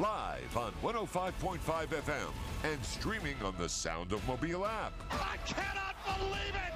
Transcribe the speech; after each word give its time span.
Live 0.00 0.56
on 0.56 0.72
105.5 0.82 1.60
FM 1.60 2.32
and 2.64 2.82
streaming 2.82 3.36
on 3.44 3.54
the 3.58 3.68
Sound 3.68 4.12
of 4.12 4.26
Mobile 4.26 4.64
app. 4.64 4.94
I 5.10 5.36
cannot 5.44 5.94
believe 6.18 6.54
it. 6.54 6.72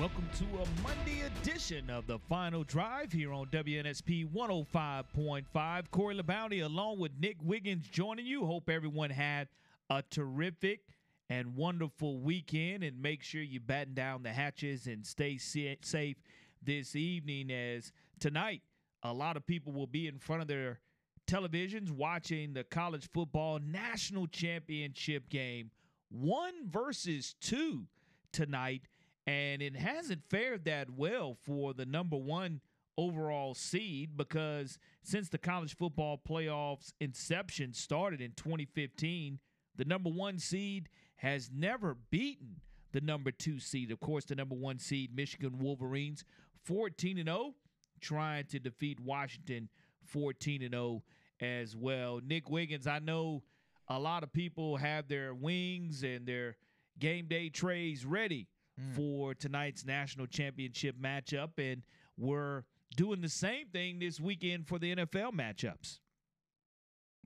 Welcome 0.00 0.26
to 0.38 0.44
a 0.44 0.82
Monday 0.82 1.26
edition 1.26 1.90
of 1.90 2.06
the 2.06 2.18
Final 2.18 2.64
Drive 2.64 3.12
here 3.12 3.34
on 3.34 3.48
WNSP 3.48 4.32
105.5. 4.32 5.90
Corey 5.90 6.16
LaBounty 6.16 6.64
along 6.64 6.98
with 6.98 7.12
Nick 7.20 7.36
Wiggins 7.42 7.86
joining 7.86 8.24
you. 8.24 8.46
Hope 8.46 8.70
everyone 8.70 9.10
had 9.10 9.48
a 9.90 10.02
terrific 10.08 10.80
and 11.28 11.54
wonderful 11.54 12.18
weekend 12.18 12.82
and 12.82 13.02
make 13.02 13.22
sure 13.22 13.42
you 13.42 13.60
batten 13.60 13.92
down 13.92 14.22
the 14.22 14.32
hatches 14.32 14.86
and 14.86 15.06
stay 15.06 15.36
safe 15.36 16.16
this 16.62 16.96
evening 16.96 17.52
as 17.52 17.92
tonight 18.18 18.62
a 19.02 19.12
lot 19.12 19.36
of 19.36 19.46
people 19.46 19.72
will 19.72 19.86
be 19.86 20.06
in 20.06 20.18
front 20.18 20.42
of 20.42 20.48
their 20.48 20.80
televisions 21.28 21.90
watching 21.90 22.54
the 22.54 22.64
college 22.64 23.08
football 23.12 23.58
national 23.62 24.26
championship 24.26 25.28
game 25.28 25.70
one 26.10 26.54
versus 26.66 27.34
two 27.38 27.84
tonight 28.32 28.80
and 29.26 29.60
it 29.60 29.76
hasn't 29.76 30.22
fared 30.30 30.64
that 30.64 30.88
well 30.88 31.36
for 31.44 31.74
the 31.74 31.84
number 31.84 32.16
one 32.16 32.62
overall 32.96 33.54
seed 33.54 34.16
because 34.16 34.78
since 35.02 35.28
the 35.28 35.36
college 35.36 35.76
football 35.76 36.18
playoffs 36.18 36.94
inception 36.98 37.74
started 37.74 38.22
in 38.22 38.32
2015 38.32 39.38
the 39.76 39.84
number 39.84 40.08
one 40.08 40.38
seed 40.38 40.88
has 41.16 41.50
never 41.54 41.94
beaten 42.10 42.56
the 42.92 43.00
number 43.02 43.30
two 43.30 43.60
seed. 43.60 43.90
Of 43.90 44.00
course 44.00 44.24
the 44.24 44.34
number 44.34 44.54
one 44.54 44.78
seed 44.78 45.14
michigan 45.14 45.58
wolverines 45.58 46.24
14 46.64 47.18
and 47.18 47.28
0 47.28 47.54
trying 48.00 48.46
to 48.46 48.58
defeat 48.58 48.98
washington 48.98 49.68
14 50.06 50.62
and 50.62 50.72
0 50.72 51.02
as 51.40 51.76
well 51.76 52.20
nick 52.24 52.48
wiggins 52.48 52.86
i 52.86 52.98
know 52.98 53.42
a 53.88 53.98
lot 53.98 54.22
of 54.22 54.32
people 54.32 54.76
have 54.76 55.08
their 55.08 55.34
wings 55.34 56.02
and 56.02 56.26
their 56.26 56.56
game 56.98 57.26
day 57.26 57.48
trays 57.48 58.04
ready 58.04 58.48
hmm. 58.78 58.92
for 58.92 59.34
tonight's 59.34 59.84
national 59.84 60.26
championship 60.26 60.96
matchup, 61.00 61.50
and 61.58 61.82
we're 62.16 62.64
doing 62.96 63.20
the 63.20 63.28
same 63.28 63.68
thing 63.68 63.98
this 63.98 64.20
weekend 64.20 64.66
for 64.66 64.78
the 64.78 64.94
NFL 64.94 65.32
matchups. 65.32 65.98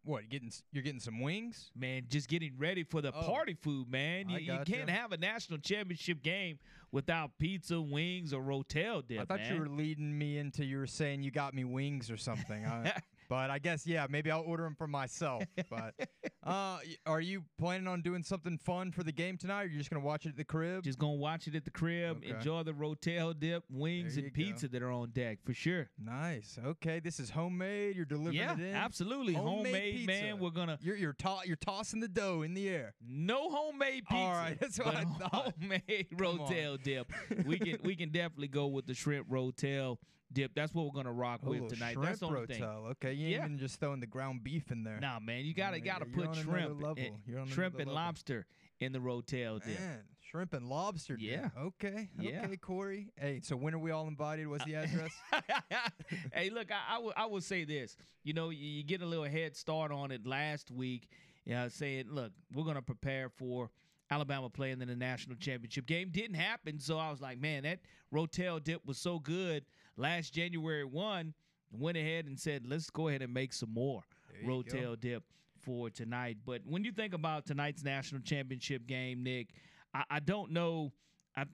What, 0.05 0.29
getting 0.29 0.51
you're 0.73 0.83
getting 0.83 0.99
some 0.99 1.21
wings? 1.21 1.71
Man, 1.77 2.07
just 2.09 2.29
getting 2.29 2.55
ready 2.59 2.83
for 2.83 3.01
the 3.01 3.13
Oh. 3.15 3.23
party 3.23 3.55
food, 3.55 3.89
man. 3.89 4.29
You, 4.29 4.39
you 4.39 4.59
can't 4.67 4.91
have 4.91 5.13
a 5.13 5.17
national 5.17 5.61
championship 5.61 6.25
game 6.25 6.59
without 6.91 7.39
pizza, 7.39 7.81
wings, 7.81 8.35
or 8.35 8.43
rotel 8.43 9.07
dip. 9.07 9.21
I 9.21 9.25
thought 9.25 9.41
man. 9.41 9.55
you 9.55 9.61
were 9.61 9.69
leading 9.69 10.19
me 10.19 10.39
into 10.39 10.65
you 10.65 10.79
were 10.79 10.89
saying 10.89 11.23
you 11.23 11.31
got 11.31 11.55
me 11.55 11.63
wings 11.63 12.11
or 12.11 12.17
something. 12.17 12.67
I, 12.67 13.01
but 13.33 13.49
I 13.49 13.59
guess 13.59 13.87
yeah, 13.87 14.07
maybe 14.11 14.31
I'll 14.31 14.43
order 14.43 14.63
them 14.65 14.75
for 14.75 14.87
myself. 14.87 15.43
But 15.71 15.95
uh, 16.45 16.77
are 17.07 17.21
you 17.21 17.45
planning 17.59 17.89
on 17.89 18.03
doing 18.03 18.23
something 18.23 18.59
fun 18.59 18.93
for 18.93 19.03
the 19.03 19.11
game 19.11 19.39
tonight? 19.39 19.63
Or 19.63 19.67
you're 19.69 19.79
just 19.79 19.89
gonna 19.89 20.05
watch 20.05 20.27
it 20.27 20.31
at 20.31 20.37
the 20.37 20.45
crib? 20.45 20.85
just 20.85 20.99
gonna 20.99 21.15
watch 21.15 21.47
it 21.49 21.55
at 21.55 21.65
the 21.65 21.71
crib, 21.71 22.19
Okay. 22.19 22.29
enjoy 22.29 22.63
the 22.63 22.75
rotel 22.75 23.33
dip, 23.39 23.65
wings, 23.71 24.17
and 24.17 24.25
you 24.25 24.31
go. 24.31 24.35
pizza 24.35 24.69
that 24.69 24.83
are 24.83 24.91
on 24.91 25.13
deck 25.13 25.39
for 25.45 25.55
sure. 25.55 25.89
nice. 25.99 26.59
Okay, 26.63 27.01
this 27.01 27.19
is 27.19 27.31
homemade. 27.31 27.97
You're 27.97 28.05
delivering 28.05 28.35
yeah, 28.37 28.53
it 28.53 28.61
in. 28.61 28.75
absolutely. 28.75 29.33
Homemade 29.33 29.65
Homemade, 29.73 30.07
man. 30.07 30.39
We're 30.39 30.51
gonna 30.51 30.79
You're 30.83 30.97
you're 30.97 31.15
to- 31.15 31.41
you're 31.47 31.57
tossing 31.57 32.01
the 32.01 32.09
dough 32.09 32.43
in 32.43 32.53
the 32.53 32.69
air. 32.69 32.93
No 33.01 33.49
homemade 33.49 34.05
pizza. 34.11 34.23
All 34.23 34.33
right, 34.33 34.59
that's 34.61 34.79
what 34.79 34.95
I 34.95 35.05
thought. 35.05 35.55
Homemade 35.59 36.09
rotel 36.17 36.83
dip. 36.83 37.11
We 37.47 37.59
can 37.59 37.79
we 37.83 37.97
can 37.97 38.11
definitely 38.11 38.49
go 38.49 38.67
with 38.67 38.85
the 38.87 38.93
shrimp 38.93 39.31
rotel 39.31 39.97
dip. 40.35 40.55
That's 40.55 40.75
what 40.75 40.85
we're 40.85 40.93
gonna 40.93 41.13
rock 41.13 41.41
oh, 41.45 41.53
A 41.53 41.61
with 41.61 41.75
tonight. 41.75 41.93
shrimp 41.93 42.07
That's 42.07 42.21
the 42.21 42.27
only 42.27 42.47
thing. 42.47 42.63
Okay, 42.63 43.13
you 43.13 43.27
ain't 43.27 43.37
Yeah. 43.37 43.45
even 43.45 43.59
just 43.59 43.81
throwing 43.81 44.01
the 44.01 44.07
ground 44.07 44.43
beef 44.45 44.71
in 44.71 44.85
there. 44.85 44.99
Nah, 45.01 45.19
man, 45.21 45.45
you 45.45 45.55
gotta 45.55 45.81
gotta 45.81 46.07
you're 46.07 46.27
put 46.27 46.37
shrimp, 46.37 46.83
and, 46.99 47.51
shrimp 47.51 47.79
and 47.79 47.91
lobster 47.91 48.47
in 48.81 48.93
the 48.93 48.99
rotel 48.99 49.65
dip. 49.65 49.79
Man, 49.79 50.01
shrimp 50.21 50.53
and 50.55 50.69
lobster. 50.69 51.17
dip. 51.17 51.31
Yeah. 51.31 51.49
Okay. 51.59 52.11
Yeah. 52.19 52.45
Okay, 52.45 52.57
Corey. 52.57 53.09
Hey, 53.17 53.41
so 53.43 53.57
when 53.57 53.75
are 53.75 53.79
we 53.79 53.91
all 53.91 54.09
invited? 54.09 54.49
What's 54.49 54.65
the 54.65 54.77
address? 54.77 55.13
hey, 56.33 56.51
look, 56.51 56.71
I, 56.71 56.97
I 56.97 56.99
will 56.99 57.13
I 57.17 57.27
will 57.27 57.41
say 57.41 57.65
this. 57.65 57.97
You 58.25 58.35
know, 58.35 58.51
you, 58.51 58.67
you 58.67 58.83
get 58.83 59.03
a 59.03 59.07
little 59.07 59.25
head 59.25 59.57
start 59.57 59.93
on 59.93 60.11
it 60.11 60.27
last 60.27 60.71
week, 60.71 61.09
you 61.45 61.55
know, 61.55 61.69
saying, 61.69 62.07
look, 62.11 62.33
we're 62.53 62.65
gonna 62.65 62.83
prepare 62.83 63.29
for 63.29 63.71
Alabama 64.11 64.51
playing 64.51 64.83
in 64.83 64.89
the 64.89 64.97
national 64.97 65.37
championship 65.37 65.87
game. 65.87 66.11
Didn't 66.11 66.37
happen, 66.37 66.79
so 66.79 66.99
I 66.99 67.11
was 67.11 67.21
like, 67.21 67.41
man, 67.41 67.63
that 67.63 67.81
Rotel 68.13 68.63
dip 68.63 68.85
was 68.85 68.99
so 68.99 69.19
good 69.19 69.65
last 69.97 70.33
January 70.35 70.85
one. 70.85 71.35
Went 71.75 71.97
ahead 71.97 72.27
and 72.27 72.39
said, 72.39 72.65
let's 72.67 72.91
go 72.91 73.09
ahead 73.09 73.23
and 73.23 73.33
make 73.33 73.53
some 73.55 73.73
more 73.73 74.03
There 74.31 74.43
you 74.43 74.63
go. 74.63 74.79
Rotel 74.79 75.01
dip 75.01 75.23
for 75.59 75.89
tonight. 75.89 76.37
But 76.45 76.61
when 76.67 76.85
you 76.85 76.93
think 76.93 77.15
about 77.15 77.47
tonight's 77.47 77.83
national 77.83 78.21
championship 78.21 78.87
game, 78.87 79.23
Nick, 79.23 79.55
I, 79.95 80.05
I 80.11 80.21
don't 80.21 80.51
know. 80.51 80.93
I, 81.35 81.45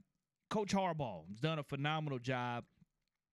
Coach 0.50 0.74
Harbaugh 0.74 1.28
has 1.28 1.38
done 1.38 1.60
a 1.60 1.62
phenomenal 1.62 2.18
job 2.18 2.64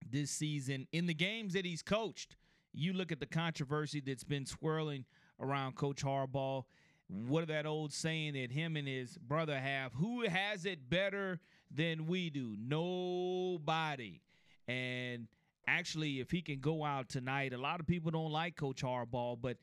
this 0.08 0.30
season 0.30 0.88
in 0.92 1.08
the 1.08 1.14
games 1.16 1.54
that 1.54 1.66
he's 1.66 1.82
coached. 1.82 2.36
You 2.72 2.94
look 2.94 3.12
at 3.12 3.20
the 3.20 3.26
controversy 3.26 4.00
that's 4.06 4.24
been 4.24 4.46
swirling 4.46 5.06
around 5.40 5.76
Coach 5.76 6.04
Harbaugh. 6.04 6.66
What 7.08 7.42
of 7.42 7.48
that 7.48 7.66
old 7.66 7.94
saying 7.94 8.34
that 8.34 8.52
him 8.52 8.76
and 8.76 8.88
his 8.88 9.18
brother 9.18 9.60
have? 9.60 9.94
Who 9.94 10.28
has 10.28 10.66
it 10.66 10.88
better 10.90 11.40
than 11.72 12.06
we 12.06 12.30
do? 12.30 12.56
Nobody. 12.60 14.22
And 14.68 15.28
actually, 15.68 16.20
if 16.20 16.32
he 16.32 16.42
can 16.42 16.60
go 16.60 16.84
out 16.84 17.10
tonight, 17.10 17.54
a 17.54 17.58
lot 17.58 17.80
of 17.80 17.88
people 17.88 18.12
don't 18.12 18.32
like 18.32 18.56
Coach 18.56 18.84
Harbaugh, 18.84 19.40
but 19.40 19.58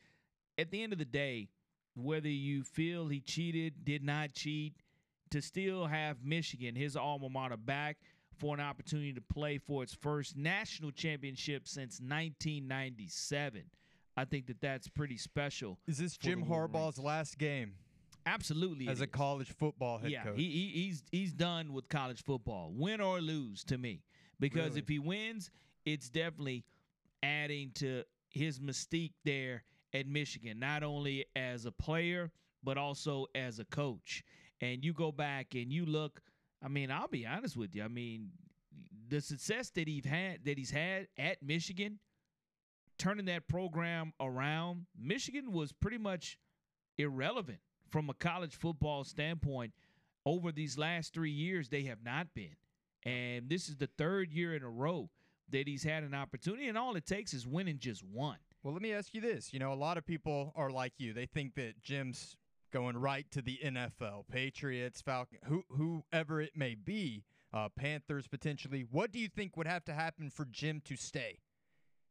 at 0.58 0.70
the 0.70 0.82
end 0.82 0.92
of 0.92 0.98
the 0.98 1.04
day, 1.04 1.48
whether 1.94 2.28
you 2.28 2.62
feel 2.62 3.08
he 3.08 3.20
cheated, 3.20 3.84
did 3.84 4.02
not 4.02 4.32
cheat, 4.32 4.74
to 5.30 5.42
still 5.42 5.86
have 5.86 6.24
Michigan, 6.24 6.74
his 6.74 6.96
alma 6.96 7.28
mater, 7.28 7.56
back 7.56 7.98
for 8.38 8.54
an 8.54 8.60
opportunity 8.60 9.12
to 9.12 9.20
play 9.20 9.58
for 9.58 9.82
its 9.82 9.94
first 9.94 10.36
national 10.36 10.90
championship 10.90 11.66
since 11.66 12.00
1997. 12.00 13.62
I 14.16 14.24
think 14.24 14.46
that 14.46 14.60
that's 14.60 14.88
pretty 14.88 15.16
special. 15.16 15.78
Is 15.86 15.98
this 15.98 16.16
Jim 16.16 16.44
Harbaugh's 16.44 16.98
last 16.98 17.38
game 17.38 17.72
Absolutely, 18.26 18.88
as 18.88 19.00
a 19.00 19.04
is. 19.04 19.10
college 19.10 19.48
football 19.48 19.98
head 19.98 20.10
yeah, 20.10 20.24
coach? 20.24 20.36
he, 20.36 20.44
he 20.44 20.82
he's 20.82 21.02
he's 21.10 21.32
done 21.32 21.72
with 21.72 21.88
college 21.88 22.22
football, 22.22 22.72
win 22.74 23.00
or 23.00 23.20
lose 23.20 23.64
to 23.64 23.78
me. 23.78 24.02
Because 24.42 24.70
Really? 24.70 24.80
if 24.80 24.88
he 24.88 24.98
wins, 24.98 25.50
it's 25.84 26.10
definitely 26.10 26.64
adding 27.22 27.70
to 27.76 28.02
his 28.28 28.58
mystique 28.58 29.12
there 29.24 29.62
at 29.94 30.06
Michigan, 30.06 30.58
not 30.58 30.82
only 30.82 31.24
as 31.36 31.64
a 31.64 31.72
player 31.72 32.30
but 32.64 32.78
also 32.78 33.26
as 33.34 33.58
a 33.58 33.64
coach. 33.64 34.22
And 34.60 34.84
you 34.84 34.92
go 34.92 35.10
back 35.12 35.54
and 35.54 35.72
you 35.72 35.84
look. 35.84 36.20
I 36.64 36.68
mean, 36.68 36.90
I'll 36.90 37.08
be 37.08 37.26
honest 37.26 37.56
with 37.56 37.74
you. 37.74 37.82
I 37.82 37.88
mean, 37.88 38.30
the 39.08 39.20
success 39.20 39.70
that 39.70 39.88
he's 39.88 40.04
had 40.04 40.44
that 40.44 40.58
he's 40.58 40.70
had 40.70 41.08
at 41.18 41.42
Michigan, 41.42 41.98
turning 42.98 43.26
that 43.26 43.48
program 43.48 44.12
around. 44.20 44.86
Michigan 44.96 45.50
was 45.52 45.72
pretty 45.72 45.98
much 45.98 46.38
irrelevant 46.98 47.58
from 47.90 48.08
a 48.10 48.14
college 48.14 48.54
football 48.56 49.04
standpoint 49.04 49.72
over 50.24 50.52
these 50.52 50.78
last 50.78 51.12
three 51.12 51.32
years. 51.32 51.68
They 51.68 51.82
have 51.82 52.04
not 52.04 52.32
been, 52.34 52.54
and 53.04 53.48
this 53.48 53.68
is 53.68 53.76
the 53.76 53.88
third 53.98 54.32
year 54.32 54.54
in 54.54 54.62
a 54.62 54.70
row 54.70 55.10
that 55.50 55.66
he's 55.66 55.84
had 55.84 56.02
an 56.02 56.14
opportunity, 56.14 56.68
and 56.68 56.78
all 56.78 56.96
it 56.96 57.06
takes 57.06 57.34
is 57.34 57.46
winning 57.46 57.78
just 57.78 58.02
one. 58.04 58.38
Well, 58.62 58.72
let 58.72 58.82
me 58.82 58.92
ask 58.92 59.14
you 59.14 59.20
this. 59.20 59.52
You 59.52 59.58
know, 59.58 59.72
a 59.72 59.74
lot 59.74 59.98
of 59.98 60.06
people 60.06 60.52
are 60.56 60.70
like 60.70 60.94
you. 60.98 61.12
They 61.12 61.26
think 61.26 61.54
that 61.56 61.82
Jim's 61.82 62.36
going 62.72 62.96
right 62.96 63.26
to 63.32 63.42
the 63.42 63.58
NFL, 63.64 64.24
Patriots, 64.30 65.00
Falcon, 65.02 65.38
who, 65.44 65.64
whoever 65.68 66.40
it 66.40 66.56
may 66.56 66.74
be, 66.74 67.24
uh, 67.52 67.68
Panthers 67.76 68.26
potentially. 68.26 68.86
What 68.90 69.12
do 69.12 69.18
you 69.18 69.28
think 69.28 69.56
would 69.56 69.66
have 69.66 69.84
to 69.86 69.92
happen 69.92 70.30
for 70.30 70.46
Jim 70.46 70.80
to 70.86 70.96
stay? 70.96 71.40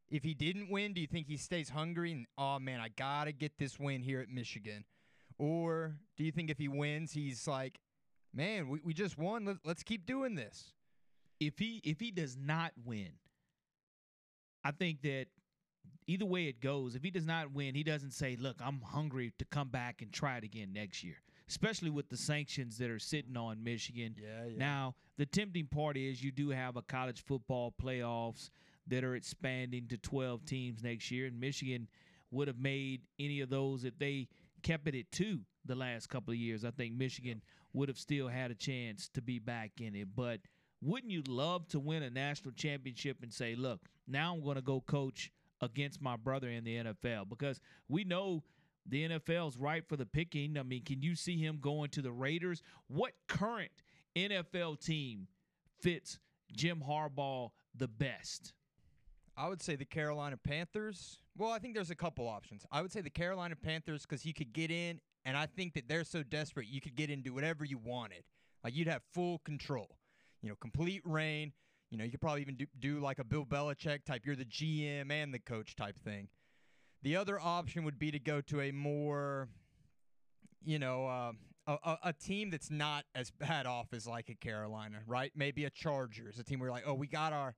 If 0.09 0.23
he 0.23 0.33
didn't 0.33 0.69
win, 0.69 0.93
do 0.93 1.01
you 1.01 1.07
think 1.07 1.27
he 1.27 1.37
stays 1.37 1.69
hungry 1.69 2.11
and, 2.11 2.25
oh 2.37 2.59
man, 2.59 2.81
I 2.81 2.89
got 2.89 3.25
to 3.25 3.31
get 3.31 3.57
this 3.57 3.79
win 3.79 4.01
here 4.03 4.19
at 4.19 4.29
Michigan? 4.29 4.83
Or 5.37 5.95
do 6.17 6.23
you 6.23 6.31
think 6.31 6.49
if 6.49 6.57
he 6.57 6.67
wins, 6.67 7.13
he's 7.13 7.47
like, 7.47 7.79
man, 8.33 8.67
we, 8.67 8.81
we 8.83 8.93
just 8.93 9.17
won. 9.17 9.45
Let, 9.45 9.57
let's 9.65 9.83
keep 9.83 10.05
doing 10.05 10.35
this? 10.35 10.73
If 11.41 11.59
he 11.59 11.81
if 11.83 11.99
he 11.99 12.11
does 12.11 12.37
not 12.37 12.71
win, 12.85 13.11
I 14.63 14.71
think 14.71 15.01
that 15.01 15.25
either 16.07 16.25
way 16.25 16.45
it 16.45 16.61
goes, 16.61 16.95
if 16.95 17.03
he 17.03 17.11
does 17.11 17.25
not 17.25 17.51
win, 17.51 17.75
he 17.75 17.83
doesn't 17.83 18.11
say, 18.11 18.37
"Look, 18.39 18.57
I'm 18.63 18.79
hungry 18.81 19.33
to 19.39 19.45
come 19.45 19.67
back 19.67 20.01
and 20.01 20.13
try 20.13 20.37
it 20.37 20.45
again 20.45 20.71
next 20.71 21.03
year." 21.03 21.17
especially 21.51 21.89
with 21.89 22.07
the 22.07 22.15
sanctions 22.15 22.77
that 22.77 22.89
are 22.89 22.97
sitting 22.97 23.35
on 23.35 23.61
Michigan. 23.61 24.15
Yeah, 24.17 24.45
yeah. 24.45 24.57
Now, 24.57 24.95
the 25.17 25.25
tempting 25.25 25.67
part 25.67 25.97
is 25.97 26.23
you 26.23 26.31
do 26.31 26.49
have 26.49 26.77
a 26.77 26.81
college 26.81 27.21
football 27.25 27.73
playoffs 27.77 28.49
that 28.87 29.03
are 29.03 29.15
expanding 29.15 29.87
to 29.89 29.97
12 29.97 30.45
teams 30.45 30.81
next 30.81 31.11
year, 31.11 31.27
and 31.27 31.37
Michigan 31.37 31.89
would 32.31 32.47
have 32.47 32.57
made 32.57 33.01
any 33.19 33.41
of 33.41 33.49
those 33.49 33.83
if 33.83 33.99
they 33.99 34.29
kept 34.63 34.87
it 34.87 34.95
at 34.95 35.11
two 35.11 35.41
the 35.65 35.75
last 35.75 36.07
couple 36.07 36.31
of 36.31 36.37
years. 36.37 36.63
I 36.63 36.71
think 36.71 36.95
Michigan 36.95 37.41
would 37.73 37.89
have 37.89 37.97
still 37.97 38.29
had 38.29 38.49
a 38.49 38.55
chance 38.55 39.09
to 39.09 39.21
be 39.21 39.37
back 39.37 39.71
in 39.81 39.93
it. 39.93 40.07
But 40.15 40.39
wouldn't 40.81 41.11
you 41.11 41.23
love 41.27 41.67
to 41.69 41.79
win 41.79 42.03
a 42.03 42.09
national 42.09 42.53
championship 42.53 43.17
and 43.21 43.31
say, 43.31 43.55
look, 43.55 43.81
now 44.07 44.33
I'm 44.33 44.43
going 44.43 44.55
to 44.55 44.61
go 44.61 44.81
coach 44.81 45.31
against 45.61 46.01
my 46.01 46.15
brother 46.15 46.49
in 46.49 46.63
the 46.63 46.77
NFL? 46.77 47.29
Because 47.29 47.59
we 47.87 48.03
know 48.03 48.43
the 48.87 49.07
NFL's 49.07 49.57
right 49.57 49.87
for 49.87 49.95
the 49.95 50.05
picking. 50.05 50.57
I 50.57 50.63
mean, 50.63 50.83
can 50.83 51.01
you 51.01 51.15
see 51.15 51.37
him 51.37 51.59
going 51.61 51.89
to 51.91 52.01
the 52.01 52.11
Raiders? 52.11 52.63
What 52.87 53.13
current 53.27 53.71
NFL 54.15 54.83
team 54.83 55.27
fits 55.81 56.19
Jim 56.51 56.83
Harbaugh 56.87 57.51
the 57.75 57.87
best? 57.87 58.53
I 59.37 59.47
would 59.47 59.61
say 59.61 59.75
the 59.75 59.85
Carolina 59.85 60.37
Panthers. 60.37 61.19
Well, 61.37 61.51
I 61.51 61.59
think 61.59 61.75
there's 61.75 61.91
a 61.91 61.95
couple 61.95 62.27
options. 62.27 62.65
I 62.71 62.81
would 62.81 62.91
say 62.91 63.01
the 63.01 63.09
Carolina 63.09 63.55
Panthers 63.55 64.01
because 64.03 64.25
you 64.25 64.33
could 64.33 64.51
get 64.51 64.71
in, 64.71 64.99
and 65.25 65.37
I 65.37 65.45
think 65.45 65.73
that 65.75 65.87
they're 65.87 66.03
so 66.03 66.23
desperate 66.23 66.67
you 66.67 66.81
could 66.81 66.95
get 66.95 67.09
in 67.09 67.21
do 67.21 67.33
whatever 67.33 67.63
you 67.63 67.77
wanted. 67.77 68.23
Like 68.63 68.75
you'd 68.75 68.87
have 68.87 69.01
full 69.13 69.39
control, 69.39 69.87
you 70.41 70.49
know, 70.49 70.55
complete 70.59 71.01
reign. 71.05 71.53
You 71.89 71.97
know, 71.97 72.03
you 72.03 72.11
could 72.11 72.21
probably 72.21 72.41
even 72.41 72.55
do, 72.55 72.65
do 72.79 72.99
like 72.99 73.19
a 73.19 73.23
Bill 73.23 73.45
Belichick 73.45 74.05
type. 74.05 74.25
You're 74.25 74.35
the 74.35 74.45
GM 74.45 75.11
and 75.11 75.33
the 75.33 75.39
coach 75.39 75.75
type 75.75 75.97
thing. 76.03 76.29
The 77.03 77.15
other 77.15 77.39
option 77.39 77.83
would 77.83 77.99
be 77.99 78.11
to 78.11 78.19
go 78.19 78.41
to 78.41 78.61
a 78.61 78.71
more, 78.71 79.49
you 80.63 80.79
know, 80.79 81.07
uh, 81.07 81.31
a, 81.67 81.97
a, 82.05 82.13
team 82.13 82.49
that's 82.49 82.71
not 82.71 83.05
as 83.15 83.31
bad 83.31 83.65
off 83.65 83.87
as 83.93 84.07
like 84.07 84.29
a 84.29 84.35
Carolina, 84.35 84.99
right? 85.07 85.31
Maybe 85.35 85.65
a 85.65 85.69
Chargers, 85.69 86.39
a 86.39 86.43
team 86.43 86.59
where 86.59 86.71
like, 86.71 86.83
oh, 86.85 86.93
we 86.93 87.07
got 87.07 87.33
our 87.33 87.55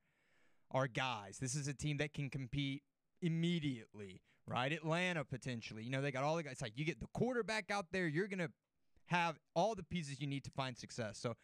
our 0.71 0.87
guys. 0.87 1.37
This 1.39 1.55
is 1.55 1.67
a 1.67 1.73
team 1.73 1.97
that 1.97 2.13
can 2.13 2.29
compete 2.29 2.81
immediately, 3.21 4.21
right? 4.47 4.71
Atlanta 4.71 5.23
potentially. 5.23 5.83
You 5.83 5.91
know, 5.91 6.01
they 6.01 6.11
got 6.11 6.23
all 6.23 6.35
the 6.35 6.43
guys. 6.43 6.61
Like 6.61 6.73
you 6.75 6.85
get 6.85 6.99
the 6.99 7.07
quarterback 7.13 7.69
out 7.69 7.85
there, 7.91 8.07
you're 8.07 8.27
gonna 8.27 8.49
have 9.07 9.39
all 9.55 9.75
the 9.75 9.83
pieces 9.83 10.19
you 10.19 10.27
need 10.27 10.43
to 10.45 10.51
find 10.51 10.77
success. 10.77 11.19
So, 11.19 11.35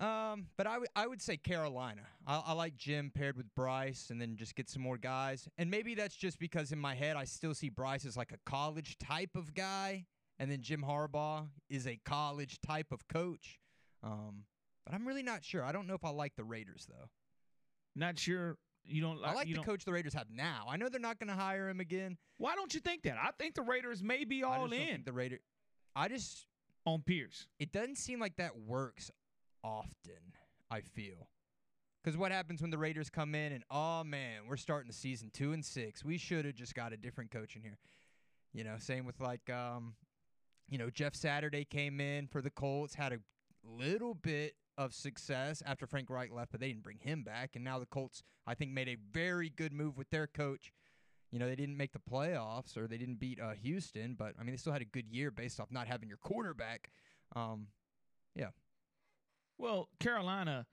um, 0.00 0.46
but 0.56 0.66
I 0.66 0.78
would 0.78 0.88
I 0.96 1.06
would 1.06 1.22
say 1.22 1.36
Carolina. 1.36 2.02
I, 2.26 2.42
I 2.46 2.52
like 2.52 2.76
Jim 2.76 3.12
paired 3.14 3.36
with 3.36 3.54
Bryce, 3.54 4.08
and 4.10 4.20
then 4.20 4.36
just 4.36 4.54
get 4.54 4.68
some 4.68 4.82
more 4.82 4.98
guys. 4.98 5.48
And 5.58 5.70
maybe 5.70 5.94
that's 5.94 6.16
just 6.16 6.38
because 6.38 6.72
in 6.72 6.78
my 6.78 6.94
head 6.94 7.16
I 7.16 7.24
still 7.24 7.54
see 7.54 7.68
Bryce 7.68 8.04
as 8.04 8.16
like 8.16 8.32
a 8.32 8.38
college 8.50 8.98
type 8.98 9.36
of 9.36 9.54
guy, 9.54 10.06
and 10.38 10.50
then 10.50 10.62
Jim 10.62 10.82
Harbaugh 10.86 11.46
is 11.70 11.86
a 11.86 11.98
college 12.04 12.60
type 12.60 12.92
of 12.92 13.06
coach. 13.08 13.60
Um, 14.02 14.44
but 14.84 14.94
I'm 14.94 15.06
really 15.06 15.22
not 15.22 15.44
sure. 15.44 15.62
I 15.64 15.72
don't 15.72 15.86
know 15.86 15.94
if 15.94 16.04
I 16.04 16.10
like 16.10 16.34
the 16.36 16.44
Raiders 16.44 16.86
though. 16.88 17.08
Not 17.96 18.18
sure. 18.18 18.56
You 18.86 19.00
don't. 19.00 19.20
like, 19.20 19.30
I 19.30 19.34
like 19.34 19.48
the 19.48 19.54
don't- 19.54 19.64
coach 19.64 19.84
the 19.84 19.92
Raiders 19.92 20.14
have 20.14 20.26
now. 20.30 20.66
I 20.68 20.76
know 20.76 20.88
they're 20.88 21.00
not 21.00 21.18
going 21.18 21.28
to 21.28 21.40
hire 21.40 21.68
him 21.68 21.80
again. 21.80 22.18
Why 22.36 22.54
don't 22.54 22.74
you 22.74 22.80
think 22.80 23.02
that? 23.04 23.16
I 23.22 23.30
think 23.38 23.54
the 23.54 23.62
Raiders 23.62 24.02
may 24.02 24.24
be 24.24 24.42
all 24.42 24.64
in 24.64 24.70
think 24.70 25.04
the 25.06 25.12
Raider. 25.12 25.38
I 25.96 26.08
just 26.08 26.46
on 26.84 27.02
Pierce. 27.02 27.46
it 27.58 27.72
doesn't 27.72 27.96
seem 27.96 28.20
like 28.20 28.36
that 28.36 28.58
works 28.58 29.10
often. 29.64 30.34
I 30.70 30.80
feel 30.80 31.28
because 32.04 32.18
what 32.18 32.32
happens 32.32 32.60
when 32.60 32.70
the 32.70 32.78
Raiders 32.78 33.08
come 33.08 33.34
in 33.34 33.52
and 33.52 33.64
oh 33.70 34.04
man, 34.04 34.42
we're 34.48 34.56
starting 34.56 34.88
the 34.88 34.94
season 34.94 35.30
two 35.32 35.52
and 35.52 35.64
six. 35.64 36.04
We 36.04 36.18
should 36.18 36.44
have 36.44 36.54
just 36.54 36.74
got 36.74 36.92
a 36.92 36.96
different 36.96 37.30
coach 37.30 37.56
in 37.56 37.62
here. 37.62 37.78
You 38.52 38.64
know, 38.64 38.74
same 38.78 39.06
with 39.06 39.20
like 39.20 39.48
um, 39.50 39.94
you 40.68 40.78
know 40.78 40.90
Jeff 40.90 41.14
Saturday 41.14 41.64
came 41.64 42.00
in 42.00 42.26
for 42.26 42.42
the 42.42 42.50
Colts, 42.50 42.94
had 42.94 43.12
a 43.12 43.18
little 43.64 44.14
bit 44.14 44.54
of 44.76 44.92
success 44.92 45.62
after 45.64 45.86
Frank 45.86 46.10
Reich 46.10 46.32
left, 46.32 46.50
but 46.52 46.60
they 46.60 46.68
didn't 46.68 46.82
bring 46.82 46.98
him 46.98 47.22
back, 47.22 47.52
and 47.54 47.64
now 47.64 47.78
the 47.78 47.86
Colts 47.86 48.22
I 48.46 48.54
think 48.54 48.72
made 48.72 48.88
a 48.88 48.96
very 49.12 49.48
good 49.48 49.72
move 49.72 49.96
with 49.96 50.10
their 50.10 50.26
coach. 50.26 50.72
You 51.30 51.40
know, 51.40 51.48
they 51.48 51.56
didn't 51.56 51.76
make 51.76 51.92
the 51.92 51.98
playoffs 51.98 52.76
or 52.76 52.86
they 52.86 52.98
didn't 52.98 53.18
beat 53.18 53.40
uh, 53.40 53.54
Houston, 53.60 54.14
but 54.16 54.34
I 54.38 54.44
mean, 54.44 54.52
they 54.52 54.56
still 54.56 54.72
had 54.72 54.82
a 54.82 54.86
good 54.86 55.08
year 55.08 55.32
based 55.32 55.58
off 55.58 55.72
not 55.72 55.88
having 55.88 56.08
your 56.08 56.18
quarterback. 56.18 56.90
Um, 57.34 57.68
Well, 59.58 59.88
Carolina, 60.00 60.66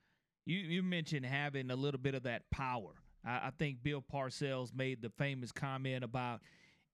you 0.44 0.58
you 0.58 0.82
mentioned 0.82 1.24
having 1.26 1.70
a 1.70 1.76
little 1.76 2.00
bit 2.00 2.14
of 2.14 2.24
that 2.24 2.42
power. 2.50 2.94
I, 3.24 3.30
I 3.48 3.50
think 3.58 3.82
Bill 3.82 4.02
Parcells 4.02 4.74
made 4.74 5.02
the 5.02 5.10
famous 5.10 5.52
comment 5.52 6.04
about 6.04 6.40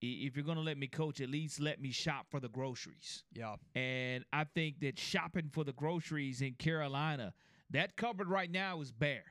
if 0.01 0.37
you're 0.37 0.45
going 0.45 0.59
to 0.59 0.63
let 0.63 0.79
me 0.79 0.87
coach, 0.87 1.21
at 1.21 1.29
least 1.29 1.59
let 1.61 1.81
me 1.81 1.91
shop 1.91 2.27
for 2.31 2.39
the 2.39 2.49
groceries. 2.49 3.25
yeah, 3.35 3.57
And 3.75 4.25
I 4.33 4.45
think 4.45 4.79
that 4.81 4.97
shopping 4.97 5.51
for 5.53 5.65
the 5.65 5.73
groceries 5.73 6.41
in 6.41 6.55
Carolina, 6.55 7.33
that 7.71 7.97
cupboard 7.97 8.29
right 8.29 8.49
now 8.51 8.81
is 8.81 8.93
bare. 8.93 9.25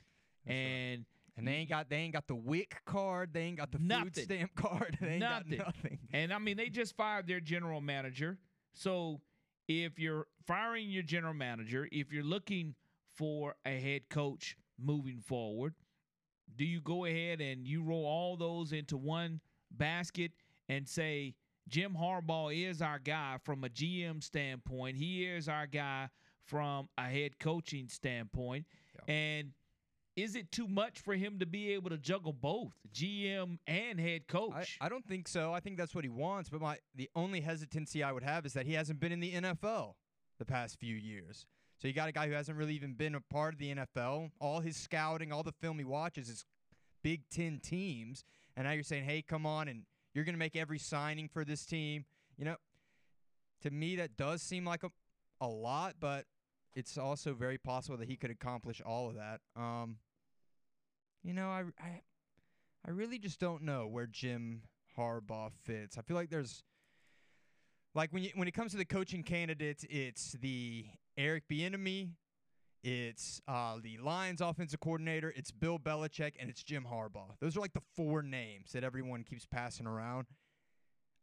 and 0.45 1.06
and 1.38 1.48
they 1.48 1.51
ain't 1.54 1.69
got 1.69 1.88
they 1.89 1.98
ain't 1.98 2.13
got 2.13 2.27
the 2.27 2.36
WIC 2.36 2.81
card, 2.86 3.31
they 3.31 3.42
ain't 3.44 3.57
got 3.57 3.71
the 3.71 3.77
Nothing. 3.80 4.09
food 4.12 4.24
stamp 4.24 4.56
card, 4.56 4.98
they 5.00 5.07
ain't 5.12 5.19
Nothing. 5.19 5.57
got 5.59 5.68
nothing. 5.68 6.00
And 6.12 6.33
I 6.33 6.39
mean, 6.39 6.57
they 6.57 6.68
just 6.69 6.98
fired 6.98 7.27
their 7.27 7.39
general 7.39 7.80
manager. 7.80 8.38
So 8.74 9.21
if 9.68 10.00
you're 10.00 10.28
firing 10.46 10.90
your 10.90 11.04
general 11.04 11.34
manager, 11.34 11.88
if 11.92 12.12
you're 12.12 12.24
looking 12.24 12.75
for 13.16 13.56
a 13.66 13.80
head 13.80 14.10
coach 14.10 14.58
moving 14.80 15.19
forward, 15.19 15.74
do 16.56 16.66
you 16.66 16.81
go 16.81 17.06
ahead 17.06 17.42
and 17.42 17.68
you 17.68 17.84
roll 17.84 18.06
all 18.06 18.38
those 18.38 18.72
into 18.72 18.98
one 18.98 19.42
basket 19.72 20.31
and 20.69 20.88
say, 20.88 21.36
Jim 21.68 21.96
Harbaugh 22.00 22.56
is 22.56 22.81
our 22.81 23.00
guy 23.00 23.38
from 23.44 23.64
a 23.64 23.69
GM 23.69 24.24
standpoint. 24.24 24.96
He 24.96 25.25
is 25.25 25.50
our 25.50 25.68
guy 25.68 26.10
from 26.46 26.88
a 26.98 27.04
head 27.04 27.40
coaching 27.40 27.90
standpoint. 27.90 28.66
And 29.08 29.52
is 30.18 30.36
it 30.36 30.52
too 30.52 30.68
much 30.68 31.00
for 31.00 31.14
him 31.14 31.38
to 31.40 31.46
be 31.46 31.72
able 31.74 31.92
to 31.92 31.98
juggle 31.98 32.34
both 32.34 32.74
GM 32.94 33.60
and 33.68 34.00
head 34.00 34.24
I, 34.28 34.31
coach? 34.31 34.78
I 34.81 34.90
don't 34.90 35.08
think 35.08 35.28
so. 35.28 35.54
I 35.54 35.60
think 35.60 35.78
that's 35.78 35.94
what 35.94 36.04
he 36.04 36.10
wants. 36.10 36.50
But 36.50 36.60
my 36.60 36.78
the 36.96 37.10
only 37.16 37.40
hesitancy 37.40 38.04
I 38.04 38.12
would 38.12 38.24
have 38.24 38.46
is 38.46 38.54
that 38.54 38.66
he 38.66 38.74
hasn't 38.74 39.00
been 39.00 39.12
in 39.12 39.19
the 39.19 39.34
NFL 39.34 39.94
the 40.40 40.46
past 40.46 40.80
few 40.80 40.96
years. 40.96 41.46
So 41.78 41.88
you 41.88 41.94
got 41.94 42.10
a 42.10 42.12
guy 42.12 42.28
who 42.28 42.34
hasn't 42.34 42.58
really 42.58 42.74
even 42.74 42.94
been 42.94 43.14
a 43.14 43.22
part 43.22 43.54
of 43.54 43.60
the 43.60 43.75
NFL. 43.75 44.31
All 44.42 44.60
his 44.60 44.75
scouting, 44.75 45.31
all 45.31 45.44
the 45.44 45.52
film 45.52 45.78
he 45.78 45.86
watches 45.86 46.28
is 46.28 46.44
Big 47.04 47.30
Ten 47.30 47.60
teams. 47.60 48.24
And 48.56 48.66
now 48.66 48.72
you're 48.72 48.81
saying, 48.81 49.04
hey, 49.04 49.22
come 49.22 49.46
on, 49.46 49.68
and 49.68 49.84
you're 50.16 50.25
going 50.25 50.34
to 50.34 50.40
make 50.40 50.56
every 50.56 50.80
signing 50.80 51.28
for 51.28 51.46
this 51.46 51.64
team. 51.64 52.06
You 52.36 52.46
know, 52.46 52.56
to 53.62 53.69
me, 53.69 53.98
that 53.98 54.18
does 54.18 54.42
seem 54.42 54.66
like 54.66 54.81
a, 54.84 54.90
a 55.40 55.48
lot, 55.48 55.94
but 56.00 56.25
it's 56.74 56.98
also 56.98 57.36
very 57.36 57.59
possible 57.59 57.97
that 57.97 58.07
he 58.07 58.16
could 58.16 58.31
accomplish 58.31 58.81
all 58.83 59.09
of 59.09 59.16
that. 59.16 59.42
Um, 59.56 59.97
you 61.24 61.33
know, 61.33 61.50
I, 61.50 61.64
I 61.80 62.02
I 62.86 62.92
really 62.92 63.19
just 63.19 63.40
don't 63.40 63.64
know 63.64 63.88
where 63.88 64.07
Jim 64.07 64.62
Harbaugh 64.97 65.52
fits. 65.64 65.97
I 65.97 66.02
feel 66.02 66.16
like 66.16 66.30
there's 66.30 66.64
like 67.94 68.12
when 68.14 68.24
you 68.24 68.31
when 68.36 68.47
it 68.47 68.54
comes 68.54 68.71
to 68.71 68.78
the 68.78 68.86
coaching 68.86 69.24
candidates, 69.24 69.86
it's 69.90 70.33
the 70.33 70.86
Eric 71.18 71.44
Bieniemy, 71.52 72.12
it's 72.83 73.42
uh, 73.47 73.76
the 73.81 73.97
Lions 73.97 74.40
offensive 74.40 74.80
coordinator, 74.80 75.33
it's 75.36 75.52
Bill 75.52 75.80
Belichick, 75.80 76.33
and 76.40 76.50
it's 76.50 76.64
Jim 76.64 76.86
Harbaugh. 76.90 77.36
Those 77.42 77.57
are 77.57 77.59
like 77.59 77.74
the 77.74 77.81
four 77.95 78.21
names 78.21 78.71
that 78.71 78.83
everyone 78.83 79.24
keeps 79.24 79.45
passing 79.45 79.88
around. 79.88 80.28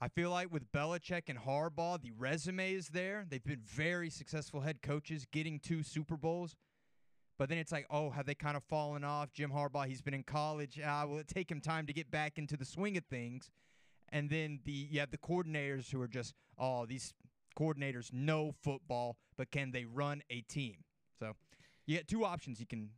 I 0.01 0.09
feel 0.09 0.31
like 0.31 0.53
with 0.53 0.71
Belichick 0.73 1.29
and 1.29 1.39
Harbaugh, 1.39 2.03
the 2.03 2.11
resume 2.11 2.75
is 2.75 2.89
there. 2.89 3.25
They've 3.27 3.43
been 3.43 3.63
very 3.65 4.11
successful 4.11 4.61
head 4.61 4.83
coaches, 4.83 5.25
getting 5.31 5.59
two 5.61 5.83
Super 5.83 6.17
Bowls. 6.17 6.57
But 7.39 7.49
then 7.49 7.59
it's 7.59 7.73
like, 7.73 7.87
oh, 7.91 8.11
have 8.11 8.27
they 8.27 8.35
kind 8.35 8.57
of 8.57 8.63
fallen 8.63 9.03
off? 9.03 9.33
Jim 9.33 9.51
Harbaugh, 9.51 9.87
he's 9.87 10.01
been 10.03 10.15
in 10.15 10.23
college. 10.23 10.79
Ah, 10.85 11.05
will 11.07 11.19
it 11.19 11.27
take 11.29 11.51
him 11.51 11.61
time 11.61 11.87
to 11.87 11.93
get 11.93 12.11
back 12.11 12.39
into 12.39 12.57
the 12.57 12.65
swing 12.65 12.97
of 12.97 13.05
things? 13.07 13.51
And 14.11 14.31
then 14.31 14.61
the 14.65 14.71
you 14.73 15.01
have 15.01 15.11
the 15.11 15.19
coordinators 15.19 15.91
who 15.91 16.01
are 16.01 16.07
just, 16.09 16.35
oh, 16.59 16.87
these 16.87 17.13
coordinators 17.59 18.13
know 18.13 18.53
football, 18.63 19.17
but 19.37 19.51
can 19.51 19.73
they 19.73 19.85
run 19.85 20.23
a 20.31 20.43
team? 20.43 20.77
So 21.19 21.33
you 21.87 21.97
get 21.97 22.07
two 22.09 22.25
options 22.25 22.61
you 22.61 22.67
can 22.67 22.91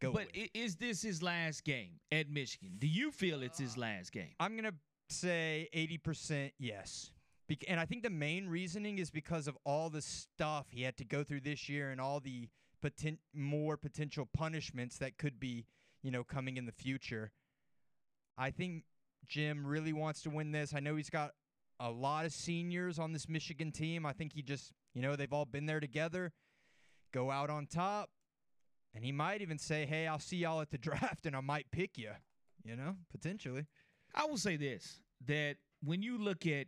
go 0.00 0.10
But 0.12 0.26
with. 0.34 0.48
is 0.54 0.76
this 0.76 1.02
his 1.02 1.22
last 1.22 1.62
game 1.64 2.00
at 2.10 2.28
Michigan? 2.28 2.72
Do 2.78 2.86
you 2.88 3.12
feel 3.12 3.42
it's 3.42 3.58
his 3.58 3.76
last 3.76 4.10
game? 4.12 4.34
I'm 4.40 4.56
gonna 4.56 4.74
say 5.08 5.68
80% 5.74 6.50
yes. 6.58 7.12
Bec- 7.48 7.64
and 7.68 7.78
I 7.78 7.84
think 7.84 8.02
the 8.02 8.10
main 8.10 8.48
reasoning 8.48 8.98
is 8.98 9.10
because 9.10 9.46
of 9.46 9.56
all 9.64 9.90
the 9.90 10.00
stuff 10.02 10.66
he 10.70 10.82
had 10.82 10.96
to 10.96 11.04
go 11.04 11.22
through 11.22 11.40
this 11.42 11.68
year 11.68 11.90
and 11.90 12.00
all 12.00 12.18
the 12.18 12.48
poten- 12.84 13.18
more 13.32 13.76
potential 13.76 14.28
punishments 14.32 14.98
that 14.98 15.16
could 15.18 15.40
be, 15.40 15.66
you 16.02 16.10
know, 16.10 16.24
coming 16.24 16.56
in 16.56 16.66
the 16.66 16.72
future. 16.72 17.32
I 18.36 18.50
think 18.50 18.84
Jim 19.26 19.66
really 19.66 19.92
wants 19.92 20.22
to 20.22 20.30
win 20.30 20.52
this. 20.52 20.74
I 20.74 20.80
know 20.80 20.96
he's 20.96 21.10
got 21.10 21.32
a 21.80 21.90
lot 21.90 22.24
of 22.24 22.32
seniors 22.32 22.98
on 22.98 23.12
this 23.12 23.28
Michigan 23.28 23.72
team. 23.72 24.04
I 24.04 24.12
think 24.12 24.32
he 24.32 24.42
just, 24.42 24.72
you 24.92 25.02
know, 25.02 25.16
they've 25.16 25.32
all 25.32 25.44
been 25.44 25.66
there 25.66 25.80
together, 25.80 26.32
go 27.12 27.30
out 27.30 27.50
on 27.50 27.66
top, 27.66 28.10
and 28.94 29.04
he 29.04 29.12
might 29.12 29.40
even 29.40 29.58
say, 29.58 29.86
"Hey, 29.86 30.06
I'll 30.06 30.20
see 30.20 30.36
y'all 30.38 30.60
at 30.60 30.70
the 30.70 30.78
draft, 30.88 31.26
and 31.26 31.34
I 31.34 31.40
might 31.40 31.70
pick 31.70 31.96
you." 31.98 32.12
You 32.64 32.76
know, 32.76 32.96
potentially. 33.10 33.66
I 34.14 34.24
will 34.26 34.38
say 34.38 34.56
this 34.56 35.00
that 35.26 35.56
when 35.82 36.02
you 36.02 36.18
look 36.18 36.46
at 36.46 36.66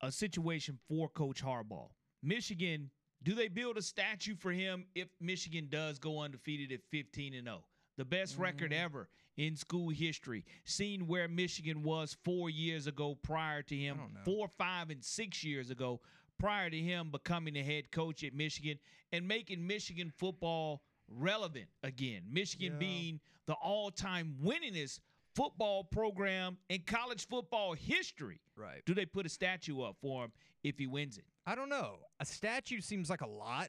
a 0.00 0.12
situation 0.12 0.78
for 0.88 1.08
Coach 1.08 1.42
Harbaugh, 1.42 1.88
Michigan, 2.22 2.90
do 3.22 3.34
they 3.34 3.48
build 3.48 3.76
a 3.76 3.82
statue 3.82 4.34
for 4.36 4.52
him 4.52 4.86
if 4.94 5.08
Michigan 5.20 5.68
does 5.70 5.98
go 5.98 6.20
undefeated 6.20 6.72
at 6.72 6.80
15 6.90 7.34
and 7.34 7.46
0? 7.46 7.64
The 7.96 8.04
best 8.04 8.36
record 8.38 8.70
Mm. 8.70 8.76
ever 8.84 9.08
in 9.36 9.56
school 9.56 9.88
history. 9.90 10.44
Seeing 10.64 11.06
where 11.06 11.26
Michigan 11.28 11.82
was 11.82 12.16
four 12.24 12.48
years 12.50 12.86
ago 12.86 13.14
prior 13.16 13.62
to 13.62 13.76
him, 13.76 13.98
four, 14.24 14.48
five, 14.48 14.90
and 14.90 15.04
six 15.04 15.42
years 15.42 15.70
ago 15.70 16.00
prior 16.38 16.70
to 16.70 16.78
him 16.78 17.10
becoming 17.10 17.54
the 17.54 17.62
head 17.62 17.90
coach 17.90 18.22
at 18.22 18.34
Michigan 18.34 18.78
and 19.10 19.26
making 19.26 19.66
Michigan 19.66 20.10
football 20.16 20.82
relevant 21.08 21.68
again. 21.82 22.22
Michigan 22.28 22.74
Yeah. 22.74 22.78
being 22.78 23.20
the 23.46 23.54
all 23.54 23.90
time 23.90 24.36
winningest 24.40 25.00
football 25.34 25.82
program 25.84 26.58
in 26.68 26.82
college 26.82 27.26
football 27.26 27.74
history. 27.74 28.40
Right. 28.56 28.84
Do 28.84 28.94
they 28.94 29.06
put 29.06 29.26
a 29.26 29.28
statue 29.28 29.80
up 29.82 29.96
for 30.00 30.24
him 30.24 30.32
if 30.62 30.78
he 30.78 30.86
wins 30.86 31.16
it? 31.18 31.24
I 31.48 31.54
don't 31.54 31.70
know. 31.70 32.00
A 32.20 32.26
statue 32.26 32.80
seems 32.82 33.08
like 33.08 33.22
a 33.22 33.26
lot. 33.26 33.68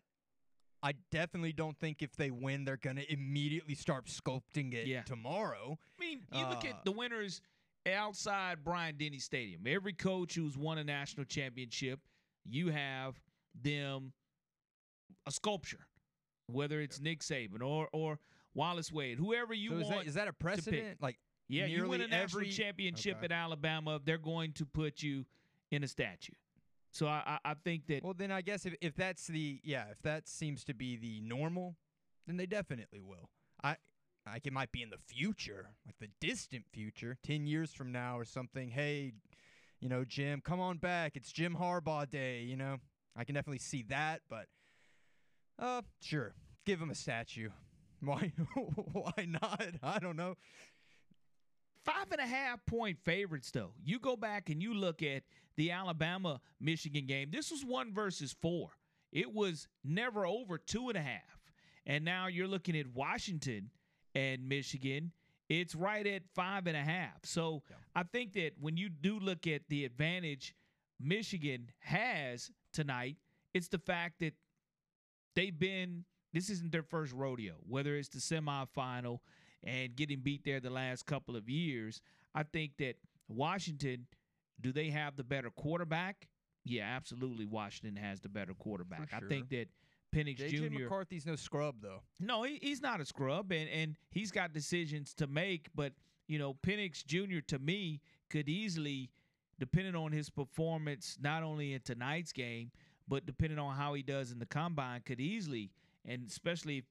I 0.83 0.93
definitely 1.11 1.53
don't 1.53 1.77
think 1.79 2.01
if 2.01 2.13
they 2.17 2.29
win, 2.29 2.65
they're 2.65 2.75
going 2.75 2.97
to 2.97 3.09
immediately 3.11 3.73
start 3.75 4.07
sculpting 4.07 4.73
it 4.73 4.85
Yeah. 4.85 5.03
tomorrow. 5.03 5.79
I 5.97 6.03
mean, 6.03 6.25
you 6.33 6.45
look 6.45 6.65
Uh, 6.65 6.69
at 6.69 6.83
the 6.83 6.91
winners 6.91 7.41
outside 7.85 8.65
Bryant 8.65 8.97
Denny 8.97 9.19
Stadium. 9.19 9.65
Every 9.65 9.93
coach 9.93 10.35
who's 10.35 10.57
won 10.57 10.77
a 10.77 10.83
national 10.83 11.25
championship, 11.25 12.01
you 12.43 12.69
have 12.71 13.21
them 13.55 14.11
a 15.25 15.31
sculpture, 15.31 15.87
whether 16.47 16.81
it's 16.81 16.99
Nick 16.99 17.21
Saban 17.21 17.61
or 17.61 17.87
or 17.93 18.19
Wallace 18.53 18.91
Wade, 18.91 19.19
whoever 19.19 19.53
you 19.53 19.69
so 19.69 19.75
is 19.77 19.83
want. 19.83 19.95
that, 19.99 20.07
is 20.07 20.13
that 20.15 20.27
a 20.27 20.33
precedent? 20.33 21.01
Like, 21.01 21.17
yeah, 21.47 21.65
you 21.65 21.87
win 21.87 22.01
a 22.01 22.07
national 22.07 22.41
every- 22.41 22.51
championship 22.51 23.17
Okay. 23.17 23.25
at 23.25 23.31
Alabama, 23.31 24.01
they're 24.03 24.17
going 24.17 24.51
to 24.53 24.65
put 24.65 25.01
you 25.01 25.25
in 25.71 25.83
a 25.83 25.87
statue. 25.87 26.33
So 26.91 27.07
I 27.07 27.21
I, 27.45 27.51
I 27.51 27.53
think 27.53 27.87
that 27.87 28.03
well, 28.03 28.13
then 28.17 28.31
I 28.31 28.41
guess 28.41 28.65
if, 28.65 28.75
if 28.81 28.95
that's 28.95 29.27
the, 29.27 29.59
yeah, 29.63 29.85
if 29.91 30.01
that 30.03 30.27
seems 30.27 30.63
to 30.65 30.73
be 30.73 30.95
the 30.97 31.21
normal, 31.21 31.75
then 32.27 32.37
they 32.37 32.45
definitely 32.45 32.99
will. 33.01 33.29
I, 33.63 33.75
like 34.25 34.45
it 34.45 34.53
might 34.53 34.71
be 34.71 34.81
in 34.83 34.89
the 34.89 34.97
future, 35.07 35.69
like 35.85 35.95
the 35.99 36.09
distant 36.25 36.65
future, 36.71 37.17
10 37.23 37.47
years 37.47 37.73
from 37.73 37.91
now 37.91 38.17
or 38.17 38.25
something. 38.25 38.69
Hey, 38.69 39.13
you 39.79 39.89
know, 39.89 40.03
Jim, 40.05 40.41
come 40.41 40.59
on 40.59 40.77
back. 40.77 41.15
It's 41.15 41.31
Jim 41.31 41.55
Harbaugh 41.59 42.09
day, 42.09 42.41
you 42.41 42.55
know. 42.57 42.77
I 43.15 43.23
can 43.23 43.35
definitely 43.35 43.59
see 43.59 43.83
that, 43.89 44.21
but 44.29 44.47
uh 45.57 45.81
sure. 46.01 46.33
Give 46.65 46.81
him 46.81 46.89
a 46.89 46.95
statue. 46.95 47.49
Why 48.01 48.31
why 48.93 49.27
not? 49.27 49.61
I 49.83 49.99
don't 49.99 50.15
know. 50.15 50.35
five 51.83 52.11
and 52.11 52.21
a 52.21 52.25
half 52.27 52.65
point 52.65 52.97
favorites 53.03 53.51
though 53.51 53.71
you 53.83 53.99
go 53.99 54.15
back 54.15 54.49
and 54.49 54.61
you 54.61 54.73
look 54.73 55.01
at 55.01 55.23
the 55.59 55.71
alabama 55.71 56.39
michigan 56.61 57.05
game. 57.05 57.29
This 57.31 57.51
was 57.51 57.65
one 57.65 57.93
versus 57.93 58.33
four. 58.41 58.69
It 59.11 59.33
was 59.33 59.67
never 59.83 60.25
over 60.25 60.57
two 60.57 60.87
and 60.87 60.97
a 60.97 61.01
half. 61.01 61.51
And 61.85 62.05
now 62.05 62.27
you're 62.27 62.47
looking 62.47 62.77
at 62.77 62.87
washington 62.87 63.69
and 64.15 64.47
michigan. 64.47 65.11
It's 65.49 65.75
right 65.75 66.07
at 66.07 66.21
five 66.33 66.65
and 66.67 66.77
a 66.77 66.81
half. 66.81 67.25
So 67.25 67.63
i 67.93 68.03
think 68.03 68.33
that 68.33 68.51
when 68.61 68.77
you 68.77 68.87
do 68.87 69.19
look 69.19 69.47
at 69.47 69.63
the 69.67 69.83
advantage 69.83 70.55
michigan 70.97 71.71
has 71.79 72.51
tonight 72.71 73.17
it's 73.53 73.67
the 73.67 73.79
fact 73.79 74.19
that 74.19 74.33
they've 75.35 75.57
been 75.57 76.05
this 76.31 76.49
isn't 76.49 76.71
their 76.71 76.83
first 76.83 77.13
rodeo 77.13 77.55
whether 77.67 77.95
it's 77.97 78.09
the 78.09 78.19
semifinal 78.19 79.19
and 79.63 79.93
getting 79.95 80.21
beat 80.21 80.45
there 80.45 80.61
the 80.61 80.69
last 80.69 81.05
couple 81.05 81.35
of 81.35 81.49
years. 81.49 82.01
I 82.33 82.43
think 82.43 82.77
that 82.77 82.95
washington 83.27 84.07
do 84.61 84.71
they 84.71 84.89
have 84.89 85.15
the 85.15 85.23
better 85.23 85.49
quarterback 85.49 86.27
yeah 86.65 86.83
absolutely 86.83 87.45
washington 87.45 87.95
has 88.01 88.19
the 88.19 88.29
better 88.29 88.53
quarterback 88.53 89.09
i 89.13 89.19
think 89.19 89.49
that 89.49 89.67
Penix 90.13 90.39
JJ 90.39 90.71
Jr. 90.71 90.79
McCarthy's 90.79 91.25
no 91.25 91.35
scrub 91.35 91.75
though. 91.81 92.01
No, 92.19 92.43
he, 92.43 92.57
he's 92.61 92.81
not 92.81 92.99
a 92.99 93.05
scrub, 93.05 93.51
and 93.51 93.69
and 93.69 93.95
he's 94.09 94.31
got 94.31 94.53
decisions 94.53 95.13
to 95.15 95.27
make. 95.27 95.67
But 95.75 95.93
you 96.27 96.39
know, 96.39 96.55
Penix 96.65 97.05
Jr. 97.05 97.39
to 97.47 97.59
me 97.59 98.01
could 98.29 98.49
easily, 98.49 99.11
depending 99.59 99.95
on 99.95 100.11
his 100.11 100.29
performance, 100.29 101.17
not 101.21 101.43
only 101.43 101.73
in 101.73 101.81
tonight's 101.81 102.31
game, 102.31 102.71
but 103.07 103.25
depending 103.25 103.59
on 103.59 103.75
how 103.75 103.93
he 103.93 104.03
does 104.03 104.31
in 104.31 104.39
the 104.39 104.45
combine, 104.45 105.01
could 105.05 105.19
easily, 105.19 105.71
and 106.05 106.27
especially 106.27 106.83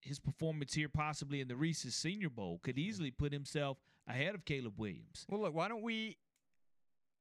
his 0.00 0.18
performance 0.18 0.74
here, 0.74 0.88
possibly 0.88 1.40
in 1.40 1.48
the 1.48 1.56
Reese's 1.56 1.94
Senior 1.94 2.30
Bowl, 2.30 2.60
could 2.62 2.78
easily 2.78 3.10
put 3.10 3.32
himself 3.32 3.78
ahead 4.08 4.34
of 4.34 4.44
Caleb 4.44 4.74
Williams. 4.78 5.26
Well, 5.28 5.40
look, 5.40 5.54
why 5.54 5.68
don't 5.68 5.82
we 5.82 6.16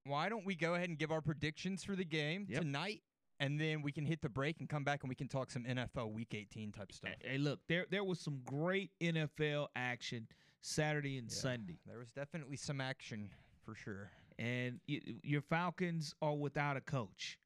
why 0.05 0.29
don't 0.29 0.45
we 0.45 0.55
go 0.55 0.75
ahead 0.75 0.89
and 0.89 0.97
give 0.97 1.12
our 1.12 1.21
predictions 1.21 1.83
for 1.83 1.95
the 1.95 2.05
game 2.05 2.45
Yep. 2.50 2.62
tonight 2.62 3.01
and 3.39 3.59
then 3.59 3.81
we 3.81 3.91
can 3.91 4.05
hit 4.05 4.21
the 4.21 4.29
break 4.29 4.59
and 4.62 4.69
come 4.69 4.83
back 4.83 5.03
and 5.03 5.09
we 5.09 5.15
can 5.15 5.27
talk 5.27 5.51
some 5.51 5.63
NFL 5.65 6.13
week 6.13 6.33
18 6.33 6.71
type 6.71 6.91
stuff. 6.93 7.12
Hey, 7.24 7.38
look, 7.38 7.59
there 7.67 7.85
there 7.89 8.03
was 8.03 8.19
some 8.19 8.39
great 8.45 8.91
NFL 9.01 9.67
action 9.75 10.27
Saturday 10.62 11.17
and 11.17 11.29
Yeah, 11.29 11.35
Sunday. 11.38 11.79
There 11.85 11.97
was 12.00 12.09
definitely 12.12 12.57
some 12.57 12.79
action 12.81 13.29
for 13.65 13.75
sure. 13.75 14.09
and 14.39 14.79
y- 14.88 15.01
your 15.24 15.41
Falcons 15.41 16.13
are 16.21 16.33
without 16.35 16.75
a 16.77 16.81
coach, 16.81 17.38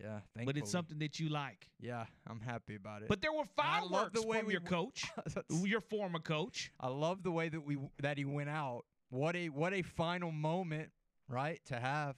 Yeah, 0.00 0.20
but 0.44 0.56
it's 0.56 0.70
something 0.70 0.98
that 1.00 1.18
you 1.20 1.28
like. 1.28 1.70
Yeah, 1.80 2.06
I'm 2.26 2.40
happy 2.40 2.74
about 2.76 3.02
it. 3.02 3.08
But 3.08 3.20
there 3.22 3.32
were 3.32 3.44
fireworks 3.56 4.20
the 4.20 4.26
way 4.26 4.40
from 4.40 4.50
your 4.50 4.60
coach, 4.60 5.04
your 5.50 5.80
former 5.80 6.18
coach. 6.20 6.70
I 6.80 6.88
love 6.88 7.22
the 7.22 7.32
way 7.32 7.48
that 7.48 7.60
we 7.60 7.78
that 8.00 8.18
he 8.18 8.24
went 8.24 8.50
out. 8.50 8.84
What 9.10 9.34
a 9.36 9.48
what 9.48 9.72
a 9.72 9.82
final 9.82 10.30
moment, 10.30 10.90
right? 11.28 11.60
To 11.66 11.78
have. 11.78 12.16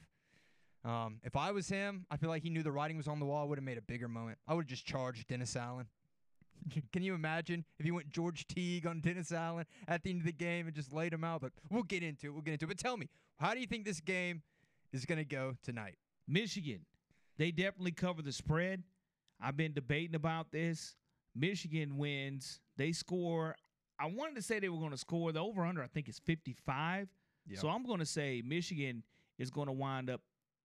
Um, 0.85 1.21
if 1.25 1.37
I 1.37 1.53
was 1.53 1.69
him, 1.69 2.07
I 2.11 2.17
feel 2.17 2.31
like 2.31 2.43
he 2.43 2.51
knew 2.51 2.63
the 2.63 2.73
writing 2.73 2.97
was 2.97 3.09
on 3.09 3.21
the 3.21 3.27
wall. 3.27 3.43
I 3.43 3.47
would 3.47 3.59
have 3.59 3.65
made 3.65 3.79
a 3.79 3.83
bigger 3.83 4.09
moment. 4.09 4.39
I 4.49 4.55
would 4.55 4.65
have 4.65 4.71
just 4.71 4.87
charged 4.87 5.29
Dennis 5.29 5.55
Allen. 5.57 5.87
Can 6.93 7.03
you 7.03 7.15
imagine 7.15 7.65
if 7.79 7.85
he 7.85 7.91
went 7.91 8.09
George 8.09 8.47
Teague 8.47 8.87
on 8.87 9.01
Dennis 9.01 9.33
Allen 9.33 9.67
at 9.89 10.03
the 10.03 10.11
end 10.11 10.21
of 10.21 10.27
the 10.27 10.33
game 10.33 10.67
and 10.67 10.75
just 10.75 10.93
laid 10.93 11.13
him 11.13 11.25
out? 11.25 11.43
But 11.43 11.53
we'll 11.71 11.83
get 11.83 12.03
into 12.03 12.29
it. 12.29 12.31
We'll 12.31 12.43
get 12.43 12.53
into 12.53 12.65
it. 12.65 12.69
But 12.69 12.79
tell 12.79 12.97
me, 12.97 13.09
how 13.39 13.55
do 13.55 13.61
you 13.61 13.67
think 13.67 13.85
this 13.85 14.01
game 14.01 14.43
is 14.93 15.05
going 15.05 15.19
to 15.19 15.25
go 15.25 15.57
tonight? 15.63 15.97
Michigan, 16.27 16.81
they 17.39 17.51
definitely 17.51 17.93
cover 17.93 18.23
the 18.23 18.33
spread. 18.33 18.83
I've 19.41 19.57
been 19.57 19.73
debating 19.73 20.15
about 20.15 20.53
this. 20.53 20.95
Michigan 21.35 21.97
wins. 21.97 22.61
They 22.77 22.93
score. 22.93 23.57
I 23.99 24.07
wanted 24.07 24.37
to 24.37 24.43
say 24.43 24.59
they 24.59 24.69
were 24.69 24.79
going 24.79 24.91
to 24.91 24.99
score 24.99 25.33
the 25.33 25.41
over 25.41 25.65
under. 25.65 25.83
I 25.83 25.87
think 25.87 26.09
it's 26.09 26.21
55. 26.21 27.09
So 27.59 27.69
I'm 27.69 27.85
going 27.85 27.99
to 28.01 28.07
say 28.07 28.43
Michigan 28.45 29.03
is 29.39 29.51
going 29.51 29.67
to 29.67 29.73
wind 29.73 30.11
up 30.11 30.21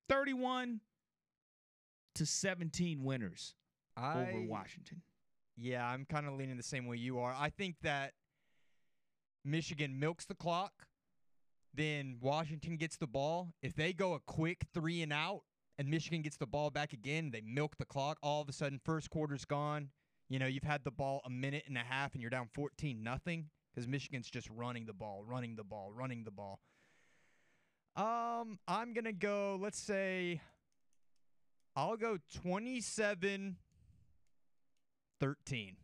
31 0.10 0.82
to 2.16 2.26
17 2.26 3.04
winners 3.04 3.56
over 3.98 4.42
Washington. 4.48 5.02
Yeah, 5.58 5.86
I'm 5.88 6.06
kind 6.06 6.28
of 6.28 6.34
leaning 6.34 6.58
the 6.58 6.64
same 6.64 6.86
way 6.86 6.98
you 6.98 7.20
are. 7.20 7.34
I 7.38 7.50
think 7.50 7.76
that 7.84 8.14
Michigan 9.44 10.00
milks 10.00 10.26
the 10.26 10.36
clock, 10.36 10.74
then 11.74 12.18
Washington 12.22 12.78
gets 12.78 12.98
the 12.98 13.08
ball. 13.08 13.54
If 13.62 13.74
they 13.74 13.94
go 13.94 14.14
a 14.14 14.20
quick 14.20 14.66
three 14.74 15.02
and 15.02 15.14
out 15.14 15.42
and 15.78 15.90
Michigan 15.90 16.22
gets 16.22 16.38
the 16.38 16.48
ball 16.48 16.70
back 16.70 16.94
again, 16.94 17.32
they 17.32 17.42
milk 17.42 17.78
the 17.78 17.86
clock. 17.86 18.18
All 18.22 18.42
of 18.42 18.50
a 18.50 18.54
sudden, 18.54 18.80
first 18.84 19.10
quarter's 19.10 19.46
gone. 19.46 19.90
You 20.30 20.40
know, 20.40 20.48
you've 20.48 20.64
had 20.64 20.84
the 20.84 20.92
ball 20.92 21.22
a 21.26 21.30
minute 21.30 21.64
and 21.68 21.78
a 21.78 21.82
half 21.82 22.14
and 22.14 22.22
you're 22.22 22.32
down 22.32 22.50
14 22.54 23.02
nothing 23.04 23.46
because 23.74 23.88
Michigan's 23.88 24.30
just 24.30 24.50
running 24.50 24.86
the 24.86 24.94
ball, 24.94 25.24
running 25.26 25.56
the 25.56 25.64
ball, 25.64 25.92
running 25.94 26.24
the 26.24 26.32
ball. 26.32 26.60
Um, 27.96 28.60
I'm 28.68 28.94
going 28.94 29.06
to 29.06 29.14
go, 29.14 29.58
let's 29.62 29.80
say, 29.80 30.42
I'll 31.76 31.98
go 31.98 32.18
27 32.42 33.56
13. 35.20 35.76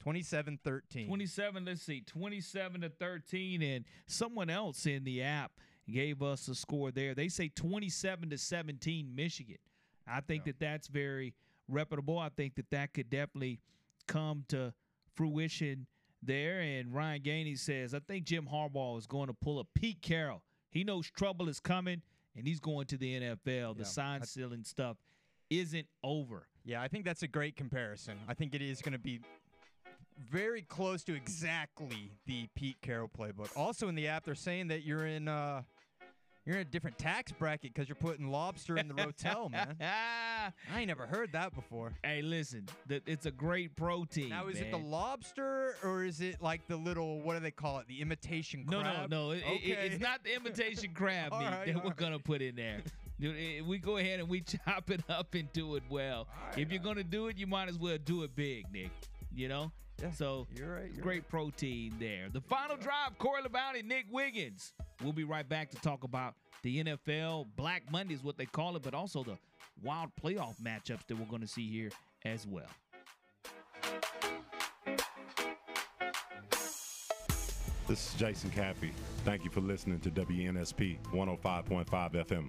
27 0.00 0.58
13. 0.64 1.06
27, 1.06 1.64
let's 1.64 1.82
see, 1.82 2.00
27 2.00 2.80
to 2.80 2.88
13. 2.88 3.62
And 3.62 3.84
someone 4.06 4.48
else 4.48 4.86
in 4.86 5.04
the 5.04 5.22
app 5.22 5.52
gave 5.90 6.22
us 6.22 6.48
a 6.48 6.54
score 6.54 6.90
there. 6.90 7.14
They 7.14 7.28
say 7.28 7.48
27 7.48 8.30
to 8.30 8.38
17 8.38 9.14
Michigan. 9.14 9.58
I 10.06 10.20
think 10.20 10.44
that 10.44 10.58
that's 10.58 10.88
very 10.88 11.34
reputable. 11.68 12.18
I 12.18 12.30
think 12.30 12.54
that 12.56 12.70
that 12.70 12.94
could 12.94 13.10
definitely 13.10 13.60
come 14.06 14.44
to 14.48 14.72
fruition 15.14 15.86
there. 16.22 16.60
And 16.60 16.94
Ryan 16.94 17.22
Gainey 17.22 17.58
says, 17.58 17.92
I 17.92 17.98
think 17.98 18.24
Jim 18.24 18.48
Harbaugh 18.50 18.98
is 18.98 19.06
going 19.06 19.26
to 19.26 19.34
pull 19.34 19.60
a 19.60 19.64
Pete 19.78 20.00
Carroll. 20.00 20.42
He 20.70 20.84
knows 20.84 21.10
trouble 21.10 21.48
is 21.48 21.60
coming 21.60 22.02
and 22.36 22.46
he's 22.46 22.60
going 22.60 22.86
to 22.86 22.96
the 22.96 23.20
NFL. 23.20 23.38
Yeah, 23.46 23.72
the 23.76 23.84
sign 23.84 24.22
stealing 24.24 24.64
stuff 24.64 24.96
isn't 25.50 25.86
over. 26.02 26.46
Yeah, 26.64 26.82
I 26.82 26.88
think 26.88 27.04
that's 27.04 27.22
a 27.22 27.28
great 27.28 27.56
comparison. 27.56 28.18
I 28.28 28.34
think 28.34 28.54
it 28.54 28.62
is 28.62 28.82
going 28.82 28.92
to 28.92 28.98
be 28.98 29.20
very 30.30 30.62
close 30.62 31.04
to 31.04 31.14
exactly 31.14 32.12
the 32.26 32.48
Pete 32.54 32.76
Carroll 32.82 33.08
playbook. 33.08 33.56
Also 33.56 33.88
in 33.88 33.94
the 33.94 34.08
app, 34.08 34.24
they're 34.24 34.34
saying 34.34 34.68
that 34.68 34.84
you're 34.84 35.06
in 35.06 35.28
uh, 35.28 35.62
you're 36.48 36.56
in 36.56 36.62
a 36.62 36.70
different 36.70 36.96
tax 36.98 37.30
bracket 37.30 37.74
because 37.74 37.90
you're 37.90 37.96
putting 37.96 38.30
lobster 38.30 38.78
in 38.78 38.88
the 38.88 38.94
rotel, 38.94 39.50
man. 39.50 39.76
I 39.82 40.50
ain't 40.74 40.86
never 40.88 41.06
heard 41.06 41.32
that 41.32 41.54
before. 41.54 41.92
Hey, 42.02 42.22
listen, 42.22 42.64
it's 42.88 43.26
a 43.26 43.30
great 43.30 43.76
protein. 43.76 44.30
Now, 44.30 44.48
is 44.48 44.58
it 44.58 44.70
the 44.70 44.78
lobster 44.78 45.76
or 45.84 46.04
is 46.04 46.22
it 46.22 46.40
like 46.40 46.66
the 46.66 46.76
little 46.76 47.20
what 47.20 47.34
do 47.34 47.40
they 47.40 47.50
call 47.50 47.80
it? 47.80 47.86
The 47.86 48.00
imitation 48.00 48.64
No, 48.66 48.80
crab? 48.80 49.10
no, 49.10 49.26
no. 49.26 49.30
It, 49.32 49.36
it- 49.38 49.44
Okay. 49.58 49.72
it's 49.92 50.00
not 50.00 50.24
the 50.24 50.34
imitation 50.34 50.94
crab 50.94 51.32
meat 51.38 51.44
right, 51.44 51.66
that 51.66 51.76
we're 51.76 51.90
right. 51.90 51.96
gonna 51.96 52.18
put 52.18 52.40
in 52.40 52.56
there. 52.56 52.80
eh, 53.22 53.60
we 53.60 53.76
go 53.76 53.98
ahead 53.98 54.18
and 54.20 54.28
we 54.30 54.40
chop 54.40 54.90
it 54.90 55.02
up 55.10 55.34
and 55.34 55.52
do 55.52 55.76
it 55.76 55.82
well. 55.90 56.28
If 56.56 56.72
you're 56.72 56.82
gonna 56.82 57.04
do 57.04 57.26
it, 57.26 57.36
you 57.36 57.46
might 57.46 57.68
as 57.68 57.78
well 57.78 57.98
do 58.02 58.22
it 58.22 58.34
big, 58.34 58.64
Nick. 58.72 58.90
You 59.34 59.48
know. 59.48 59.70
Yeah, 60.00 60.10
So 60.12 60.46
you're 60.54 60.74
right, 60.74 60.90
you're 60.92 61.02
great 61.02 61.28
protein 61.28 61.94
there. 61.98 62.28
The 62.32 62.40
final 62.40 62.76
drive, 62.76 63.18
Corey 63.18 63.42
LaBounty, 63.42 63.84
Nick 63.84 64.06
Wiggins. 64.10 64.72
We'll 65.02 65.12
be 65.12 65.24
right 65.24 65.48
back 65.48 65.70
to 65.70 65.76
talk 65.76 66.04
about 66.04 66.34
the 66.62 66.84
NFL 66.84 67.46
Black 67.56 67.82
Monday 67.90 68.14
is 68.14 68.22
what 68.22 68.36
they 68.36 68.46
call 68.46 68.76
it, 68.76 68.82
but 68.82 68.94
also 68.94 69.24
the 69.24 69.36
wild 69.82 70.10
playoff 70.22 70.54
matchups 70.62 71.06
that 71.06 71.18
we're 71.18 71.26
going 71.26 71.42
to 71.42 71.48
see 71.48 71.68
here 71.68 71.90
as 72.24 72.46
well. 72.46 72.66
This 77.88 78.12
is 78.12 78.14
Jason 78.18 78.50
Caffey. 78.50 78.90
Thank 79.24 79.44
you 79.44 79.50
for 79.50 79.60
listening 79.60 79.98
to 80.00 80.10
WNSP 80.10 80.98
105.5 81.12 81.86
FM. 81.86 82.48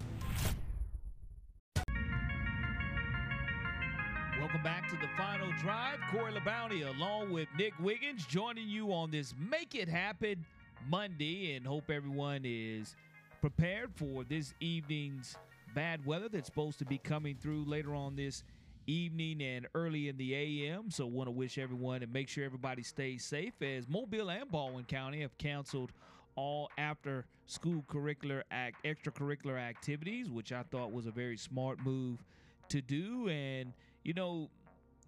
Welcome 4.62 4.82
back 4.82 4.90
to 4.90 4.98
the 4.98 5.08
final 5.16 5.50
drive. 5.62 6.00
Corey 6.12 6.34
LaBounty 6.34 6.86
along 6.86 7.32
with 7.32 7.48
Nick 7.58 7.74
Wiggins 7.80 8.26
joining 8.26 8.68
you 8.68 8.92
on 8.92 9.10
this 9.10 9.34
Make 9.50 9.74
It 9.74 9.88
Happen 9.88 10.46
Monday 10.90 11.56
and 11.56 11.66
hope 11.66 11.90
everyone 11.90 12.42
is 12.44 12.98
prepared 13.40 13.92
for 13.96 14.26
this 14.26 14.54
evening's 14.60 15.38
bad 15.74 16.06
weather 16.06 16.28
that's 16.28 16.48
supposed 16.48 16.78
to 16.80 16.86
be 16.86 16.98
coming 16.98 17.38
through 17.40 17.64
later 17.66 17.96
on 17.96 18.18
this 18.18 18.44
evening 18.86 19.42
and 19.42 19.66
early 19.76 20.10
in 20.10 20.18
the 20.18 20.36
AM. 20.36 20.92
So 20.92 21.06
want 21.06 21.28
to 21.28 21.32
wish 21.32 21.58
everyone 21.58 22.04
and 22.04 22.12
make 22.12 22.28
sure 22.28 22.44
everybody 22.44 22.84
stays 22.84 23.24
safe 23.24 23.54
as 23.62 23.88
Mobile 23.88 24.30
and 24.30 24.52
Baldwin 24.52 24.84
County 24.84 25.22
have 25.22 25.38
canceled 25.38 25.94
all 26.36 26.70
after 26.78 27.26
school 27.46 27.86
curricular 27.88 28.42
act 28.52 28.84
extracurricular 28.84 29.58
activities, 29.58 30.30
which 30.30 30.52
I 30.52 30.64
thought 30.64 30.92
was 30.92 31.06
a 31.06 31.12
very 31.12 31.38
smart 31.38 31.80
move 31.86 32.18
to 32.68 32.82
do. 32.82 33.30
And 33.30 33.74
you 34.04 34.14
know, 34.14 34.50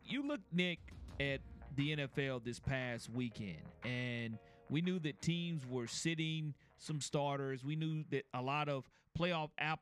you 0.06 0.28
look 0.28 0.42
Nick 0.52 0.80
at 1.20 1.40
the 1.76 1.96
NFL 1.96 2.44
this 2.44 2.60
past 2.60 3.10
weekend, 3.10 3.62
and 3.84 4.38
we 4.70 4.82
knew 4.82 5.00
that 5.00 5.22
teams 5.22 5.66
were 5.70 5.88
sitting 5.88 6.54
some 6.78 7.02
starters. 7.02 7.64
We 7.64 7.76
knew 7.76 8.04
that 8.12 8.26
a 8.34 8.42
lot 8.42 8.70
of 8.70 8.90
playoff 9.18 9.50
app 9.58 9.80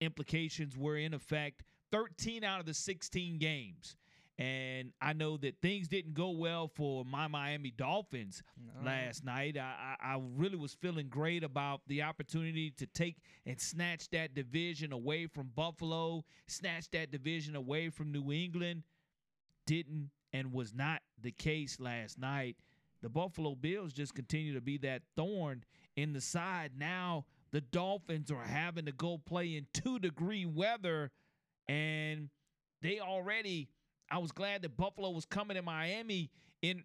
implications 0.00 0.76
were 0.76 0.96
in 0.96 1.14
effect. 1.14 1.62
13 1.92 2.44
out 2.44 2.60
of 2.60 2.66
the 2.66 2.74
16 2.74 3.38
games. 3.38 3.96
And 4.38 4.92
I 5.00 5.14
know 5.14 5.38
that 5.38 5.62
things 5.62 5.88
didn't 5.88 6.12
go 6.12 6.28
well 6.30 6.68
for 6.68 7.06
my 7.06 7.26
Miami 7.26 7.70
Dolphins 7.70 8.42
last 8.84 9.24
night. 9.24 9.56
I, 9.56 9.96
I, 9.98 10.14
I 10.14 10.20
really 10.36 10.56
was 10.56 10.74
feeling 10.74 11.08
great 11.08 11.42
about 11.42 11.80
the 11.86 12.02
opportunity 12.02 12.70
to 12.72 12.86
take 12.86 13.16
and 13.46 13.58
snatch 13.58 14.10
that 14.10 14.34
division 14.34 14.92
away 14.92 15.26
from 15.26 15.50
Buffalo, 15.54 16.22
snatch 16.48 16.90
that 16.90 17.10
division 17.10 17.56
away 17.56 17.88
from 17.88 18.12
New 18.12 18.30
England. 18.30 18.82
Didn't 19.66 20.10
and 20.34 20.52
was 20.52 20.74
not 20.74 21.00
the 21.20 21.32
case 21.32 21.80
last 21.80 22.18
night. 22.18 22.56
The 23.00 23.08
Buffalo 23.08 23.54
Bills 23.54 23.94
just 23.94 24.14
continue 24.14 24.52
to 24.52 24.60
be 24.60 24.76
that 24.78 25.00
thorn 25.16 25.64
in 25.96 26.12
the 26.12 26.20
side. 26.20 26.72
Now 26.76 27.24
the 27.52 27.62
Dolphins 27.62 28.30
are 28.30 28.44
having 28.44 28.84
to 28.84 28.92
go 28.92 29.16
play 29.16 29.56
in 29.56 29.66
two 29.72 29.98
degree 29.98 30.44
weather, 30.44 31.10
and 31.66 32.28
they 32.82 33.00
already. 33.00 33.70
I 34.10 34.18
was 34.18 34.32
glad 34.32 34.62
that 34.62 34.76
Buffalo 34.76 35.10
was 35.10 35.24
coming 35.24 35.56
to 35.56 35.62
Miami 35.62 36.30
in 36.62 36.84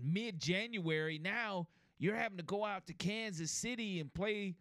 mid 0.00 0.38
January. 0.38 1.18
Now 1.18 1.68
you're 1.98 2.16
having 2.16 2.38
to 2.38 2.44
go 2.44 2.64
out 2.64 2.86
to 2.86 2.94
Kansas 2.94 3.50
City 3.50 4.00
and 4.00 4.12
play 4.12 4.56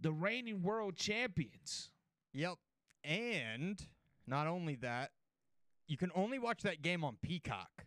the 0.00 0.12
reigning 0.12 0.62
world 0.62 0.96
champions. 0.96 1.90
Yep. 2.32 2.54
And 3.04 3.80
not 4.26 4.46
only 4.46 4.76
that, 4.76 5.10
you 5.86 5.96
can 5.96 6.10
only 6.14 6.38
watch 6.38 6.62
that 6.62 6.82
game 6.82 7.04
on 7.04 7.16
Peacock. 7.22 7.86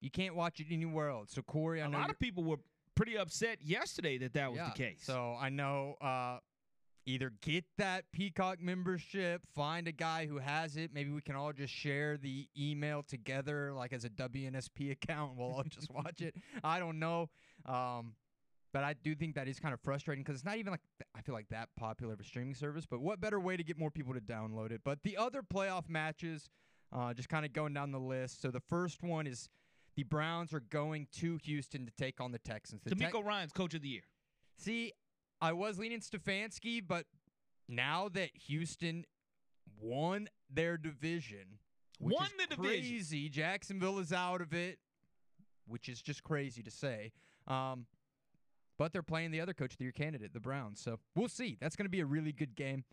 You 0.00 0.10
can't 0.10 0.34
watch 0.34 0.60
it 0.60 0.66
anywhere 0.70 1.10
else. 1.10 1.30
So 1.32 1.42
Corey, 1.42 1.82
I 1.82 1.86
A 1.86 1.88
know 1.88 1.98
a 1.98 2.00
lot 2.00 2.10
of 2.10 2.18
people 2.18 2.42
were 2.44 2.58
pretty 2.94 3.16
upset 3.16 3.58
yesterday 3.62 4.18
that 4.18 4.32
that 4.34 4.50
was 4.50 4.58
Yeah, 4.58 4.70
the 4.74 4.82
case. 4.82 5.02
So 5.02 5.36
I 5.40 5.48
know 5.50 5.96
uh, 6.00 6.38
either 7.06 7.32
get 7.42 7.64
that 7.78 8.04
Peacock 8.12 8.60
membership, 8.60 9.42
find 9.54 9.88
a 9.88 9.92
guy 9.92 10.26
who 10.26 10.38
has 10.38 10.76
it. 10.76 10.90
Maybe 10.92 11.10
we 11.10 11.20
can 11.20 11.34
all 11.34 11.52
just 11.52 11.72
share 11.72 12.16
the 12.16 12.48
email 12.58 13.02
together, 13.02 13.72
like 13.72 13.92
as 13.92 14.04
a 14.04 14.10
WNSP 14.10 14.90
account. 15.02 15.36
We'll 15.36 15.48
all 15.48 15.64
just 15.68 15.90
watch 15.90 16.20
it. 16.20 16.34
I 16.62 16.78
don't 16.78 16.98
know. 16.98 17.28
Um, 17.66 18.14
but 18.72 18.84
I 18.84 18.94
do 19.02 19.14
think 19.14 19.34
that 19.34 19.48
is 19.48 19.58
kind 19.58 19.74
of 19.74 19.80
frustrating 19.80 20.22
because 20.22 20.36
it's 20.36 20.44
not 20.44 20.56
even 20.56 20.70
like 20.72 20.80
I 21.16 21.22
feel 21.22 21.34
like 21.34 21.48
that 21.48 21.68
popular 21.76 22.12
of 22.12 22.20
a 22.20 22.24
streaming 22.24 22.54
service. 22.54 22.86
But 22.86 23.00
what 23.00 23.20
better 23.20 23.40
way 23.40 23.56
to 23.56 23.64
get 23.64 23.78
more 23.78 23.90
people 23.90 24.14
to 24.14 24.20
download 24.20 24.70
it? 24.70 24.82
But 24.84 25.02
the 25.02 25.16
other 25.16 25.42
playoff 25.42 25.88
matches, 25.88 26.48
uh, 26.92 27.12
just 27.14 27.28
kind 27.28 27.44
of 27.44 27.52
going 27.52 27.74
down 27.74 27.90
the 27.90 27.98
list. 27.98 28.40
So 28.40 28.50
the 28.50 28.60
first 28.60 29.02
one 29.02 29.26
is 29.26 29.48
the 29.96 30.04
Browns 30.04 30.54
are 30.54 30.60
going 30.60 31.08
to 31.18 31.38
Houston 31.44 31.84
to 31.84 31.92
take 31.98 32.20
on 32.20 32.30
the 32.30 32.38
Texans. 32.38 32.82
The 32.84 32.94
DeMeco 32.94 33.24
Ryans 33.24 33.52
coach 33.52 33.74
of 33.74 33.82
the 33.82 33.88
year. 33.88 34.02
See, 34.56 34.92
I 35.40 35.52
was 35.52 35.78
leaning 35.78 36.00
Stefanski, 36.00 36.82
but 36.86 37.06
now 37.68 38.08
that 38.12 38.30
Houston 38.46 39.04
won 39.80 40.28
their 40.52 40.76
division, 40.76 41.58
which 41.98 42.14
Won 42.14 42.26
is 42.26 42.32
the 42.38 42.56
division. 42.56 42.90
crazy, 42.90 43.28
Jacksonville 43.28 43.98
is 43.98 44.12
out 44.12 44.40
of 44.40 44.52
it, 44.52 44.78
which 45.66 45.88
is 45.88 46.02
just 46.02 46.22
crazy 46.22 46.62
to 46.62 46.70
say. 46.70 47.12
Um, 47.46 47.86
but 48.78 48.92
they're 48.92 49.02
playing 49.02 49.30
the 49.30 49.40
other 49.40 49.52
coach 49.52 49.72
of 49.72 49.78
the 49.78 49.84
year 49.84 49.92
candidate, 49.92 50.32
the 50.32 50.40
Browns. 50.40 50.80
So 50.80 50.98
we'll 51.14 51.28
see. 51.28 51.58
That's 51.60 51.76
going 51.76 51.84
to 51.84 51.90
be 51.90 52.00
a 52.00 52.06
really 52.06 52.32
good 52.32 52.56
game. 52.56 52.84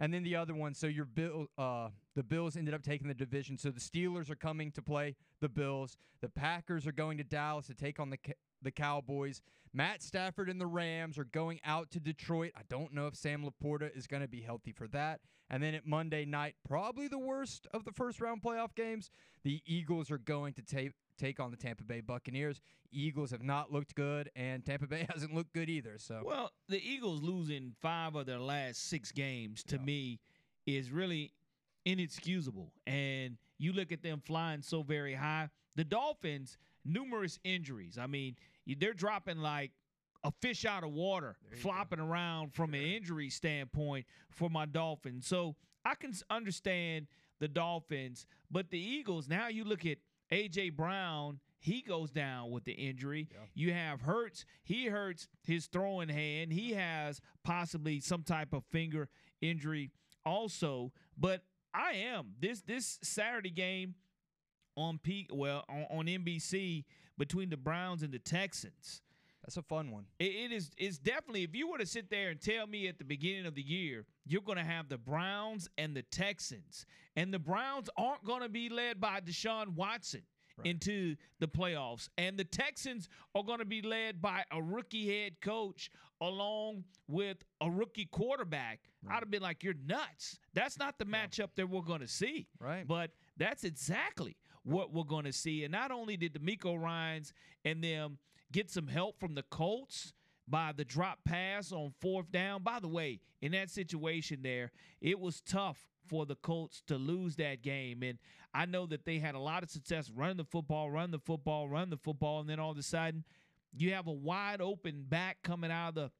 And 0.00 0.12
then 0.14 0.22
the 0.22 0.36
other 0.36 0.54
one, 0.54 0.74
so 0.74 0.86
your 0.86 1.04
Bill, 1.04 1.46
uh, 1.56 1.88
the 2.14 2.22
Bills 2.22 2.56
ended 2.56 2.74
up 2.74 2.82
taking 2.82 3.08
the 3.08 3.14
division. 3.14 3.58
So 3.58 3.70
the 3.70 3.80
Steelers 3.80 4.30
are 4.30 4.36
coming 4.36 4.70
to 4.72 4.82
play 4.82 5.16
the 5.40 5.48
Bills. 5.48 5.96
The 6.20 6.28
Packers 6.28 6.86
are 6.86 6.92
going 6.92 7.18
to 7.18 7.24
Dallas 7.24 7.66
to 7.66 7.74
take 7.74 7.98
on 7.98 8.10
the 8.10 8.18
the 8.62 8.70
Cowboys. 8.70 9.40
Matt 9.72 10.02
Stafford 10.02 10.48
and 10.48 10.60
the 10.60 10.66
Rams 10.66 11.18
are 11.18 11.24
going 11.24 11.60
out 11.64 11.90
to 11.90 12.00
Detroit. 12.00 12.52
I 12.56 12.62
don't 12.68 12.94
know 12.94 13.06
if 13.06 13.14
Sam 13.14 13.44
LaPorta 13.44 13.96
is 13.96 14.06
going 14.06 14.22
to 14.22 14.28
be 14.28 14.40
healthy 14.40 14.72
for 14.72 14.88
that. 14.88 15.20
And 15.50 15.62
then 15.62 15.74
at 15.74 15.86
Monday 15.86 16.24
night, 16.24 16.56
probably 16.66 17.08
the 17.08 17.18
worst 17.18 17.66
of 17.72 17.84
the 17.84 17.92
first 17.92 18.20
round 18.20 18.42
playoff 18.42 18.74
games, 18.74 19.10
the 19.44 19.62
Eagles 19.66 20.10
are 20.10 20.18
going 20.18 20.54
to 20.54 20.62
take 20.62 20.92
take 21.18 21.40
on 21.40 21.50
the 21.50 21.56
Tampa 21.56 21.84
Bay 21.84 22.00
Buccaneers. 22.00 22.60
Eagles 22.92 23.30
have 23.32 23.42
not 23.42 23.72
looked 23.72 23.94
good, 23.94 24.30
and 24.36 24.64
Tampa 24.64 24.86
Bay 24.86 25.06
hasn't 25.12 25.34
looked 25.34 25.52
good 25.52 25.68
either. 25.68 25.96
So 25.98 26.22
Well, 26.24 26.52
the 26.68 26.80
Eagles 26.80 27.22
losing 27.22 27.74
five 27.80 28.14
of 28.14 28.26
their 28.26 28.38
last 28.38 28.88
six 28.88 29.12
games 29.12 29.62
to 29.64 29.78
me 29.78 30.20
is 30.66 30.90
really 30.90 31.32
inexcusable. 31.84 32.72
And 32.86 33.36
you 33.58 33.72
look 33.72 33.92
at 33.92 34.02
them 34.02 34.22
flying 34.24 34.62
so 34.62 34.82
very 34.82 35.14
high. 35.14 35.48
The 35.74 35.84
Dolphins, 35.84 36.56
numerous 36.84 37.38
injuries. 37.44 37.98
I 37.98 38.06
mean, 38.06 38.36
they're 38.78 38.92
dropping 38.92 39.38
like 39.38 39.72
a 40.24 40.32
fish 40.42 40.64
out 40.64 40.84
of 40.84 40.90
water, 40.90 41.36
flopping 41.60 42.00
around 42.00 42.54
from 42.54 42.74
an 42.74 42.80
injury 42.82 43.30
standpoint 43.30 44.06
for 44.30 44.50
my 44.50 44.66
Dolphins. 44.66 45.26
So 45.26 45.54
I 45.84 45.94
can 45.94 46.12
understand 46.28 47.06
the 47.40 47.48
Dolphins, 47.48 48.26
but 48.50 48.70
the 48.70 48.80
Eagles, 48.80 49.28
now 49.28 49.48
you 49.48 49.64
look 49.64 49.86
at 49.86 49.98
AJ 50.32 50.76
Brown, 50.76 51.38
he 51.60 51.82
goes 51.82 52.10
down 52.10 52.50
with 52.50 52.64
the 52.64 52.72
injury. 52.72 53.28
You 53.54 53.72
have 53.72 54.02
Hurts, 54.02 54.44
he 54.64 54.86
hurts 54.86 55.28
his 55.42 55.66
throwing 55.66 56.08
hand. 56.08 56.52
He 56.52 56.72
has 56.72 57.20
possibly 57.44 58.00
some 58.00 58.22
type 58.22 58.52
of 58.52 58.64
finger 58.70 59.08
injury 59.40 59.90
also. 60.26 60.92
But 61.16 61.42
I 61.72 61.92
am 61.92 62.34
this 62.40 62.62
this 62.62 62.98
Saturday 63.02 63.50
game 63.50 63.94
on 64.78 64.98
peak 64.98 65.28
well 65.32 65.64
on, 65.68 65.86
on 65.90 66.06
NBC 66.06 66.84
between 67.18 67.50
the 67.50 67.56
Browns 67.56 68.02
and 68.02 68.12
the 68.12 68.18
Texans. 68.18 69.02
that's 69.42 69.56
a 69.56 69.62
fun 69.62 69.90
one. 69.90 70.04
It, 70.18 70.24
it 70.26 70.52
is 70.52 70.70
it's 70.78 70.98
definitely 70.98 71.42
if 71.42 71.54
you 71.54 71.68
were 71.70 71.78
to 71.78 71.86
sit 71.86 72.10
there 72.10 72.30
and 72.30 72.40
tell 72.40 72.66
me 72.66 72.86
at 72.88 72.98
the 72.98 73.04
beginning 73.04 73.46
of 73.46 73.54
the 73.54 73.62
year 73.62 74.04
you're 74.26 74.42
going 74.42 74.58
to 74.58 74.64
have 74.64 74.88
the 74.88 74.98
Browns 74.98 75.68
and 75.78 75.96
the 75.96 76.02
Texans 76.02 76.86
and 77.16 77.32
the 77.34 77.38
Browns 77.38 77.88
aren't 77.96 78.24
going 78.24 78.42
to 78.42 78.48
be 78.48 78.68
led 78.68 79.00
by 79.00 79.20
Deshaun 79.20 79.74
Watson 79.74 80.22
into 80.64 81.14
the 81.38 81.46
playoffs 81.46 82.08
and 82.18 82.36
the 82.36 82.42
Texans 82.44 83.08
are 83.36 83.44
going 83.44 83.60
to 83.60 83.64
be 83.64 83.80
led 83.80 84.20
by 84.20 84.42
a 84.50 84.60
rookie 84.60 85.06
head 85.06 85.40
coach 85.40 85.88
along 86.20 86.82
with 87.06 87.36
a 87.60 87.70
rookie 87.70 88.06
quarterback 88.06 88.80
I'd 89.08 89.20
have 89.20 89.30
been 89.30 89.40
like 89.42 89.62
you're 89.62 89.74
nuts 89.86 90.40
that's 90.54 90.76
not 90.76 90.98
the 90.98 91.04
matchup 91.04 91.50
that 91.54 91.70
we're 91.70 91.82
going 91.82 92.00
to 92.00 92.08
see 92.08 92.48
Right. 92.58 92.84
but 92.88 93.12
that's 93.36 93.62
exactly 93.62 94.36
what 94.68 94.92
we're 94.92 95.04
going 95.04 95.24
to 95.24 95.32
see. 95.32 95.64
And 95.64 95.72
not 95.72 95.90
only 95.90 96.16
did 96.16 96.34
DeMeco 96.34 96.80
Ryans 96.80 97.32
and 97.64 97.82
them 97.82 98.18
get 98.52 98.70
some 98.70 98.86
help 98.86 99.18
from 99.18 99.34
the 99.34 99.44
Colts 99.44 100.12
by 100.46 100.72
the 100.72 100.84
drop 100.84 101.18
pass 101.24 101.72
on 101.72 101.92
fourth 102.00 102.30
down. 102.30 102.62
By 102.62 102.80
the 102.80 102.88
way, 102.88 103.20
in 103.40 103.52
that 103.52 103.70
situation 103.70 104.40
there, 104.42 104.72
it 105.00 105.18
was 105.18 105.40
tough 105.40 105.86
for 106.08 106.24
the 106.24 106.36
Colts 106.36 106.82
to 106.86 106.96
lose 106.96 107.36
that 107.36 107.62
game. 107.62 108.02
And 108.02 108.18
I 108.54 108.66
know 108.66 108.86
that 108.86 109.04
they 109.04 109.18
had 109.18 109.34
a 109.34 109.40
lot 109.40 109.62
of 109.62 109.70
success 109.70 110.10
running 110.14 110.38
the 110.38 110.44
football, 110.44 110.90
run 110.90 111.10
the 111.10 111.18
football, 111.18 111.68
run 111.68 111.90
the 111.90 111.98
football, 111.98 112.40
and 112.40 112.48
then 112.48 112.58
all 112.58 112.70
of 112.70 112.78
a 112.78 112.82
sudden 112.82 113.24
you 113.76 113.92
have 113.92 114.06
a 114.06 114.12
wide 114.12 114.60
open 114.60 115.04
back 115.06 115.38
coming 115.42 115.70
out 115.70 115.88
of 115.88 115.94
the 115.94 116.10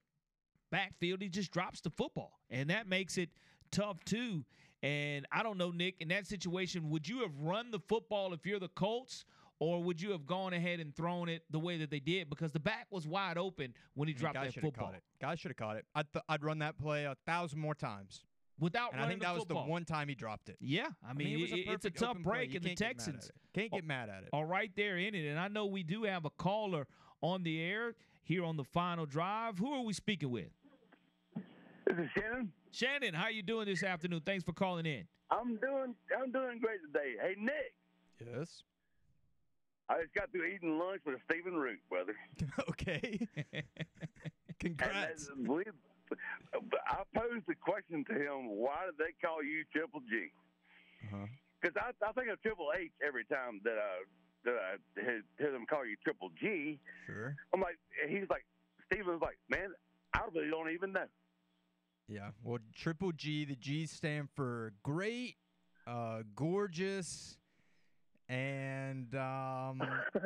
backfield. 0.70 1.22
He 1.22 1.28
just 1.28 1.50
drops 1.50 1.80
the 1.80 1.90
football. 1.90 2.40
And 2.50 2.68
that 2.70 2.87
makes 2.87 3.16
it 3.16 3.30
tough 3.70 4.04
too. 4.04 4.44
And 4.82 5.26
I 5.32 5.42
don't 5.42 5.58
know, 5.58 5.70
Nick, 5.70 5.96
in 6.00 6.08
that 6.08 6.26
situation, 6.26 6.88
would 6.90 7.08
you 7.08 7.20
have 7.22 7.36
run 7.40 7.70
the 7.70 7.80
football 7.80 8.32
if 8.32 8.46
you're 8.46 8.60
the 8.60 8.68
Colts? 8.68 9.24
Or 9.60 9.82
would 9.82 10.00
you 10.00 10.12
have 10.12 10.24
gone 10.24 10.52
ahead 10.52 10.78
and 10.78 10.94
thrown 10.94 11.28
it 11.28 11.42
the 11.50 11.58
way 11.58 11.78
that 11.78 11.90
they 11.90 11.98
did? 11.98 12.30
Because 12.30 12.52
the 12.52 12.60
back 12.60 12.86
was 12.92 13.08
wide 13.08 13.36
open 13.36 13.74
when 13.94 14.06
he 14.06 14.12
I 14.12 14.14
mean, 14.14 14.20
dropped 14.20 14.34
guy 14.36 14.44
that 14.44 14.52
should 14.54 14.62
have 14.62 14.72
football. 14.72 14.86
caught 14.90 14.94
it. 14.94 15.02
Guy 15.20 15.34
should 15.34 15.50
have 15.50 15.56
caught 15.56 15.76
it. 15.78 15.84
I'd, 15.96 16.12
th- 16.12 16.24
I'd 16.28 16.44
run 16.44 16.60
that 16.60 16.78
play 16.78 17.06
a 17.06 17.16
thousand 17.26 17.58
more 17.58 17.74
times. 17.74 18.24
Without 18.60 18.92
running 18.94 19.00
that 19.00 19.00
football. 19.00 19.02
And 19.02 19.04
I 19.04 19.08
think 19.08 19.20
the 19.20 19.26
that 19.26 19.34
was 19.34 19.40
football. 19.42 19.64
the 19.64 19.70
one 19.70 19.84
time 19.84 20.08
he 20.08 20.14
dropped 20.14 20.48
it. 20.48 20.58
Yeah, 20.60 20.86
I 21.04 21.12
mean, 21.12 21.26
it 21.36 21.40
was 21.40 21.50
it- 21.50 21.66
it's 21.68 21.84
a 21.86 21.90
tough 21.90 22.18
break, 22.20 22.50
You 22.50 22.56
and 22.58 22.64
the 22.66 22.68
can't 22.68 22.78
get 22.78 22.86
Texans 22.86 23.30
can't 23.52 23.72
get 23.72 23.84
mad 23.84 24.08
at 24.08 24.22
it. 24.22 24.28
All 24.32 24.44
right, 24.44 24.70
there 24.76 24.96
in 24.96 25.12
it. 25.16 25.28
And 25.28 25.40
I 25.40 25.48
know 25.48 25.66
we 25.66 25.82
do 25.82 26.04
have 26.04 26.24
a 26.24 26.30
caller 26.30 26.86
on 27.20 27.42
the 27.42 27.60
air 27.60 27.96
here 28.22 28.44
on 28.44 28.56
the 28.56 28.62
final 28.64 29.06
drive. 29.06 29.58
Who 29.58 29.72
are 29.72 29.82
we 29.82 29.92
speaking 29.92 30.30
with? 30.30 30.50
This 31.34 31.96
is 31.98 32.08
Shannon. 32.16 32.52
Shannon, 32.72 33.14
how 33.14 33.28
you 33.28 33.42
doing 33.42 33.66
this 33.66 33.83
afternoon? 33.83 34.22
Thanks 34.24 34.44
for 34.44 34.52
calling 34.52 34.87
in. 34.87 35.04
I'm 35.31 35.57
doing 35.57 35.94
I'm 36.16 36.33
doing 36.33 36.59
great 36.61 36.81
today. 36.87 37.14
Hey 37.20 37.35
Nick, 37.38 37.74
Yes. 38.20 38.62
I 39.90 40.02
just 40.02 40.14
got 40.14 40.31
through 40.33 40.44
eating 40.44 40.78
lunch 40.78 41.00
with 41.07 41.16
Stephen 41.31 41.54
Root, 41.54 41.78
brother. 41.88 42.14
okay. 42.70 43.18
Congrats. 44.61 45.26
that- 45.28 45.38
we, 45.38 45.64
I 46.88 47.02
posed 47.14 47.44
the 47.46 47.54
question 47.54 48.04
to 48.09 48.14
him: 48.14 48.48
Why 48.48 48.85
did 48.87 48.96
they 48.98 49.12
call 49.26 49.42
you 49.42 49.64
Triple 49.72 50.00
G? 50.00 50.28
Uh-huh. 51.12 51.26
Because 51.61 51.76
I, 51.76 51.90
I 52.07 52.12
think 52.12 52.28
of 52.31 52.40
Triple 52.42 52.68
H 52.78 52.90
every 53.07 53.24
time 53.26 53.61
that 53.64 53.76
I 53.76 54.04
that 54.44 54.54
I 54.57 55.00
hear, 55.00 55.22
hear 55.38 55.52
them 55.52 55.66
call 55.68 55.85
you 55.87 55.96
Triple 56.04 56.31
G. 56.40 56.78
Sure. 57.07 57.37
I'm 57.52 57.61
like, 57.61 57.76
he's 58.09 58.28
like, 58.31 58.44
Stephen's 58.87 59.20
like, 59.20 59.37
man, 59.50 59.68
I 60.14 60.20
really 60.35 60.48
don't 60.50 60.70
even 60.70 60.92
know. 60.92 61.04
Yeah. 62.08 62.30
Well, 62.42 62.58
Triple 62.74 63.12
G, 63.12 63.44
the 63.44 63.54
G's 63.56 63.90
stand 63.90 64.28
for 64.34 64.72
great, 64.82 65.36
uh, 65.86 66.22
gorgeous, 66.34 67.36
and 68.30 69.14
um. 69.14 69.82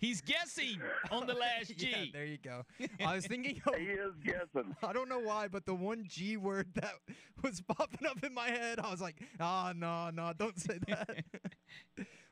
He's 0.00 0.20
guessing 0.20 0.80
on 1.10 1.26
the 1.26 1.34
last 1.34 1.68
G. 1.76 1.88
yeah, 1.90 2.04
there 2.12 2.24
you 2.24 2.38
go. 2.42 2.62
I 3.04 3.14
was 3.16 3.26
thinking 3.26 3.60
of 3.66 3.74
he 3.76 3.84
is 3.86 4.14
guessing. 4.24 4.74
I 4.82 4.92
don't 4.92 5.08
know 5.08 5.18
why, 5.20 5.48
but 5.48 5.66
the 5.66 5.74
one 5.74 6.04
G 6.08 6.36
word 6.36 6.68
that 6.76 6.94
was 7.42 7.60
popping 7.60 8.06
up 8.06 8.22
in 8.24 8.32
my 8.32 8.48
head, 8.48 8.78
I 8.80 8.90
was 8.90 9.00
like, 9.00 9.16
ah, 9.40 9.72
no, 9.76 10.10
no, 10.10 10.32
don't 10.38 10.58
say 10.58 10.78
that. 10.88 11.24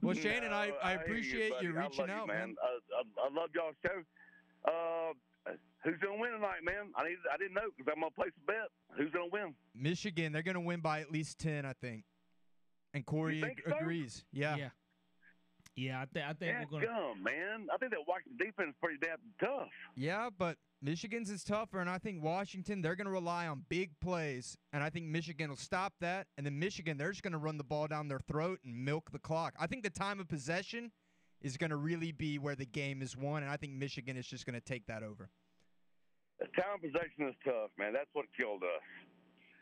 well, 0.03 0.15
Shannon, 0.15 0.53
I, 0.53 0.69
No, 0.69 0.75
I 0.83 0.91
hear 0.93 1.01
appreciate 1.01 1.51
buddy. 1.53 1.67
you 1.67 1.77
I 1.79 1.83
reaching 1.83 2.11
out, 2.11 2.23
you, 2.23 2.33
man. 2.33 2.55
I, 2.63 2.67
I, 3.01 3.27
I 3.27 3.35
love 3.35 3.51
y'all's 3.55 3.75
show. 3.85 4.03
Uh, 4.67 5.13
who's 5.85 5.99
gonna 6.03 6.19
win 6.21 6.33
tonight, 6.33 6.63
man? 6.65 6.93
I 6.97 7.05
need. 7.09 7.17
I 7.33 7.37
didn't 7.37 7.55
know 7.55 7.69
because 7.77 7.93
I'm 7.95 8.01
gonna 8.01 8.11
place 8.13 8.33
a 8.43 8.47
bet. 8.47 8.69
Who's 8.99 9.11
gonna 9.13 9.31
win? 9.33 9.55
Michigan, 9.75 10.33
they're 10.33 10.43
going 10.43 10.55
to 10.55 10.61
win 10.61 10.81
by 10.81 11.01
at 11.01 11.11
least 11.13 11.39
10, 11.39 11.65
I 11.67 11.73
think. 11.75 12.05
And 12.95 13.05
Corey 13.05 13.41
think 13.43 13.59
ag- 13.67 13.73
so? 13.73 13.77
agrees. 13.79 14.25
Yeah. 14.33 14.57
yeah. 14.57 14.69
Yeah, 15.79 16.01
I, 16.01 16.07
th- 16.11 16.25
I 16.25 16.33
think 16.33 16.53
Yeah, 16.53 16.65
we're 16.73 16.81
gonna. 16.81 16.87
gum, 16.87 17.23
man. 17.23 17.67
I 17.73 17.77
think 17.77 17.91
that 17.93 18.01
Washington 18.09 18.39
defense 18.39 18.71
is 18.71 18.75
pretty 18.83 18.97
damn 19.03 19.19
tough. 19.39 19.69
Yeah, 19.95 20.31
but 20.39 20.57
Michigan's 20.81 21.29
is 21.29 21.45
tougher, 21.45 21.81
and 21.81 21.91
I 21.91 21.99
think 21.99 22.23
Washington, 22.23 22.81
they're 22.81 22.97
going 22.97 23.05
to 23.05 23.11
rely 23.13 23.47
on 23.47 23.63
big 23.69 23.91
plays, 24.01 24.57
and 24.73 24.83
I 24.83 24.89
think 24.89 25.05
Michigan 25.07 25.51
will 25.51 25.57
stop 25.59 25.93
that. 26.01 26.29
And 26.39 26.47
then 26.47 26.59
Michigan, 26.59 26.97
they're 26.97 27.11
just 27.11 27.23
going 27.23 27.33
to 27.35 27.39
run 27.39 27.59
the 27.59 27.65
ball 27.65 27.87
down 27.89 28.09
their 28.09 28.21
throat 28.21 28.61
and 28.65 28.75
milk 28.87 29.11
the 29.13 29.19
clock. 29.19 29.53
I 29.61 29.67
think 29.67 29.83
the 29.83 29.91
time 29.91 30.19
of 30.19 30.29
possession 30.29 30.93
is 31.43 31.57
going 31.57 31.71
to 31.71 31.77
really 31.77 32.13
be 32.13 32.39
where 32.39 32.55
the 32.55 32.67
game 32.67 33.03
is 33.03 33.17
won, 33.17 33.43
and 33.43 33.51
I 33.53 33.57
think 33.57 33.73
Michigan 33.75 34.17
is 34.17 34.27
just 34.27 34.47
going 34.47 34.55
to 34.55 34.61
take 34.65 34.87
that 34.87 35.03
over. 35.03 35.31
The 36.41 36.47
time 36.61 36.81
possession 36.81 37.29
is 37.29 37.35
tough, 37.45 37.71
man. 37.79 37.93
That's 37.93 38.11
what 38.13 38.27
killed 38.37 38.63
us. 38.63 38.85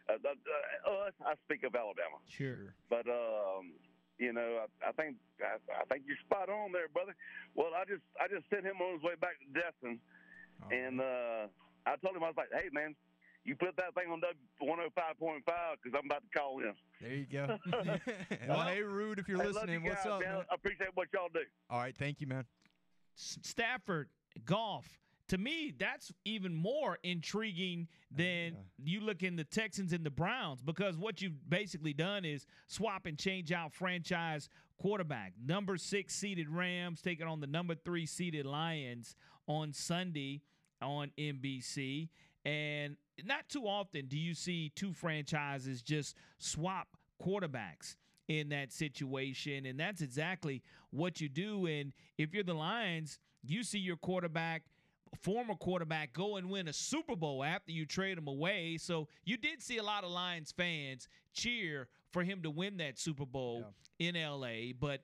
Uh, 0.08 0.14
uh, 0.20 0.90
us, 1.08 1.12
I 1.24 1.34
speak 1.46 1.64
of 1.64 1.74
Alabama, 1.74 2.18
Sure. 2.28 2.74
but 2.90 3.06
um, 3.08 3.72
you 4.18 4.32
know, 4.32 4.66
I, 4.84 4.88
I 4.90 4.92
think 4.92 5.16
I, 5.40 5.56
I 5.80 5.84
think 5.90 6.04
you're 6.06 6.18
spot 6.26 6.48
on 6.50 6.72
there, 6.72 6.88
brother. 6.92 7.14
Well, 7.54 7.70
I 7.74 7.84
just 7.88 8.02
I 8.20 8.28
just 8.28 8.44
sent 8.50 8.64
him 8.66 8.76
on 8.82 8.94
his 8.94 9.02
way 9.02 9.14
back 9.20 9.38
to 9.40 9.46
Destin, 9.58 9.98
Oh, 10.62 10.68
and 10.70 11.00
uh, 11.00 11.46
I 11.86 11.96
told 12.04 12.14
him 12.16 12.22
I 12.22 12.28
was 12.28 12.36
like, 12.36 12.50
hey, 12.52 12.68
man. 12.72 12.94
You 13.44 13.54
put 13.56 13.76
that 13.76 13.94
thing 13.94 14.10
on 14.10 14.20
W 14.20 14.34
105.5 14.62 15.42
because 15.82 15.98
I'm 15.98 16.06
about 16.06 16.22
to 16.22 16.38
call 16.38 16.60
in. 16.60 16.72
there 17.00 17.14
you 17.14 17.26
go. 17.30 17.58
well, 18.48 18.66
hey, 18.66 18.80
Rude, 18.82 19.18
if 19.18 19.28
you're 19.28 19.38
Hey, 19.38 19.44
love 19.46 19.54
listening, 19.54 19.84
you 19.84 19.90
what's 19.90 20.04
guys, 20.04 20.12
up, 20.12 20.20
man. 20.20 20.34
man? 20.34 20.44
I 20.50 20.54
appreciate 20.54 20.88
what 20.94 21.08
y'all 21.12 21.28
do. 21.32 21.40
All 21.68 21.78
right, 21.78 21.94
thank 21.96 22.20
you, 22.20 22.26
man. 22.26 22.44
Stafford 23.14 24.08
golf. 24.44 24.86
To 25.28 25.38
me, 25.38 25.72
that's 25.78 26.12
even 26.26 26.54
more 26.54 26.98
intriguing 27.02 27.88
than 28.10 28.56
you 28.82 29.00
look 29.00 29.22
in 29.22 29.36
the 29.36 29.44
Texans 29.44 29.92
and 29.94 30.04
the 30.04 30.10
Browns 30.10 30.60
because 30.60 30.98
what 30.98 31.22
you've 31.22 31.48
basically 31.48 31.94
done 31.94 32.26
is 32.26 32.46
swap 32.66 33.06
and 33.06 33.18
change 33.18 33.50
out 33.50 33.72
franchise 33.72 34.50
quarterback. 34.76 35.32
Number 35.42 35.78
six 35.78 36.14
seeded 36.14 36.48
Rams 36.50 37.00
taking 37.00 37.26
on 37.26 37.40
the 37.40 37.46
number 37.46 37.74
three 37.74 38.04
seeded 38.04 38.44
Lions 38.44 39.16
on 39.46 39.72
Sunday 39.72 40.42
on 40.82 41.10
NBC. 41.18 42.10
And 42.44 42.96
not 43.24 43.48
too 43.48 43.64
often 43.64 44.06
do 44.06 44.18
you 44.18 44.34
see 44.34 44.70
two 44.74 44.92
franchises 44.92 45.82
just 45.82 46.16
swap 46.38 46.88
quarterbacks 47.22 47.96
in 48.28 48.48
that 48.50 48.72
situation. 48.72 49.66
And 49.66 49.78
that's 49.78 50.00
exactly 50.00 50.62
what 50.90 51.20
you 51.20 51.28
do. 51.28 51.66
And 51.66 51.92
if 52.18 52.34
you're 52.34 52.44
the 52.44 52.54
Lions, 52.54 53.18
you 53.42 53.62
see 53.62 53.78
your 53.78 53.96
quarterback, 53.96 54.62
former 55.20 55.54
quarterback, 55.54 56.12
go 56.12 56.36
and 56.36 56.50
win 56.50 56.68
a 56.68 56.72
Super 56.72 57.16
Bowl 57.16 57.44
after 57.44 57.72
you 57.72 57.86
trade 57.86 58.18
him 58.18 58.28
away. 58.28 58.78
So 58.78 59.08
you 59.24 59.36
did 59.36 59.62
see 59.62 59.78
a 59.78 59.82
lot 59.82 60.04
of 60.04 60.10
Lions 60.10 60.52
fans 60.52 61.08
cheer 61.32 61.88
for 62.10 62.22
him 62.22 62.42
to 62.42 62.50
win 62.50 62.78
that 62.78 62.98
Super 62.98 63.26
Bowl 63.26 63.64
in 63.98 64.14
LA. 64.14 64.72
But 64.78 65.02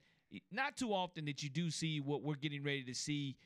not 0.50 0.76
too 0.76 0.92
often 0.92 1.24
that 1.26 1.42
you 1.42 1.50
do 1.50 1.70
see 1.70 2.00
what 2.00 2.22
we're 2.22 2.34
getting 2.34 2.62
ready 2.62 2.84
to 2.84 2.94
see 2.94 3.36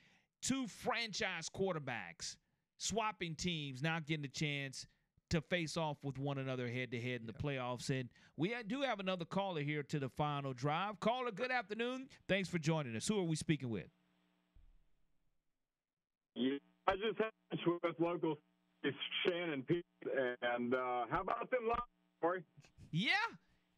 two 0.42 0.66
franchise 0.68 1.48
quarterbacks 1.48 2.36
swapping 2.76 3.34
teams 3.34 3.82
now 3.82 3.98
getting 4.00 4.24
a 4.24 4.28
chance 4.28 4.86
to 5.30 5.40
face 5.40 5.76
off 5.76 5.96
with 6.02 6.18
one 6.18 6.38
another 6.38 6.68
head 6.68 6.90
to 6.90 7.00
head 7.00 7.20
in 7.20 7.26
the 7.26 7.32
playoffs. 7.32 7.88
And 7.90 8.08
we 8.36 8.54
do 8.66 8.82
have 8.82 9.00
another 9.00 9.24
caller 9.24 9.62
here 9.62 9.82
to 9.84 9.98
the 9.98 10.08
final 10.08 10.52
drive. 10.52 11.00
Caller, 11.00 11.30
good 11.30 11.50
afternoon. 11.50 12.08
Thanks 12.28 12.48
for 12.48 12.58
joining 12.58 12.94
us. 12.94 13.08
Who 13.08 13.18
are 13.18 13.24
we 13.24 13.36
speaking 13.36 13.70
with? 13.70 13.88
Yeah, 16.34 16.58
I 16.86 16.92
just 16.92 17.18
had 17.18 17.30
lunch 17.52 17.80
with 17.82 17.94
local 17.98 18.38
it's 18.84 18.96
Shannon 19.24 19.62
Pete, 19.62 19.84
and 20.42 20.74
uh, 20.74 21.06
how 21.10 21.22
about 21.22 21.50
them 21.50 21.66
Lions, 21.66 21.80
Corey? 22.20 22.44
Yeah. 22.92 23.12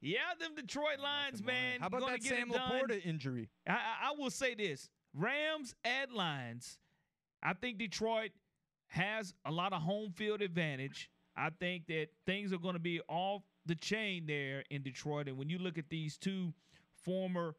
Yeah, 0.01 0.19
them 0.39 0.55
Detroit 0.55 0.99
Lions, 1.01 1.43
man. 1.43 1.81
How 1.81 1.87
about 1.87 2.01
gonna 2.01 2.13
that 2.13 2.23
get 2.23 2.33
it 2.33 2.39
Sam 2.39 2.49
done. 2.51 2.73
LaPorta 2.73 3.07
injury? 3.07 3.49
I, 3.67 3.73
I, 3.73 3.77
I 4.09 4.13
will 4.19 4.31
say 4.31 4.55
this: 4.55 4.91
Rams 5.15 5.75
at 5.85 6.13
Lions. 6.13 6.79
I 7.43 7.55
think 7.55 7.79
Detroit 7.79 8.33
has 8.97 9.35
a 9.45 9.51
lot 9.53 9.73
of 9.73 9.83
home 9.83 10.11
field 10.11 10.43
advantage. 10.43 11.11
I 11.37 11.51
think 11.51 11.87
that 11.89 12.07
things 12.27 12.53
are 12.53 12.59
going 12.59 12.75
to 12.75 12.81
be 12.81 13.01
off 13.09 13.43
the 13.67 13.75
chain 13.75 14.25
there 14.27 14.65
in 14.71 14.83
Detroit. 14.83 15.29
And 15.29 15.37
when 15.37 15.49
you 15.51 15.59
look 15.59 15.77
at 15.79 15.89
these 15.91 16.17
two 16.17 16.53
former 17.05 17.55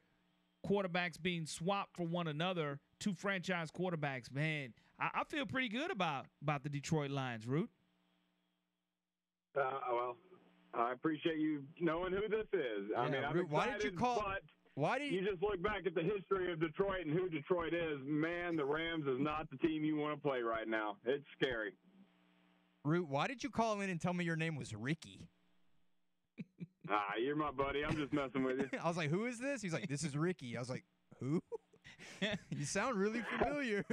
quarterbacks 0.68 1.22
being 1.22 1.46
swapped 1.46 1.96
for 1.96 2.06
one 2.08 2.28
another, 2.28 2.80
two 3.00 3.14
franchise 3.14 3.70
quarterbacks, 3.72 4.32
man, 4.34 4.74
I, 5.00 5.10
I 5.14 5.24
feel 5.26 5.46
pretty 5.46 5.70
good 5.70 5.92
about 5.92 6.26
about 6.42 6.64
the 6.64 6.70
Detroit 6.70 7.12
Lions. 7.12 7.46
Root. 7.48 7.70
Uh, 9.56 9.62
well, 9.92 10.18
I 10.74 10.92
appreciate 10.92 11.38
you 11.40 11.64
knowing 11.80 12.14
who 12.14 12.28
this 12.28 12.46
is. 12.54 12.90
I 12.98 13.06
Yeah, 13.06 13.12
mean, 13.12 13.24
I'm 13.24 13.36
Root, 13.36 13.50
why 13.50 13.72
did 13.74 13.84
you 13.84 13.92
call- 13.92 14.24
But 14.26 14.42
Why 14.78 15.00
did 15.00 15.12
you 15.12 15.22
just 15.28 15.42
look 15.42 15.60
back 15.64 15.88
at 15.88 15.96
the 15.96 16.04
history 16.04 16.52
of 16.54 16.60
Detroit 16.60 17.08
and 17.08 17.12
who 17.12 17.28
Detroit 17.30 17.74
is. 17.74 17.98
Man, 18.06 18.56
the 18.56 18.64
Rams 18.64 19.08
is 19.08 19.18
not 19.20 19.50
the 19.50 19.58
team 19.58 19.84
you 19.84 19.96
want 19.98 20.14
to 20.16 20.22
play 20.22 20.42
right 20.42 20.68
now. 20.68 20.98
It's 21.04 21.26
scary. 21.42 21.72
Root? 22.86 23.08
Why 23.10 23.26
did 23.26 23.44
you 23.44 23.50
call 23.50 23.82
in 23.82 23.90
and 23.90 24.00
tell 24.00 24.14
me 24.14 24.24
your 24.24 24.36
name 24.36 24.56
was 24.56 24.74
Ricky? 24.76 25.28
Ah, 26.90 27.16
you're 27.22 27.36
my 27.36 27.52
buddy. 27.52 27.84
I'm 27.84 27.98
just 27.98 28.14
messing 28.14 28.46
with 28.46 28.60
you. 28.60 28.70
I 28.82 28.88
was 28.88 28.96
like, 28.96 29.10
"Who 29.10 29.26
is 29.26 29.40
this?" 29.40 29.62
He's 29.62 29.74
like, 29.74 29.90
"This 29.90 30.04
is 30.06 30.16
Ricky." 30.16 30.56
I 30.56 30.60
was 30.62 30.70
like, 30.70 30.86
"Who?" 31.20 31.42
you 32.50 32.64
sound 32.64 32.98
really 32.98 33.22
familiar. 33.38 33.84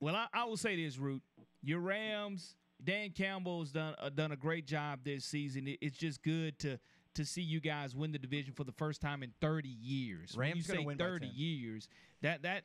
Well, 0.00 0.16
I, 0.16 0.26
I 0.34 0.44
will 0.46 0.56
say 0.56 0.74
this, 0.74 0.98
Root. 0.98 1.22
Your 1.62 1.78
Rams, 1.78 2.56
Dan 2.82 3.10
Campbell's 3.10 3.70
done 3.70 3.94
uh, 3.96 4.08
done 4.08 4.32
a 4.32 4.36
great 4.36 4.66
job 4.66 5.04
this 5.04 5.24
season. 5.24 5.68
It- 5.68 5.78
it's 5.80 5.96
just 5.96 6.20
good 6.24 6.58
to 6.60 6.80
to 7.14 7.24
see 7.24 7.42
you 7.42 7.60
guys 7.60 7.94
win 7.94 8.12
the 8.12 8.18
division 8.18 8.54
for 8.54 8.64
the 8.64 8.72
first 8.72 9.00
time 9.00 9.22
in 9.22 9.32
30 9.40 9.68
years. 9.68 10.36
when 10.36 10.56
you 10.56 10.62
say 10.62 10.78
win 10.86 10.98
30 10.98 11.26
years, 11.26 11.88
that 12.22 12.42
that 12.42 12.64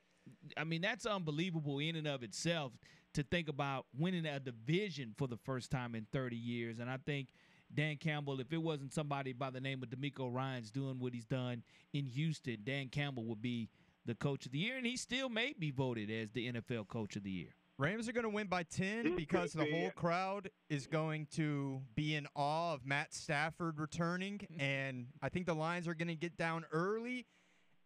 I 0.56 0.64
mean 0.64 0.82
that's 0.82 1.06
unbelievable 1.06 1.80
in 1.80 1.96
and 1.96 2.08
of 2.08 2.24
itself 2.24 2.74
to 3.14 3.24
think 3.24 3.50
about 3.50 3.86
winning 3.98 4.26
a 4.26 4.40
division 4.40 5.14
for 5.18 5.28
the 5.28 5.38
first 5.38 5.72
time 5.72 5.96
in 5.96 6.06
30 6.12 6.36
years. 6.36 6.80
And 6.80 6.90
I 6.90 6.98
think 6.98 7.30
Dan 7.74 7.98
Campbell, 7.98 8.40
if 8.40 8.52
it 8.54 8.58
wasn't 8.62 8.94
somebody 8.94 9.34
by 9.34 9.50
the 9.50 9.60
name 9.60 9.84
of 9.84 9.90
DeMeco 9.90 10.34
Ryans 10.34 10.72
doing 10.72 11.00
what 11.00 11.14
he's 11.14 11.26
done 11.26 11.64
in 11.94 12.06
Houston, 12.06 12.58
Dan 12.64 12.90
Campbell 12.90 13.26
would 13.26 13.42
be 13.42 13.70
the 14.06 14.16
coach 14.16 14.46
of 14.46 14.52
the 14.52 14.60
year, 14.60 14.78
and 14.78 14.86
he 14.86 14.96
still 14.96 15.30
may 15.30 15.54
be 15.58 15.72
voted 15.72 16.10
as 16.10 16.32
the 16.32 16.52
NFL 16.52 16.88
coach 16.88 17.16
of 17.16 17.24
the 17.24 17.32
year. 17.32 17.56
Rams 17.80 18.10
are 18.10 18.12
going 18.12 18.24
to 18.24 18.30
win 18.30 18.48
by 18.48 18.64
10 18.64 19.16
because 19.16 19.54
the 19.54 19.66
whole 19.72 19.92
crowd 19.92 20.50
is 20.70 20.88
going 20.88 21.28
to 21.36 21.82
be 21.96 22.16
in 22.16 22.26
awe 22.36 22.74
of 22.74 22.86
Matt 22.86 23.14
Stafford 23.14 23.80
returning. 23.80 24.40
Mm-hmm. 24.40 24.62
And 24.62 25.08
I 25.22 25.30
think 25.30 25.46
the 25.46 25.54
Lions 25.54 25.88
are 25.88 25.94
going 25.94 26.08
to 26.08 26.16
get 26.16 26.38
down 26.38 26.66
early. 26.72 27.28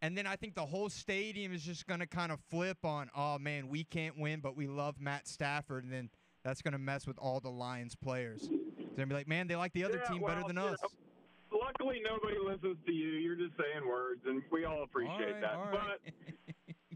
And 0.00 0.16
then 0.16 0.26
I 0.26 0.36
think 0.36 0.54
the 0.54 0.64
whole 0.66 0.88
stadium 0.88 1.52
is 1.52 1.62
just 1.62 1.86
going 1.86 2.00
to 2.00 2.06
kind 2.06 2.32
of 2.32 2.40
flip 2.50 2.78
on, 2.84 3.10
oh, 3.14 3.38
man, 3.38 3.68
we 3.68 3.84
can't 3.84 4.18
win, 4.18 4.40
but 4.40 4.56
we 4.56 4.66
love 4.66 4.96
Matt 4.98 5.28
Stafford. 5.28 5.84
And 5.84 5.92
then 5.92 6.08
that's 6.42 6.62
going 6.62 6.72
to 6.72 6.78
mess 6.78 7.06
with 7.06 7.18
all 7.18 7.38
the 7.38 7.50
Lions 7.50 7.94
players. 7.94 8.48
They're 8.48 8.56
going 8.96 8.96
to 8.96 9.06
be 9.06 9.14
like, 9.14 9.28
man, 9.28 9.46
they 9.46 9.56
like 9.56 9.74
the 9.74 9.84
other 9.84 10.00
Yeah, 10.02 10.10
team 10.10 10.22
well, 10.22 10.34
better 10.34 10.46
than 10.48 10.56
us. 10.58 10.78
know, 10.82 11.58
luckily, 11.60 12.00
nobody 12.02 12.36
listens 12.42 12.78
to 12.86 12.92
you. 12.92 13.10
You're 13.18 13.36
just 13.36 13.52
saying 13.58 13.86
words, 13.86 14.22
and 14.26 14.42
we 14.50 14.64
all 14.64 14.82
appreciate 14.82 15.34
right, 15.34 15.40
that. 15.42 15.54
all 15.54 15.68
But 15.70 15.80
right. 15.80 16.14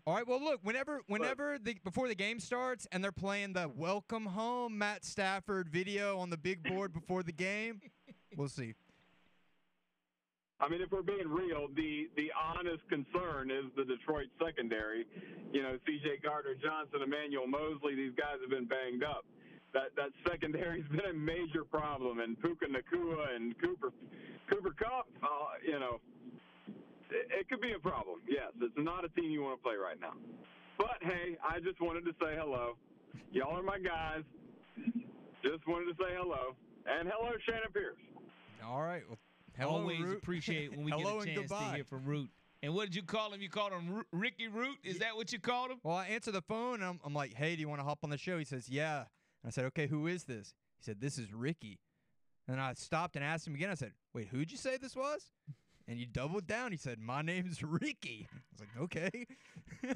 All 0.06 0.14
right. 0.14 0.26
Well, 0.26 0.40
look. 0.40 0.60
Whenever, 0.62 1.00
whenever 1.08 1.58
the 1.58 1.76
before 1.82 2.06
the 2.06 2.14
game 2.14 2.38
starts 2.38 2.86
and 2.92 3.02
they're 3.02 3.10
playing 3.10 3.54
the 3.54 3.68
"Welcome 3.68 4.24
Home" 4.24 4.78
Matt 4.78 5.04
Stafford 5.04 5.68
video 5.68 6.18
on 6.18 6.30
the 6.30 6.36
big 6.36 6.62
board 6.62 6.92
before 6.92 7.24
the 7.24 7.32
game, 7.32 7.80
we'll 8.36 8.48
see. 8.48 8.74
I 10.60 10.68
mean, 10.68 10.80
if 10.80 10.92
we're 10.92 11.02
being 11.02 11.26
real, 11.26 11.66
the 11.74 12.08
the 12.16 12.30
honest 12.38 12.88
concern 12.88 13.50
is 13.50 13.64
the 13.76 13.84
Detroit 13.84 14.28
secondary. 14.38 15.06
You 15.52 15.62
know, 15.62 15.76
C.J. 15.84 16.22
Gardner 16.22 16.54
Johnson, 16.54 17.02
Emmanuel 17.02 17.48
Moseley. 17.48 17.96
These 17.96 18.14
guys 18.16 18.38
have 18.40 18.50
been 18.50 18.66
banged 18.66 19.02
up. 19.02 19.24
That 19.74 19.90
that 19.96 20.10
secondary's 20.22 20.86
been 20.88 21.10
a 21.10 21.12
major 21.12 21.64
problem, 21.64 22.20
and 22.20 22.40
Puka 22.40 22.66
Nacua 22.66 23.34
and 23.34 23.58
Cooper 23.58 23.90
Cooper 24.48 24.70
Kupp. 24.78 25.08
Uh, 25.20 25.58
you 25.66 25.80
know, 25.80 25.98
it, 27.10 27.26
it 27.40 27.48
could 27.48 27.60
be 27.60 27.72
a 27.72 27.78
problem. 27.78 28.20
Yes, 28.28 28.52
it's 28.60 28.74
not 28.76 29.04
a 29.04 29.08
team 29.10 29.30
you 29.30 29.42
want 29.42 29.58
to 29.58 29.62
play 29.62 29.76
right 29.76 30.00
now. 30.00 30.12
But 30.78 30.98
hey, 31.00 31.36
I 31.42 31.60
just 31.60 31.80
wanted 31.80 32.04
to 32.04 32.12
say 32.20 32.36
hello. 32.36 32.74
Y'all 33.32 33.56
are 33.56 33.62
my 33.62 33.78
guys. 33.78 34.22
Just 35.42 35.66
wanted 35.66 35.86
to 35.86 35.94
say 35.98 36.10
hello, 36.16 36.54
and 36.86 37.08
hello, 37.12 37.30
Shannon 37.48 37.70
Pierce. 37.72 37.96
All 38.66 38.82
right. 38.82 39.02
Well, 39.08 39.18
hello, 39.58 39.80
Always 39.80 40.00
Root. 40.00 40.18
appreciate 40.18 40.70
when 40.70 40.84
we 40.84 40.90
hello 40.90 41.20
get 41.24 41.32
a 41.32 41.34
chance 41.36 41.50
to 41.50 41.74
hear 41.74 41.84
from 41.84 42.04
Root. 42.04 42.30
And 42.62 42.74
what 42.74 42.86
did 42.86 42.96
you 42.96 43.02
call 43.02 43.32
him? 43.32 43.40
You 43.40 43.48
called 43.48 43.72
him 43.72 43.94
Ru- 43.96 44.04
Ricky 44.12 44.48
Root? 44.48 44.78
Is 44.82 44.98
that 44.98 45.14
what 45.14 45.32
you 45.32 45.38
called 45.38 45.70
him? 45.70 45.78
Well, 45.82 45.96
I 45.96 46.06
answer 46.08 46.32
the 46.32 46.42
phone 46.42 46.74
and 46.76 46.84
I'm, 46.84 47.00
I'm 47.04 47.14
like, 47.14 47.34
"Hey, 47.34 47.54
do 47.54 47.60
you 47.60 47.68
want 47.68 47.80
to 47.80 47.84
hop 47.84 48.00
on 48.02 48.10
the 48.10 48.18
show?" 48.18 48.38
He 48.38 48.44
says, 48.44 48.68
"Yeah." 48.68 48.98
And 48.98 49.46
I 49.46 49.50
said, 49.50 49.66
"Okay, 49.66 49.86
who 49.86 50.06
is 50.06 50.24
this?" 50.24 50.54
He 50.78 50.84
said, 50.84 51.00
"This 51.00 51.16
is 51.18 51.32
Ricky." 51.32 51.78
And 52.48 52.60
I 52.60 52.72
stopped 52.74 53.14
and 53.16 53.24
asked 53.24 53.46
him 53.46 53.54
again. 53.54 53.70
I 53.70 53.74
said, 53.74 53.92
"Wait, 54.14 54.28
who'd 54.28 54.50
you 54.50 54.56
say 54.58 54.76
this 54.78 54.96
was?" 54.96 55.30
And 55.88 55.98
he 55.98 56.04
doubled 56.04 56.46
down. 56.46 56.72
He 56.72 56.78
said, 56.78 56.98
"My 56.98 57.22
name's 57.22 57.62
Ricky." 57.62 58.28
I 58.32 58.38
was 58.52 58.60
like, 58.60 58.82
"Okay." 58.82 59.26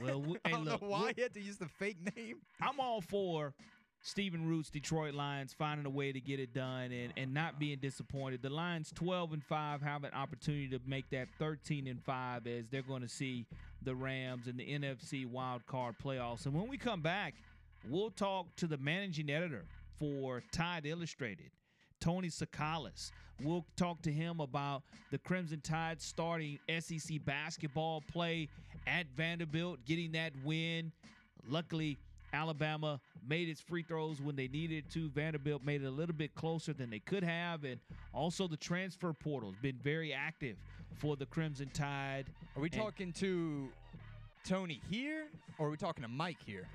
Well, 0.00 0.20
w- 0.20 0.40
I 0.44 0.50
don't 0.50 0.64
look, 0.64 0.82
know 0.82 0.88
why 0.88 1.12
he 1.16 1.22
had 1.22 1.34
to 1.34 1.40
use 1.40 1.56
the 1.56 1.68
fake 1.68 1.98
name. 2.16 2.36
I'm 2.60 2.78
all 2.78 3.00
for 3.00 3.54
Stephen 4.02 4.46
Root's 4.46 4.70
Detroit 4.70 5.14
Lions 5.14 5.52
finding 5.52 5.84
a 5.86 5.90
way 5.90 6.12
to 6.12 6.20
get 6.20 6.40
it 6.40 6.54
done 6.54 6.90
and, 6.92 7.12
and 7.16 7.34
not 7.34 7.58
being 7.58 7.78
disappointed. 7.78 8.40
The 8.42 8.50
Lions 8.50 8.92
12 8.94 9.34
and 9.34 9.44
5 9.44 9.82
have 9.82 10.04
an 10.04 10.12
opportunity 10.14 10.68
to 10.68 10.80
make 10.86 11.10
that 11.10 11.28
13 11.38 11.86
and 11.86 12.02
5 12.02 12.46
as 12.46 12.68
they're 12.68 12.82
going 12.82 13.02
to 13.02 13.08
see 13.08 13.46
the 13.82 13.94
Rams 13.94 14.46
in 14.46 14.56
the 14.56 14.66
NFC 14.66 15.26
wild 15.26 15.66
card 15.66 15.96
playoffs. 16.02 16.46
And 16.46 16.54
when 16.54 16.68
we 16.68 16.78
come 16.78 17.02
back, 17.02 17.34
we'll 17.88 18.10
talk 18.10 18.54
to 18.56 18.66
the 18.66 18.78
managing 18.78 19.30
editor 19.30 19.64
for 19.98 20.42
Tide 20.52 20.86
Illustrated. 20.86 21.50
Tony 22.00 22.28
Tsoukalas. 22.28 23.10
We'll 23.42 23.64
talk 23.76 24.02
to 24.02 24.12
him 24.12 24.40
about 24.40 24.82
the 25.10 25.18
Crimson 25.18 25.60
Tide 25.60 26.00
starting 26.00 26.58
SEC 26.78 27.24
basketball 27.24 28.02
play 28.10 28.48
at 28.86 29.06
Vanderbilt, 29.16 29.84
getting 29.84 30.12
that 30.12 30.32
win. 30.44 30.92
Luckily, 31.48 31.98
Alabama 32.32 33.00
made 33.26 33.48
its 33.48 33.60
free 33.60 33.82
throws 33.82 34.20
when 34.20 34.36
they 34.36 34.48
needed 34.48 34.84
to. 34.90 35.08
Vanderbilt 35.10 35.64
made 35.64 35.82
it 35.82 35.86
a 35.86 35.90
little 35.90 36.14
bit 36.14 36.34
closer 36.34 36.72
than 36.72 36.90
they 36.90 36.98
could 36.98 37.24
have. 37.24 37.64
And 37.64 37.80
also, 38.12 38.46
the 38.46 38.56
transfer 38.56 39.12
portal 39.12 39.50
has 39.50 39.60
been 39.60 39.78
very 39.82 40.12
active 40.12 40.56
for 40.98 41.16
the 41.16 41.26
Crimson 41.26 41.70
Tide. 41.72 42.26
Are 42.56 42.60
we 42.62 42.68
And 42.72 42.80
talking 42.80 43.12
to 43.14 43.68
Tony 44.44 44.80
here, 44.90 45.26
or 45.58 45.68
are 45.68 45.70
we 45.70 45.76
talking 45.76 46.02
to 46.02 46.08
Mike 46.08 46.38
here? 46.44 46.66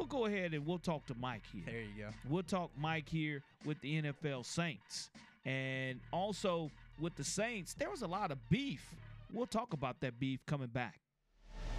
We'll 0.00 0.06
go 0.06 0.24
ahead 0.24 0.54
and 0.54 0.64
we'll 0.64 0.78
talk 0.78 1.04
to 1.08 1.14
Mike 1.20 1.42
here. 1.52 1.62
There 1.66 1.82
you 1.82 2.04
go. 2.04 2.08
We'll 2.30 2.42
talk 2.42 2.70
Mike 2.74 3.06
here 3.06 3.42
with 3.66 3.78
the 3.82 4.00
NFL 4.00 4.46
Saints. 4.46 5.10
And 5.44 6.00
also 6.10 6.70
with 6.98 7.14
the 7.16 7.22
Saints, 7.22 7.74
there 7.74 7.90
was 7.90 8.00
a 8.00 8.06
lot 8.06 8.30
of 8.30 8.38
beef. 8.48 8.82
We'll 9.30 9.44
talk 9.44 9.74
about 9.74 10.00
that 10.00 10.18
beef 10.18 10.40
coming 10.46 10.68
back. 10.68 10.98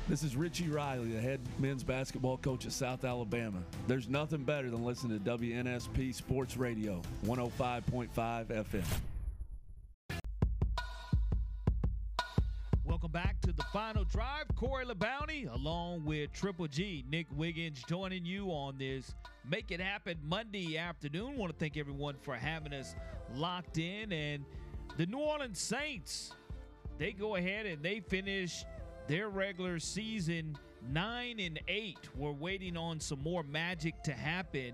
This 0.08 0.22
is 0.22 0.36
Richie 0.36 0.68
Riley, 0.68 1.10
the 1.10 1.20
head 1.20 1.40
men's 1.58 1.84
basketball 1.84 2.38
coach 2.38 2.68
at 2.68 2.74
South 2.74 3.06
Alabama. 3.06 3.58
There's 3.88 4.08
nothing 4.08 4.44
better 4.44 4.70
than 4.70 4.86
listening 4.86 5.20
to 5.20 5.38
WNSP 5.38 6.14
Sports 6.14 6.58
Radio, 6.58 7.02
105.5 7.26 8.12
FM. 8.46 8.84
Welcome 13.12 13.30
back 13.30 13.42
to 13.42 13.52
the 13.52 13.64
final 13.74 14.04
drive. 14.04 14.46
Corey 14.56 14.86
LaBounty, 14.86 15.54
along 15.54 16.06
with 16.06 16.32
Triple 16.32 16.68
G, 16.68 17.04
Nick 17.10 17.28
Wiggins, 17.36 17.84
joining 17.88 18.26
you 18.26 18.48
on 18.50 18.78
this 18.78 19.16
Make 19.50 19.72
It 19.72 19.82
Happen 19.82 20.18
Monday 20.24 20.78
afternoon. 20.78 21.38
Want 21.38 21.52
to 21.52 21.58
thank 21.58 21.78
everyone 21.78 22.16
for 22.22 22.36
having 22.36 22.74
us 22.74 22.96
locked 23.34 23.78
in. 23.80 24.14
And 24.14 24.46
the 24.98 25.06
New 25.06 25.18
Orleans 25.18 25.60
Saints, 25.60 26.32
they 27.00 27.12
go 27.12 27.36
ahead 27.36 27.66
and 27.66 27.82
they 27.84 28.00
finish 28.00 28.66
their 29.08 29.30
regular 29.30 29.80
season 29.80 30.56
nine 30.90 31.40
and 31.40 31.60
eight. 31.68 32.00
We're 32.16 32.32
waiting 32.32 32.78
on 32.78 33.00
some 33.00 33.22
more 33.22 33.44
magic 33.44 34.04
to 34.04 34.14
happen. 34.14 34.74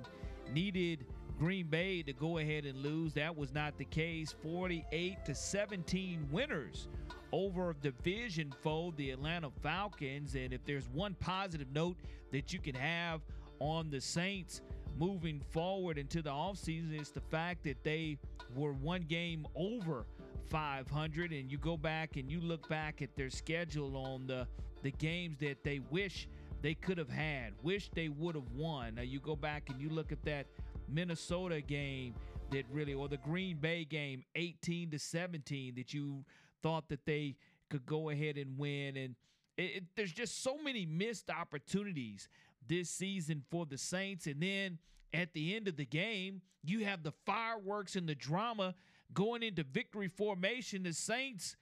Needed 0.53 1.05
Green 1.39 1.67
Bay 1.67 2.03
to 2.03 2.13
go 2.13 2.37
ahead 2.37 2.65
and 2.65 2.77
lose. 2.83 3.13
That 3.13 3.35
was 3.35 3.53
not 3.53 3.77
the 3.77 3.85
case. 3.85 4.35
48 4.43 5.25
to 5.25 5.33
17 5.33 6.27
winners 6.31 6.87
over 7.31 7.75
division 7.81 8.53
foe, 8.63 8.93
the 8.97 9.11
Atlanta 9.11 9.49
Falcons. 9.61 10.35
And 10.35 10.53
if 10.53 10.63
there's 10.65 10.87
one 10.89 11.15
positive 11.19 11.67
note 11.73 11.97
that 12.31 12.53
you 12.53 12.59
can 12.59 12.75
have 12.75 13.21
on 13.59 13.89
the 13.89 14.01
Saints 14.01 14.61
moving 14.97 15.41
forward 15.51 15.97
into 15.97 16.21
the 16.21 16.29
offseason, 16.29 16.99
it's 16.99 17.11
the 17.11 17.21
fact 17.21 17.63
that 17.63 17.83
they 17.83 18.17
were 18.55 18.73
one 18.73 19.01
game 19.01 19.47
over 19.55 20.05
500. 20.49 21.31
And 21.31 21.51
you 21.51 21.57
go 21.57 21.77
back 21.77 22.15
and 22.15 22.31
you 22.31 22.39
look 22.39 22.67
back 22.69 23.01
at 23.01 23.15
their 23.15 23.29
schedule 23.29 23.95
on 23.97 24.27
the, 24.27 24.47
the 24.83 24.91
games 24.91 25.37
that 25.39 25.63
they 25.63 25.79
wish 25.91 26.27
they 26.61 26.73
could 26.73 26.97
have 26.97 27.09
had, 27.09 27.53
wish 27.61 27.89
they 27.93 28.09
would 28.09 28.35
have 28.35 28.51
won. 28.55 28.95
Now 28.95 29.03
you 29.03 29.19
go 29.19 29.35
back 29.35 29.69
and 29.69 29.79
you 29.79 29.89
look 29.89 30.11
at 30.11 30.23
that 30.25 30.47
Minnesota 30.89 31.61
game 31.61 32.15
that 32.51 32.65
really, 32.71 32.93
or 32.93 33.07
the 33.07 33.17
Green 33.17 33.57
Bay 33.57 33.85
game, 33.85 34.23
18 34.35 34.91
to 34.91 34.99
17, 34.99 35.75
that 35.75 35.93
you 35.93 36.23
thought 36.61 36.89
that 36.89 37.05
they 37.05 37.35
could 37.69 37.85
go 37.85 38.09
ahead 38.09 38.37
and 38.37 38.57
win. 38.57 38.97
And 38.97 39.15
it, 39.57 39.61
it, 39.61 39.83
there's 39.95 40.11
just 40.11 40.43
so 40.43 40.57
many 40.57 40.85
missed 40.85 41.29
opportunities 41.29 42.29
this 42.67 42.89
season 42.89 43.43
for 43.49 43.65
the 43.65 43.77
Saints. 43.77 44.27
And 44.27 44.41
then 44.41 44.77
at 45.13 45.33
the 45.33 45.55
end 45.55 45.67
of 45.67 45.77
the 45.77 45.85
game, 45.85 46.41
you 46.63 46.85
have 46.85 47.03
the 47.03 47.13
fireworks 47.25 47.95
and 47.95 48.07
the 48.07 48.15
drama 48.15 48.75
going 49.13 49.43
into 49.43 49.63
victory 49.63 50.07
formation. 50.07 50.83
The 50.83 50.93
Saints. 50.93 51.55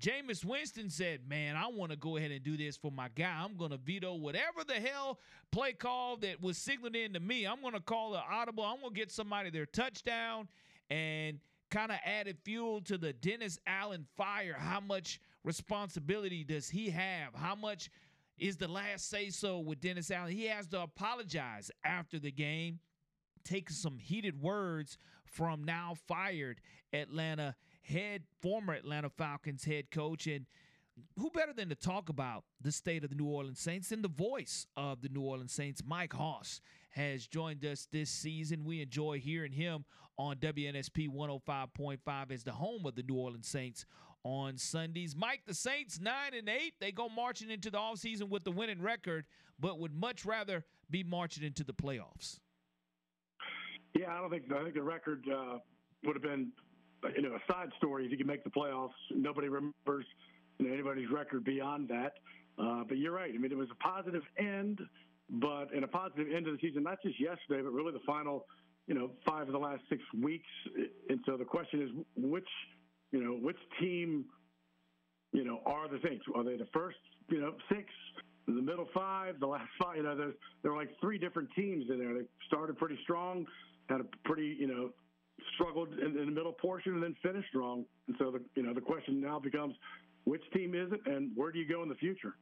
Jameis 0.00 0.46
Winston 0.46 0.88
said, 0.88 1.28
Man, 1.28 1.56
I 1.56 1.66
want 1.66 1.90
to 1.90 1.96
go 1.96 2.16
ahead 2.16 2.30
and 2.30 2.42
do 2.42 2.56
this 2.56 2.74
for 2.74 2.90
my 2.90 3.08
guy. 3.14 3.44
I'm 3.44 3.58
going 3.58 3.72
to 3.72 3.76
veto 3.76 4.14
whatever 4.14 4.64
the 4.66 4.74
hell 4.74 5.18
play 5.50 5.74
call 5.74 6.16
that 6.18 6.40
was 6.40 6.56
signaled 6.56 6.96
in 6.96 7.12
to 7.12 7.20
me. 7.20 7.44
I'm 7.44 7.60
going 7.60 7.74
to 7.74 7.80
call 7.80 8.14
an 8.14 8.22
audible. 8.30 8.64
I'm 8.64 8.80
going 8.80 8.94
to 8.94 8.98
get 8.98 9.10
somebody 9.10 9.50
their 9.50 9.66
touchdown 9.66 10.48
and 10.88 11.38
kind 11.70 11.92
of 11.92 11.98
added 12.04 12.38
fuel 12.44 12.80
to 12.82 12.98
the 12.98 13.12
Dennis 13.12 13.58
Allen 13.66 14.06
fire. 14.16 14.56
How 14.58 14.80
much 14.80 15.20
responsibility 15.44 16.44
does 16.44 16.68
he 16.68 16.90
have? 16.90 17.34
How 17.34 17.54
much 17.54 17.90
is 18.38 18.56
the 18.56 18.68
last 18.68 19.08
say 19.08 19.30
so 19.30 19.58
with 19.58 19.80
Dennis 19.80 20.10
Allen? 20.10 20.32
He 20.32 20.46
has 20.46 20.66
to 20.68 20.82
apologize 20.82 21.70
after 21.84 22.18
the 22.18 22.32
game, 22.32 22.80
take 23.44 23.70
some 23.70 23.98
heated 23.98 24.40
words 24.40 24.98
from 25.24 25.64
now 25.64 25.94
fired 26.08 26.60
Atlanta 26.92 27.54
head 27.82 28.22
former 28.40 28.74
Atlanta 28.74 29.08
Falcons 29.08 29.64
head 29.64 29.90
coach 29.90 30.26
and 30.26 30.46
who 31.18 31.30
better 31.30 31.52
than 31.52 31.68
to 31.68 31.74
talk 31.74 32.08
about 32.08 32.44
the 32.60 32.72
state 32.72 33.04
of 33.04 33.10
the 33.10 33.16
New 33.16 33.26
Orleans 33.26 33.60
Saints 33.60 33.88
than 33.88 34.02
the 34.02 34.08
voice 34.08 34.66
of 34.76 35.00
the 35.00 35.08
New 35.08 35.22
Orleans 35.22 35.52
Saints 35.52 35.82
Mike 35.86 36.12
Hoss 36.12 36.60
has 36.90 37.26
joined 37.26 37.64
us 37.64 37.86
this 37.90 38.10
season. 38.10 38.64
We 38.64 38.82
enjoy 38.82 39.18
hearing 39.18 39.52
him 39.52 39.84
on 40.18 40.36
WNSP 40.36 41.08
105.5 41.08 42.30
as 42.30 42.44
the 42.44 42.52
home 42.52 42.84
of 42.86 42.94
the 42.94 43.02
New 43.02 43.14
Orleans 43.14 43.48
Saints 43.48 43.86
on 44.22 44.58
Sundays. 44.58 45.16
Mike, 45.16 45.42
the 45.46 45.54
Saints 45.54 45.98
9 46.00 46.14
and 46.36 46.48
8, 46.48 46.74
they 46.80 46.92
go 46.92 47.08
marching 47.08 47.50
into 47.50 47.70
the 47.70 47.78
offseason 47.78 48.28
with 48.28 48.44
the 48.44 48.50
winning 48.50 48.82
record, 48.82 49.24
but 49.58 49.78
would 49.78 49.94
much 49.94 50.24
rather 50.24 50.64
be 50.90 51.02
marching 51.02 51.44
into 51.44 51.64
the 51.64 51.72
playoffs. 51.72 52.38
Yeah, 53.98 54.14
I 54.14 54.20
don't 54.20 54.30
think 54.30 54.44
I 54.52 54.62
think 54.62 54.74
the 54.74 54.82
record 54.82 55.24
uh, 55.28 55.58
would 56.04 56.14
have 56.14 56.22
been 56.22 56.52
you 57.16 57.22
know 57.22 57.34
a 57.34 57.52
side 57.52 57.70
story 57.78 58.04
if 58.04 58.12
you 58.12 58.16
could 58.16 58.26
make 58.26 58.44
the 58.44 58.50
playoffs. 58.50 58.90
Nobody 59.10 59.48
remembers 59.48 60.06
you 60.58 60.68
know, 60.68 60.74
anybody's 60.74 61.10
record 61.10 61.44
beyond 61.44 61.88
that. 61.88 62.14
Uh, 62.58 62.84
but 62.86 62.98
you're 62.98 63.12
right. 63.12 63.32
I 63.34 63.38
mean, 63.38 63.50
it 63.50 63.58
was 63.58 63.68
a 63.70 63.82
positive 63.82 64.22
end 64.38 64.80
but 65.30 65.72
in 65.72 65.84
a 65.84 65.88
positive 65.88 66.26
end 66.34 66.48
of 66.48 66.54
the 66.54 66.58
season, 66.60 66.82
not 66.82 66.98
just 67.02 67.20
yesterday, 67.20 67.62
but 67.62 67.72
really 67.72 67.92
the 67.92 68.04
final, 68.06 68.46
you 68.86 68.94
know, 68.94 69.10
five 69.24 69.46
of 69.46 69.52
the 69.52 69.58
last 69.58 69.82
six 69.88 70.02
weeks. 70.20 70.48
And 71.08 71.20
so 71.24 71.36
the 71.36 71.44
question 71.44 71.82
is, 71.82 71.90
which, 72.16 72.48
you 73.12 73.22
know, 73.22 73.32
which 73.32 73.58
team, 73.80 74.24
you 75.32 75.44
know, 75.44 75.60
are 75.66 75.88
the 75.88 75.98
Saints? 76.02 76.24
Are 76.34 76.42
they 76.42 76.56
the 76.56 76.66
first, 76.72 76.98
you 77.28 77.40
know, 77.40 77.54
six, 77.68 77.84
the 78.46 78.54
middle 78.54 78.88
five, 78.92 79.38
the 79.38 79.46
last 79.46 79.68
five? 79.80 79.96
You 79.96 80.02
know, 80.02 80.16
there's 80.16 80.34
there 80.62 80.72
are 80.72 80.76
like 80.76 80.90
three 81.00 81.18
different 81.18 81.48
teams 81.54 81.84
in 81.88 81.98
there. 81.98 82.14
They 82.14 82.26
started 82.48 82.76
pretty 82.76 82.98
strong, 83.04 83.46
had 83.88 84.00
a 84.00 84.06
pretty, 84.24 84.56
you 84.58 84.66
know, 84.66 84.90
struggled 85.54 85.92
in, 85.94 86.18
in 86.18 86.26
the 86.26 86.32
middle 86.32 86.52
portion, 86.52 86.94
and 86.94 87.02
then 87.02 87.14
finished 87.22 87.48
strong. 87.48 87.84
And 88.08 88.16
so 88.18 88.32
the, 88.32 88.40
you 88.56 88.64
know, 88.64 88.74
the 88.74 88.80
question 88.80 89.20
now 89.20 89.38
becomes, 89.38 89.76
which 90.24 90.42
team 90.52 90.74
is 90.74 90.90
it, 90.92 91.00
and 91.06 91.30
where 91.36 91.52
do 91.52 91.60
you 91.60 91.68
go 91.68 91.84
in 91.84 91.88
the 91.88 91.94
future? 91.94 92.34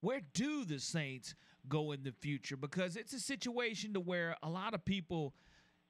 Where 0.00 0.20
do 0.34 0.64
the 0.64 0.78
Saints 0.78 1.34
go 1.68 1.92
in 1.92 2.02
the 2.02 2.12
future? 2.12 2.56
Because 2.56 2.96
it's 2.96 3.12
a 3.12 3.20
situation 3.20 3.94
to 3.94 4.00
where 4.00 4.36
a 4.42 4.48
lot 4.48 4.74
of 4.74 4.84
people 4.84 5.34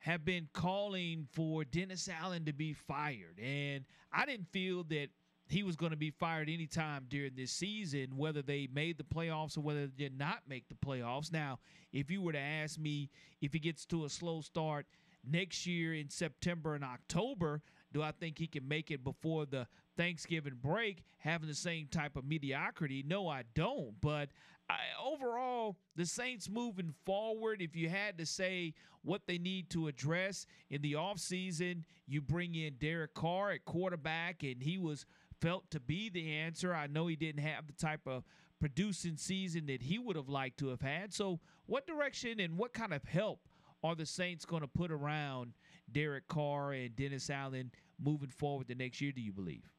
have 0.00 0.24
been 0.24 0.48
calling 0.52 1.26
for 1.32 1.64
Dennis 1.64 2.08
Allen 2.08 2.44
to 2.44 2.52
be 2.52 2.72
fired, 2.72 3.38
and 3.42 3.84
I 4.12 4.26
didn't 4.26 4.48
feel 4.52 4.84
that 4.84 5.08
he 5.48 5.62
was 5.62 5.76
going 5.76 5.90
to 5.90 5.96
be 5.96 6.10
fired 6.10 6.48
anytime 6.48 7.06
during 7.08 7.34
this 7.34 7.50
season, 7.52 8.16
whether 8.16 8.42
they 8.42 8.68
made 8.72 8.98
the 8.98 9.04
playoffs 9.04 9.56
or 9.56 9.62
whether 9.62 9.86
they 9.86 10.04
did 10.04 10.18
not 10.18 10.40
make 10.46 10.68
the 10.68 10.74
playoffs. 10.74 11.32
Now, 11.32 11.58
if 11.92 12.10
you 12.10 12.20
were 12.20 12.32
to 12.32 12.38
ask 12.38 12.78
me 12.78 13.10
if 13.40 13.54
he 13.54 13.58
gets 13.58 13.86
to 13.86 14.04
a 14.04 14.10
slow 14.10 14.42
start 14.42 14.86
next 15.24 15.66
year 15.66 15.94
in 15.94 16.10
September 16.10 16.74
and 16.74 16.84
October, 16.84 17.62
do 17.92 18.02
I 18.02 18.12
think 18.12 18.38
he 18.38 18.46
can 18.46 18.66
make 18.66 18.90
it 18.90 19.02
before 19.02 19.46
the 19.46 19.66
Thanksgiving 19.96 20.58
break 20.62 21.02
having 21.18 21.48
the 21.48 21.54
same 21.54 21.88
type 21.88 22.16
of 22.16 22.24
mediocrity? 22.24 23.04
No, 23.06 23.28
I 23.28 23.44
don't. 23.54 23.94
But 24.00 24.30
I, 24.68 24.76
overall, 25.02 25.76
the 25.96 26.04
Saints 26.04 26.48
moving 26.48 26.94
forward, 27.06 27.62
if 27.62 27.74
you 27.74 27.88
had 27.88 28.18
to 28.18 28.26
say 28.26 28.74
what 29.02 29.22
they 29.26 29.38
need 29.38 29.70
to 29.70 29.88
address 29.88 30.46
in 30.68 30.82
the 30.82 30.92
offseason, 30.92 31.84
you 32.06 32.20
bring 32.20 32.54
in 32.54 32.74
Derek 32.74 33.14
Carr 33.14 33.52
at 33.52 33.64
quarterback, 33.64 34.42
and 34.42 34.62
he 34.62 34.76
was 34.76 35.06
felt 35.40 35.70
to 35.70 35.80
be 35.80 36.10
the 36.10 36.30
answer. 36.32 36.74
I 36.74 36.86
know 36.86 37.06
he 37.06 37.16
didn't 37.16 37.42
have 37.42 37.66
the 37.66 37.72
type 37.72 38.06
of 38.06 38.24
producing 38.60 39.16
season 39.16 39.66
that 39.66 39.82
he 39.82 39.98
would 39.98 40.16
have 40.16 40.28
liked 40.28 40.58
to 40.58 40.68
have 40.68 40.82
had. 40.82 41.14
So, 41.14 41.40
what 41.66 41.86
direction 41.86 42.40
and 42.40 42.58
what 42.58 42.74
kind 42.74 42.92
of 42.92 43.04
help 43.04 43.40
are 43.82 43.94
the 43.94 44.06
Saints 44.06 44.44
going 44.44 44.62
to 44.62 44.68
put 44.68 44.90
around 44.90 45.52
Derek 45.92 46.28
Carr 46.28 46.72
and 46.72 46.94
Dennis 46.96 47.30
Allen 47.30 47.70
moving 48.02 48.28
forward 48.28 48.68
the 48.68 48.74
next 48.74 49.00
year, 49.00 49.12
do 49.12 49.20
you 49.20 49.32
believe? 49.32 49.70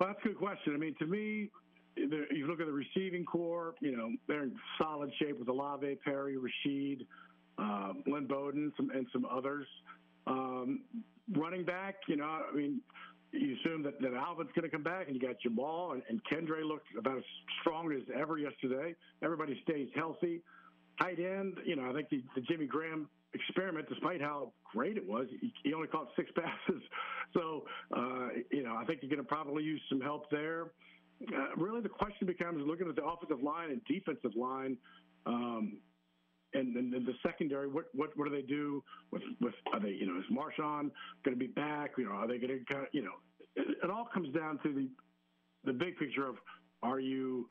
Well, 0.00 0.10
that's 0.10 0.20
a 0.24 0.28
good 0.28 0.38
question. 0.38 0.74
I 0.74 0.78
mean, 0.78 0.94
to 1.00 1.06
me, 1.06 1.50
you 1.96 2.46
look 2.46 2.60
at 2.60 2.66
the 2.66 2.72
receiving 2.72 3.24
core, 3.24 3.74
you 3.80 3.96
know, 3.96 4.10
they're 4.28 4.44
in 4.44 4.54
solid 4.80 5.10
shape 5.20 5.38
with 5.38 5.48
Olave, 5.48 5.98
Perry, 6.04 6.36
Rashid, 6.36 7.06
uh, 7.58 7.92
Lynn 8.06 8.26
Bowden, 8.26 8.72
some, 8.76 8.90
and 8.90 9.06
some 9.12 9.24
others. 9.24 9.66
Um, 10.26 10.82
running 11.36 11.64
back, 11.64 11.96
you 12.06 12.16
know, 12.16 12.24
I 12.24 12.54
mean, 12.54 12.80
you 13.32 13.56
assume 13.60 13.82
that, 13.82 14.00
that 14.00 14.14
Alvin's 14.14 14.50
going 14.54 14.64
to 14.64 14.70
come 14.70 14.82
back, 14.82 15.08
and 15.08 15.16
you 15.16 15.20
got 15.20 15.36
Jamaal 15.44 15.94
and, 15.94 16.02
and 16.08 16.20
Kendre 16.24 16.64
looked 16.64 16.86
about 16.98 17.18
as 17.18 17.24
strong 17.60 17.92
as 17.92 18.02
ever 18.16 18.38
yesterday. 18.38 18.94
Everybody 19.22 19.60
stays 19.64 19.88
healthy. 19.94 20.42
Tight 21.00 21.18
end, 21.18 21.58
you 21.64 21.76
know, 21.76 21.90
I 21.90 21.92
think 21.92 22.08
the, 22.08 22.22
the 22.34 22.40
Jimmy 22.42 22.66
Graham 22.66 23.08
experiment, 23.34 23.88
despite 23.88 24.20
how 24.20 24.52
great 24.74 24.96
it 24.96 25.06
was, 25.06 25.26
he, 25.62 25.74
only 25.74 25.88
caught 25.88 26.08
six 26.16 26.30
passes. 26.36 26.82
So, 27.34 27.64
uh, 27.96 28.28
you 28.50 28.62
know, 28.62 28.76
I 28.76 28.84
think 28.84 29.00
you're 29.02 29.10
going 29.10 29.22
to 29.22 29.28
probably 29.28 29.64
use 29.64 29.80
some 29.88 30.00
help 30.00 30.30
there. 30.30 30.72
Uh, 31.22 31.56
really, 31.56 31.80
the 31.80 31.88
question 31.88 32.26
becomes 32.26 32.64
looking 32.66 32.88
at 32.88 32.96
the 32.96 33.04
offensive 33.04 33.42
line 33.42 33.70
and 33.70 33.80
defensive 33.84 34.36
line. 34.36 34.76
Um, 35.26 35.78
and 36.54 36.74
then 36.74 36.90
the 36.90 37.12
secondary, 37.22 37.68
what 37.68 37.86
what 37.94 38.16
what 38.16 38.26
do 38.26 38.34
they 38.34 38.46
do 38.46 38.82
with 39.10 39.22
with 39.40 39.52
are 39.72 39.80
they 39.80 39.90
you 39.90 40.06
know 40.06 40.18
is 40.18 40.24
Marshawn 40.32 40.90
going 41.22 41.36
to 41.36 41.36
be 41.36 41.48
back? 41.48 41.92
You 41.98 42.04
know, 42.04 42.12
are 42.12 42.26
they 42.26 42.38
going 42.38 42.58
to 42.58 42.64
kind 42.72 42.86
of 42.86 42.88
you 42.92 43.02
know? 43.02 43.12
It, 43.54 43.76
it 43.84 43.90
all 43.90 44.08
comes 44.14 44.34
down 44.34 44.58
to 44.62 44.72
the 44.72 44.88
the 45.64 45.72
big 45.72 45.98
picture 45.98 46.26
of 46.26 46.36
are 46.82 47.00
you 47.00 47.48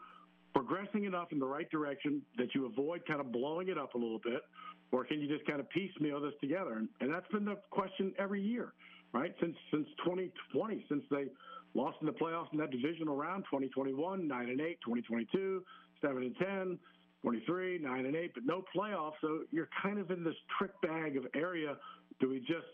progressing 0.54 1.06
enough 1.06 1.28
in 1.32 1.38
the 1.38 1.46
right 1.46 1.70
direction 1.70 2.22
that 2.38 2.56
you 2.56 2.66
avoid 2.66 3.06
kind 3.06 3.20
of 3.20 3.32
blowing 3.32 3.68
it 3.68 3.78
up 3.78 3.94
a 3.94 3.98
little 3.98 4.20
bit, 4.24 4.42
or 4.92 5.04
can 5.06 5.20
you 5.20 5.28
just 5.28 5.46
kind 5.48 5.60
of 5.60 5.70
piecemeal 5.70 6.22
this 6.22 6.34
together? 6.42 6.74
And, 6.74 6.90
and 7.02 7.14
that's 7.14 7.28
been 7.32 7.46
the 7.46 7.58
question 7.72 8.14
every 8.18 8.42
year, 8.42 8.74
right? 9.14 9.34
Since 9.40 9.56
since 9.72 9.88
2020, 10.06 10.86
since 10.90 11.04
they 11.12 11.26
lost 11.74 11.98
in 12.02 12.08
the 12.08 12.14
playoffs 12.14 12.52
in 12.54 12.60
that 12.60 12.72
divisional 12.72 13.16
round, 13.16 13.46
2021, 13.46 14.28
nine 14.28 14.50
and 14.50 14.62
eight, 14.62 14.80
2022, 14.86 15.64
seven 16.02 16.24
and 16.24 16.36
10. 16.38 16.80
23, 17.24 17.80
9 17.80 18.06
and 18.06 18.16
8, 18.16 18.32
but 18.36 18.46
no 18.46 18.64
playoffs. 18.76 19.14
So 19.22 19.40
you're 19.52 19.70
kind 19.82 20.00
of 20.00 20.12
in 20.12 20.24
this 20.24 20.36
trick 20.58 20.72
bag 20.82 21.18
of 21.18 21.26
area. 21.36 21.76
Do 22.20 22.30
we 22.30 22.40
just 22.40 22.68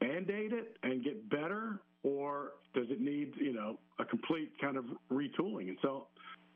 band 0.00 0.30
aid 0.30 0.52
it 0.52 0.76
and 0.82 1.02
get 1.02 1.28
better, 1.30 1.80
or 2.02 2.52
does 2.74 2.86
it 2.90 3.00
need, 3.00 3.32
you 3.36 3.52
know, 3.52 3.78
a 3.98 4.04
complete 4.04 4.52
kind 4.60 4.76
of 4.76 4.84
retooling? 5.10 5.68
And 5.68 5.78
so 5.82 6.08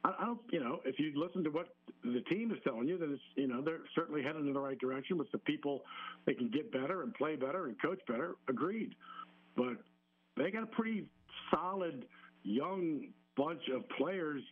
I, 0.03 0.25
don't, 0.25 0.41
you 0.51 0.61
know, 0.61 0.81
if 0.85 0.99
you 0.99 1.13
listen 1.15 1.45
to 1.45 1.51
what 1.51 1.69
the 2.03 2.23
team 2.31 2.51
is 2.53 2.59
telling 2.65 2.89
you, 2.89 2.97
then 2.97 3.13
it's, 3.13 3.23
you 3.37 3.47
know, 3.47 3.61
they're 3.61 3.81
certainly 3.95 4.23
heading 4.23 4.47
in 4.47 4.55
the 4.55 4.61
right 4.61 4.79
direction 4.79 5.19
with 5.19 5.31
the 5.31 5.39
people 5.39 5.83
they 6.27 6.35
can 6.35 6.51
get 6.51 6.73
better 6.73 7.03
and 7.03 7.15
play 7.15 7.37
better 7.37 7.67
and 7.67 7.81
coach 7.81 8.01
better. 8.09 8.37
Agreed. 8.49 8.95
But 9.57 9.77
they 10.37 10.51
got 10.51 10.63
a 10.63 10.67
pretty 10.67 11.05
solid 11.51 12.07
young 12.43 13.09
bunch 13.37 13.63
of 13.75 13.87
players 13.91 14.43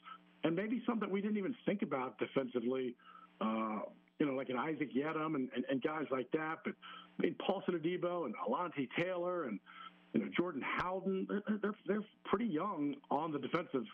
and 0.45 0.55
maybe 0.55 0.83
some 0.87 1.01
that 1.01 1.11
we 1.11 1.21
didn't 1.21 1.39
even 1.39 1.55
think 1.67 1.83
about 1.83 2.19
defensively. 2.19 2.95
Uh, 3.41 3.81
you 4.19 4.27
know, 4.27 4.33
like 4.33 4.49
an 4.49 4.57
Isaac 4.57 4.91
Yiadom 4.95 5.37
and, 5.37 5.49
and, 5.55 5.65
and 5.71 5.83
guys 5.83 6.07
like 6.11 6.31
that. 6.33 6.59
But 6.65 6.75
I 7.19 7.23
mean, 7.23 7.37
Paulson 7.45 7.75
Adebo 7.75 8.27
and 8.27 8.35
Alontae 8.37 8.89
Taylor 8.97 9.45
and 9.45 9.61
you 10.13 10.21
know 10.21 10.29
Jordan 10.37 10.63
Howden, 10.79 11.27
they're, 11.29 11.59
they're 11.63 11.75
they're 11.87 12.05
pretty 12.25 12.47
young 12.47 12.97
on 13.11 13.33
the 13.33 13.39
defensive 13.39 13.85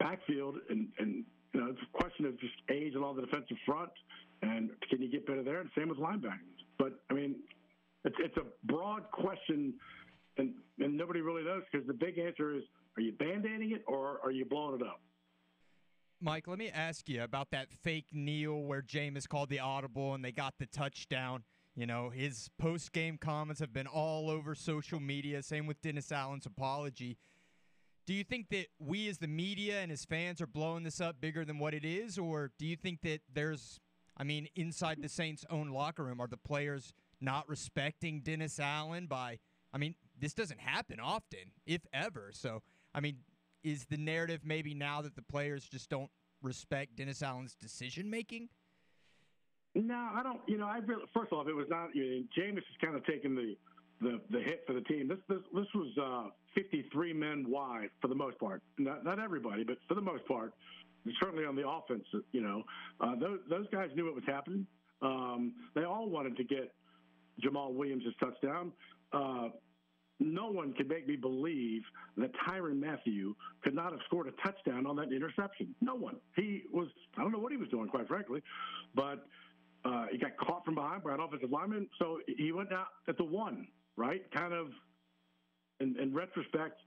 backfield, 0.00 0.56
and 0.68 0.88
and 0.98 1.24
you 1.52 1.60
know 1.60 1.68
it's 1.70 1.80
a 1.82 1.96
question 1.96 2.26
of 2.26 2.40
just 2.40 2.54
age 2.70 2.94
along 2.96 3.16
the 3.16 3.22
defensive 3.22 3.56
front, 3.64 3.90
and 4.42 4.70
can 4.88 5.00
you 5.00 5.10
get 5.10 5.26
better 5.26 5.44
there? 5.44 5.60
And 5.60 5.70
same 5.76 5.88
with 5.88 5.98
linebackers. 5.98 6.58
But 6.78 7.00
I 7.10 7.14
mean, 7.14 7.36
it's 8.04 8.16
it's 8.18 8.36
a 8.36 8.46
broad 8.66 9.08
question, 9.12 9.74
and 10.38 10.54
and 10.80 10.96
nobody 10.96 11.20
really 11.20 11.44
knows 11.44 11.62
because 11.70 11.86
the 11.86 11.94
big 11.94 12.18
answer 12.18 12.56
is: 12.56 12.62
Are 12.96 13.02
you 13.02 13.12
band-aiding 13.12 13.72
it 13.72 13.84
or 13.86 14.18
are 14.24 14.32
you 14.32 14.44
blowing 14.44 14.80
it 14.80 14.86
up? 14.86 15.00
Mike, 16.22 16.46
let 16.46 16.58
me 16.58 16.68
ask 16.68 17.08
you 17.08 17.22
about 17.22 17.50
that 17.50 17.70
fake 17.70 18.08
kneel 18.12 18.62
where 18.64 18.82
Jameis 18.82 19.26
called 19.26 19.48
the 19.48 19.60
audible 19.60 20.12
and 20.12 20.22
they 20.22 20.32
got 20.32 20.54
the 20.58 20.66
touchdown. 20.66 21.44
You 21.74 21.86
know, 21.86 22.10
his 22.10 22.50
post 22.58 22.92
game 22.92 23.16
comments 23.16 23.58
have 23.60 23.72
been 23.72 23.86
all 23.86 24.28
over 24.28 24.54
social 24.54 25.00
media. 25.00 25.42
Same 25.42 25.66
with 25.66 25.80
Dennis 25.80 26.12
Allen's 26.12 26.44
apology. 26.44 27.16
Do 28.10 28.16
you 28.16 28.24
think 28.24 28.48
that 28.48 28.66
we 28.80 29.08
as 29.08 29.18
the 29.18 29.28
media 29.28 29.82
and 29.82 29.92
as 29.92 30.04
fans 30.04 30.40
are 30.40 30.46
blowing 30.48 30.82
this 30.82 31.00
up 31.00 31.20
bigger 31.20 31.44
than 31.44 31.60
what 31.60 31.74
it 31.74 31.84
is? 31.84 32.18
Or 32.18 32.50
do 32.58 32.66
you 32.66 32.74
think 32.74 33.02
that 33.02 33.20
there's, 33.32 33.78
I 34.16 34.24
mean, 34.24 34.48
inside 34.56 35.00
the 35.00 35.08
Saints' 35.08 35.44
own 35.48 35.68
locker 35.68 36.02
room, 36.02 36.20
are 36.20 36.26
the 36.26 36.36
players 36.36 36.92
not 37.20 37.48
respecting 37.48 38.18
Dennis 38.18 38.58
Allen 38.58 39.06
by, 39.06 39.38
I 39.72 39.78
mean, 39.78 39.94
this 40.18 40.34
doesn't 40.34 40.58
happen 40.58 40.98
often, 40.98 41.52
if 41.66 41.82
ever. 41.92 42.30
So, 42.32 42.62
I 42.92 42.98
mean, 42.98 43.18
is 43.62 43.84
the 43.84 43.96
narrative 43.96 44.40
maybe 44.42 44.74
now 44.74 45.02
that 45.02 45.14
the 45.14 45.22
players 45.22 45.68
just 45.68 45.88
don't 45.88 46.10
respect 46.42 46.96
Dennis 46.96 47.22
Allen's 47.22 47.54
decision 47.54 48.10
making? 48.10 48.48
No, 49.76 50.10
I 50.12 50.24
don't. 50.24 50.40
You 50.48 50.58
know, 50.58 50.66
I 50.66 50.78
really, 50.78 51.04
first 51.14 51.30
off, 51.30 51.46
it 51.46 51.54
was 51.54 51.68
not. 51.70 51.94
You 51.94 52.02
know, 52.02 52.22
Jameis 52.36 52.58
is 52.58 52.64
kind 52.82 52.96
of 52.96 53.06
taking 53.06 53.36
the, 53.36 53.56
the 54.00 54.20
the 54.30 54.40
hit 54.40 54.64
for 54.66 54.72
the 54.72 54.80
team. 54.82 55.08
This 55.08 55.18
this 55.28 55.40
this 55.54 55.66
was 55.74 55.88
uh, 56.00 56.30
53 56.54 57.12
men 57.12 57.44
wide 57.48 57.90
for 58.00 58.08
the 58.08 58.14
most 58.14 58.38
part. 58.38 58.62
Not 58.78 59.04
not 59.04 59.18
everybody, 59.18 59.64
but 59.64 59.76
for 59.88 59.94
the 59.94 60.00
most 60.00 60.26
part, 60.26 60.52
certainly 61.20 61.44
on 61.44 61.56
the 61.56 61.68
offense. 61.68 62.04
You 62.32 62.42
know, 62.42 62.62
uh, 63.00 63.16
those 63.16 63.40
those 63.48 63.66
guys 63.72 63.90
knew 63.94 64.06
what 64.06 64.14
was 64.14 64.24
happening. 64.26 64.66
Um, 65.02 65.54
they 65.74 65.84
all 65.84 66.08
wanted 66.08 66.36
to 66.36 66.44
get 66.44 66.72
Jamaal 67.42 67.72
Williams' 67.72 68.04
touchdown. 68.20 68.72
Uh, 69.12 69.48
no 70.20 70.50
one 70.50 70.74
could 70.74 70.88
make 70.88 71.08
me 71.08 71.16
believe 71.16 71.82
that 72.18 72.30
Tyrann 72.46 72.78
Mathieu 72.78 73.34
could 73.64 73.74
not 73.74 73.92
have 73.92 74.00
scored 74.06 74.28
a 74.28 74.32
touchdown 74.46 74.86
on 74.86 74.94
that 74.96 75.12
interception. 75.12 75.74
No 75.80 75.94
one. 75.94 76.16
He 76.36 76.64
was, 76.70 76.88
I 77.16 77.22
don't 77.22 77.32
know 77.32 77.38
what 77.38 77.52
he 77.52 77.58
was 77.58 77.70
doing, 77.70 77.88
quite 77.88 78.06
frankly, 78.06 78.42
but 78.94 79.26
uh, 79.84 80.06
he 80.12 80.18
got 80.18 80.36
caught 80.36 80.64
from 80.64 80.74
behind 80.74 81.02
by 81.02 81.14
an 81.14 81.20
offensive 81.20 81.50
lineman. 81.50 81.88
So 81.98 82.18
he 82.26 82.52
went 82.52 82.70
out 82.70 82.88
at 83.08 83.16
the 83.16 83.24
one, 83.24 83.66
right? 84.00 84.22
Kind 84.32 84.54
of, 84.54 84.68
in, 85.80 85.96
in 86.00 86.14
retrospect, 86.14 86.80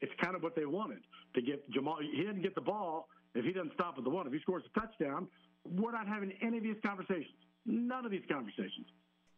it's 0.00 0.12
kind 0.22 0.36
of 0.36 0.42
what 0.42 0.54
they 0.54 0.64
wanted 0.64 1.00
to 1.34 1.42
get 1.42 1.68
Jamaal. 1.72 1.96
He 2.00 2.22
didn't 2.22 2.42
get 2.42 2.54
the 2.54 2.60
ball 2.60 3.08
if 3.34 3.44
he 3.44 3.52
doesn't 3.52 3.74
stop 3.74 3.96
at 3.98 4.04
the 4.04 4.10
one. 4.10 4.26
If 4.26 4.32
he 4.32 4.40
scores 4.40 4.62
a 4.74 4.80
touchdown, 4.80 5.26
we're 5.64 5.92
not 5.92 6.06
having 6.06 6.32
any 6.40 6.56
of 6.56 6.62
these 6.62 6.80
conversations. 6.86 7.34
None 7.66 8.06
of 8.06 8.10
these 8.10 8.24
conversations. 8.30 8.86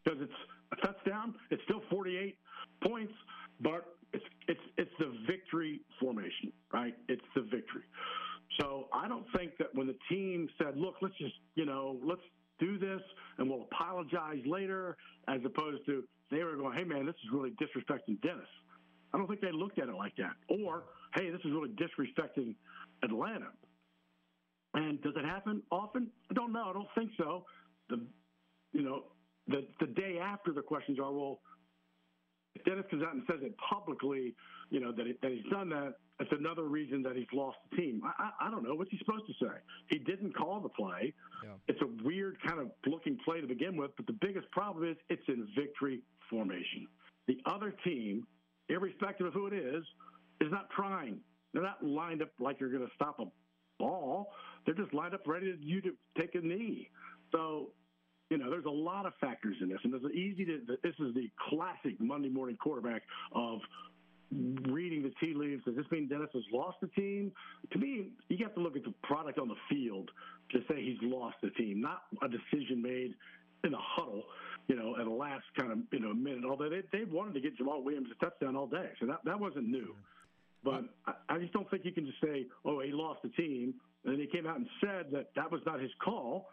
Because 0.04 0.20
it's 0.20 0.40
a 0.72 0.86
touchdown, 0.86 1.34
it's 1.50 1.62
still 1.64 1.82
48 1.90 2.36
points. 2.86 3.12
But 3.60 3.86
it's 4.12 4.24
it's 4.48 4.60
it's 4.76 4.90
the 4.98 5.12
victory 5.26 5.80
formation, 6.00 6.52
right? 6.72 6.94
It's 7.08 7.22
the 7.34 7.42
victory. 7.42 7.84
So 8.60 8.88
I 8.92 9.08
don't 9.08 9.24
think 9.36 9.52
that 9.58 9.68
when 9.74 9.86
the 9.86 9.96
team 10.10 10.48
said, 10.58 10.76
"Look, 10.76 10.96
let's 11.00 11.16
just 11.18 11.34
you 11.54 11.64
know 11.64 11.98
let's 12.04 12.20
do 12.58 12.78
this 12.78 13.00
and 13.38 13.48
we'll 13.48 13.66
apologize 13.70 14.42
later," 14.46 14.96
as 15.28 15.40
opposed 15.44 15.86
to 15.86 16.04
they 16.32 16.42
were 16.42 16.56
going, 16.56 16.76
"Hey 16.76 16.84
man, 16.84 17.06
this 17.06 17.14
is 17.24 17.30
really 17.32 17.50
disrespecting 17.50 18.20
Dennis." 18.22 18.48
I 19.14 19.18
don't 19.18 19.26
think 19.28 19.40
they 19.40 19.52
looked 19.52 19.78
at 19.78 19.88
it 19.88 19.94
like 19.94 20.16
that. 20.16 20.34
Or, 20.48 20.84
"Hey, 21.14 21.30
this 21.30 21.40
is 21.44 21.52
really 21.52 21.70
disrespecting 21.70 22.56
Atlanta." 23.04 23.52
And 24.74 25.00
does 25.02 25.12
it 25.16 25.24
happen 25.24 25.62
often? 25.70 26.10
I 26.30 26.34
don't 26.34 26.52
know. 26.52 26.64
I 26.70 26.72
don't 26.72 26.88
think 26.96 27.10
so. 27.18 27.44
The 27.90 28.06
you 28.72 28.82
know 28.82 29.04
the 29.46 29.66
the 29.80 29.86
day 29.86 30.18
after 30.18 30.52
the 30.52 30.62
questions 30.62 30.98
are, 30.98 31.12
well, 31.12 31.40
if 32.54 32.64
Dennis 32.64 32.84
comes 32.90 33.02
out 33.02 33.14
and 33.14 33.22
says 33.30 33.40
it 33.42 33.54
publicly, 33.58 34.34
you 34.70 34.80
know 34.80 34.92
that, 34.92 35.04
that 35.20 35.30
he's 35.30 35.44
done 35.50 35.68
that. 35.70 35.94
It's 36.20 36.32
another 36.38 36.64
reason 36.64 37.02
that 37.02 37.16
he's 37.16 37.26
lost 37.32 37.58
the 37.70 37.76
team. 37.76 38.00
I, 38.04 38.12
I, 38.22 38.46
I 38.46 38.50
don't 38.50 38.62
know 38.62 38.74
what's 38.74 38.90
he 38.90 38.98
supposed 38.98 39.26
to 39.26 39.32
say. 39.44 39.52
He 39.88 39.98
didn't 39.98 40.36
call 40.36 40.60
the 40.60 40.68
play. 40.68 41.12
Yeah. 41.42 41.50
It's 41.66 41.80
a 41.82 42.04
weird 42.04 42.36
kind 42.46 42.60
of 42.60 42.70
looking 42.86 43.18
play 43.24 43.40
to 43.40 43.46
begin 43.46 43.76
with, 43.76 43.90
but 43.96 44.06
the 44.06 44.16
biggest 44.20 44.48
problem 44.52 44.88
is 44.88 44.96
it's 45.08 45.22
in 45.26 45.48
victory 45.58 46.00
formation. 46.32 46.88
The 47.28 47.38
other 47.46 47.74
team, 47.84 48.26
irrespective 48.68 49.26
of 49.26 49.34
who 49.34 49.46
it 49.46 49.52
is, 49.52 49.84
is 50.40 50.50
not 50.50 50.68
trying. 50.70 51.18
They're 51.52 51.62
not 51.62 51.84
lined 51.84 52.22
up 52.22 52.30
like 52.40 52.58
you're 52.58 52.72
going 52.72 52.86
to 52.86 52.92
stop 52.94 53.20
a 53.20 53.26
ball. 53.78 54.32
They're 54.64 54.74
just 54.74 54.94
lined 54.94 55.14
up 55.14 55.26
ready 55.26 55.52
for 55.52 55.58
you 55.60 55.80
to 55.82 55.92
take 56.18 56.34
a 56.34 56.40
knee. 56.40 56.88
So 57.30 57.68
you 58.32 58.38
know, 58.38 58.48
there's 58.48 58.64
a 58.64 58.70
lot 58.70 59.04
of 59.04 59.12
factors 59.20 59.56
in 59.60 59.68
this, 59.68 59.78
and 59.84 59.92
it's 59.94 60.04
easy 60.14 60.46
to. 60.46 60.60
This 60.82 60.94
is 60.98 61.14
the 61.14 61.30
classic 61.50 62.00
Monday 62.00 62.30
morning 62.30 62.56
quarterback 62.56 63.02
of 63.34 63.58
reading 64.70 65.02
the 65.02 65.12
tea 65.20 65.34
leaves. 65.34 65.62
Does 65.66 65.76
this 65.76 65.84
mean 65.90 66.08
Dennis 66.08 66.30
has 66.32 66.42
lost 66.50 66.78
the 66.80 66.86
team? 66.88 67.30
To 67.72 67.78
me, 67.78 68.12
you 68.30 68.44
have 68.46 68.54
to 68.54 68.60
look 68.60 68.74
at 68.74 68.84
the 68.84 68.94
product 69.02 69.38
on 69.38 69.48
the 69.48 69.56
field 69.68 70.10
to 70.52 70.60
say 70.66 70.82
he's 70.82 70.96
lost 71.02 71.36
the 71.42 71.50
team, 71.50 71.82
not 71.82 72.04
a 72.22 72.28
decision 72.28 72.80
made 72.80 73.12
in 73.64 73.74
a 73.74 73.78
huddle, 73.78 74.22
you 74.68 74.76
know, 74.76 74.96
at 74.98 75.04
the 75.04 75.10
last 75.10 75.44
kind 75.58 75.72
of 75.72 75.78
you 75.92 76.00
know 76.00 76.14
minute. 76.14 76.44
Although 76.48 76.70
they 76.70 76.82
they 76.92 77.04
wanted 77.04 77.34
to 77.34 77.40
get 77.40 77.58
Jamaal 77.58 77.82
Williams 77.82 78.08
a 78.10 78.24
touchdown 78.24 78.56
all 78.56 78.66
day, 78.66 78.90
so 79.00 79.06
that 79.06 79.20
that 79.24 79.38
wasn't 79.38 79.68
new. 79.68 79.94
But 80.64 80.84
I, 81.06 81.12
I 81.28 81.38
just 81.38 81.52
don't 81.52 81.68
think 81.70 81.84
you 81.84 81.92
can 81.92 82.06
just 82.06 82.20
say, 82.22 82.46
oh, 82.64 82.80
he 82.80 82.92
lost 82.92 83.22
the 83.22 83.30
team, 83.30 83.74
and 84.04 84.14
then 84.14 84.20
he 84.20 84.26
came 84.26 84.46
out 84.46 84.56
and 84.56 84.66
said 84.80 85.06
that 85.12 85.30
that 85.34 85.50
was 85.50 85.60
not 85.66 85.80
his 85.80 85.90
call 86.04 86.48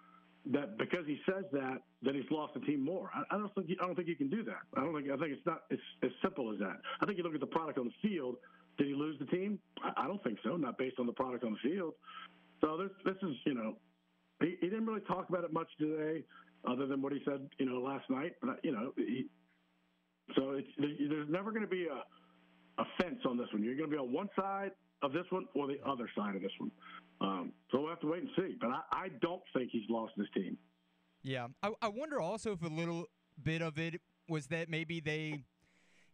that 0.52 0.78
because 0.78 1.06
he 1.06 1.20
says 1.26 1.44
that, 1.52 1.80
that 2.02 2.16
he's 2.16 2.30
lost 2.32 2.54
the 2.54 2.62
team 2.62 2.84
more. 2.84 3.12
I, 3.14 3.36
I 3.36 3.38
don't 3.38 3.54
think 3.56 3.70
I 3.82 3.86
don't 3.86 3.96
think 3.96 4.08
you 4.08 4.16
can 4.16 4.30
do 4.30 4.44
that. 4.46 4.64
I 4.76 4.82
don't 4.82 4.94
think 4.96 5.12
I 5.12 5.18
think 5.18 5.34
it's 5.34 5.46
not 5.46 5.64
it's 5.70 5.82
as 6.04 6.12
simple 6.22 6.52
as 6.54 6.60
that. 6.60 6.78
I 7.02 7.06
think 7.06 7.18
you 7.18 7.24
look 7.24 7.36
at 7.36 7.40
the 7.40 7.48
product 7.48 7.78
on 7.78 7.86
the 7.86 8.10
field. 8.10 8.38
Did 8.78 8.88
he 8.88 8.94
lose 8.94 9.20
the 9.20 9.26
team? 9.26 9.60
I, 9.84 10.04
I 10.04 10.08
don't 10.08 10.24
think 10.24 10.40
so. 10.44 10.56
Not 10.56 10.78
based 10.78 10.96
on 11.00 11.06
the 11.06 11.14
product 11.14 11.44
on 11.44 11.58
the 11.62 11.70
field. 11.70 11.94
So 12.62 12.78
this 12.78 12.92
this 13.06 13.16
is 13.22 13.36
you 13.46 13.54
know 13.54 13.76
he, 14.42 14.56
he 14.62 14.70
didn't 14.70 14.86
really 14.86 15.02
talk 15.02 15.30
about 15.30 15.44
it 15.44 15.54
much 15.54 15.68
today, 15.78 16.24
other 16.68 16.88
than 16.88 17.02
what 17.02 17.14
he 17.14 17.20
said 17.26 17.48
you 17.58 17.66
know 17.66 17.80
last 17.80 18.10
night. 18.10 18.36
But 18.42 18.60
you 18.64 18.72
know 18.72 18.94
he, 18.96 19.28
so 20.36 20.52
it's 20.52 20.68
there's 20.78 21.30
never 21.30 21.52
going 21.52 21.64
to 21.64 21.68
be 21.68 21.88
a 21.88 22.82
a 22.82 22.86
fence 23.02 23.20
on 23.26 23.38
this 23.38 23.48
one. 23.52 23.64
You're 23.64 23.76
going 23.76 23.90
to 23.90 23.96
be 23.96 24.02
on 24.02 24.12
one 24.12 24.30
side 24.36 24.72
of 25.02 25.14
this 25.14 25.26
one 25.30 25.46
or 25.54 25.68
the 25.68 25.78
other 25.86 26.10
side 26.18 26.36
of 26.36 26.42
this 26.42 26.52
one. 26.58 26.72
Um, 27.22 27.52
so 27.72 27.82
we'll 27.82 27.90
have 27.90 28.00
to 28.02 28.08
wait 28.08 28.22
and 28.22 28.30
see. 28.38 28.56
But 28.60 28.70
I, 28.70 28.82
I 28.92 29.08
don't 29.22 29.42
think 29.54 29.70
he's 29.72 29.84
lost 29.90 30.14
his 30.18 30.28
team. 30.34 30.58
Yeah. 31.22 31.48
I, 31.62 31.72
I 31.82 31.88
wonder 31.90 32.22
also 32.22 32.54
if 32.54 32.62
a 32.64 32.68
little 32.68 33.06
bit 33.42 33.62
of 33.62 33.78
it 33.78 34.02
was 34.28 34.48
that 34.48 34.70
maybe 34.70 35.00
they 35.00 35.44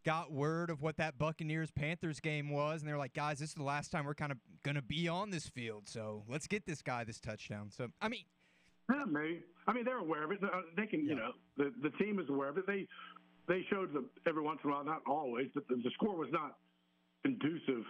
got 0.03 0.31
word 0.31 0.69
of 0.69 0.81
what 0.81 0.97
that 0.97 1.17
Buccaneers 1.17 1.71
Panthers 1.71 2.19
game 2.19 2.49
was, 2.49 2.81
and 2.81 2.89
they're 2.89 2.97
like, 2.97 3.13
guys, 3.13 3.39
this 3.39 3.49
is 3.49 3.55
the 3.55 3.63
last 3.63 3.91
time 3.91 4.05
we're 4.05 4.13
kind 4.13 4.31
of 4.31 4.37
going 4.63 4.75
to 4.75 4.81
be 4.81 5.07
on 5.07 5.31
this 5.31 5.47
field. 5.47 5.87
So 5.87 6.23
let's 6.27 6.47
get 6.47 6.65
this 6.65 6.81
guy 6.81 7.03
this 7.03 7.19
touchdown. 7.19 7.71
So, 7.71 7.89
I 8.01 8.07
mean, 8.07 8.23
yeah, 8.89 9.05
maybe. 9.09 9.41
I 9.67 9.73
mean, 9.73 9.85
they're 9.85 9.99
aware 9.99 10.23
of 10.23 10.31
it. 10.31 10.39
They 10.77 10.85
can, 10.85 11.05
yeah. 11.05 11.09
you 11.09 11.15
know, 11.15 11.31
the, 11.57 11.73
the 11.81 11.89
team 11.97 12.19
is 12.19 12.29
aware 12.29 12.49
of 12.49 12.57
it. 12.57 12.67
They 12.67 12.87
they 13.47 13.65
showed 13.69 13.93
them 13.93 14.09
every 14.27 14.41
once 14.41 14.59
in 14.63 14.69
a 14.69 14.73
while, 14.73 14.83
not 14.83 15.01
always, 15.07 15.47
but 15.53 15.67
the, 15.67 15.75
the 15.75 15.91
score 15.93 16.15
was 16.15 16.29
not 16.31 16.57
conducive 17.23 17.83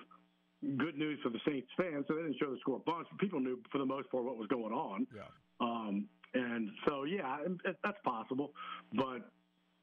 good 0.78 0.98
news 0.98 1.20
for 1.24 1.30
the 1.30 1.40
Saints 1.48 1.68
fans. 1.78 2.06
So 2.08 2.16
they 2.16 2.24
didn't 2.24 2.38
show 2.40 2.52
the 2.52 2.60
score 2.60 2.78
a 2.78 2.80
bunch. 2.80 3.08
People 3.20 3.40
knew 3.40 3.60
for 3.72 3.78
the 3.78 3.86
most 3.86 4.10
part 4.10 4.24
what 4.24 4.38
was 4.38 4.48
going 4.48 4.74
on. 4.74 5.08
Yeah. 5.16 5.22
Um, 5.62 6.08
and 6.34 6.70
so 6.88 7.04
yeah, 7.04 7.38
it, 7.46 7.78
that's 7.84 7.98
possible. 8.04 8.52
But 8.94 9.30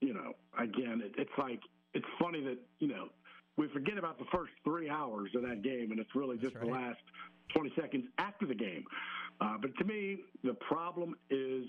you 0.00 0.12
know, 0.14 0.32
again, 0.58 1.02
it, 1.04 1.12
it's 1.16 1.30
like 1.38 1.60
it's 1.94 2.06
funny 2.20 2.42
that 2.44 2.58
you 2.78 2.88
know 2.88 3.08
we 3.56 3.68
forget 3.68 3.98
about 3.98 4.18
the 4.18 4.26
first 4.32 4.52
three 4.64 4.88
hours 4.88 5.30
of 5.34 5.42
that 5.42 5.62
game, 5.62 5.90
and 5.90 6.00
it's 6.00 6.14
really 6.14 6.36
just 6.38 6.54
right. 6.56 6.64
the 6.64 6.70
last 6.70 7.00
20 7.54 7.72
seconds 7.80 8.04
after 8.18 8.46
the 8.46 8.54
game. 8.54 8.84
Uh, 9.40 9.56
but 9.60 9.76
to 9.78 9.84
me, 9.84 10.18
the 10.44 10.54
problem 10.54 11.14
is, 11.30 11.64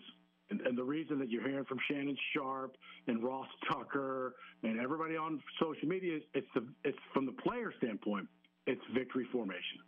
and, 0.49 0.61
and, 0.61 0.77
the 0.77 0.83
reason 0.83 1.17
that 1.19 1.29
you're 1.29 1.47
hearing 1.47 1.65
from 1.65 1.79
Shannon 1.89 2.17
Sharpe 2.35 2.75
and 3.07 3.23
Ross 3.23 3.47
Tucker 3.71 4.35
and 4.63 4.79
everybody 4.79 5.15
on 5.15 5.41
social 5.59 5.87
media, 5.87 6.17
is 6.17 6.23
it's 6.33 6.47
the 6.53 6.67
it's 6.83 6.97
from 7.13 7.25
the 7.25 7.31
player 7.31 7.73
standpoint 7.77 8.27
it's 8.65 8.81
victory 8.93 9.25
formation. 9.31 9.79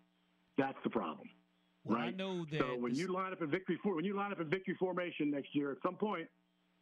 That's 0.57 0.77
the 0.83 0.89
problem. 0.89 1.29
Well, 1.83 1.99
right? 1.99 2.07
I 2.07 2.11
know 2.11 2.45
that. 2.51 2.59
So 2.59 2.77
when 2.77 2.95
you 2.95 3.07
line 3.13 3.31
up 3.31 3.41
in 3.41 3.49
victory 3.49 3.77
for, 3.83 3.95
when 3.95 4.05
you 4.05 4.15
line 4.15 4.31
up 4.31 4.39
in 4.39 4.49
victory 4.49 4.75
formation 4.79 5.31
next 5.31 5.49
year, 5.53 5.71
at 5.71 5.77
some 5.83 5.95
point, 5.95 6.27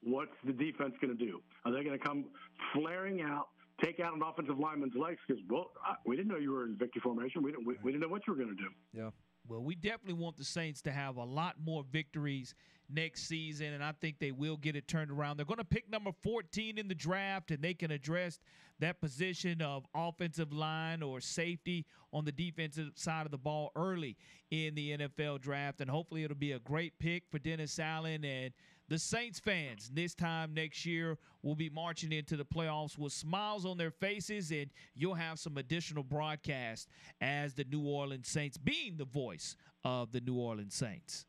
what's 0.01 0.31
the 0.45 0.53
defense 0.53 0.93
going 1.01 1.15
to 1.15 1.25
do? 1.25 1.41
Are 1.65 1.71
they 1.71 1.83
going 1.83 1.97
to 1.97 2.03
come 2.03 2.25
flaring 2.73 3.21
out, 3.21 3.49
take 3.83 3.99
out 3.99 4.15
an 4.15 4.21
offensive 4.23 4.59
lineman's 4.59 4.93
legs 4.95 5.19
because 5.27 5.41
well, 5.49 5.71
we 6.05 6.15
didn't 6.15 6.31
know 6.31 6.37
you 6.37 6.51
were 6.51 6.65
in 6.65 6.77
victory 6.77 7.01
formation. 7.01 7.43
We 7.43 7.51
didn't. 7.51 7.67
We, 7.67 7.75
we 7.83 7.91
didn't 7.91 8.01
know 8.01 8.09
what 8.09 8.21
you 8.27 8.33
were 8.33 8.43
going 8.43 8.55
to 8.55 8.63
do. 8.63 8.69
Yeah. 8.93 9.09
Well, 9.47 9.61
we 9.61 9.75
definitely 9.75 10.13
want 10.13 10.37
the 10.37 10.45
Saints 10.45 10.81
to 10.83 10.91
have 10.91 11.17
a 11.17 11.23
lot 11.23 11.55
more 11.63 11.83
victories 11.91 12.55
next 12.89 13.27
season, 13.27 13.73
and 13.73 13.83
I 13.83 13.91
think 13.91 14.19
they 14.19 14.31
will 14.31 14.55
get 14.55 14.75
it 14.75 14.87
turned 14.87 15.11
around. 15.11 15.37
They're 15.37 15.45
going 15.45 15.57
to 15.57 15.65
pick 15.65 15.89
number 15.89 16.11
14 16.21 16.77
in 16.77 16.87
the 16.87 16.95
draft, 16.95 17.51
and 17.51 17.61
they 17.61 17.73
can 17.73 17.91
address 17.91 18.39
that 18.79 19.01
position 19.01 19.61
of 19.61 19.85
offensive 19.93 20.53
line 20.53 21.01
or 21.01 21.19
safety 21.19 21.85
on 22.11 22.25
the 22.25 22.31
defensive 22.31 22.91
side 22.95 23.25
of 23.25 23.31
the 23.31 23.37
ball 23.37 23.71
early 23.75 24.15
in 24.51 24.75
the 24.75 24.97
NFL 24.97 25.41
draft. 25.41 25.81
And 25.81 25.89
hopefully, 25.89 26.23
it'll 26.23 26.37
be 26.37 26.53
a 26.53 26.59
great 26.59 26.97
pick 26.99 27.23
for 27.29 27.39
Dennis 27.39 27.79
Allen 27.79 28.23
and 28.23 28.53
the 28.89 28.99
Saints 28.99 29.39
fans 29.39 29.89
this 29.93 30.13
time 30.13 30.53
next 30.53 30.85
year 30.85 31.17
will 31.41 31.55
be 31.55 31.69
marching 31.69 32.11
into 32.11 32.35
the 32.35 32.45
playoffs 32.45 32.97
with 32.97 33.13
smiles 33.13 33.65
on 33.65 33.77
their 33.77 33.91
faces, 33.91 34.51
and 34.51 34.69
you'll 34.95 35.13
have 35.13 35.39
some 35.39 35.57
additional 35.57 36.03
broadcast 36.03 36.89
as 37.21 37.53
the 37.53 37.65
New 37.65 37.85
Orleans 37.85 38.27
Saints 38.27 38.57
being 38.57 38.97
the 38.97 39.05
voice 39.05 39.55
of 39.83 40.11
the 40.11 40.21
New 40.21 40.35
Orleans 40.35 40.75
Saints. 40.75 41.25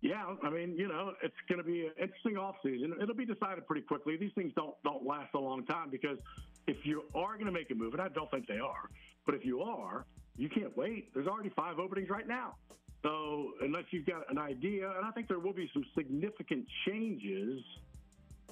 Yeah, 0.00 0.34
I 0.42 0.50
mean, 0.50 0.74
you 0.76 0.88
know, 0.88 1.12
it's 1.22 1.34
going 1.48 1.58
to 1.58 1.64
be 1.64 1.86
an 1.86 1.92
interesting 2.00 2.34
offseason. 2.34 3.00
It'll 3.00 3.14
be 3.14 3.24
decided 3.24 3.66
pretty 3.68 3.82
quickly. 3.82 4.16
These 4.16 4.32
things 4.34 4.52
don't 4.56 4.74
don't 4.82 5.06
last 5.06 5.32
a 5.34 5.38
long 5.38 5.64
time 5.64 5.90
because 5.90 6.18
if 6.66 6.76
you 6.84 7.04
are 7.14 7.34
going 7.34 7.46
to 7.46 7.52
make 7.52 7.70
a 7.70 7.74
move, 7.74 7.92
and 7.92 8.02
I 8.02 8.08
don't 8.08 8.30
think 8.30 8.48
they 8.48 8.58
are, 8.58 8.90
but 9.26 9.36
if 9.36 9.44
you 9.44 9.62
are, 9.62 10.04
you 10.36 10.48
can't 10.48 10.76
wait. 10.76 11.14
There's 11.14 11.28
already 11.28 11.50
five 11.50 11.78
openings 11.78 12.08
right 12.10 12.26
now. 12.26 12.56
So 13.02 13.52
unless 13.60 13.84
you've 13.90 14.06
got 14.06 14.30
an 14.30 14.38
idea, 14.38 14.90
and 14.96 15.04
I 15.04 15.10
think 15.10 15.28
there 15.28 15.40
will 15.40 15.52
be 15.52 15.68
some 15.72 15.84
significant 15.96 16.66
changes 16.86 17.60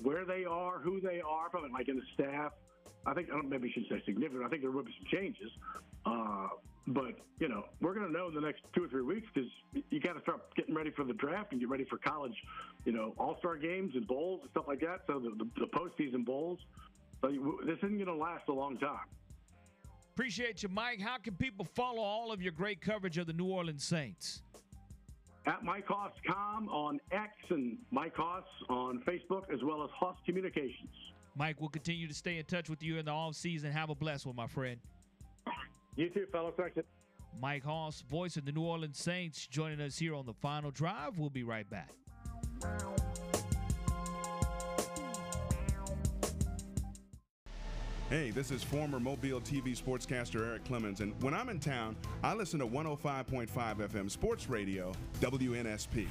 where 0.03 0.25
they 0.25 0.45
are, 0.45 0.79
who 0.79 1.01
they 1.01 1.21
are, 1.21 1.49
probably 1.51 1.71
like 1.71 1.89
in 1.89 1.97
the 1.97 2.03
staff. 2.15 2.53
I 3.07 3.15
think 3.15 3.29
I 3.31 3.35
don't, 3.35 3.49
maybe 3.49 3.71
should 3.73 3.87
say 3.89 4.03
significant. 4.05 4.45
I 4.45 4.49
think 4.49 4.63
there 4.63 4.71
will 4.71 4.83
be 4.83 4.95
some 4.99 5.21
changes. 5.21 5.51
Uh, 6.05 6.49
but 6.89 7.15
you 7.39 7.49
know, 7.49 7.65
we're 7.81 7.95
going 7.95 8.07
to 8.07 8.13
know 8.13 8.29
in 8.29 8.35
the 8.35 8.41
next 8.41 8.63
two 8.75 8.85
or 8.85 8.89
three 8.89 9.03
weeks 9.03 9.29
because 9.33 9.51
you 9.91 10.01
got 10.01 10.15
to 10.15 10.21
start 10.23 10.55
getting 10.57 10.75
ready 10.75 10.91
for 10.91 11.05
the 11.05 11.13
draft 11.15 11.53
and 11.53 11.61
get 11.61 11.69
ready 11.69 11.85
for 11.85 11.99
college, 11.99 12.35
you 12.85 12.93
know, 12.93 13.15
all 13.19 13.37
star 13.39 13.57
games 13.57 13.93
and 13.95 14.07
bowls 14.07 14.41
and 14.43 14.51
stuff 14.51 14.65
like 14.67 14.81
that. 14.81 15.03
So 15.07 15.19
the, 15.19 15.31
the, 15.31 15.49
the 15.61 15.67
postseason 15.67 16.25
bowls. 16.25 16.59
So 17.23 17.29
this 17.65 17.77
isn't 17.79 17.97
going 17.97 18.07
to 18.07 18.15
last 18.15 18.49
a 18.49 18.53
long 18.53 18.79
time. 18.79 19.07
Appreciate 20.21 20.63
you, 20.63 20.69
Mike. 20.69 21.01
How 21.01 21.17
can 21.17 21.35
people 21.35 21.65
follow 21.65 22.03
all 22.03 22.31
of 22.31 22.43
your 22.43 22.53
great 22.53 22.83
coverage 22.83 23.17
of 23.17 23.27
the 23.27 23.33
New 23.33 23.47
Orleans 23.47 23.83
Saints? 23.83 24.43
At 25.47 25.65
Mike 25.65 25.87
Hoss.com 25.87 26.69
on 26.69 27.01
X 27.11 27.33
and 27.49 27.79
Mike 27.91 28.15
Hoss 28.17 28.45
on 28.69 29.03
Facebook, 29.09 29.51
as 29.51 29.61
well 29.65 29.83
as 29.83 29.89
Hoss 29.99 30.19
Communications. 30.27 30.91
Mike, 31.37 31.59
we'll 31.59 31.71
continue 31.71 32.07
to 32.07 32.13
stay 32.13 32.37
in 32.37 32.45
touch 32.45 32.69
with 32.69 32.83
you 32.83 32.99
in 32.99 33.07
the 33.07 33.11
off 33.11 33.35
season. 33.35 33.73
Have 33.73 33.89
a 33.89 33.95
blessed 33.95 34.27
one, 34.27 34.37
my 34.37 34.47
friend. 34.47 34.77
You 35.97 36.11
too, 36.11 36.27
fellow. 36.31 36.53
Thanks. 36.55 36.77
Mike 37.41 37.65
Hoss, 37.65 38.03
voice 38.03 38.37
of 38.37 38.45
the 38.45 38.53
New 38.53 38.65
Orleans 38.65 38.99
Saints, 38.99 39.47
joining 39.47 39.81
us 39.81 39.97
here 39.97 40.15
on 40.15 40.27
the 40.27 40.35
final 40.35 40.71
drive. 40.71 41.19
We'll 41.19 41.31
be 41.31 41.45
right 41.45 41.67
back. 41.71 41.89
Hey, 48.11 48.31
this 48.33 48.51
is 48.51 48.65
former 48.65 48.99
Mobile 48.99 49.41
TV 49.41 49.81
sportscaster 49.81 50.45
Eric 50.45 50.65
Clemens, 50.65 51.01
and 51.01 51.15
when 51.23 51.33
I'm 51.33 51.49
in 51.49 51.61
town, 51.61 51.95
I 52.25 52.35
listen 52.35 52.59
to 52.59 52.67
105.5 52.67 53.47
FM 53.49 54.11
Sports 54.11 54.49
Radio, 54.49 54.93
WNSP. 55.21 56.09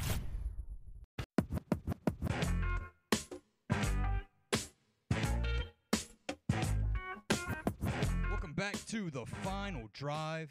Welcome 8.29 8.53
back 8.53 8.77
to 8.87 9.11
the 9.11 9.25
final 9.43 9.89
drive, 9.91 10.49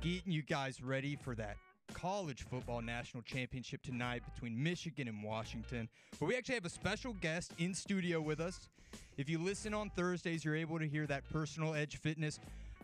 getting 0.00 0.32
you 0.32 0.40
guys 0.40 0.82
ready 0.82 1.14
for 1.14 1.34
that 1.34 1.58
college 1.94 2.44
football 2.50 2.80
national 2.80 3.22
championship 3.22 3.82
tonight 3.82 4.22
between 4.32 4.62
Michigan 4.62 5.08
and 5.08 5.22
Washington. 5.22 5.88
But 6.18 6.26
we 6.26 6.36
actually 6.36 6.56
have 6.56 6.64
a 6.64 6.70
special 6.70 7.14
guest 7.14 7.52
in 7.58 7.74
studio 7.74 8.20
with 8.20 8.40
us. 8.40 8.68
If 9.16 9.28
you 9.28 9.38
listen 9.38 9.74
on 9.74 9.90
Thursdays, 9.90 10.44
you're 10.44 10.56
able 10.56 10.78
to 10.78 10.86
hear 10.86 11.06
that 11.06 11.28
personal 11.30 11.74
edge 11.74 11.98
fitness 11.98 12.38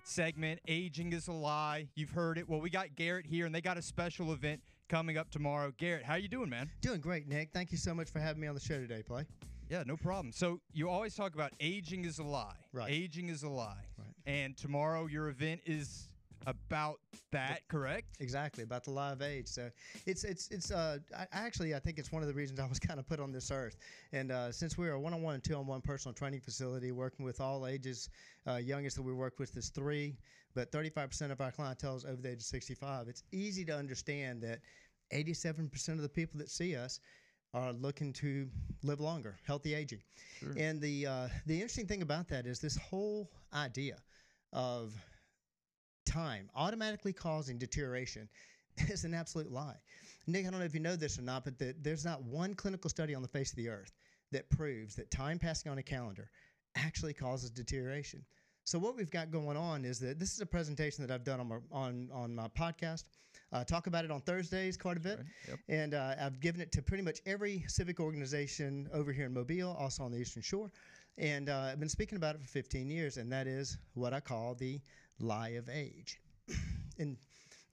segment, 0.05 0.61
Aging 0.68 1.12
is 1.12 1.28
a 1.28 1.32
Lie. 1.32 1.88
You've 1.94 2.11
heard 2.11 2.38
it. 2.38 2.48
Well, 2.48 2.61
we 2.61 2.70
got 2.70 2.96
Garrett 2.96 3.26
here, 3.26 3.46
and 3.46 3.55
they 3.55 3.61
got 3.61 3.78
a 3.78 3.82
special 3.82 4.32
event 4.32 4.61
coming 4.88 5.16
up 5.16 5.30
tomorrow. 5.30 5.72
Garrett, 5.78 6.05
how 6.05 6.16
you 6.16 6.28
doing, 6.28 6.48
man? 6.48 6.70
Doing 6.80 7.00
great, 7.00 7.28
Nick. 7.28 7.50
Thank 7.53 7.72
you 7.72 7.78
so 7.78 7.94
much 7.94 8.11
for 8.11 8.18
having 8.18 8.40
me 8.40 8.48
on 8.48 8.55
the 8.55 8.61
show 8.61 8.78
today, 8.78 9.03
Play. 9.03 9.24
Yeah, 9.70 9.84
no 9.86 9.96
problem. 9.96 10.32
So 10.32 10.61
you 10.74 10.88
always 10.90 11.14
talk 11.14 11.34
about 11.34 11.53
aging 11.61 12.05
is 12.05 12.18
a 12.18 12.24
lie. 12.24 12.57
Right. 12.72 12.90
Aging 12.90 13.30
is 13.30 13.42
a 13.42 13.48
lie. 13.48 13.76
Right. 13.96 14.09
And 14.26 14.57
tomorrow 14.57 15.07
your 15.07 15.28
event 15.28 15.62
is 15.64 16.09
about 16.47 17.01
that, 17.30 17.61
correct? 17.68 18.16
Exactly 18.20 18.64
about 18.64 18.84
the 18.84 18.90
live 18.90 19.22
age. 19.22 19.49
So 19.49 19.70
it's 20.07 20.24
it's 20.24 20.49
it's 20.49 20.70
uh 20.70 20.99
I, 21.16 21.26
actually 21.32 21.74
I 21.74 21.78
think 21.78 21.99
it's 21.99 22.12
one 22.12 22.22
of 22.22 22.28
the 22.28 22.34
reasons 22.34 22.61
I 22.61 22.66
was 22.66 22.78
kind 22.88 22.99
of 22.99 23.07
put 23.07 23.20
on 23.20 23.32
this 23.32 23.51
earth. 23.51 23.76
And 24.12 24.30
uh, 24.30 24.53
since 24.53 24.76
we're 24.76 24.93
a 24.93 25.01
one-on-one 25.01 25.34
and 25.34 25.45
two-on-one 25.45 25.80
personal 25.82 26.14
training 26.14 26.40
facility 26.40 26.93
working 26.93 27.24
with 27.24 27.40
all 27.40 27.66
ages, 27.66 28.09
uh, 28.47 28.57
youngest 28.57 28.97
that 28.97 29.03
we 29.03 29.12
work 29.12 29.38
with 29.38 29.57
is 29.57 29.68
three, 29.68 30.16
but 30.55 30.70
35% 30.72 31.30
of 31.30 31.40
our 31.40 31.51
clientele 31.51 31.97
is 31.97 32.05
over 32.05 32.20
the 32.20 32.30
age 32.30 32.38
of 32.38 32.43
65. 32.43 33.09
It's 33.09 33.22
easy 33.32 33.64
to 33.66 33.76
understand 33.76 34.43
that 34.43 34.61
87% 35.12 35.88
of 35.88 36.03
the 36.03 36.09
people 36.09 36.38
that 36.38 36.51
see 36.51 36.76
us 36.76 37.01
are 37.55 37.72
looking 37.72 38.12
to 38.14 38.49
live 38.82 39.01
longer, 39.01 39.36
healthy 39.47 39.74
aging. 39.74 40.01
Sure. 40.40 40.55
And 40.57 40.80
the 40.80 41.07
uh, 41.07 41.28
the 41.47 41.55
interesting 41.55 41.86
thing 41.86 42.03
about 42.03 42.28
that 42.28 42.47
is 42.47 42.61
this 42.61 42.76
whole 42.76 43.30
idea 43.53 43.97
of 44.53 44.95
time 46.05 46.50
automatically 46.55 47.12
causing 47.12 47.59
deterioration 47.59 48.28
is 48.88 49.05
an 49.05 49.14
absolute 49.14 49.50
lie. 49.50 49.76
Nick, 50.26 50.46
I 50.46 50.50
don't 50.50 50.61
know 50.61 50.66
if 50.66 50.74
you 50.74 50.80
know 50.80 50.96
this 50.96 51.18
or 51.18 51.22
not, 51.22 51.44
but 51.44 51.59
the, 51.59 51.74
there's 51.80 52.05
not 52.05 52.22
one 52.22 52.55
clinical 52.55 52.88
study 52.88 53.14
on 53.14 53.22
the 53.22 53.28
face 53.28 53.50
of 53.50 53.57
the 53.57 53.68
earth 53.68 53.92
that 54.30 54.48
proves 54.50 54.94
that 54.96 55.11
time 55.11 55.38
passing 55.38 55.70
on 55.70 55.78
a 55.78 55.82
calendar 55.82 56.30
actually 56.76 57.12
causes 57.12 57.50
deterioration. 57.50 58.24
So 58.64 58.78
what 58.78 58.96
we've 58.96 59.11
got 59.11 59.30
going 59.32 59.57
on 59.57 59.84
is 59.84 59.98
that 59.98 60.20
this 60.20 60.32
is 60.32 60.40
a 60.40 60.46
presentation 60.46 61.05
that 61.05 61.12
I've 61.12 61.24
done 61.24 61.40
on 61.40 61.48
my 61.48 61.57
on 61.72 62.09
on 62.12 62.34
my 62.34 62.46
podcast. 62.48 63.05
Uh, 63.53 63.64
talk 63.64 63.86
about 63.88 64.05
it 64.05 64.11
on 64.11 64.20
Thursdays 64.20 64.76
quite 64.76 64.96
a 64.96 65.00
bit, 65.00 65.18
Right, 65.18 65.26
yep. 65.48 65.59
and 65.68 65.94
uh, 65.94 66.14
I've 66.20 66.40
given 66.40 66.61
it 66.61 66.70
to 66.72 66.82
pretty 66.82 67.03
much 67.03 67.20
every 67.26 67.64
civic 67.66 67.98
organization 68.00 68.88
over 68.92 69.12
here 69.12 69.26
in 69.26 69.34
Mobile, 69.34 69.76
also 69.78 70.05
on 70.05 70.12
the 70.12 70.18
Eastern 70.18 70.42
Shore, 70.42 70.70
and 71.18 71.48
uh, 71.50 71.68
I've 71.72 71.80
been 71.80 71.88
speaking 71.88 72.16
about 72.16 72.34
it 72.36 72.40
for 72.40 72.48
15 72.48 72.88
years, 72.88 73.16
and 73.16 73.30
that 73.32 73.46
is 73.46 73.76
what 73.94 74.14
I 74.14 74.20
call 74.20 74.55
the 74.55 74.80
lie 75.22 75.50
of 75.50 75.68
age, 75.68 76.20
and 76.98 77.16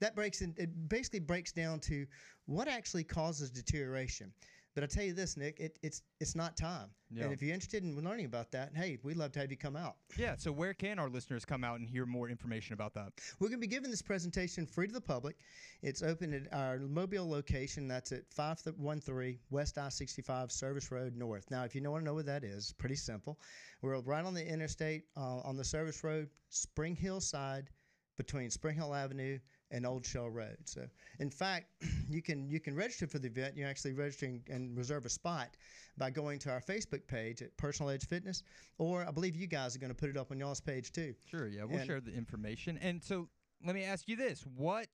that 0.00 0.14
breaks 0.14 0.40
in, 0.40 0.54
it 0.56 0.88
basically 0.88 1.20
breaks 1.20 1.52
down 1.52 1.80
to 1.80 2.06
what 2.46 2.68
actually 2.68 3.04
causes 3.04 3.50
deterioration. 3.50 4.32
But 4.80 4.90
I 4.90 4.94
tell 4.94 5.04
you 5.04 5.12
this, 5.12 5.36
Nick, 5.36 5.60
it, 5.60 5.78
it's 5.82 6.00
it's 6.20 6.34
not 6.34 6.56
time. 6.56 6.88
Yeah. 7.10 7.24
And 7.24 7.34
if 7.34 7.42
you're 7.42 7.52
interested 7.52 7.84
in 7.84 8.02
learning 8.02 8.24
about 8.24 8.50
that, 8.52 8.70
hey, 8.74 8.96
we'd 9.02 9.18
love 9.18 9.30
to 9.32 9.38
have 9.38 9.50
you 9.50 9.58
come 9.58 9.76
out. 9.76 9.96
Yeah, 10.16 10.36
so 10.38 10.50
where 10.52 10.72
can 10.72 10.98
our 10.98 11.10
listeners 11.10 11.44
come 11.44 11.64
out 11.64 11.80
and 11.80 11.86
hear 11.86 12.06
more 12.06 12.30
information 12.30 12.72
about 12.72 12.94
that? 12.94 13.12
We're 13.38 13.48
going 13.48 13.60
to 13.60 13.66
be 13.66 13.70
giving 13.70 13.90
this 13.90 14.00
presentation 14.00 14.64
free 14.64 14.86
to 14.86 14.94
the 14.94 15.00
public. 15.02 15.36
It's 15.82 16.02
open 16.02 16.32
at 16.32 16.58
our 16.58 16.78
Mobile 16.78 17.28
location. 17.28 17.88
That's 17.88 18.10
at 18.12 18.22
513 18.30 19.38
West 19.50 19.76
I 19.76 19.90
65 19.90 20.50
Service 20.50 20.90
Road 20.90 21.14
North. 21.14 21.50
Now, 21.50 21.64
if 21.64 21.74
you 21.74 21.82
don't 21.82 21.92
want 21.92 22.00
to 22.00 22.06
know 22.06 22.14
what 22.14 22.24
that 22.24 22.42
is, 22.42 22.72
pretty 22.78 22.96
simple. 22.96 23.38
We're 23.82 24.00
right 24.00 24.24
on 24.24 24.32
the 24.32 24.46
interstate 24.46 25.04
uh, 25.14 25.40
on 25.40 25.58
the 25.58 25.64
Service 25.64 26.02
Road, 26.02 26.30
Spring 26.48 26.96
Hill 26.96 27.20
side, 27.20 27.68
between 28.16 28.48
Spring 28.48 28.76
Hill 28.76 28.94
Avenue 28.94 29.38
and 29.70 29.86
Old 29.86 30.04
Shell 30.04 30.30
Road. 30.30 30.56
So, 30.64 30.82
in 31.18 31.30
fact, 31.30 31.66
you 32.10 32.22
can 32.22 32.48
you 32.50 32.60
can 32.60 32.74
register 32.76 33.06
for 33.06 33.18
the 33.18 33.28
event. 33.28 33.56
You're 33.56 33.68
actually 33.68 33.92
registering 33.92 34.42
and 34.50 34.76
reserve 34.76 35.06
a 35.06 35.08
spot 35.10 35.56
by 35.96 36.10
going 36.10 36.38
to 36.40 36.50
our 36.50 36.60
Facebook 36.60 37.06
page 37.06 37.42
at 37.42 37.56
Personal 37.56 37.90
Edge 37.90 38.06
Fitness, 38.06 38.42
or 38.78 39.06
I 39.06 39.10
believe 39.10 39.36
you 39.36 39.46
guys 39.46 39.76
are 39.76 39.78
going 39.78 39.92
to 39.92 39.96
put 39.98 40.08
it 40.10 40.16
up 40.16 40.30
on 40.30 40.38
y'all's 40.38 40.60
page 40.60 40.92
too. 40.92 41.14
Sure, 41.30 41.46
yeah, 41.48 41.64
we'll 41.64 41.78
And- 41.78 41.86
share 41.86 42.00
the 42.00 42.12
information. 42.14 42.78
And 42.78 43.02
so 43.02 43.28
let 43.64 43.74
me 43.74 43.84
ask 43.84 44.08
you 44.08 44.16
this. 44.16 44.44
What 44.56 44.88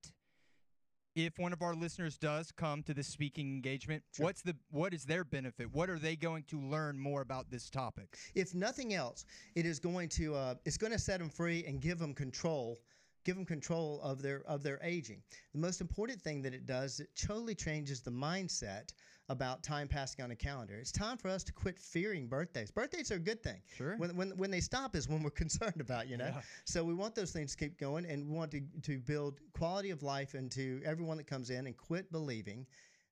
if 1.14 1.38
one 1.38 1.54
of 1.54 1.62
our 1.62 1.74
listeners 1.74 2.18
does 2.18 2.52
come 2.52 2.82
to 2.82 2.92
this 2.92 3.06
speaking 3.08 3.48
engagement, 3.54 4.02
what's 4.18 4.42
the 4.42 4.54
what 4.70 4.92
is 4.92 5.04
their 5.04 5.24
benefit? 5.24 5.72
What 5.72 5.88
are 5.88 5.98
they 5.98 6.14
going 6.14 6.44
to 6.48 6.60
learn 6.60 6.98
more 6.98 7.22
about 7.22 7.50
this 7.50 7.70
topic? 7.70 8.16
if 8.34 8.54
nothing 8.54 8.92
else, 8.92 9.24
it 9.54 9.64
is 9.64 9.78
going 9.80 10.10
to 10.10 10.34
uh, 10.34 10.54
it's 10.66 10.76
going 10.76 10.92
to 10.92 10.98
set 10.98 11.20
them 11.20 11.30
free 11.30 11.64
and 11.66 11.80
give 11.80 11.98
them 11.98 12.12
control, 12.12 12.78
give 13.26 13.36
them 13.36 13.44
control 13.44 14.00
of 14.02 14.22
their 14.22 14.42
of 14.46 14.62
their 14.62 14.78
aging. 14.82 15.20
The 15.52 15.58
most 15.58 15.80
important 15.80 16.22
thing 16.22 16.40
that 16.42 16.54
it 16.54 16.64
does, 16.64 17.00
it 17.00 17.08
totally 17.20 17.56
changes 17.56 18.00
the 18.00 18.10
mindset 18.10 18.92
about 19.28 19.64
time 19.64 19.88
passing 19.88 20.24
on 20.24 20.30
a 20.30 20.36
calendar. 20.36 20.76
It's 20.76 20.92
time 20.92 21.18
for 21.18 21.28
us 21.28 21.42
to 21.44 21.52
quit 21.52 21.76
fearing 21.80 22.28
birthdays. 22.28 22.70
Birthdays 22.70 23.10
are 23.10 23.16
a 23.16 23.18
good 23.18 23.42
thing. 23.42 23.60
Sure. 23.76 23.96
When 23.98 24.16
when, 24.16 24.30
when 24.36 24.50
they 24.52 24.60
stop 24.60 24.94
is 24.94 25.08
when 25.08 25.24
we're 25.24 25.30
concerned 25.44 25.80
about, 25.80 26.08
you 26.08 26.16
know. 26.16 26.30
Yeah. 26.32 26.40
So 26.64 26.84
we 26.84 26.94
want 26.94 27.16
those 27.16 27.32
things 27.32 27.56
to 27.56 27.64
keep 27.64 27.78
going, 27.78 28.06
and 28.06 28.28
we 28.28 28.34
want 28.34 28.52
to 28.52 28.62
to 28.82 28.98
build 28.98 29.40
quality 29.52 29.90
of 29.90 30.04
life 30.04 30.36
into 30.36 30.80
everyone 30.84 31.16
that 31.16 31.26
comes 31.26 31.50
in, 31.50 31.66
and 31.66 31.76
quit 31.76 32.10
believing 32.12 32.64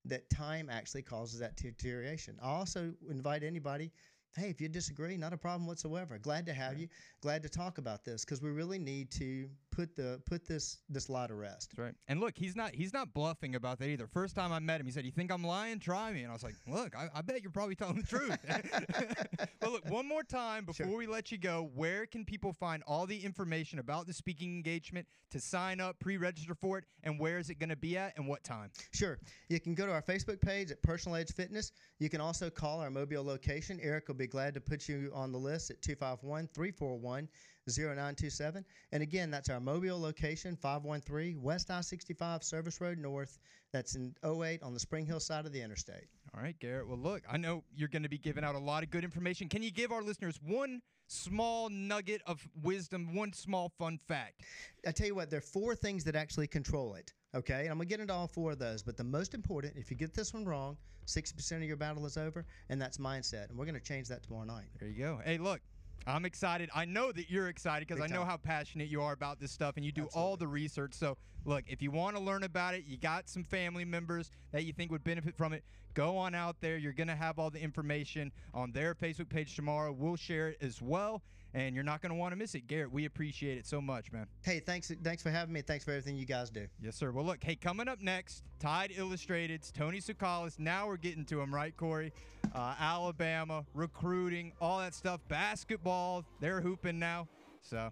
that 0.07 0.29
time 0.31 0.69
actually 0.71 1.03
causes 1.03 1.41
that 1.41 1.57
deterioration. 1.57 2.39
I 2.43 2.51
also 2.51 2.93
invite 3.09 3.43
anybody, 3.43 3.91
hey, 4.37 4.51
if 4.51 4.61
you 4.61 4.69
disagree, 4.69 5.17
not 5.17 5.33
a 5.33 5.37
problem 5.37 5.67
whatsoever. 5.67 6.19
Glad 6.19 6.47
to 6.47 6.53
have 6.53 6.79
you. 6.79 6.89
Glad 7.21 7.43
to 7.43 7.49
talk 7.49 7.79
about 7.79 8.05
this 8.05 8.25
because 8.25 8.43
we 8.43 8.51
really 8.51 8.79
need 8.79 9.11
to 9.12 9.49
put 9.75 9.97
the 9.97 10.20
put 10.27 10.47
this 10.47 10.79
this 10.89 11.09
lie 11.09 11.27
to 11.27 11.35
rest. 11.35 11.70
That's 11.70 11.79
right. 11.79 11.95
And 12.09 12.20
look, 12.20 12.35
he's 12.37 12.57
not 12.57 12.75
he's 12.75 12.93
not 12.93 13.12
bluffing 13.12 13.55
about 13.55 13.79
that 13.81 13.89
either. 13.89 14.07
First 14.07 14.35
time 14.35 14.53
I 14.53 14.59
met 14.59 14.81
him, 14.81 14.87
he 14.87 14.93
said, 14.93 15.05
"You 15.05 15.11
think 15.11 15.33
I'm 15.33 15.45
lying? 15.45 15.79
Try 15.79 16.12
me." 16.12 16.22
And 16.22 16.31
I 16.31 16.33
was 16.33 16.43
like, 16.43 16.55
"Look, 16.66 16.97
I, 16.97 17.09
I 17.14 17.22
bet 17.22 17.43
you're 17.43 17.51
probably 17.51 17.75
telling 17.75 17.97
the 17.97 18.07
truth." 18.07 18.39
but 19.61 19.72
look, 19.72 19.89
one 19.91 20.07
more 20.07 20.22
time 20.22 20.64
before 20.64 20.97
we 20.97 21.07
let 21.07 21.33
you 21.33 21.39
go, 21.39 21.70
where 21.75 22.07
can 22.07 22.25
people 22.25 22.53
find 22.53 22.83
all 22.87 23.07
the 23.07 23.16
information 23.16 23.79
about 23.79 24.07
the 24.07 24.12
speaking 24.12 24.55
engagement 24.55 25.07
to 25.31 25.41
sign 25.41 25.81
up, 25.81 25.99
pre-register 25.99 26.55
for 26.55 26.79
it, 26.79 26.85
and 27.03 27.18
where 27.18 27.39
is 27.39 27.51
it 27.51 27.59
going 27.59 27.68
to 27.68 27.77
be 27.77 27.97
at 27.99 28.16
and 28.16 28.29
what 28.29 28.45
time? 28.45 28.70
Sure. 28.93 29.18
You 29.49 29.59
can 29.59 29.75
go 29.75 29.87
to 29.87 29.93
our 29.93 30.03
Facebook 30.03 30.41
page 30.41 30.70
at 30.70 30.81
Personal 30.83 31.16
Edge 31.16 31.33
Fitness. 31.33 31.72
You 31.99 32.09
can 32.09 32.20
also 32.20 32.51
call 32.51 32.81
our 32.81 32.91
Mobile 32.91 33.25
location. 33.25 33.81
Eric 33.83 34.09
will 34.09 34.14
be 34.14 34.27
glad 34.27 34.55
to 34.55 34.61
put 34.61 34.89
you 34.89 35.11
on 35.14 35.33
the 35.33 35.39
list 35.39 35.70
at 35.70 35.83
251 35.83 36.49
341 36.55 37.29
0927. 37.67 38.65
And 38.93 39.03
again, 39.03 39.31
that's 39.31 39.49
our 39.49 39.61
Mobile 39.61 40.01
location, 40.01 40.57
513 40.57 41.43
West 41.43 41.71
I 41.71 41.81
65 41.81 42.43
Service 42.43 42.81
Road 42.81 42.99
North. 42.99 43.39
That's 43.73 43.97
in 43.97 44.15
08 44.25 44.62
on 44.62 44.75
the 44.75 44.81
Spring 44.81 45.07
Hill 45.07 45.21
side 45.21 45.47
of 45.47 45.53
the 45.53 45.61
interstate. 45.61 46.07
All 46.35 46.43
right, 46.43 46.59
Garrett. 46.59 46.89
Well, 46.89 46.99
look, 46.99 47.23
I 47.31 47.37
know 47.37 47.65
you're 47.75 47.89
going 47.89 48.03
to 48.03 48.09
be 48.09 48.19
giving 48.19 48.45
out 48.45 48.55
a 48.55 48.59
lot 48.59 48.83
of 48.83 48.91
good 48.91 49.05
information. 49.05 49.49
Can 49.49 49.62
you 49.62 49.71
give 49.71 49.93
our 49.93 50.03
listeners 50.03 50.39
one 50.45 50.83
small 51.07 51.69
nugget 51.69 52.23
of 52.27 52.47
wisdom, 52.62 53.15
one 53.15 53.33
small 53.33 53.73
fun 53.79 53.99
fact? 53.99 54.43
I 54.87 54.93
tell 54.93 55.07
you 55.07 55.15
what, 55.15 55.31
there 55.31 55.39
are 55.39 55.43
four 55.43 55.75
things 55.75 56.05
that 56.05 56.17
actually 56.17 56.47
control 56.47 56.95
it. 56.95 57.12
Okay, 57.35 57.62
and 57.62 57.71
I'm 57.71 57.79
gonna 57.79 57.87
get 57.87 57.99
into 57.99 58.15
all 58.15 58.29
four 58.29 58.53
of 58.53 58.61
those. 58.61 58.83
But 58.83 58.97
the 58.97 59.05
most 59.05 59.35
important, 59.35 59.75
if 59.77 59.91
you 59.91 59.97
get 59.97 60.15
this 60.15 60.33
one 60.33 60.45
wrong, 60.45 60.77
60% 61.07 61.57
of 61.57 61.62
your 61.65 61.77
battle 61.77 62.07
is 62.07 62.17
over, 62.17 62.47
and 62.69 62.81
that's 62.81 62.99
mindset. 62.99 63.49
And 63.51 63.59
we're 63.59 63.67
gonna 63.67 63.81
change 63.81 64.09
that 64.09 64.23
tomorrow 64.23 64.45
night. 64.45 64.67
There 64.79 64.89
you 64.89 64.99
go. 64.99 65.21
Hey, 65.25 65.39
look, 65.39 65.61
I'm 66.07 66.24
excited. 66.24 66.68
I 66.74 66.84
know 66.84 67.12
that 67.12 67.30
you're 67.30 67.48
excited 67.48 67.88
because 67.88 68.02
I 68.02 68.12
know 68.12 68.24
how 68.24 68.36
passionate 68.36 68.88
you 68.88 69.00
are 69.02 69.12
about 69.12 69.40
this 69.40 69.50
stuff 69.50 69.76
and 69.76 69.84
you 69.84 69.92
do 69.92 70.09
all 70.14 70.36
the 70.36 70.46
research. 70.46 70.92
So, 70.94 71.16
look, 71.44 71.64
if 71.66 71.80
you 71.80 71.90
want 71.90 72.16
to 72.16 72.22
learn 72.22 72.42
about 72.42 72.74
it, 72.74 72.84
you 72.86 72.98
got 72.98 73.28
some 73.28 73.42
family 73.44 73.84
members 73.84 74.30
that 74.52 74.64
you 74.64 74.72
think 74.72 74.90
would 74.90 75.05
benefit 75.05 75.36
from 75.36 75.52
it, 75.52 75.64
go 75.94 76.16
on 76.18 76.34
out 76.34 76.57
there. 76.61 76.76
You're 76.76 76.92
going 76.92 77.09
to 77.09 77.16
have 77.16 77.38
all 77.38 77.50
the 77.50 77.61
information 77.61 78.32
on 78.52 78.72
their 78.72 78.94
Facebook 78.94 79.30
page 79.30 79.57
tomorrow. 79.57 79.92
We'll 79.92 80.16
share 80.16 80.50
it 80.50 80.59
as 80.61 80.82
well, 80.82 81.22
and 81.55 81.74
you're 81.74 81.84
not 81.84 82.02
going 82.02 82.11
to 82.11 82.16
want 82.16 82.32
to 82.32 82.36
miss 82.36 82.55
it. 82.55 82.66
Garrett, 82.66 82.92
we 82.92 83.05
appreciate 83.05 83.57
it 83.57 83.66
so 83.66 83.80
much, 83.80 84.12
man. 84.12 84.26
Hey, 84.42 84.61
thanks, 84.61 84.92
thanks 85.02 85.22
for 85.22 85.30
having 85.30 85.55
me. 85.55 85.62
Thanks 85.62 85.84
for 85.84 85.92
everything 85.92 86.16
you 86.16 86.26
guys 86.26 86.50
do. 86.50 86.66
Yes, 86.82 86.96
sir. 86.96 87.12
Well, 87.12 87.24
look, 87.24 87.42
hey, 87.42 87.55
coming 87.55 87.88
up 87.88 88.00
next, 88.00 88.42
Tide 88.59 88.92
Illustrated's 88.94 89.70
Tony 89.70 90.00
Tsoukalas. 90.00 90.59
Now 90.59 90.88
we're 90.88 90.96
getting 90.96 91.24
to 91.26 91.40
him, 91.40 91.55
right, 91.55 91.74
Corey? 91.76 92.12
Uh, 92.55 92.74
Alabama, 92.78 93.64
recruiting, 93.72 94.52
all 94.61 94.80
that 94.80 94.94
stuff. 94.94 95.20
Basketball, 95.28 96.24
they're 96.40 96.61
hooping 96.61 96.98
now. 96.98 97.28
So 97.62 97.90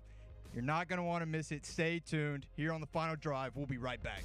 you're 0.53 0.63
not 0.63 0.89
going 0.89 0.99
to 0.99 1.05
want 1.05 1.23
to 1.23 1.27
miss 1.27 1.53
it. 1.53 1.65
Stay 1.65 2.01
tuned 2.01 2.47
here 2.57 2.73
on 2.73 2.81
the 2.81 2.87
final 2.89 3.17
drive. 3.17 3.53
We'll 3.55 3.67
be 3.67 3.79
right 3.79 4.03
back. 4.03 4.25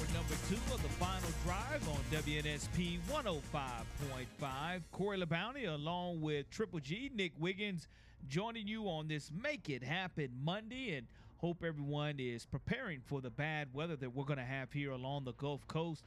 hour 0.00 0.14
number 0.14 0.34
two 0.48 0.74
of 0.74 0.82
the 0.82 0.88
final 0.88 1.28
drive 1.44 1.86
on 1.88 1.98
WNSP 2.10 2.98
105.5. 3.10 4.82
Corey 4.92 5.20
LaBounty 5.20 5.72
along 5.72 6.20
with 6.20 6.48
Triple 6.50 6.80
G, 6.80 7.10
Nick 7.14 7.32
Wiggins, 7.38 7.88
joining 8.28 8.66
you 8.66 8.84
on 8.84 9.08
this 9.08 9.30
Make 9.42 9.68
It 9.68 9.82
Happen 9.82 10.30
Monday 10.42 10.96
and 10.96 11.06
hope 11.38 11.64
everyone 11.66 12.16
is 12.18 12.46
preparing 12.46 13.00
for 13.04 13.20
the 13.20 13.30
bad 13.30 13.68
weather 13.74 13.96
that 13.96 14.14
we're 14.14 14.24
going 14.24 14.38
to 14.38 14.44
have 14.44 14.72
here 14.72 14.92
along 14.92 15.24
the 15.24 15.32
Gulf 15.32 15.66
Coast 15.66 16.04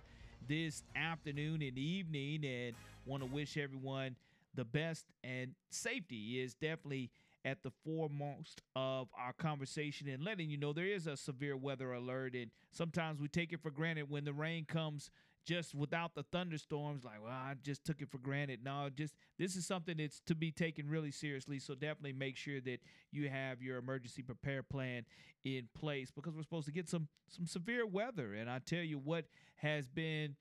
this 0.48 0.84
afternoon 0.96 1.62
and 1.62 1.78
evening 1.78 2.46
and 2.46 2.76
want 3.06 3.22
to 3.22 3.30
wish 3.30 3.58
everyone 3.58 4.16
the 4.56 4.66
best 4.66 5.06
and 5.24 5.54
safety 5.70 6.41
is 6.41 6.54
definitely 6.54 7.10
at 7.46 7.62
the 7.64 7.72
foremost 7.84 8.62
of 8.76 9.08
our 9.18 9.34
conversation 9.34 10.08
and 10.08 10.24
letting 10.24 10.50
you 10.50 10.58
know 10.58 10.74
there 10.74 10.88
is 10.88 11.08
a 11.08 11.18
severe 11.18 11.58
weather 11.58 11.94
alert 11.94 12.36
and 12.36 12.52
sometimes 12.72 13.20
we 13.20 13.28
take 13.28 13.52
it 13.52 13.62
for 13.62 13.70
granted 13.70 14.10
when 14.10 14.24
the 14.24 14.34
rain 14.34 14.66
comes 14.66 15.12
just 15.46 15.76
without 15.76 16.16
the 16.16 16.24
thunderstorms 16.32 17.04
like 17.04 17.22
well 17.22 17.32
i 17.32 17.54
just 17.64 17.84
took 17.84 18.02
it 18.02 18.10
for 18.10 18.18
granted. 18.18 18.60
No 18.64 18.89
just 18.96 19.16
this 19.38 19.56
is 19.56 19.66
something 19.66 19.98
that's 19.98 20.22
to 20.22 20.36
be 20.36 20.52
taken 20.52 20.89
really 20.89 21.12
seriously 21.12 21.60
so 21.60 21.74
definitely 21.74 22.14
make 22.14 22.38
sure 22.38 22.62
that 22.62 22.80
you 23.12 23.30
have 23.30 23.62
your 23.62 23.78
emergency 23.78 24.22
prepare 24.22 24.64
plan 24.64 25.04
in 25.44 25.68
place 25.74 26.12
because 26.12 26.34
we're 26.34 26.44
supposed 26.44 26.68
to 26.68 26.72
get 26.72 26.88
some 26.88 27.08
some 27.28 27.46
severe 27.46 27.86
weather. 27.86 28.34
And 28.34 28.50
i 28.50 28.60
tell 28.60 28.84
you 28.84 28.98
what 28.98 29.26
has 29.58 29.88
been 29.88 30.36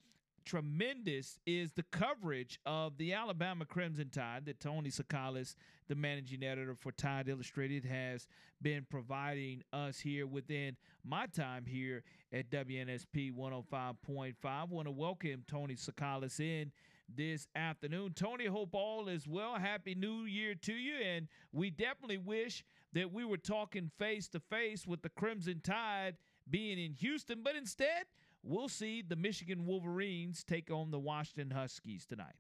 tremendous 0.45 1.39
is 1.47 1.73
the 1.73 1.85
coverage 1.85 2.59
of 2.67 2.97
the 2.99 3.13
Alabama 3.13 3.65
Crimson 3.65 4.11
Tide 4.11 4.45
that 4.47 4.61
Tony 4.61 4.91
Tsoukalas, 4.91 5.55
the 5.89 5.95
managing 5.95 6.43
editor 6.43 6.75
for 6.75 6.93
Tide 6.93 7.29
Illustrated, 7.29 7.85
has 7.85 8.27
been 8.61 8.87
providing 8.89 9.63
us 9.73 9.99
here 9.99 10.27
within 10.27 10.77
my 11.05 11.27
time 11.27 11.65
here 11.67 12.03
at 12.33 12.51
WNSP 12.51 13.33
105.5. 13.33 14.35
I 14.45 14.65
want 14.65 14.87
to 14.87 14.93
welcome 14.93 15.45
Tony 15.49 15.75
Tsoukalas 15.75 16.41
in 16.41 16.73
this 17.15 17.49
afternoon. 17.55 18.13
Tony, 18.15 18.47
hope 18.47 18.71
all 18.75 19.09
is 19.09 19.27
well. 19.27 19.55
Happy 19.55 19.95
New 19.95 20.25
Year 20.25 20.55
to 20.63 20.73
you. 20.73 20.95
And 21.05 21.29
we 21.53 21.71
definitely 21.71 22.19
wish 22.19 22.65
that 22.93 23.13
we 23.13 23.25
were 23.25 23.37
talking 23.37 23.91
face 23.99 24.29
to 24.29 24.41
face 24.41 24.87
with 24.87 25.03
the 25.03 25.09
Crimson 25.11 25.61
Tide 25.63 26.17
being 26.51 26.79
in 26.79 26.93
Houston, 26.95 27.43
but 27.43 27.55
instead, 27.57 28.05
we'll 28.43 28.69
see 28.69 29.03
the 29.03 29.17
Michigan 29.17 29.67
Wolverines 29.67 30.45
take 30.45 30.71
on 30.71 30.91
the 30.91 30.99
Washington 30.99 31.51
Huskies 31.51 32.07
tonight. 32.07 32.37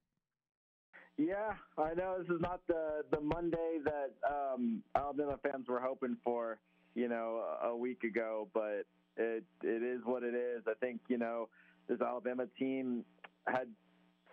Yeah, 1.18 1.52
I 1.76 1.94
know 1.94 2.16
this 2.18 2.34
is 2.34 2.40
not 2.40 2.60
the 2.66 3.04
the 3.10 3.20
Monday 3.20 3.78
that 3.84 4.12
um, 4.28 4.82
Alabama 4.96 5.38
fans 5.42 5.68
were 5.68 5.80
hoping 5.80 6.16
for, 6.24 6.58
you 6.94 7.08
know, 7.08 7.42
a, 7.62 7.76
week 7.76 8.02
ago, 8.02 8.48
but 8.54 8.86
it 9.16 9.44
it 9.62 9.82
is 9.82 10.00
what 10.04 10.22
it 10.22 10.34
is. 10.34 10.62
I 10.66 10.72
think 10.80 11.00
you 11.08 11.18
know 11.18 11.48
this 11.86 12.00
Alabama 12.00 12.46
team 12.58 13.04
had 13.46 13.68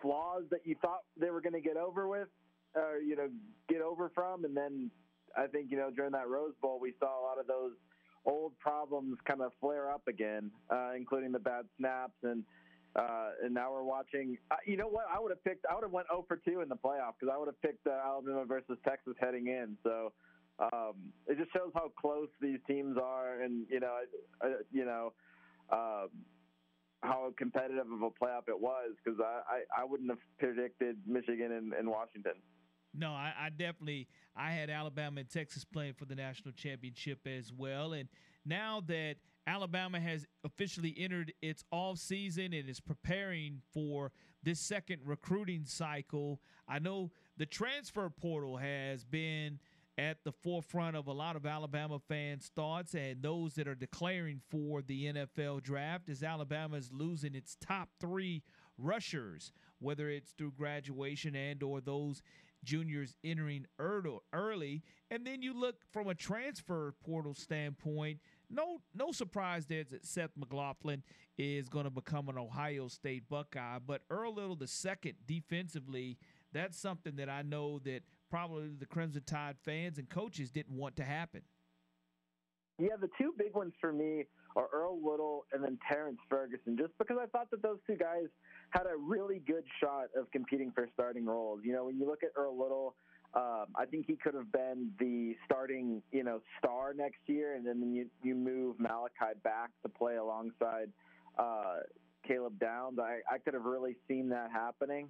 flaws 0.00 0.44
that 0.50 0.60
you 0.64 0.74
thought 0.80 1.00
they 1.18 1.30
were 1.30 1.42
going 1.42 1.52
to 1.52 1.60
get 1.60 1.76
over 1.76 2.08
with, 2.08 2.28
or 2.74 2.96
you 2.98 3.14
know, 3.14 3.28
get 3.68 3.82
over 3.82 4.10
from, 4.14 4.46
and 4.46 4.56
then 4.56 4.90
I 5.36 5.48
think 5.48 5.70
you 5.70 5.76
know 5.76 5.90
during 5.94 6.12
that 6.12 6.28
Rose 6.28 6.54
Bowl 6.62 6.80
we 6.80 6.94
saw 6.98 7.20
a 7.20 7.22
lot 7.22 7.38
of 7.38 7.46
those 7.46 7.72
old 8.26 8.58
problems 8.58 9.18
kind 9.26 9.40
of 9.40 9.52
flare 9.60 9.90
up 9.90 10.02
again, 10.08 10.50
uh, 10.70 10.92
including 10.96 11.32
the 11.32 11.38
bad 11.38 11.64
snaps 11.78 12.16
and. 12.22 12.44
Uh, 12.96 13.30
and 13.44 13.54
now 13.54 13.70
we're 13.70 13.84
watching. 13.84 14.36
Uh, 14.50 14.56
you 14.66 14.76
know 14.76 14.88
what? 14.88 15.04
I 15.08 15.20
would 15.20 15.30
have 15.30 15.44
picked. 15.44 15.64
I 15.70 15.76
would 15.76 15.84
have 15.84 15.92
went 15.92 16.08
0 16.10 16.24
for 16.26 16.38
2 16.38 16.60
in 16.60 16.68
the 16.68 16.74
playoff 16.74 17.12
because 17.20 17.32
I 17.32 17.38
would 17.38 17.46
have 17.46 17.62
picked 17.62 17.86
uh, 17.86 17.92
Alabama 18.04 18.44
versus 18.44 18.78
Texas 18.84 19.14
heading 19.20 19.46
in. 19.46 19.76
So 19.84 20.10
um, 20.60 21.12
it 21.26 21.38
just 21.38 21.52
shows 21.52 21.70
how 21.74 21.90
close 21.98 22.28
these 22.40 22.58
teams 22.66 22.96
are, 23.02 23.40
and 23.42 23.66
you 23.70 23.80
know, 23.80 23.96
uh, 24.44 24.48
you 24.70 24.84
know, 24.84 25.12
um, 25.72 26.08
how 27.02 27.32
competitive 27.38 27.86
of 27.90 28.02
a 28.02 28.10
playoff 28.10 28.48
it 28.48 28.60
was. 28.60 28.92
Because 29.02 29.20
I, 29.20 29.40
I, 29.48 29.82
I, 29.82 29.84
wouldn't 29.84 30.10
have 30.10 30.18
predicted 30.38 30.96
Michigan 31.06 31.52
and, 31.52 31.72
and 31.72 31.88
Washington. 31.88 32.34
No, 32.92 33.12
I, 33.12 33.32
I, 33.38 33.50
definitely 33.50 34.08
I 34.36 34.50
had 34.50 34.68
Alabama 34.68 35.20
and 35.20 35.30
Texas 35.30 35.64
playing 35.64 35.94
for 35.94 36.06
the 36.06 36.14
national 36.14 36.52
championship 36.52 37.26
as 37.26 37.52
well. 37.52 37.92
And 37.92 38.08
now 38.44 38.82
that 38.88 39.16
Alabama 39.46 40.00
has 40.00 40.26
officially 40.44 40.94
entered 40.98 41.32
its 41.40 41.64
off 41.70 41.98
season 41.98 42.52
and 42.52 42.68
is 42.68 42.80
preparing 42.80 43.62
for 43.72 44.12
this 44.42 44.60
second 44.60 45.02
recruiting 45.04 45.64
cycle, 45.66 46.40
I 46.68 46.78
know 46.78 47.10
the 47.36 47.46
transfer 47.46 48.08
portal 48.10 48.56
has 48.56 49.04
been 49.04 49.60
at 49.98 50.24
the 50.24 50.32
forefront 50.32 50.96
of 50.96 51.06
a 51.06 51.12
lot 51.12 51.36
of 51.36 51.44
Alabama 51.44 51.98
fans' 52.08 52.50
thoughts 52.54 52.94
and 52.94 53.22
those 53.22 53.54
that 53.54 53.68
are 53.68 53.74
declaring 53.74 54.40
for 54.50 54.82
the 54.82 55.12
NFL 55.12 55.62
draft 55.62 56.08
as 56.08 56.22
Alabama 56.22 56.76
is 56.76 56.90
losing 56.90 57.34
its 57.34 57.56
top 57.60 57.90
three 58.00 58.42
rushers, 58.78 59.52
whether 59.78 60.08
it's 60.08 60.32
through 60.32 60.52
graduation 60.52 61.36
and 61.36 61.62
or 61.62 61.80
those 61.80 62.22
juniors 62.64 63.14
entering 63.24 63.66
early. 63.78 64.82
And 65.10 65.26
then 65.26 65.42
you 65.42 65.58
look 65.58 65.76
from 65.92 66.08
a 66.08 66.14
transfer 66.14 66.94
portal 67.04 67.34
standpoint, 67.34 68.20
no 68.48 68.80
no 68.94 69.12
surprise 69.12 69.66
there 69.66 69.84
that 69.90 70.06
Seth 70.06 70.30
McLaughlin 70.36 71.02
is 71.38 71.68
going 71.68 71.84
to 71.84 71.90
become 71.90 72.28
an 72.28 72.38
Ohio 72.38 72.88
State 72.88 73.28
Buckeye. 73.28 73.78
But 73.84 74.02
Earl 74.10 74.34
Little 74.34 74.56
the 74.56 74.68
second 74.68 75.14
defensively, 75.26 76.18
that's 76.52 76.78
something 76.78 77.16
that 77.16 77.28
I 77.28 77.42
know 77.42 77.78
that 77.80 78.02
probably 78.30 78.68
the 78.78 78.86
Crimson 78.86 79.22
Tide 79.26 79.56
fans 79.64 79.98
and 79.98 80.08
coaches 80.08 80.50
didn't 80.50 80.76
want 80.76 80.96
to 80.96 81.04
happen. 81.04 81.42
Yeah, 82.78 82.96
the 82.98 83.10
two 83.18 83.34
big 83.36 83.54
ones 83.54 83.74
for 83.80 83.92
me 83.92 84.24
are 84.56 84.68
Earl 84.72 84.98
Little 85.04 85.44
and 85.52 85.62
then 85.62 85.78
Terrence 85.88 86.18
Ferguson, 86.28 86.76
just 86.78 86.92
because 86.98 87.18
I 87.20 87.26
thought 87.26 87.50
that 87.50 87.62
those 87.62 87.78
two 87.86 87.96
guys 87.96 88.24
had 88.70 88.86
a 88.86 88.96
really 88.96 89.40
good 89.46 89.64
shot 89.80 90.06
of 90.16 90.30
competing 90.30 90.72
for 90.72 90.88
starting 90.94 91.26
roles. 91.26 91.60
You 91.64 91.72
know, 91.72 91.84
when 91.84 91.98
you 91.98 92.06
look 92.06 92.22
at 92.22 92.30
Earl 92.36 92.58
Little, 92.58 92.94
um, 93.34 93.66
I 93.76 93.84
think 93.86 94.06
he 94.06 94.16
could 94.16 94.34
have 94.34 94.50
been 94.50 94.90
the 94.98 95.36
starting, 95.44 96.02
you 96.10 96.24
know, 96.24 96.40
star 96.58 96.92
next 96.94 97.20
year, 97.26 97.54
and 97.54 97.64
then 97.64 97.92
you 97.94 98.06
you 98.22 98.34
move 98.34 98.80
Malachi 98.80 99.38
back 99.44 99.70
to 99.82 99.88
play 99.88 100.16
alongside 100.16 100.90
uh, 101.38 101.78
Caleb 102.26 102.58
Downs. 102.58 102.98
I, 102.98 103.20
I 103.32 103.38
could 103.38 103.54
have 103.54 103.64
really 103.64 103.96
seen 104.08 104.28
that 104.30 104.50
happening. 104.52 105.08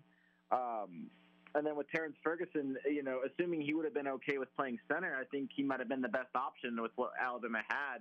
Um, 0.53 1.11
and 1.55 1.67
then 1.67 1.77
with 1.77 1.89
Terrence 1.91 2.17
Ferguson, 2.23 2.77
you 2.85 3.03
know, 3.03 3.21
assuming 3.27 3.61
he 3.61 3.75
would 3.75 3.85
have 3.85 3.95
been 3.95 4.09
okay 4.09 4.39
with 4.39 4.55
playing 4.55 4.79
center, 4.93 5.17
I 5.19 5.25
think 5.25 5.51
he 5.55 5.63
might 5.63 5.81
have 5.81 5.89
been 5.89 6.01
the 6.01 6.09
best 6.09 6.35
option 6.35 6.81
with 6.81 6.93
what 6.97 7.11
Alabama 7.21 7.63
had. 7.69 7.99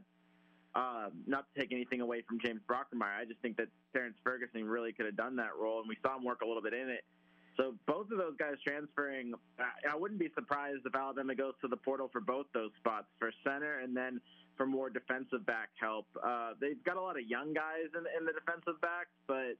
Um, 0.76 1.24
not 1.26 1.46
to 1.54 1.60
take 1.60 1.72
anything 1.72 2.02
away 2.02 2.22
from 2.28 2.40
James 2.40 2.62
Brockermeyer, 2.70 3.18
I 3.20 3.26
just 3.26 3.42
think 3.42 3.58
that 3.58 3.68
Terrence 3.92 4.16
Ferguson 4.24 4.66
really 4.66 4.94
could 4.94 5.06
have 5.08 5.18
done 5.18 5.36
that 5.38 5.58
role, 5.60 5.80
and 5.80 5.90
we 5.90 5.98
saw 6.04 6.16
him 6.16 6.24
work 6.24 6.42
a 6.42 6.46
little 6.46 6.62
bit 6.62 6.74
in 6.74 6.90
it. 6.90 7.04
So 7.58 7.74
both 7.88 8.10
of 8.12 8.18
those 8.18 8.38
guys 8.38 8.54
transferring, 8.66 9.34
I 9.60 9.96
wouldn't 9.96 10.20
be 10.20 10.30
surprised 10.34 10.82
if 10.86 10.96
Alabama 10.96 11.36
goes 11.36 11.54
to 11.62 11.68
the 11.68 11.76
portal 11.76 12.08
for 12.12 12.22
both 12.22 12.46
those 12.54 12.72
spots, 12.80 13.08
for 13.18 13.32
center 13.44 13.80
and 13.80 13.98
then 13.98 14.22
for 14.56 14.66
more 14.66 14.90
defensive 14.90 15.46
back 15.46 15.70
help. 15.80 16.06
Uh, 16.24 16.52
they've 16.62 16.82
got 16.84 16.96
a 16.98 17.02
lot 17.02 17.18
of 17.18 17.28
young 17.28 17.54
guys 17.54 17.92
in, 17.94 18.06
in 18.18 18.26
the 18.26 18.32
defensive 18.32 18.80
backs, 18.82 19.12
but 19.28 19.58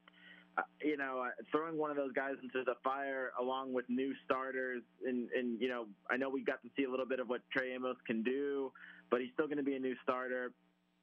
uh, 0.58 0.62
you 0.82 0.96
know, 0.96 1.24
uh, 1.26 1.30
throwing 1.52 1.76
one 1.76 1.90
of 1.90 1.96
those 1.96 2.12
guys 2.12 2.34
into 2.42 2.64
the 2.64 2.74
fire 2.82 3.32
along 3.38 3.72
with 3.72 3.84
new 3.88 4.14
starters, 4.24 4.82
and, 5.06 5.28
and 5.30 5.60
you 5.60 5.68
know, 5.68 5.86
I 6.10 6.16
know 6.16 6.28
we 6.28 6.42
got 6.42 6.62
to 6.62 6.68
see 6.76 6.84
a 6.84 6.90
little 6.90 7.06
bit 7.06 7.20
of 7.20 7.28
what 7.28 7.42
Trey 7.50 7.72
Amos 7.74 7.96
can 8.06 8.22
do, 8.22 8.72
but 9.10 9.20
he's 9.20 9.30
still 9.34 9.46
going 9.46 9.58
to 9.58 9.64
be 9.64 9.76
a 9.76 9.78
new 9.78 9.94
starter. 10.02 10.52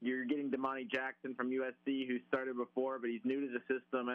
You're 0.01 0.25
getting 0.25 0.49
Domani 0.51 0.85
Jackson 0.85 1.33
from 1.33 1.49
USC, 1.49 2.07
who 2.07 2.17
started 2.27 2.55
before, 2.55 2.99
but 2.99 3.09
he's 3.09 3.21
new 3.23 3.41
to 3.41 3.47
the 3.47 3.61
system. 3.61 4.09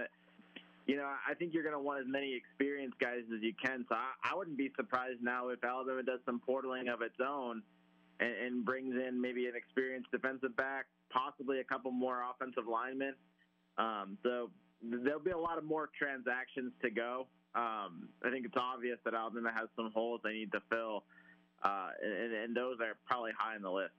You 0.86 0.96
know, 0.96 1.10
I 1.28 1.34
think 1.34 1.54
you're 1.54 1.62
going 1.62 1.74
to 1.74 1.80
want 1.80 2.00
as 2.00 2.06
many 2.08 2.34
experienced 2.34 2.98
guys 2.98 3.22
as 3.34 3.42
you 3.42 3.52
can. 3.54 3.84
So 3.88 3.94
I, 3.94 4.12
I 4.32 4.36
wouldn't 4.36 4.56
be 4.56 4.70
surprised 4.76 5.22
now 5.22 5.48
if 5.48 5.62
Alabama 5.64 6.02
does 6.02 6.20
some 6.24 6.40
portaling 6.48 6.92
of 6.92 7.02
its 7.02 7.16
own 7.24 7.62
and, 8.20 8.34
and 8.34 8.64
brings 8.64 8.94
in 8.94 9.20
maybe 9.20 9.46
an 9.46 9.54
experienced 9.56 10.10
defensive 10.12 10.56
back, 10.56 10.86
possibly 11.10 11.60
a 11.60 11.64
couple 11.64 11.90
more 11.90 12.22
offensive 12.30 12.64
linemen. 12.70 13.14
Um, 13.78 14.18
so 14.22 14.50
there'll 14.82 15.20
be 15.20 15.30
a 15.30 15.38
lot 15.38 15.58
of 15.58 15.64
more 15.64 15.90
transactions 15.98 16.72
to 16.82 16.90
go. 16.90 17.26
Um, 17.54 18.08
I 18.24 18.30
think 18.30 18.46
it's 18.46 18.56
obvious 18.56 18.98
that 19.04 19.14
Alabama 19.14 19.52
has 19.54 19.68
some 19.76 19.90
holes 19.92 20.20
they 20.24 20.32
need 20.32 20.52
to 20.52 20.60
fill, 20.70 21.04
uh, 21.62 21.88
and, 22.02 22.32
and 22.32 22.56
those 22.56 22.78
are 22.80 22.96
probably 23.06 23.32
high 23.36 23.56
on 23.56 23.62
the 23.62 23.70
list 23.70 23.92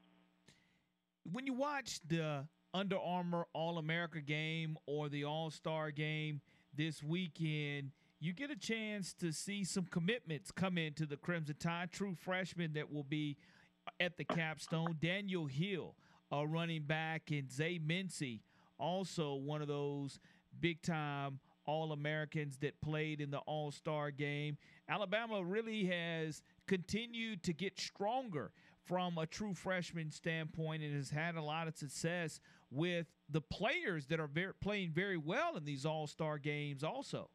when 1.32 1.46
you 1.46 1.54
watch 1.54 2.00
the 2.08 2.48
Under 2.74 2.98
Armour 2.98 3.46
All 3.54 3.78
America 3.78 4.22
game 4.22 4.78
or 4.86 5.10
the 5.10 5.24
All 5.24 5.50
Star 5.50 5.92
game 5.92 6.42
this 6.76 7.02
weekend, 7.04 7.92
you 8.20 8.34
get 8.34 8.52
a 8.52 8.56
chance 8.56 9.14
to 9.16 9.32
see 9.32 9.64
some 9.64 9.86
commitments 9.86 10.52
come 10.52 10.78
into 10.78 11.06
the 11.06 11.18
Crimson 11.18 11.56
Tide. 11.60 11.92
True 11.92 12.16
freshmen 12.16 12.74
that 12.74 12.92
will 12.92 13.04
be 13.04 13.38
at 14.00 14.18
the 14.18 14.24
capstone. 14.24 14.98
Daniel 15.02 15.46
Hill, 15.46 15.96
uh, 16.32 16.46
running 16.48 16.84
back, 16.84 17.32
and 17.32 17.52
Zay 17.52 17.80
Mincey, 17.84 18.42
also 18.80 19.36
one 19.36 19.62
of 19.62 19.68
those 19.68 20.20
big 20.60 20.82
time 20.82 21.40
All 21.66 21.92
Americans 21.92 22.58
that 22.58 22.80
played 22.82 23.22
in 23.22 23.32
the 23.32 23.40
All 23.40 23.72
Star 23.72 24.12
game. 24.12 24.58
Alabama 24.90 25.44
really 25.44 25.86
has 25.86 26.42
continued 26.68 27.44
to 27.44 27.54
get 27.54 27.80
stronger 27.80 28.52
from 28.86 29.18
a 29.18 29.26
true 29.26 29.54
freshman 29.54 30.12
standpoint 30.12 30.84
and 30.84 30.96
has 30.96 31.10
had 31.10 31.36
a 31.36 31.42
lot 31.42 31.68
of 31.68 31.76
success 31.76 32.40
with 32.70 33.08
the 33.30 33.42
players 33.42 34.08
that 34.08 34.20
are 34.20 34.28
very, 34.28 34.54
playing 34.62 34.92
very 34.92 35.18
well 35.18 35.56
in 35.56 35.64
these 35.64 35.86
All 35.86 36.08
Star 36.08 36.38
games, 36.38 36.84
also. 36.84 37.30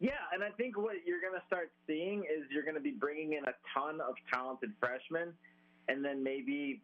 Yeah, 0.00 0.12
and 0.32 0.42
I 0.42 0.50
think 0.50 0.76
what 0.76 0.96
you're 1.06 1.20
going 1.20 1.38
to 1.38 1.46
start 1.46 1.70
seeing 1.86 2.20
is 2.20 2.44
you're 2.50 2.64
going 2.64 2.74
to 2.74 2.80
be 2.80 2.90
bringing 2.90 3.34
in 3.34 3.44
a 3.44 3.54
ton 3.72 4.00
of 4.00 4.14
talented 4.32 4.72
freshmen 4.80 5.32
and 5.88 6.04
then 6.04 6.22
maybe 6.22 6.82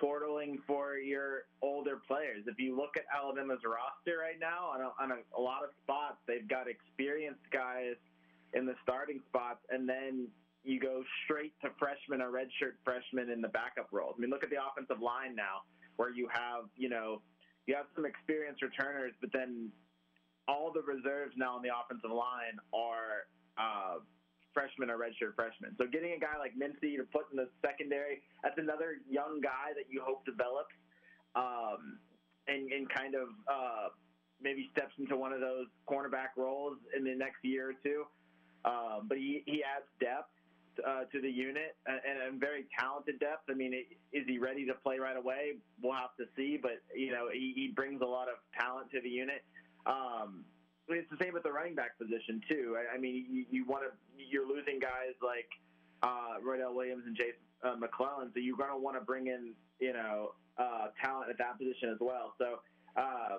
portaling 0.00 0.56
for 0.66 0.96
your 0.96 1.44
older 1.60 2.00
players. 2.06 2.44
If 2.46 2.58
you 2.58 2.76
look 2.76 2.96
at 2.96 3.04
Alabama's 3.14 3.60
roster 3.66 4.18
right 4.18 4.40
now, 4.40 4.70
on, 4.72 4.80
a, 4.80 4.90
on 5.02 5.18
a, 5.18 5.38
a 5.38 5.42
lot 5.42 5.64
of 5.64 5.70
spots, 5.82 6.16
they've 6.26 6.48
got 6.48 6.66
experienced 6.68 7.44
guys 7.52 7.96
in 8.54 8.64
the 8.64 8.74
starting 8.82 9.20
spots, 9.28 9.60
and 9.70 9.88
then 9.88 10.28
you 10.64 10.78
go 10.78 11.02
straight 11.24 11.54
to 11.60 11.70
freshmen 11.78 12.22
or 12.22 12.30
redshirt 12.30 12.78
freshmen 12.84 13.30
in 13.30 13.40
the 13.40 13.48
backup 13.48 13.88
roles. 13.90 14.14
I 14.16 14.20
mean, 14.20 14.30
look 14.30 14.44
at 14.44 14.50
the 14.50 14.62
offensive 14.62 15.02
line 15.02 15.34
now, 15.34 15.66
where 15.96 16.10
you 16.10 16.28
have, 16.32 16.70
you 16.76 16.88
know, 16.88 17.20
you 17.66 17.74
have 17.74 17.86
some 17.94 18.06
experienced 18.06 18.62
returners, 18.62 19.12
but 19.20 19.30
then 19.32 19.70
all 20.48 20.72
the 20.72 20.82
reserves 20.82 21.34
now 21.36 21.56
on 21.56 21.62
the 21.62 21.70
offensive 21.70 22.10
line 22.10 22.58
are 22.74 23.30
uh, 23.58 24.02
freshmen 24.54 24.90
or 24.90 24.98
redshirt 24.98 25.34
freshmen. 25.34 25.74
So 25.78 25.86
getting 25.86 26.12
a 26.12 26.18
guy 26.18 26.38
like 26.38 26.56
Mincey 26.56 26.96
to 26.96 27.04
put 27.04 27.30
in 27.30 27.36
the 27.36 27.48
secondary, 27.64 28.22
that's 28.42 28.58
another 28.58 28.98
young 29.08 29.40
guy 29.40 29.74
that 29.74 29.86
you 29.90 30.02
hope 30.04 30.24
develops 30.26 30.74
um, 31.34 31.98
and, 32.48 32.70
and 32.70 32.90
kind 32.90 33.14
of 33.14 33.28
uh, 33.46 33.88
maybe 34.42 34.68
steps 34.72 34.92
into 34.98 35.16
one 35.16 35.32
of 35.32 35.40
those 35.40 35.66
cornerback 35.88 36.34
roles 36.36 36.78
in 36.96 37.04
the 37.04 37.14
next 37.14 37.42
year 37.42 37.70
or 37.70 37.74
two. 37.82 38.04
Um, 38.64 39.06
but 39.08 39.18
he, 39.18 39.42
he 39.46 39.62
adds 39.62 39.86
depth 39.98 40.30
uh, 40.86 41.04
to 41.12 41.20
the 41.20 41.30
unit 41.30 41.76
and, 41.86 42.00
and 42.04 42.40
very 42.40 42.66
talented 42.78 43.18
depth. 43.20 43.48
I 43.50 43.54
mean, 43.54 43.74
is 44.12 44.24
he 44.26 44.38
ready 44.38 44.66
to 44.66 44.74
play 44.74 44.98
right 44.98 45.16
away? 45.16 45.54
We'll 45.82 45.94
have 45.94 46.16
to 46.18 46.24
see. 46.36 46.58
But 46.60 46.82
you 46.94 47.12
know, 47.12 47.28
he, 47.32 47.52
he 47.54 47.68
brings 47.68 48.00
a 48.00 48.06
lot 48.06 48.28
of 48.28 48.36
talent 48.58 48.90
to 48.92 49.00
the 49.00 49.08
unit. 49.08 49.44
Um, 49.86 50.44
it's 50.88 51.10
the 51.10 51.16
same 51.22 51.32
with 51.32 51.42
the 51.42 51.52
running 51.52 51.74
back 51.74 51.98
position 51.98 52.40
too. 52.48 52.76
I, 52.76 52.96
I 52.96 52.98
mean, 52.98 53.26
you, 53.30 53.44
you 53.50 53.64
want 53.66 53.84
to 53.84 53.90
you're 54.16 54.46
losing 54.46 54.78
guys 54.78 55.14
like 55.22 55.48
uh, 56.02 56.40
Roydell 56.44 56.74
Williams 56.74 57.04
and 57.06 57.16
Jason 57.16 57.40
uh, 57.62 57.76
McClellan, 57.76 58.30
so 58.34 58.40
you're 58.40 58.56
going 58.56 58.70
to 58.70 58.78
want 58.78 58.96
to 58.96 59.04
bring 59.04 59.26
in 59.26 59.52
you 59.80 59.92
know 59.92 60.34
uh, 60.58 60.88
talent 61.02 61.30
at 61.30 61.38
that 61.38 61.58
position 61.58 61.90
as 61.90 61.98
well. 62.00 62.34
So. 62.38 62.60
Uh, 62.96 63.38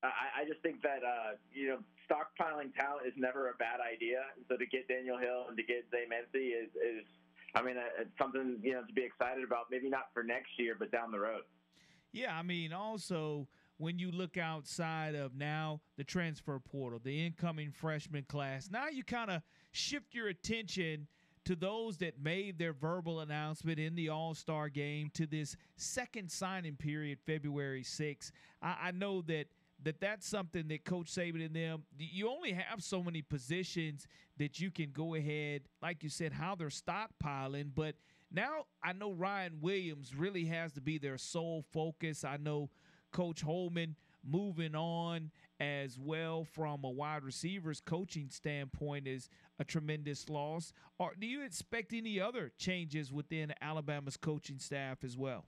I, 0.00 0.42
I 0.42 0.44
just 0.46 0.62
think 0.62 0.80
that 0.82 1.02
uh, 1.02 1.34
you 1.52 1.68
know 1.68 1.78
stockpiling 2.08 2.74
talent 2.74 3.06
is 3.06 3.12
never 3.16 3.50
a 3.50 3.54
bad 3.54 3.80
idea. 3.80 4.24
So 4.48 4.56
to 4.56 4.66
get 4.66 4.88
Daniel 4.88 5.18
Hill 5.18 5.46
and 5.48 5.56
to 5.56 5.62
get 5.62 5.84
Zay 5.90 6.04
is, 6.04 6.70
is 6.74 7.04
I 7.54 7.62
mean, 7.62 7.76
uh, 7.76 8.00
it's 8.00 8.10
something 8.18 8.58
you 8.62 8.72
know 8.72 8.82
to 8.82 8.92
be 8.92 9.04
excited 9.04 9.44
about. 9.44 9.66
Maybe 9.70 9.88
not 9.88 10.08
for 10.14 10.22
next 10.22 10.50
year, 10.58 10.76
but 10.78 10.90
down 10.90 11.10
the 11.10 11.20
road. 11.20 11.42
Yeah, 12.12 12.36
I 12.36 12.42
mean, 12.42 12.72
also 12.72 13.48
when 13.76 13.98
you 13.98 14.10
look 14.10 14.36
outside 14.36 15.14
of 15.14 15.36
now 15.36 15.80
the 15.96 16.04
transfer 16.04 16.58
portal, 16.58 17.00
the 17.02 17.26
incoming 17.26 17.70
freshman 17.70 18.24
class, 18.24 18.70
now 18.70 18.88
you 18.88 19.04
kind 19.04 19.30
of 19.30 19.42
shift 19.72 20.14
your 20.14 20.28
attention 20.28 21.06
to 21.44 21.56
those 21.56 21.96
that 21.98 22.20
made 22.20 22.58
their 22.58 22.72
verbal 22.72 23.20
announcement 23.20 23.78
in 23.78 23.94
the 23.94 24.08
All 24.08 24.34
Star 24.34 24.68
game 24.68 25.10
to 25.14 25.26
this 25.26 25.56
second 25.76 26.30
signing 26.30 26.76
period, 26.76 27.18
February 27.24 27.82
6th. 27.82 28.32
I, 28.60 28.76
I 28.82 28.90
know 28.90 29.22
that 29.22 29.46
that 29.82 30.00
that's 30.00 30.26
something 30.26 30.68
that 30.68 30.84
Coach 30.84 31.06
Saban 31.06 31.44
and 31.44 31.54
them, 31.54 31.84
you 31.96 32.28
only 32.28 32.52
have 32.52 32.82
so 32.82 33.02
many 33.02 33.22
positions 33.22 34.06
that 34.36 34.60
you 34.60 34.70
can 34.70 34.90
go 34.90 35.14
ahead, 35.14 35.62
like 35.82 36.02
you 36.02 36.08
said, 36.08 36.32
how 36.32 36.54
they're 36.54 36.68
stockpiling. 36.68 37.70
But 37.74 37.94
now 38.30 38.66
I 38.82 38.92
know 38.92 39.12
Ryan 39.12 39.58
Williams 39.60 40.14
really 40.14 40.46
has 40.46 40.72
to 40.72 40.80
be 40.80 40.98
their 40.98 41.18
sole 41.18 41.64
focus. 41.72 42.24
I 42.24 42.38
know 42.38 42.70
Coach 43.12 43.44
Holmon 43.44 43.94
moving 44.24 44.74
on 44.74 45.30
as 45.60 45.98
well 45.98 46.44
from 46.44 46.84
a 46.84 46.90
wide 46.90 47.24
receivers 47.24 47.80
coaching 47.80 48.28
standpoint 48.30 49.06
is 49.06 49.28
a 49.58 49.64
tremendous 49.64 50.28
loss. 50.28 50.72
Or 50.98 51.12
do 51.18 51.26
you 51.26 51.44
expect 51.44 51.92
any 51.92 52.20
other 52.20 52.52
changes 52.58 53.12
within 53.12 53.54
Alabama's 53.60 54.16
coaching 54.16 54.58
staff 54.58 55.04
as 55.04 55.16
well? 55.16 55.46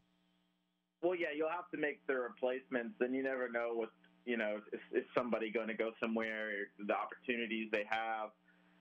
Well, 1.03 1.15
yeah, 1.15 1.29
you'll 1.35 1.49
have 1.49 1.71
to 1.71 1.79
make 1.79 2.07
the 2.07 2.15
replacements, 2.15 2.95
and 3.01 3.15
you 3.15 3.23
never 3.23 3.49
know 3.51 3.71
what 3.73 3.89
you 4.31 4.37
know, 4.37 4.63
is, 4.73 4.81
is 4.95 5.05
somebody 5.13 5.51
going 5.51 5.67
to 5.67 5.75
go 5.75 5.91
somewhere? 5.99 6.71
The 6.79 6.95
opportunities 6.95 7.67
they 7.73 7.83
have, 7.91 8.31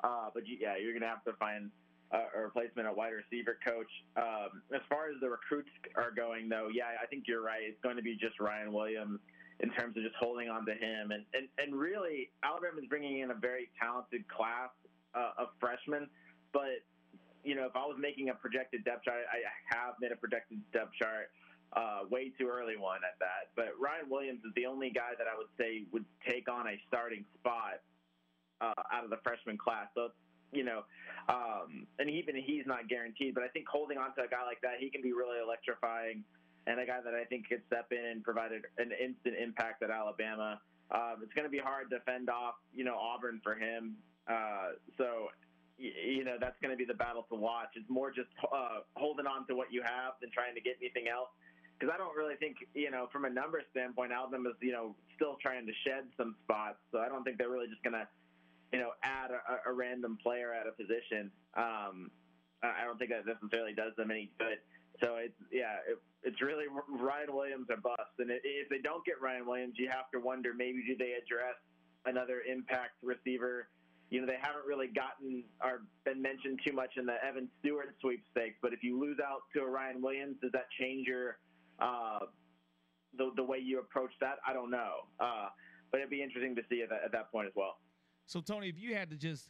uh, 0.03 0.29
but 0.31 0.43
yeah, 0.45 0.77
you're 0.77 0.93
going 0.93 1.01
to 1.01 1.09
have 1.09 1.25
to 1.25 1.33
find 1.41 1.71
a, 2.13 2.37
a 2.37 2.41
replacement, 2.45 2.87
a 2.87 2.93
wide 2.93 3.13
receiver 3.17 3.57
coach. 3.65 3.89
Um, 4.15 4.61
as 4.69 4.85
far 4.87 5.09
as 5.09 5.17
the 5.21 5.29
recruits 5.29 5.73
are 5.97 6.11
going, 6.11 6.49
though, 6.49 6.69
yeah, 6.71 6.93
I 7.01 7.07
think 7.07 7.23
you're 7.25 7.41
right. 7.41 7.65
It's 7.65 7.81
going 7.81 7.95
to 7.95 8.05
be 8.05 8.13
just 8.13 8.39
Ryan 8.39 8.71
Williams 8.71 9.19
in 9.59 9.71
terms 9.71 9.97
of 9.97 10.03
just 10.03 10.15
holding 10.21 10.49
on 10.49 10.65
to 10.67 10.71
him, 10.71 11.09
and 11.09 11.25
and 11.33 11.49
and 11.57 11.73
really, 11.73 12.29
Alabama 12.43 12.77
is 12.79 12.87
bringing 12.87 13.19
in 13.25 13.31
a 13.31 13.35
very 13.35 13.73
talented 13.81 14.27
class 14.29 14.69
uh, 15.17 15.41
of 15.41 15.49
freshmen, 15.59 16.07
but. 16.53 16.85
You 17.41 17.55
know, 17.55 17.63
if 17.63 17.73
I 17.73 17.87
was 17.87 17.95
making 17.97 18.27
a 18.27 18.35
projected 18.35 18.83
depth 18.83 19.05
chart, 19.05 19.23
I 19.31 19.39
have 19.73 19.95
made 20.01 20.11
a 20.11 20.17
projected 20.17 20.59
depth 20.73 20.91
chart 20.99 21.31
uh, 21.73 22.01
way 22.09 22.31
too 22.37 22.49
early 22.49 22.77
one 22.77 23.01
at 23.05 23.19
that. 23.19 23.53
But 23.55 23.77
Ryan 23.79 24.09
Williams 24.09 24.41
is 24.45 24.53
the 24.55 24.65
only 24.65 24.89
guy 24.89 25.13
that 25.17 25.27
I 25.27 25.37
would 25.37 25.51
say 25.57 25.83
would 25.91 26.05
take 26.27 26.49
on 26.49 26.67
a 26.67 26.75
starting 26.87 27.25
spot 27.37 27.81
uh, 28.61 28.73
out 28.91 29.03
of 29.03 29.09
the 29.09 29.19
freshman 29.23 29.57
class. 29.57 29.87
So, 29.93 30.09
you 30.51 30.63
know, 30.63 30.83
um, 31.29 31.85
and 31.99 32.09
even 32.09 32.35
he's 32.35 32.65
not 32.65 32.89
guaranteed. 32.89 33.35
But 33.35 33.43
I 33.43 33.49
think 33.49 33.67
holding 33.67 33.97
on 33.97 34.15
to 34.15 34.23
a 34.23 34.27
guy 34.27 34.43
like 34.45 34.61
that, 34.61 34.79
he 34.79 34.89
can 34.89 35.01
be 35.01 35.13
really 35.13 35.37
electrifying, 35.37 36.23
and 36.65 36.79
a 36.79 36.85
guy 36.85 37.01
that 37.03 37.13
I 37.13 37.23
think 37.25 37.47
could 37.47 37.61
step 37.67 37.91
in 37.91 38.17
and 38.17 38.23
provide 38.23 38.51
an 38.51 38.91
instant 38.97 39.35
impact 39.37 39.83
at 39.83 39.91
Alabama. 39.91 40.59
Um, 40.89 41.21
it's 41.21 41.33
going 41.33 41.45
to 41.45 41.53
be 41.53 41.61
hard 41.61 41.91
to 41.91 41.99
fend 42.01 42.29
off, 42.31 42.55
you 42.73 42.83
know, 42.83 42.97
Auburn 42.97 43.41
for 43.43 43.53
him. 43.53 43.95
Uh, 44.27 44.73
so 44.97 45.29
you 45.77 46.25
know 46.25 46.35
that's 46.41 46.59
going 46.61 46.71
to 46.71 46.77
be 46.77 46.83
the 46.83 46.97
battle 46.97 47.25
to 47.29 47.35
watch. 47.35 47.69
It's 47.75 47.89
more 47.89 48.11
just 48.11 48.27
uh, 48.51 48.81
holding 48.97 49.27
on 49.27 49.47
to 49.47 49.55
what 49.55 49.71
you 49.71 49.81
have 49.85 50.19
than 50.19 50.29
trying 50.31 50.55
to 50.55 50.61
get 50.61 50.75
anything 50.81 51.07
else 51.07 51.29
because 51.79 51.93
I 51.93 51.97
don't 51.97 52.15
really 52.15 52.35
think, 52.35 52.57
you 52.75 52.91
know, 52.91 53.07
from 53.11 53.23
a 53.23 53.29
number 53.29 53.61
standpoint, 53.71 54.11
Alabama's, 54.11 54.59
you 54.61 54.73
know, 54.73 54.95
still 55.15 55.37
trying 55.41 55.65
to 55.65 55.73
shed 55.87 56.11
some 56.17 56.35
spots. 56.43 56.77
So 56.91 56.99
I 56.99 57.07
don't 57.07 57.23
think 57.23 57.37
they're 57.37 57.49
really 57.49 57.71
just 57.71 57.83
going 57.83 57.95
to, 57.95 58.07
you 58.73 58.79
know, 58.79 58.91
add 59.03 59.31
a, 59.31 59.69
a 59.69 59.71
random 59.71 60.17
player 60.21 60.53
at 60.53 60.67
a 60.67 60.75
position. 60.75 61.31
Um, 61.55 62.11
I 62.61 62.83
don't 62.83 62.99
think 62.99 63.11
that 63.11 63.23
necessarily 63.25 63.71
does 63.73 63.95
them 63.95 64.11
any 64.11 64.29
good. 64.37 64.59
So 64.99 65.15
it's 65.15 65.39
yeah, 65.51 65.79
it, 65.87 65.97
it's 66.23 66.41
really 66.41 66.65
Ryan 66.67 67.33
Williams 67.33 67.67
or 67.69 67.77
bust. 67.77 68.19
And 68.19 68.29
if 68.29 68.67
they 68.67 68.83
don't 68.83 69.05
get 69.05 69.21
Ryan 69.21 69.47
Williams, 69.47 69.75
you 69.77 69.87
have 69.87 70.11
to 70.11 70.19
wonder 70.19 70.51
maybe 70.53 70.83
do 70.85 70.97
they 70.97 71.15
address 71.15 71.55
another 72.05 72.43
impact 72.43 72.99
receiver. 73.01 73.69
You 74.09 74.19
know, 74.19 74.27
they 74.27 74.41
haven't 74.41 74.65
really 74.67 74.87
gotten 74.87 75.43
or 75.63 75.83
been 76.03 76.21
mentioned 76.21 76.59
too 76.65 76.73
much 76.73 76.97
in 76.97 77.05
the 77.05 77.15
Evan 77.23 77.47
Stewart 77.61 77.95
sweepstakes. 78.01 78.57
But 78.61 78.73
if 78.73 78.83
you 78.83 78.99
lose 78.99 79.19
out 79.23 79.47
to 79.55 79.61
a 79.61 79.69
Ryan 79.69 80.01
Williams, 80.01 80.35
does 80.41 80.51
that 80.51 80.67
change 80.77 81.07
your 81.07 81.37
uh, 81.81 82.19
the 83.17 83.31
the 83.35 83.43
way 83.43 83.57
you 83.57 83.79
approach 83.79 84.11
that, 84.21 84.35
I 84.47 84.53
don't 84.53 84.71
know. 84.71 85.07
Uh, 85.19 85.47
but 85.91 85.99
it'd 85.99 86.09
be 86.09 86.21
interesting 86.21 86.55
to 86.55 86.61
see 86.69 86.81
at 86.81 86.89
that, 86.89 87.01
at 87.05 87.11
that 87.11 87.31
point 87.31 87.47
as 87.47 87.53
well. 87.55 87.77
So 88.25 88.41
Tony, 88.41 88.69
if 88.69 88.77
you 88.77 88.95
had 88.95 89.09
to 89.09 89.17
just 89.17 89.49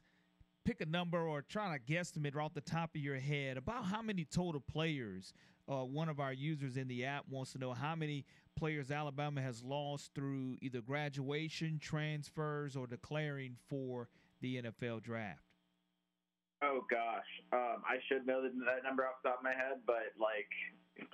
pick 0.66 0.82
a 0.82 0.86
number 0.86 1.28
or 1.28 1.42
try 1.42 1.78
to 1.78 1.94
guesstimate 1.94 2.36
off 2.36 2.54
the 2.54 2.62
top 2.62 2.92
of 2.96 3.02
your 3.02 3.18
head 3.18 3.58
about 3.58 3.86
how 3.86 4.02
many 4.02 4.24
total 4.24 4.62
players 4.62 5.34
uh, 5.70 5.84
one 5.84 6.10
of 6.10 6.20
our 6.20 6.34
users 6.34 6.78
in 6.78 6.88
the 6.88 7.06
app 7.06 7.26
wants 7.30 7.52
to 7.54 7.60
know 7.60 7.74
how 7.74 7.96
many 7.96 8.26
players 8.58 8.90
Alabama 8.90 9.42
has 9.42 9.64
lost 9.64 10.12
through 10.16 10.58
either 10.62 10.82
graduation, 10.82 11.80
transfers, 11.80 12.76
or 12.76 12.88
declaring 12.88 13.56
for 13.68 14.10
the 14.42 14.62
NFL 14.62 15.04
draft. 15.04 15.44
Oh 16.64 16.82
gosh, 16.92 17.30
um, 17.54 17.84
I 17.88 17.98
should 18.08 18.26
know 18.26 18.42
that 18.42 18.84
number 18.84 19.06
off 19.06 19.22
the 19.24 19.30
top 19.30 19.40
of 19.40 19.44
my 19.44 19.52
head, 19.52 19.80
but 19.86 20.12
like 20.20 20.50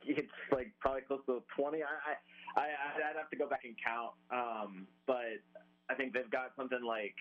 it's 0.06 0.32
like 0.52 0.72
probably 0.80 1.02
close 1.02 1.22
to 1.28 1.44
20. 1.58 1.84
I, 1.84 1.86
I, 1.86 2.62
I 2.62 3.10
I'd 3.10 3.18
have 3.18 3.30
to 3.30 3.38
go 3.38 3.48
back 3.48 3.62
and 3.64 3.76
count. 3.78 4.14
Um, 4.32 4.88
but 5.08 5.42
I 5.90 5.96
think 5.96 6.14
they've 6.14 6.30
got 6.30 6.52
something 6.56 6.84
like 6.86 7.16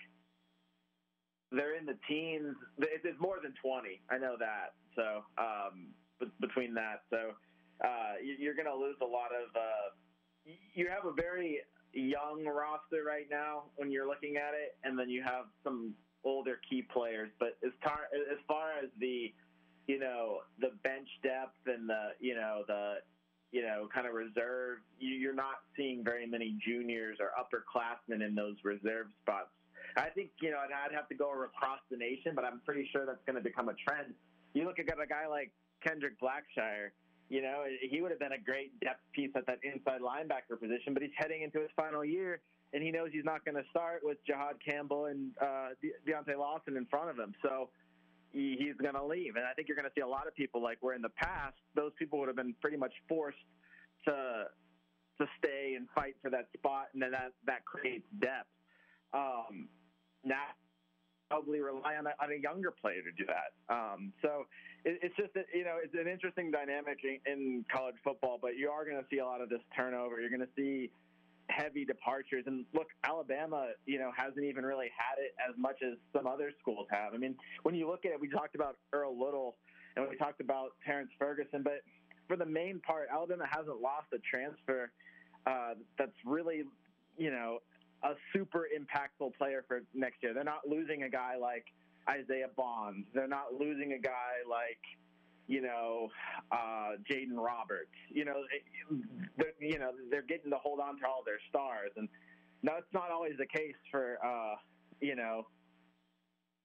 they're 1.52 1.76
in 1.76 1.86
the 1.86 1.98
teens. 2.08 2.56
It's 2.78 3.20
more 3.20 3.36
than 3.42 3.54
20. 3.62 4.00
I 4.10 4.18
know 4.18 4.36
that. 4.38 4.74
So 4.96 5.24
um, 5.38 5.94
between 6.40 6.74
that, 6.74 7.02
so 7.10 7.32
uh, 7.84 8.14
you're 8.22 8.54
going 8.54 8.70
to 8.70 8.76
lose 8.76 8.96
a 9.02 9.06
lot 9.06 9.30
of. 9.34 9.54
Uh, 9.54 10.50
you 10.74 10.88
have 10.88 11.06
a 11.06 11.14
very 11.14 11.60
young 11.92 12.44
roster 12.44 13.02
right 13.06 13.26
now 13.30 13.64
when 13.76 13.90
you're 13.90 14.06
looking 14.06 14.36
at 14.36 14.54
it, 14.54 14.76
and 14.84 14.98
then 14.98 15.08
you 15.08 15.22
have 15.22 15.46
some 15.62 15.94
older 16.24 16.60
key 16.68 16.82
players. 16.82 17.30
But 17.38 17.56
as 17.64 17.72
far 17.82 18.08
as 18.14 18.38
far 18.46 18.72
as 18.82 18.90
the 18.98 19.32
you 19.86 19.98
know, 19.98 20.38
the 20.60 20.70
bench 20.82 21.08
depth 21.22 21.58
and 21.66 21.88
the, 21.88 22.10
you 22.20 22.34
know, 22.34 22.62
the, 22.66 22.96
you 23.52 23.62
know, 23.62 23.88
kind 23.94 24.06
of 24.06 24.14
reserve. 24.14 24.78
You're 24.98 25.34
not 25.34 25.62
seeing 25.76 26.02
very 26.02 26.26
many 26.26 26.56
juniors 26.66 27.18
or 27.20 27.30
upperclassmen 27.38 28.24
in 28.24 28.34
those 28.34 28.56
reserve 28.64 29.06
spots. 29.22 29.50
I 29.96 30.08
think, 30.08 30.30
you 30.40 30.50
know, 30.50 30.58
I'd 30.58 30.94
have 30.94 31.08
to 31.08 31.14
go 31.14 31.30
across 31.30 31.78
the 31.90 31.96
nation, 31.96 32.32
but 32.34 32.44
I'm 32.44 32.60
pretty 32.64 32.88
sure 32.90 33.06
that's 33.06 33.22
going 33.26 33.36
to 33.36 33.42
become 33.42 33.68
a 33.68 33.74
trend. 33.74 34.14
You 34.54 34.64
look 34.64 34.78
at 34.78 34.86
a 34.86 35.06
guy 35.06 35.26
like 35.28 35.52
Kendrick 35.86 36.18
Blackshire, 36.20 36.90
you 37.28 37.42
know, 37.42 37.64
he 37.90 38.00
would 38.00 38.10
have 38.10 38.20
been 38.20 38.32
a 38.32 38.38
great 38.38 38.78
depth 38.80 39.00
piece 39.12 39.30
at 39.36 39.46
that 39.46 39.58
inside 39.62 40.00
linebacker 40.00 40.58
position, 40.60 40.94
but 40.94 41.02
he's 41.02 41.12
heading 41.16 41.42
into 41.42 41.60
his 41.60 41.70
final 41.76 42.04
year, 42.04 42.40
and 42.72 42.82
he 42.82 42.90
knows 42.90 43.10
he's 43.12 43.24
not 43.24 43.44
going 43.44 43.54
to 43.54 43.64
start 43.70 44.00
with 44.02 44.18
Jihaad 44.28 44.54
Campbell 44.64 45.06
and 45.06 45.30
uh, 45.40 45.68
De- 45.80 46.10
Deontae 46.10 46.38
Lawson 46.38 46.76
in 46.76 46.86
front 46.86 47.10
of 47.10 47.18
him. 47.18 47.34
So 47.42 47.70
he's 48.34 48.76
going 48.82 48.94
to 48.94 49.04
leave. 49.04 49.36
And 49.36 49.44
I 49.46 49.52
think 49.54 49.68
you're 49.68 49.76
going 49.76 49.88
to 49.88 49.94
see 49.94 50.02
a 50.02 50.06
lot 50.06 50.26
of 50.26 50.34
people 50.34 50.62
like 50.62 50.78
where 50.80 50.94
in 50.94 51.02
the 51.02 51.14
past, 51.16 51.56
those 51.74 51.92
people 51.98 52.18
would 52.18 52.28
have 52.28 52.36
been 52.36 52.54
pretty 52.60 52.76
much 52.76 52.92
forced 53.08 53.38
to 54.06 54.44
to 55.18 55.26
stay 55.38 55.74
and 55.76 55.86
fight 55.94 56.16
for 56.20 56.28
that 56.28 56.48
spot, 56.56 56.86
and 56.92 57.00
then 57.00 57.12
that, 57.12 57.30
that 57.46 57.64
creates 57.64 58.04
depth. 58.20 58.50
Um, 59.12 59.68
now, 60.24 60.42
probably 61.30 61.60
rely 61.60 61.94
on 61.94 62.06
a, 62.06 62.14
on 62.20 62.32
a 62.32 62.40
younger 62.42 62.72
player 62.72 63.00
to 63.00 63.12
do 63.16 63.24
that. 63.26 63.54
Um, 63.72 64.12
so 64.22 64.46
it, 64.84 64.98
it's 65.02 65.16
just 65.16 65.32
that, 65.34 65.46
you 65.54 65.64
know 65.64 65.76
it's 65.82 65.94
an 65.94 66.10
interesting 66.10 66.50
dynamic 66.50 66.98
in, 67.04 67.20
in 67.30 67.64
college 67.72 67.94
football, 68.02 68.38
but 68.42 68.56
you 68.56 68.68
are 68.70 68.84
going 68.84 68.96
to 68.96 69.06
see 69.10 69.18
a 69.18 69.24
lot 69.24 69.40
of 69.40 69.48
this 69.48 69.62
turnover. 69.76 70.20
You're 70.20 70.30
going 70.30 70.40
to 70.40 70.54
see 70.56 70.90
heavy 71.48 71.84
departures. 71.84 72.44
And 72.46 72.64
look, 72.74 72.88
Alabama, 73.04 73.68
you 73.86 73.98
know, 73.98 74.10
hasn't 74.16 74.44
even 74.44 74.64
really 74.64 74.90
had 74.96 75.22
it 75.22 75.34
as 75.48 75.56
much 75.58 75.76
as 75.82 75.98
some 76.12 76.26
other 76.26 76.52
schools 76.60 76.86
have. 76.90 77.14
I 77.14 77.18
mean, 77.18 77.36
when 77.62 77.74
you 77.74 77.88
look 77.88 78.04
at 78.04 78.12
it, 78.12 78.20
we 78.20 78.28
talked 78.28 78.54
about 78.54 78.76
Earl 78.92 79.18
Little 79.18 79.56
and 79.96 80.08
we 80.08 80.16
talked 80.16 80.40
about 80.40 80.70
Terrence 80.84 81.10
Ferguson, 81.18 81.62
but 81.62 81.80
for 82.26 82.36
the 82.36 82.46
main 82.46 82.80
part, 82.80 83.08
Alabama 83.12 83.44
hasn't 83.48 83.80
lost 83.80 84.06
a 84.12 84.18
transfer 84.18 84.90
uh, 85.46 85.74
that's 85.98 86.16
really, 86.24 86.64
you 87.16 87.30
know, 87.30 87.58
a 88.02 88.14
super 88.32 88.66
impactful 88.76 89.34
player 89.36 89.64
for 89.68 89.82
next 89.94 90.22
year. 90.22 90.34
They're 90.34 90.44
not 90.44 90.66
losing 90.66 91.04
a 91.04 91.08
guy 91.08 91.36
like 91.36 91.66
Isaiah 92.08 92.48
Bonds. 92.56 93.06
They're 93.14 93.28
not 93.28 93.54
losing 93.58 93.92
a 93.92 93.98
guy 93.98 94.42
like, 94.48 94.80
you 95.46 95.60
know, 95.60 96.08
uh, 96.50 96.96
Jaden 97.10 97.36
Roberts. 97.36 97.92
You 98.08 98.24
know, 98.24 98.42
they're, 99.36 99.52
you 99.60 99.78
know, 99.78 99.90
they're 100.10 100.22
getting 100.22 100.50
to 100.50 100.58
hold 100.58 100.80
on 100.80 100.98
to 101.00 101.06
all 101.06 101.22
their 101.24 101.40
stars, 101.48 101.90
and 101.96 102.08
that's 102.62 102.90
not 102.92 103.10
always 103.10 103.34
the 103.38 103.46
case 103.46 103.76
for, 103.90 104.18
uh, 104.24 104.56
you 105.00 105.16
know, 105.16 105.46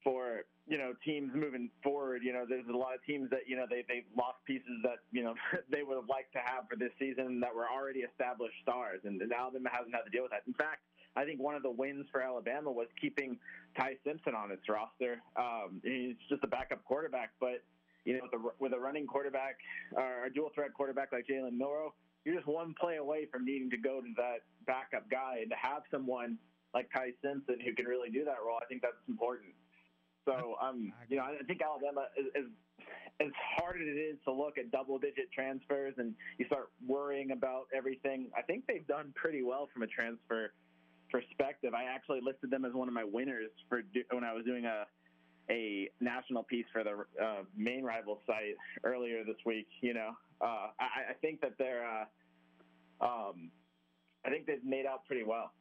for 0.04 0.44
you 0.68 0.78
know 0.78 0.94
teams 1.04 1.32
moving 1.34 1.70
forward. 1.84 2.22
You 2.24 2.34
know, 2.34 2.46
there's 2.48 2.68
a 2.68 2.78
lot 2.78 2.96
of 2.96 3.04
teams 3.06 3.30
that 3.32 3.42
you 3.48 3.56
know 3.56 3.66
they 3.70 3.84
they 3.88 4.06
lost 4.18 4.38
pieces 4.46 4.80
that 4.84 5.00
you 5.12 5.24
know 5.24 5.34
they 5.72 5.84
would 5.84 5.96
have 5.96 6.10
liked 6.10 6.34
to 6.34 6.40
have 6.40 6.70
for 6.70 6.78
this 6.78 6.92
season 7.00 7.40
that 7.42 7.54
were 7.54 7.68
already 7.68 8.02
established 8.02 8.56
stars, 8.62 9.02
and, 9.04 9.22
and 9.22 9.34
Alabama 9.34 9.70
hasn't 9.72 9.94
had 9.94 10.04
to 10.04 10.10
deal 10.12 10.24
with 10.24 10.32
that. 10.32 10.44
In 10.48 10.54
fact, 10.54 10.82
I 11.16 11.26
think 11.26 11.40
one 11.42 11.56
of 11.56 11.64
the 11.64 11.72
wins 11.72 12.06
for 12.12 12.22
Alabama 12.22 12.72
was 12.72 12.88
keeping 13.00 13.38
Ty 13.78 13.98
Simpson 14.06 14.36
on 14.36 14.52
its 14.52 14.68
roster. 14.70 15.22
Um, 15.36 15.82
he's 15.84 16.16
just 16.30 16.44
a 16.44 16.48
backup 16.48 16.84
quarterback, 16.86 17.32
but 17.40 17.64
you 18.10 18.18
know, 18.18 18.24
with 18.24 18.34
a, 18.34 18.42
with 18.58 18.74
a 18.74 18.80
running 18.80 19.06
quarterback 19.06 19.58
or 19.94 20.26
a 20.26 20.34
dual 20.34 20.50
threat 20.56 20.74
quarterback 20.74 21.12
like 21.12 21.28
Jalen 21.30 21.54
Milroe, 21.54 21.94
you're 22.26 22.34
just 22.34 22.48
one 22.48 22.74
play 22.82 22.98
away 22.98 23.28
from 23.32 23.46
needing 23.46 23.70
to 23.70 23.78
go 23.78 24.02
to 24.02 24.08
that 24.18 24.42
backup 24.66 25.10
guy, 25.12 25.40
and 25.42 25.50
to 25.52 25.56
have 25.56 25.84
someone 25.92 26.38
like 26.74 26.90
Ty 26.92 27.12
Simpson 27.22 27.58
who 27.64 27.74
can 27.76 27.86
really 27.86 28.10
do 28.10 28.26
that 28.26 28.38
role, 28.46 28.58
I 28.62 28.66
think 28.66 28.82
that's 28.82 28.98
important. 29.08 29.54
So, 30.26 30.56
um, 30.62 30.92
you 31.08 31.18
know, 31.18 31.24
I 31.24 31.44
think 31.46 31.62
Alabama 31.62 32.06
is, 32.18 32.26
is 32.36 32.50
as 33.22 33.32
hard 33.58 33.78
as 33.82 33.88
it 33.88 34.00
is 34.00 34.18
to 34.26 34.32
look 34.34 34.58
at 34.58 34.72
double-digit 34.72 35.32
transfers 35.34 35.94
and 35.98 36.14
you 36.38 36.46
start 36.46 36.70
worrying 36.86 37.32
about 37.32 37.66
everything. 37.76 38.30
I 38.38 38.42
think 38.42 38.66
they've 38.68 38.86
done 38.88 39.14
pretty 39.16 39.44
well 39.44 39.70
from 39.74 39.84
a 39.84 39.88
transfer 39.88 40.54
perspective. 41.12 41.74
I 41.74 41.86
actually 41.86 42.22
listed 42.22 42.50
them 42.52 42.66
as 42.66 42.74
one 42.74 42.88
of 42.88 42.94
my 42.94 43.04
winners 43.04 43.52
for 43.68 43.82
when 44.12 44.24
I 44.24 44.34
was 44.34 44.46
doing 44.46 44.66
a 44.66 44.86
a 45.50 45.90
national 46.00 46.44
piece 46.44 46.66
for 46.72 46.84
the 46.84 47.24
uh, 47.24 47.44
main 47.56 47.84
rival 47.84 48.22
site 48.28 48.56
earlier 48.84 49.24
this 49.26 49.38
week. 49.46 49.68
You 49.82 49.94
know, 49.94 50.12
uh, 50.42 50.68
I, 50.80 51.12
I 51.12 51.14
think 51.22 51.42
that 51.42 51.54
they're, 51.58 51.86
uh, 51.86 53.06
um, 53.06 53.52
I 54.26 54.30
think 54.30 54.46
they've 54.46 54.64
made 54.64 54.86
out 54.86 55.06
pretty 55.06 55.24
well. 55.24 55.52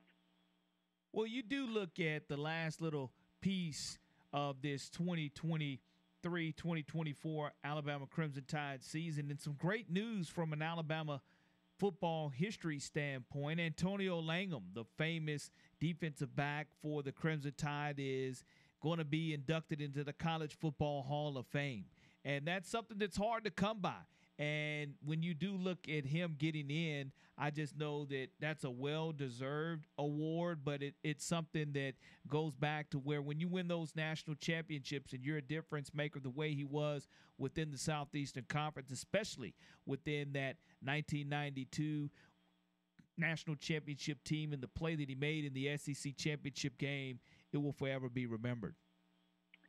Well, 1.12 1.26
you 1.26 1.43
do 1.43 1.66
look 1.66 1.99
at 2.01 2.28
the 2.28 2.36
last 2.36 2.82
little 2.82 3.12
piece 3.41 3.99
of 4.32 4.61
this 4.61 4.91
2023 4.91 6.53
2024 6.53 7.53
Alabama 7.64 8.07
Crimson 8.07 8.45
Tide 8.47 8.82
season, 8.82 9.30
and 9.30 9.41
some 9.41 9.55
great 9.55 9.91
news 9.91 10.28
from 10.28 10.53
an 10.53 10.61
Alabama 10.61 11.22
football 11.78 12.28
history 12.28 12.78
standpoint. 12.78 13.61
Antonio 13.61 14.20
Langham, 14.20 14.64
the 14.74 14.84
famous 14.97 15.51
defensive 15.80 16.34
back 16.34 16.66
for 16.82 17.03
the 17.03 17.12
Crimson 17.12 17.55
Tide, 17.57 17.97
is 17.99 18.45
going 18.81 18.99
to 18.99 19.05
be 19.05 19.35
inducted 19.35 19.81
into 19.81 20.05
the 20.05 20.12
College 20.12 20.57
Football 20.59 21.03
Hall 21.03 21.37
of 21.37 21.47
Fame. 21.47 21.85
And 22.24 22.47
that's 22.47 22.70
something 22.70 22.99
that's 22.99 23.16
hard 23.16 23.45
to 23.45 23.51
come 23.51 23.81
by. 23.81 23.97
And 24.39 24.95
when 25.05 25.22
you 25.22 25.35
do 25.35 25.57
look 25.57 25.89
at 25.89 26.05
him 26.05 26.37
getting 26.39 26.70
in, 26.70 27.11
I 27.37 27.51
just 27.51 27.76
know 27.76 28.05
that 28.07 28.29
that's 28.39 28.62
a 28.62 28.70
well 28.70 29.11
deserved 29.11 29.87
award, 29.99 30.61
but 30.64 30.81
it, 30.81 30.95
it's 31.03 31.24
something 31.24 31.72
that 31.72 31.95
goes 32.29 32.55
back 32.55 32.91
to 32.91 32.99
where 32.99 33.20
when 33.20 33.41
you 33.41 33.49
win 33.49 33.66
those 33.66 33.97
national 33.97 34.37
championships 34.37 35.12
and 35.12 35.24
you're 35.24 35.39
a 35.39 35.43
difference 35.43 35.91
maker 35.93 36.20
the 36.20 36.31
way 36.31 36.55
he 36.55 36.64
was 36.64 37.09
within 37.37 37.72
the 37.72 37.79
Southeastern 37.79 38.45
Conference, 38.49 38.93
especially 38.93 39.55
within 39.87 40.33
that 40.35 40.57
1992 40.83 42.09
national 43.16 43.57
championship 43.57 44.22
team 44.22 44.53
and 44.53 44.62
the 44.62 44.68
play 44.68 44.95
that 44.95 45.09
he 45.09 45.16
made 45.16 45.45
in 45.45 45.53
the 45.53 45.76
SEC 45.76 46.16
championship 46.16 46.79
game, 46.79 47.18
it 47.53 47.59
will 47.59 47.72
forever 47.72 48.09
be 48.09 48.26
remembered. 48.26 48.74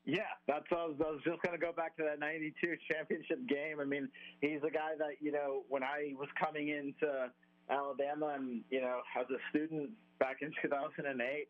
Yeah, 0.05 0.31
that's 0.47 0.65
I 0.71 0.85
was, 0.85 0.95
I 0.99 1.11
was 1.11 1.21
just 1.23 1.41
going 1.41 1.53
to 1.53 1.63
go 1.63 1.71
back 1.71 1.95
to 1.97 2.03
that 2.03 2.19
92 2.19 2.77
championship 2.91 3.45
game. 3.47 3.79
I 3.79 3.85
mean, 3.85 4.09
he's 4.41 4.63
a 4.65 4.71
guy 4.71 4.95
that, 4.97 5.21
you 5.21 5.31
know, 5.31 5.63
when 5.69 5.83
I 5.83 6.13
was 6.17 6.29
coming 6.39 6.69
into 6.69 7.29
Alabama 7.69 8.35
and, 8.37 8.63
you 8.69 8.81
know, 8.81 9.01
as 9.19 9.27
a 9.29 9.39
student 9.49 9.91
back 10.19 10.37
in 10.41 10.51
2008, 10.61 11.47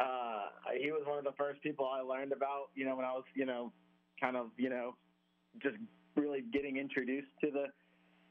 uh, 0.00 0.04
he 0.80 0.90
was 0.90 1.02
one 1.06 1.18
of 1.18 1.24
the 1.24 1.36
first 1.38 1.62
people 1.62 1.86
I 1.86 2.00
learned 2.00 2.32
about, 2.32 2.70
you 2.74 2.84
know, 2.84 2.96
when 2.96 3.04
I 3.04 3.12
was, 3.12 3.24
you 3.34 3.46
know, 3.46 3.72
kind 4.20 4.36
of, 4.36 4.50
you 4.56 4.70
know, 4.70 4.96
just 5.62 5.76
really 6.16 6.42
getting 6.52 6.76
introduced 6.76 7.28
to 7.42 7.50
the 7.50 7.66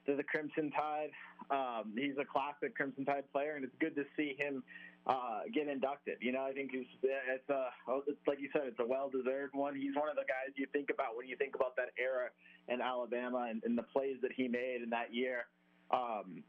to 0.05 0.17
the 0.17 0.23
Crimson 0.23 0.71
Tide. 0.71 1.11
Um, 1.49 1.93
he's 1.95 2.17
a 2.19 2.25
classic 2.25 2.75
Crimson 2.75 3.05
Tide 3.05 3.23
player, 3.31 3.55
and 3.55 3.63
it's 3.63 3.75
good 3.79 3.95
to 3.95 4.03
see 4.17 4.35
him 4.37 4.61
uh, 5.05 5.41
get 5.53 5.67
inducted. 5.67 6.17
You 6.21 6.31
know, 6.31 6.43
I 6.43 6.53
think 6.53 6.71
it's, 6.73 6.89
it's 7.03 7.49
a 7.49 7.67
it's 8.07 8.19
like 8.27 8.39
you 8.39 8.49
said, 8.53 8.63
it's 8.65 8.79
a 8.79 8.85
well 8.85 9.09
deserved 9.09 9.53
one. 9.53 9.75
He's 9.75 9.95
one 9.95 10.09
of 10.09 10.15
the 10.15 10.23
guys 10.23 10.55
you 10.55 10.67
think 10.71 10.89
about 10.89 11.17
when 11.17 11.27
you 11.27 11.35
think 11.35 11.55
about 11.55 11.75
that 11.75 11.91
era 11.99 12.29
in 12.69 12.79
Alabama 12.79 13.47
and, 13.49 13.61
and 13.65 13.77
the 13.77 13.83
plays 13.83 14.17
that 14.21 14.31
he 14.31 14.47
made 14.47 14.81
in 14.83 14.89
that 14.91 15.13
year. 15.13 15.45
Um, 15.91 16.43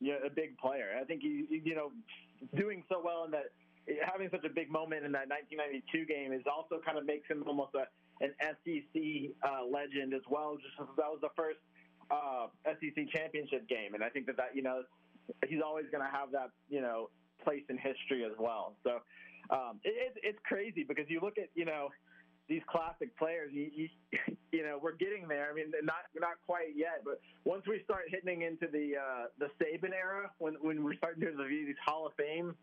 you 0.00 0.12
know, 0.12 0.18
a 0.26 0.30
big 0.30 0.58
player. 0.58 0.92
I 1.00 1.04
think 1.04 1.22
he, 1.22 1.46
you 1.64 1.74
know, 1.74 1.92
doing 2.56 2.84
so 2.90 3.00
well 3.02 3.24
in 3.24 3.30
that 3.30 3.56
having 4.04 4.28
such 4.30 4.44
a 4.44 4.52
big 4.52 4.70
moment 4.70 5.04
in 5.04 5.12
that 5.12 5.28
1992 5.28 6.04
game 6.04 6.32
is 6.32 6.44
also 6.44 6.80
kind 6.84 6.98
of 6.98 7.06
makes 7.06 7.28
him 7.28 7.44
almost 7.46 7.74
a 7.74 7.88
an 8.20 8.30
SEC 8.38 9.32
uh, 9.42 9.64
legend 9.66 10.14
as 10.14 10.22
well. 10.28 10.56
Just 10.60 10.76
because 10.76 10.94
that 10.96 11.10
was 11.10 11.18
the 11.20 11.34
first 11.34 11.58
uh, 12.10 12.46
SEC 12.64 13.08
championship 13.10 13.66
game, 13.68 13.94
and 13.94 14.04
I 14.04 14.08
think 14.08 14.26
that 14.26 14.36
that 14.36 14.54
you 14.54 14.62
know 14.62 14.82
he's 15.48 15.62
always 15.64 15.86
going 15.90 16.04
to 16.04 16.12
have 16.12 16.30
that 16.32 16.50
you 16.68 16.80
know 16.80 17.08
place 17.44 17.62
in 17.68 17.76
history 17.76 18.24
as 18.24 18.32
well. 18.38 18.76
So 18.82 19.00
um, 19.50 19.80
it, 19.84 20.16
it's 20.22 20.38
crazy 20.44 20.84
because 20.86 21.04
you 21.08 21.20
look 21.20 21.38
at 21.38 21.48
you 21.54 21.64
know 21.64 21.88
these 22.48 22.62
classic 22.68 23.16
players. 23.16 23.50
You, 23.52 23.70
you, 23.74 23.88
you 24.52 24.62
know 24.62 24.78
we're 24.80 24.96
getting 24.96 25.28
there. 25.28 25.48
I 25.50 25.54
mean, 25.54 25.72
not 25.82 26.08
not 26.18 26.36
quite 26.46 26.76
yet, 26.76 27.02
but 27.04 27.20
once 27.44 27.64
we 27.68 27.80
start 27.84 28.04
hitting 28.08 28.42
into 28.42 28.66
the 28.70 28.96
uh, 28.96 29.24
the 29.38 29.48
Saban 29.60 29.92
era, 29.92 30.30
when 30.38 30.54
when 30.60 30.82
we're 30.84 30.96
starting 30.96 31.20
to 31.22 31.32
do 31.32 31.48
these 31.48 31.76
Hall 31.84 32.06
of 32.06 32.12
Fame, 32.14 32.54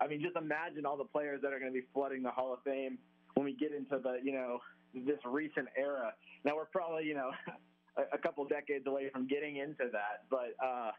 I 0.00 0.06
mean, 0.06 0.20
just 0.20 0.36
imagine 0.36 0.86
all 0.86 0.96
the 0.96 1.04
players 1.04 1.40
that 1.42 1.52
are 1.52 1.58
going 1.58 1.72
to 1.72 1.78
be 1.78 1.86
flooding 1.92 2.22
the 2.22 2.30
Hall 2.30 2.52
of 2.52 2.60
Fame 2.64 2.98
when 3.34 3.44
we 3.44 3.54
get 3.54 3.72
into 3.72 3.98
the 4.02 4.18
you 4.22 4.32
know 4.32 4.58
this 4.94 5.18
recent 5.24 5.68
era. 5.76 6.12
Now 6.44 6.56
we're 6.56 6.66
probably 6.66 7.04
you 7.04 7.14
know 7.14 7.30
a, 7.96 8.16
a 8.16 8.18
couple 8.18 8.44
decades 8.46 8.86
away 8.86 9.10
from 9.12 9.26
getting 9.26 9.56
into 9.56 9.90
that, 9.92 10.24
but 10.30 10.54
uh, 10.64 10.90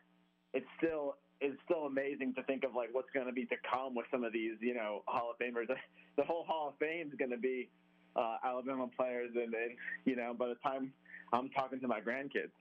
it's 0.53 0.67
still 0.77 1.15
it's 1.41 1.59
still 1.63 1.85
amazing 1.85 2.33
to 2.35 2.43
think 2.43 2.63
of 2.63 2.75
like 2.75 2.89
what's 2.91 3.09
going 3.13 3.27
to 3.27 3.31
be 3.33 3.45
to 3.45 3.55
come 3.69 3.95
with 3.95 4.05
some 4.11 4.23
of 4.23 4.33
these, 4.33 4.53
you 4.59 4.73
know, 4.73 5.03
Hall 5.07 5.31
of 5.31 5.39
Famers. 5.45 5.67
The 6.17 6.25
whole 6.25 6.43
Hall 6.43 6.67
of 6.67 6.73
Fame 6.79 7.07
is 7.07 7.13
going 7.17 7.31
to 7.31 7.37
be 7.37 7.69
uh, 8.17 8.35
Alabama 8.43 8.87
players, 8.93 9.31
and, 9.35 9.53
and 9.53 9.71
you 10.03 10.17
know, 10.17 10.33
by 10.37 10.47
the 10.47 10.55
time 10.55 10.91
I'm 11.31 11.49
talking 11.51 11.79
to 11.79 11.87
my 11.87 12.01
grandkids. 12.01 12.51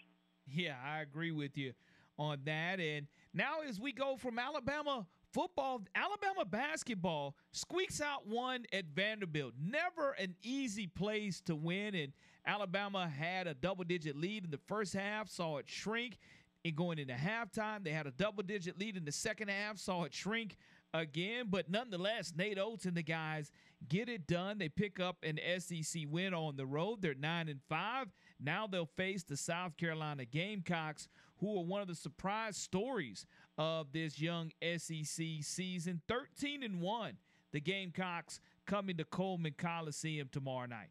Yeah, 0.47 0.77
I 0.85 1.01
agree 1.01 1.33
with 1.33 1.57
you 1.57 1.73
on 2.19 2.39
that. 2.45 2.79
And 2.79 3.09
now, 3.35 3.61
as 3.69 3.81
we 3.81 3.93
go 3.93 4.17
from 4.17 4.39
Alabama 4.39 5.07
football, 5.33 5.83
Alabama 5.95 6.45
basketball 6.45 7.37
squeaks 7.53 8.01
out 8.01 8.27
one 8.27 8.65
at 8.73 8.87
Vanderbilt. 8.95 9.55
Never 9.61 10.13
an 10.13 10.37
easy 10.43 10.87
place 10.87 11.41
to 11.43 11.55
win. 11.55 11.95
And 11.95 12.13
Alabama 12.47 13.09
had 13.09 13.47
a 13.47 13.55
double 13.55 13.85
digit 13.85 14.17
lead 14.17 14.45
in 14.45 14.51
the 14.51 14.61
first 14.67 14.95
half, 14.95 15.29
saw 15.29 15.59
it 15.59 15.69
shrink. 15.69 16.19
And 16.65 16.77
going 16.77 16.99
into 16.99 17.15
halftime, 17.15 17.85
they 17.85 17.93
had 17.93 18.07
a 18.07 18.11
double 18.11 18.43
digit 18.43 18.79
lead 18.79 18.97
in 18.97 19.05
the 19.05 19.13
second 19.13 19.49
half, 19.49 19.79
saw 19.79 20.05
it 20.05 20.13
shrink 20.13 20.57
again. 20.93 21.47
But 21.49 21.71
nonetheless, 21.71 22.33
Nate 22.37 22.59
Oats 22.59 22.85
and 22.85 22.97
the 22.97 23.03
guys 23.03 23.53
get 23.89 24.09
it 24.09 24.27
done. 24.27 24.59
They 24.59 24.69
pick 24.69 24.99
up 25.01 25.19
an 25.23 25.39
SEC 25.59 26.03
win 26.09 26.35
on 26.35 26.57
the 26.57 26.67
road. 26.67 27.01
They're 27.01 27.15
9 27.15 27.49
and 27.49 27.61
5. 27.69 28.09
Now 28.41 28.67
they'll 28.67 28.87
face 28.97 29.23
the 29.23 29.37
South 29.37 29.77
Carolina 29.77 30.25
Gamecocks, 30.25 31.09
who 31.39 31.59
are 31.59 31.65
one 31.65 31.81
of 31.81 31.89
the 31.89 31.95
surprise 31.95 32.57
stories 32.57 33.25
of 33.57 33.93
this 33.93 34.21
young 34.21 34.51
SEC 34.63 35.27
season. 35.43 36.03
13 36.09 36.63
and 36.63 36.81
1. 36.81 37.17
The 37.53 37.61
Gamecocks 37.61 38.41
coming 38.67 38.97
to 38.99 39.05
Coleman 39.05 39.55
Coliseum 39.57 40.29
tomorrow 40.31 40.67
night. 40.67 40.91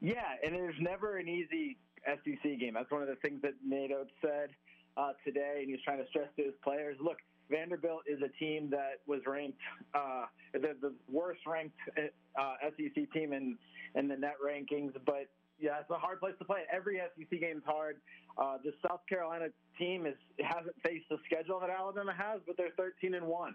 Yeah, 0.00 0.22
and 0.44 0.54
there's 0.54 0.80
never 0.80 1.16
an 1.18 1.28
easy 1.28 1.78
SEC 2.06 2.58
game. 2.58 2.74
That's 2.74 2.90
one 2.90 3.02
of 3.02 3.08
the 3.08 3.16
things 3.16 3.40
that 3.42 3.54
Nate 3.66 3.92
said 4.20 4.50
uh, 4.96 5.12
today, 5.24 5.60
and 5.60 5.70
he's 5.70 5.82
trying 5.84 5.98
to 5.98 6.08
stress 6.08 6.28
to 6.36 6.44
his 6.44 6.54
players. 6.62 6.96
Look, 7.00 7.18
Vanderbilt 7.50 8.02
is 8.06 8.20
a 8.22 8.28
team 8.38 8.70
that 8.70 9.00
was 9.06 9.20
ranked 9.26 9.58
uh, 9.94 10.24
the, 10.52 10.74
the 10.80 10.92
worst 11.10 11.40
ranked 11.46 11.76
uh, 11.96 12.54
SEC 12.76 13.12
team 13.12 13.32
in 13.32 13.58
in 13.94 14.08
the 14.08 14.16
net 14.16 14.36
rankings, 14.44 14.92
but 15.04 15.28
yeah, 15.60 15.78
it's 15.80 15.90
a 15.90 15.94
hard 15.94 16.18
place 16.18 16.34
to 16.38 16.44
play. 16.44 16.60
Every 16.72 16.98
SEC 16.98 17.40
game 17.40 17.58
is 17.58 17.62
hard. 17.64 17.98
Uh, 18.36 18.56
the 18.64 18.72
South 18.86 19.00
Carolina 19.08 19.46
team 19.78 20.06
is 20.06 20.16
hasn't 20.40 20.74
faced 20.82 21.06
the 21.10 21.18
schedule 21.26 21.60
that 21.60 21.70
Alabama 21.70 22.14
has, 22.16 22.40
but 22.46 22.56
they're 22.56 22.74
13 22.76 23.14
and 23.14 23.26
one, 23.26 23.54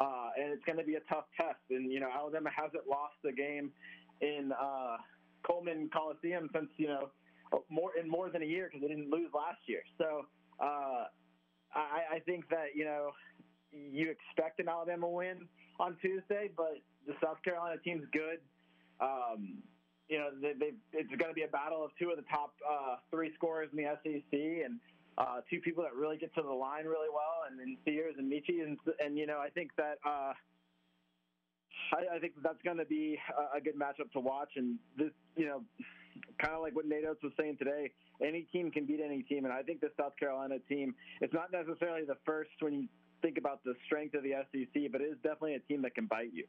uh, 0.00 0.30
and 0.38 0.52
it's 0.52 0.64
going 0.64 0.78
to 0.78 0.84
be 0.84 0.96
a 0.96 1.04
tough 1.08 1.24
test. 1.36 1.62
And 1.70 1.92
you 1.92 2.00
know, 2.00 2.08
Alabama 2.12 2.50
hasn't 2.54 2.86
lost 2.88 3.16
a 3.24 3.32
game 3.32 3.70
in 4.20 4.52
uh, 4.52 4.96
Coleman 5.46 5.88
Coliseum 5.92 6.50
since 6.52 6.68
you 6.76 6.88
know 6.88 7.10
more 7.68 7.90
in 8.00 8.08
more 8.08 8.30
than 8.30 8.42
a 8.42 8.46
year 8.46 8.66
because 8.66 8.82
they 8.82 8.88
didn't 8.88 9.10
lose 9.10 9.30
last 9.34 9.58
year. 9.66 9.82
So 9.96 10.26
uh, 10.60 11.04
I, 11.74 12.16
I 12.16 12.18
think 12.24 12.48
that 12.50 12.74
you 12.74 12.84
know 12.84 13.10
you 13.72 14.10
expect 14.10 14.60
an 14.60 14.68
Alabama 14.68 15.08
win 15.08 15.48
on 15.78 15.96
Tuesday, 16.00 16.50
but 16.56 16.78
the 17.06 17.14
South 17.22 17.42
Carolina 17.42 17.76
team's 17.82 18.04
good. 18.12 18.40
Um, 19.00 19.62
you 20.08 20.18
know, 20.18 20.30
they, 20.40 20.52
they, 20.58 20.72
it's 20.92 21.08
going 21.08 21.30
to 21.30 21.34
be 21.34 21.42
a 21.42 21.48
battle 21.48 21.84
of 21.84 21.90
two 21.98 22.10
of 22.10 22.16
the 22.16 22.24
top 22.30 22.54
uh, 22.68 22.96
three 23.10 23.30
scorers 23.34 23.68
in 23.72 23.78
the 23.78 23.88
SEC, 24.02 24.32
and 24.32 24.80
uh, 25.18 25.40
two 25.50 25.60
people 25.60 25.82
that 25.84 25.94
really 25.94 26.16
get 26.16 26.34
to 26.34 26.42
the 26.42 26.48
line 26.48 26.86
really 26.86 27.12
well, 27.12 27.44
and, 27.48 27.60
and 27.60 27.76
Sears 27.84 28.14
and 28.18 28.30
Meechie, 28.30 28.64
and, 28.64 28.78
and 29.04 29.18
you 29.18 29.26
know, 29.26 29.38
I 29.38 29.50
think 29.50 29.70
that 29.76 29.98
uh, 30.06 30.32
I, 31.92 32.16
I 32.16 32.18
think 32.20 32.34
that's 32.42 32.62
going 32.64 32.78
to 32.78 32.84
be 32.86 33.18
a 33.54 33.60
good 33.60 33.78
matchup 33.78 34.10
to 34.12 34.20
watch, 34.20 34.50
and 34.56 34.78
this, 34.96 35.10
you 35.36 35.46
know, 35.46 35.62
kind 36.40 36.54
of 36.54 36.62
like 36.62 36.74
what 36.74 36.86
Nate 36.86 37.04
Oats 37.08 37.22
was 37.22 37.32
saying 37.38 37.56
today, 37.58 37.90
any 38.22 38.42
team 38.52 38.70
can 38.70 38.86
beat 38.86 39.00
any 39.04 39.22
team, 39.22 39.44
and 39.44 39.52
I 39.52 39.62
think 39.62 39.80
the 39.80 39.90
South 39.98 40.16
Carolina 40.18 40.56
team, 40.68 40.94
it's 41.20 41.34
not 41.34 41.52
necessarily 41.52 42.04
the 42.04 42.16
first 42.24 42.50
when 42.60 42.74
you 42.74 42.88
think 43.22 43.38
about 43.38 43.62
the 43.64 43.74
strength 43.86 44.14
of 44.14 44.22
the 44.22 44.32
SEC, 44.52 44.90
but 44.92 45.00
it 45.00 45.04
is 45.04 45.16
definitely 45.22 45.54
a 45.54 45.60
team 45.60 45.82
that 45.82 45.94
can 45.94 46.06
bite 46.06 46.32
you. 46.32 46.44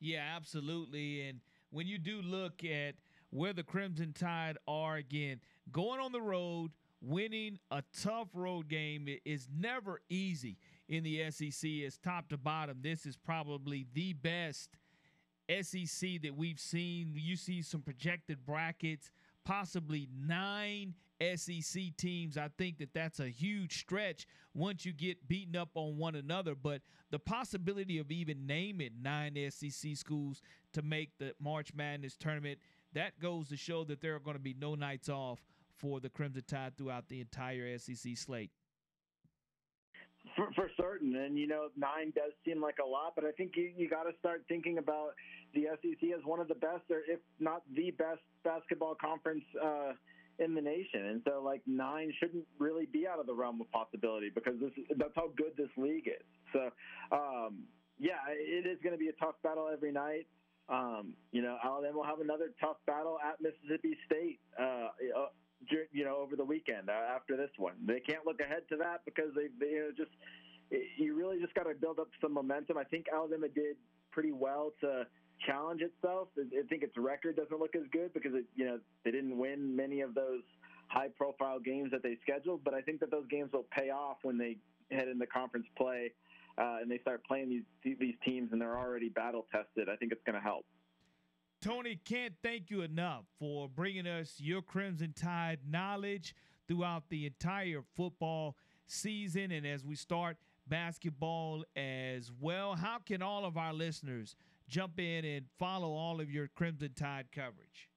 Yeah, 0.00 0.34
absolutely, 0.36 1.28
and 1.28 1.40
when 1.70 1.86
you 1.86 1.98
do 1.98 2.22
look 2.22 2.64
at 2.64 2.94
where 3.30 3.52
the 3.52 3.62
Crimson 3.62 4.12
Tide 4.12 4.56
are 4.68 4.96
again, 4.96 5.40
going 5.72 6.00
on 6.00 6.12
the 6.12 6.20
road, 6.20 6.70
winning 7.00 7.58
a 7.70 7.82
tough 8.00 8.28
road 8.34 8.68
game 8.68 9.08
is 9.24 9.48
never 9.54 10.00
easy 10.08 10.58
in 10.88 11.04
the 11.04 11.30
SEC. 11.30 11.68
It's 11.68 11.98
top 11.98 12.28
to 12.28 12.38
bottom. 12.38 12.78
This 12.82 13.06
is 13.06 13.16
probably 13.16 13.86
the 13.92 14.12
best 14.14 14.70
SEC 15.48 16.22
that 16.22 16.36
we've 16.36 16.60
seen. 16.60 17.12
You 17.14 17.36
see 17.36 17.62
some 17.62 17.82
projected 17.82 18.44
brackets, 18.44 19.10
possibly 19.44 20.08
nine 20.16 20.94
SEC 21.20 21.96
teams. 21.96 22.36
I 22.36 22.50
think 22.58 22.78
that 22.78 22.92
that's 22.92 23.20
a 23.20 23.28
huge 23.28 23.78
stretch 23.78 24.26
once 24.54 24.84
you 24.84 24.92
get 24.92 25.28
beaten 25.28 25.56
up 25.56 25.70
on 25.74 25.96
one 25.96 26.14
another. 26.14 26.54
But 26.54 26.82
the 27.10 27.18
possibility 27.18 27.98
of 27.98 28.10
even 28.10 28.46
naming 28.46 29.02
nine 29.02 29.36
SEC 29.50 29.96
schools 29.96 30.42
to 30.72 30.82
make 30.82 31.10
the 31.18 31.34
March 31.40 31.72
Madness 31.74 32.16
tournament, 32.16 32.58
that 32.92 33.18
goes 33.18 33.48
to 33.48 33.56
show 33.56 33.84
that 33.84 34.00
there 34.00 34.14
are 34.14 34.20
going 34.20 34.36
to 34.36 34.42
be 34.42 34.56
no 34.58 34.74
nights 34.74 35.08
off 35.08 35.40
for 35.76 36.00
the 36.00 36.08
Crimson 36.08 36.42
Tide 36.46 36.76
throughout 36.76 37.08
the 37.08 37.20
entire 37.20 37.78
SEC 37.78 38.16
slate. 38.16 38.50
For, 40.34 40.48
for, 40.54 40.70
certain, 40.76 41.14
and 41.14 41.38
you 41.38 41.46
know, 41.46 41.68
nine 41.76 42.12
does 42.14 42.32
seem 42.44 42.60
like 42.60 42.76
a 42.84 42.86
lot, 42.86 43.12
but 43.14 43.24
I 43.24 43.30
think 43.32 43.52
you, 43.54 43.70
you 43.76 43.88
got 43.88 44.04
to 44.04 44.12
start 44.18 44.42
thinking 44.48 44.78
about 44.78 45.10
the 45.54 45.66
SEC 45.80 46.10
as 46.16 46.24
one 46.24 46.40
of 46.40 46.48
the 46.48 46.54
best, 46.54 46.82
or 46.90 47.02
if 47.06 47.20
not 47.38 47.62
the 47.74 47.92
best, 47.92 48.20
basketball 48.42 48.96
conference 49.00 49.44
uh, 49.62 49.92
in 50.38 50.54
the 50.54 50.60
nation. 50.60 51.06
And 51.06 51.22
so, 51.24 51.42
like 51.44 51.62
nine 51.66 52.12
shouldn't 52.18 52.44
really 52.58 52.86
be 52.86 53.06
out 53.06 53.20
of 53.20 53.26
the 53.26 53.34
realm 53.34 53.60
of 53.60 53.70
possibility 53.70 54.30
because 54.34 54.54
this 54.60 54.72
that's 54.96 55.14
how 55.14 55.30
good 55.36 55.52
this 55.56 55.70
league 55.76 56.08
is. 56.08 56.26
So, 56.52 56.70
um, 57.12 57.64
yeah, 57.98 58.18
it 58.28 58.66
is 58.66 58.78
going 58.82 58.94
to 58.94 58.98
be 58.98 59.08
a 59.08 59.24
tough 59.24 59.36
battle 59.42 59.68
every 59.72 59.92
night. 59.92 60.26
Um, 60.68 61.14
you 61.30 61.42
know, 61.42 61.56
Alabama 61.64 61.98
will 61.98 62.04
have 62.04 62.20
another 62.20 62.50
tough 62.60 62.76
battle 62.86 63.18
at 63.24 63.40
Mississippi 63.40 63.96
State. 64.06 64.40
Uh, 64.58 64.88
you 65.92 66.04
know, 66.04 66.16
over 66.16 66.36
the 66.36 66.44
weekend 66.44 66.88
uh, 66.88 67.14
after 67.14 67.36
this 67.36 67.50
one, 67.56 67.74
they 67.86 68.00
can't 68.00 68.24
look 68.26 68.40
ahead 68.40 68.62
to 68.70 68.76
that 68.76 69.04
because 69.04 69.30
they, 69.34 69.48
they 69.58 69.72
you 69.72 69.80
know, 69.80 69.90
just 69.96 70.10
you 70.96 71.14
really 71.14 71.40
just 71.40 71.54
got 71.54 71.64
to 71.64 71.74
build 71.74 71.98
up 71.98 72.08
some 72.20 72.32
momentum. 72.32 72.76
I 72.76 72.84
think 72.84 73.06
Alabama 73.12 73.48
did 73.48 73.76
pretty 74.10 74.32
well 74.32 74.72
to 74.80 75.06
challenge 75.46 75.82
itself. 75.82 76.28
I 76.38 76.66
think 76.68 76.82
its 76.82 76.96
record 76.96 77.36
doesn't 77.36 77.58
look 77.58 77.76
as 77.76 77.82
good 77.92 78.12
because 78.14 78.34
it, 78.34 78.44
you 78.54 78.64
know 78.64 78.78
they 79.04 79.10
didn't 79.10 79.36
win 79.36 79.74
many 79.76 80.00
of 80.00 80.14
those 80.14 80.42
high-profile 80.88 81.60
games 81.60 81.90
that 81.90 82.02
they 82.02 82.16
scheduled. 82.22 82.62
But 82.64 82.74
I 82.74 82.80
think 82.80 83.00
that 83.00 83.10
those 83.10 83.26
games 83.28 83.50
will 83.52 83.66
pay 83.70 83.90
off 83.90 84.18
when 84.22 84.38
they 84.38 84.56
head 84.90 85.08
into 85.08 85.26
conference 85.26 85.66
play 85.76 86.12
uh, 86.58 86.78
and 86.80 86.90
they 86.90 86.98
start 86.98 87.24
playing 87.24 87.48
these 87.48 87.96
these 87.98 88.14
teams 88.24 88.50
and 88.52 88.60
they're 88.60 88.78
already 88.78 89.08
battle 89.08 89.46
tested. 89.52 89.88
I 89.88 89.96
think 89.96 90.12
it's 90.12 90.22
going 90.24 90.36
to 90.36 90.42
help. 90.42 90.64
Tony, 91.66 91.98
can't 92.04 92.32
thank 92.44 92.70
you 92.70 92.82
enough 92.82 93.24
for 93.40 93.68
bringing 93.68 94.06
us 94.06 94.34
your 94.38 94.62
Crimson 94.62 95.12
Tide 95.12 95.58
knowledge 95.68 96.32
throughout 96.68 97.02
the 97.08 97.26
entire 97.26 97.82
football 97.96 98.54
season 98.86 99.50
and 99.50 99.66
as 99.66 99.84
we 99.84 99.96
start 99.96 100.36
basketball 100.68 101.64
as 101.74 102.30
well. 102.40 102.76
How 102.76 102.98
can 103.04 103.20
all 103.20 103.44
of 103.44 103.56
our 103.56 103.72
listeners 103.72 104.36
jump 104.68 105.00
in 105.00 105.24
and 105.24 105.46
follow 105.58 105.88
all 105.92 106.20
of 106.20 106.30
your 106.30 106.46
Crimson 106.54 106.92
Tide 106.94 107.26
coverage? 107.32 107.88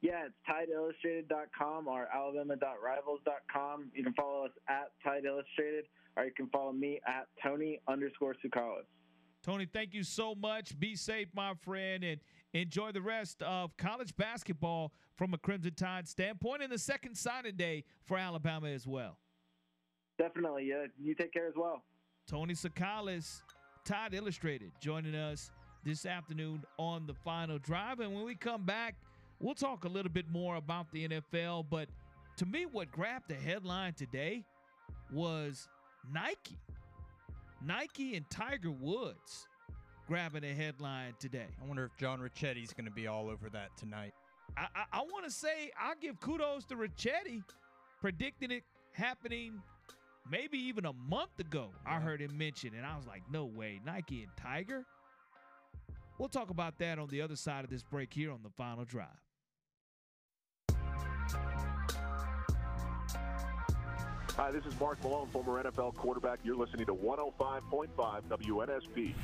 Yeah, 0.00 0.24
it's 0.24 0.34
TideIllustrated.com 0.48 1.86
or 1.86 2.08
Alabama.rivals.com. 2.14 3.90
You 3.94 4.04
can 4.04 4.14
follow 4.14 4.46
us 4.46 4.52
at 4.70 4.92
Tide 5.04 5.26
Illustrated, 5.26 5.84
or 6.16 6.24
you 6.24 6.32
can 6.34 6.48
follow 6.48 6.72
me 6.72 6.98
at 7.06 7.26
Tony 7.42 7.78
underscore 7.86 8.34
Tsoukalas. 8.42 8.86
Tony, 9.42 9.66
thank 9.70 9.94
you 9.94 10.02
so 10.02 10.34
much. 10.34 10.78
Be 10.78 10.94
safe, 10.94 11.28
my 11.34 11.54
friend, 11.62 12.04
and 12.04 12.20
enjoy 12.52 12.92
the 12.92 13.00
rest 13.00 13.42
of 13.42 13.76
college 13.76 14.16
basketball 14.16 14.92
from 15.16 15.34
a 15.34 15.38
Crimson 15.38 15.74
Tide 15.74 16.08
standpoint 16.08 16.62
and 16.62 16.72
the 16.72 16.78
second 16.78 17.16
signing 17.16 17.56
day 17.56 17.84
for 18.04 18.16
Alabama 18.16 18.68
as 18.68 18.86
well. 18.86 19.18
Definitely. 20.18 20.66
Yeah, 20.68 20.86
you 20.98 21.14
take 21.14 21.32
care 21.32 21.46
as 21.46 21.54
well. 21.56 21.82
Tony 22.26 22.54
Tsoukalas, 22.54 23.42
Tide 23.84 24.14
Illustrated, 24.14 24.72
joining 24.80 25.14
us 25.14 25.50
this 25.84 26.04
afternoon 26.04 26.62
on 26.78 27.06
the 27.06 27.14
final 27.14 27.58
drive. 27.58 28.00
And 28.00 28.14
when 28.14 28.24
we 28.24 28.34
come 28.34 28.64
back, 28.64 28.96
we'll 29.40 29.54
talk 29.54 29.84
a 29.84 29.88
little 29.88 30.12
bit 30.12 30.28
more 30.30 30.56
about 30.56 30.92
the 30.92 31.08
NFL. 31.08 31.66
But 31.70 31.88
to 32.36 32.46
me, 32.46 32.66
what 32.66 32.90
grabbed 32.90 33.28
the 33.28 33.34
headline 33.34 33.94
today 33.94 34.44
was 35.12 35.68
Nike. 36.12 36.58
Nike 37.62 38.16
and 38.16 38.28
Tiger 38.30 38.70
Woods 38.70 39.48
grabbing 40.10 40.42
a 40.42 40.52
headline 40.52 41.14
today. 41.20 41.46
I 41.62 41.68
wonder 41.68 41.84
if 41.84 41.96
John 41.96 42.18
Ricchetti's 42.18 42.72
going 42.72 42.86
to 42.86 42.90
be 42.90 43.06
all 43.06 43.28
over 43.28 43.48
that 43.50 43.68
tonight. 43.76 44.12
I, 44.56 44.66
I, 44.74 44.98
I 44.98 45.00
want 45.02 45.24
to 45.24 45.30
say 45.30 45.70
I'll 45.80 45.94
give 46.00 46.18
kudos 46.18 46.64
to 46.64 46.74
Ricchetti 46.74 47.44
predicting 48.00 48.50
it 48.50 48.64
happening 48.90 49.62
maybe 50.28 50.58
even 50.58 50.86
a 50.86 50.92
month 50.92 51.38
ago. 51.38 51.68
Yeah. 51.86 51.94
I 51.94 52.00
heard 52.00 52.20
him 52.20 52.36
mention, 52.36 52.74
it 52.74 52.78
and 52.78 52.86
I 52.86 52.96
was 52.96 53.06
like, 53.06 53.22
no 53.30 53.44
way, 53.44 53.80
Nike 53.86 54.24
and 54.24 54.32
Tiger. 54.36 54.84
We'll 56.18 56.28
talk 56.28 56.50
about 56.50 56.76
that 56.78 56.98
on 56.98 57.06
the 57.06 57.22
other 57.22 57.36
side 57.36 57.62
of 57.62 57.70
this 57.70 57.84
break 57.84 58.12
here 58.12 58.32
on 58.32 58.40
the 58.42 58.50
final 58.50 58.84
drive. 58.84 59.06
Hi, 64.34 64.50
this 64.50 64.64
is 64.64 64.78
Mark 64.80 65.00
Malone, 65.04 65.28
former 65.28 65.62
NFL 65.62 65.94
quarterback. 65.94 66.40
You're 66.42 66.56
listening 66.56 66.86
to 66.86 66.94
105.5 66.94 68.22
WNSP. 68.28 69.14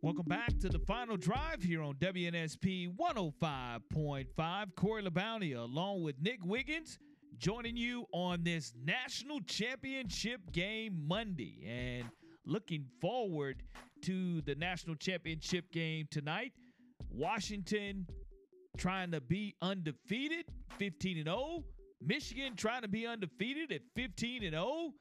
Welcome 0.00 0.26
back 0.26 0.58
to 0.60 0.68
the 0.68 0.78
final 0.78 1.16
drive 1.16 1.62
here 1.62 1.82
on 1.82 1.94
WNSP 1.94 2.96
105.5. 2.96 4.66
Corey 4.76 5.02
LaBounty 5.02 5.56
along 5.56 6.02
with 6.02 6.16
Nick 6.20 6.38
Wiggins 6.44 6.98
joining 7.38 7.76
you 7.76 8.06
on 8.12 8.42
this 8.42 8.72
national 8.84 9.40
championship 9.40 10.40
game 10.52 11.04
Monday 11.06 11.64
and 11.66 12.08
looking 12.46 12.86
forward 13.00 13.62
to 14.02 14.40
the 14.42 14.54
national 14.54 14.96
championship 14.96 15.70
game 15.72 16.06
tonight. 16.10 16.52
Washington 17.10 18.06
trying 18.76 19.10
to 19.10 19.20
be 19.20 19.54
undefeated, 19.60 20.46
15 20.78 21.18
and 21.18 21.26
0. 21.26 21.64
Michigan 22.00 22.54
trying 22.56 22.82
to 22.82 22.88
be 22.88 23.06
undefeated 23.06 23.72
at 23.72 23.80
15 23.96 24.44
and 24.44 24.52
0. 24.52 24.92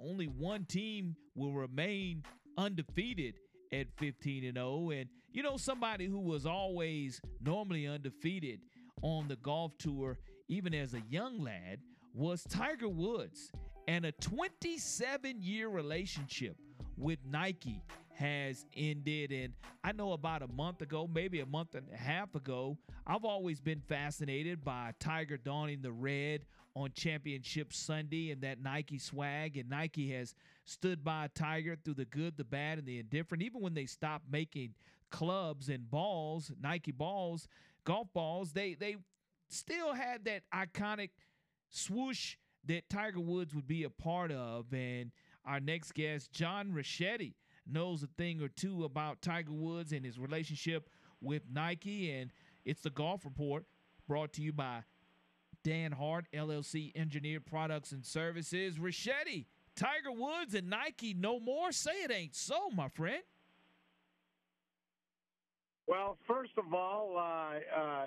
Only 0.00 0.26
one 0.26 0.64
team 0.64 1.14
will 1.34 1.52
remain 1.52 2.22
undefeated 2.58 3.34
at 3.72 3.86
15 3.96 4.44
and 4.44 4.56
0 4.56 4.90
and 4.90 5.08
you 5.32 5.42
know 5.42 5.56
somebody 5.56 6.06
who 6.06 6.20
was 6.20 6.46
always 6.46 7.20
normally 7.44 7.86
undefeated 7.86 8.60
on 9.02 9.28
the 9.28 9.36
golf 9.36 9.76
tour 9.78 10.18
even 10.48 10.74
as 10.74 10.94
a 10.94 11.02
young 11.10 11.40
lad 11.42 11.80
was 12.14 12.42
Tiger 12.44 12.88
Woods 12.88 13.50
and 13.88 14.04
a 14.04 14.12
27 14.12 15.42
year 15.42 15.68
relationship 15.68 16.56
with 16.96 17.18
Nike 17.28 17.82
has 18.14 18.64
ended. 18.74 19.30
And 19.30 19.52
I 19.84 19.92
know 19.92 20.12
about 20.12 20.42
a 20.42 20.48
month 20.48 20.82
ago, 20.82 21.08
maybe 21.12 21.40
a 21.40 21.46
month 21.46 21.74
and 21.74 21.86
a 21.92 21.96
half 21.96 22.34
ago, 22.34 22.78
I've 23.06 23.24
always 23.24 23.60
been 23.60 23.80
fascinated 23.80 24.64
by 24.64 24.92
Tiger 24.98 25.36
donning 25.36 25.82
the 25.82 25.92
red 25.92 26.42
on 26.74 26.90
Championship 26.92 27.72
Sunday 27.72 28.30
and 28.30 28.40
that 28.42 28.62
Nike 28.62 28.98
swag. 28.98 29.56
And 29.56 29.68
Nike 29.68 30.10
has 30.12 30.34
stood 30.66 31.02
by 31.02 31.28
Tiger 31.34 31.76
through 31.82 31.94
the 31.94 32.04
good, 32.04 32.36
the 32.36 32.44
bad, 32.44 32.78
and 32.78 32.86
the 32.86 32.98
indifferent. 32.98 33.42
Even 33.42 33.62
when 33.62 33.74
they 33.74 33.86
stopped 33.86 34.26
making 34.30 34.74
clubs 35.10 35.68
and 35.68 35.90
balls, 35.90 36.52
Nike 36.60 36.92
balls, 36.92 37.48
golf 37.84 38.08
balls, 38.12 38.52
they 38.52 38.74
they 38.74 38.96
still 39.48 39.94
had 39.94 40.24
that 40.26 40.42
iconic 40.52 41.10
swoosh 41.70 42.36
that 42.66 42.90
Tiger 42.90 43.20
Woods 43.20 43.54
would 43.54 43.68
be 43.68 43.84
a 43.84 43.90
part 43.90 44.32
of. 44.32 44.72
And 44.72 45.12
our 45.44 45.60
next 45.60 45.94
guest, 45.94 46.32
John 46.32 46.72
Rachetti, 46.72 47.34
knows 47.66 48.02
a 48.02 48.08
thing 48.18 48.42
or 48.42 48.48
two 48.48 48.84
about 48.84 49.22
Tiger 49.22 49.52
Woods 49.52 49.92
and 49.92 50.04
his 50.04 50.18
relationship 50.18 50.88
with 51.20 51.42
Nike. 51.50 52.10
And 52.10 52.32
it's 52.64 52.82
the 52.82 52.90
Golf 52.90 53.24
Report 53.24 53.64
brought 54.06 54.32
to 54.34 54.42
you 54.42 54.52
by 54.52 54.82
Dan 55.64 55.92
Hart, 55.92 56.26
LLC 56.32 56.92
Engineered 56.96 57.46
Products 57.46 57.92
and 57.92 58.04
Services. 58.04 58.78
Rachetti, 58.78 59.46
Tiger 59.76 60.12
Woods 60.12 60.54
and 60.54 60.68
Nike 60.68 61.14
no 61.14 61.38
more? 61.38 61.70
Say 61.72 62.02
it 62.02 62.10
ain't 62.10 62.34
so, 62.34 62.70
my 62.70 62.88
friend. 62.88 63.22
Well, 65.86 66.18
first 66.26 66.52
of 66.58 66.74
all, 66.74 67.16
uh, 67.16 67.80
uh, 67.80 68.06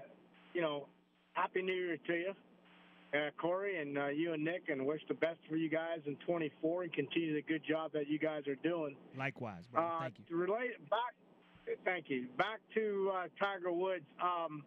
you 0.54 0.62
know, 0.62 0.88
Happy 1.34 1.62
New 1.62 1.74
Year 1.74 1.98
to 2.08 2.14
you 2.14 2.34
uh, 3.14 3.30
Corey, 3.42 3.82
and 3.82 3.98
uh, 3.98 4.08
you 4.08 4.34
and 4.34 4.44
Nick, 4.44 4.64
and 4.70 4.86
wish 4.86 5.02
the 5.08 5.14
best 5.16 5.40
for 5.50 5.56
you 5.56 5.70
guys 5.70 6.00
in 6.06 6.16
24 6.28 6.84
and 6.84 6.94
continue 6.94 7.34
the 7.34 7.42
good 7.42 7.62
job 7.68 7.92
that 7.94 8.08
you 8.08 8.20
guys 8.20 8.48
are 8.48 8.56
doing. 8.56 8.96
Likewise, 9.18 9.64
brother. 9.72 9.88
Uh, 9.88 10.00
thank 10.02 10.14
you. 10.28 10.38
Relate 10.38 10.90
back. 10.90 11.78
Thank 11.86 12.06
you. 12.10 12.28
Back 12.38 12.60
to 12.76 13.12
uh, 13.14 13.28
Tiger 13.40 13.72
Woods. 13.72 14.06
Um, 14.22 14.64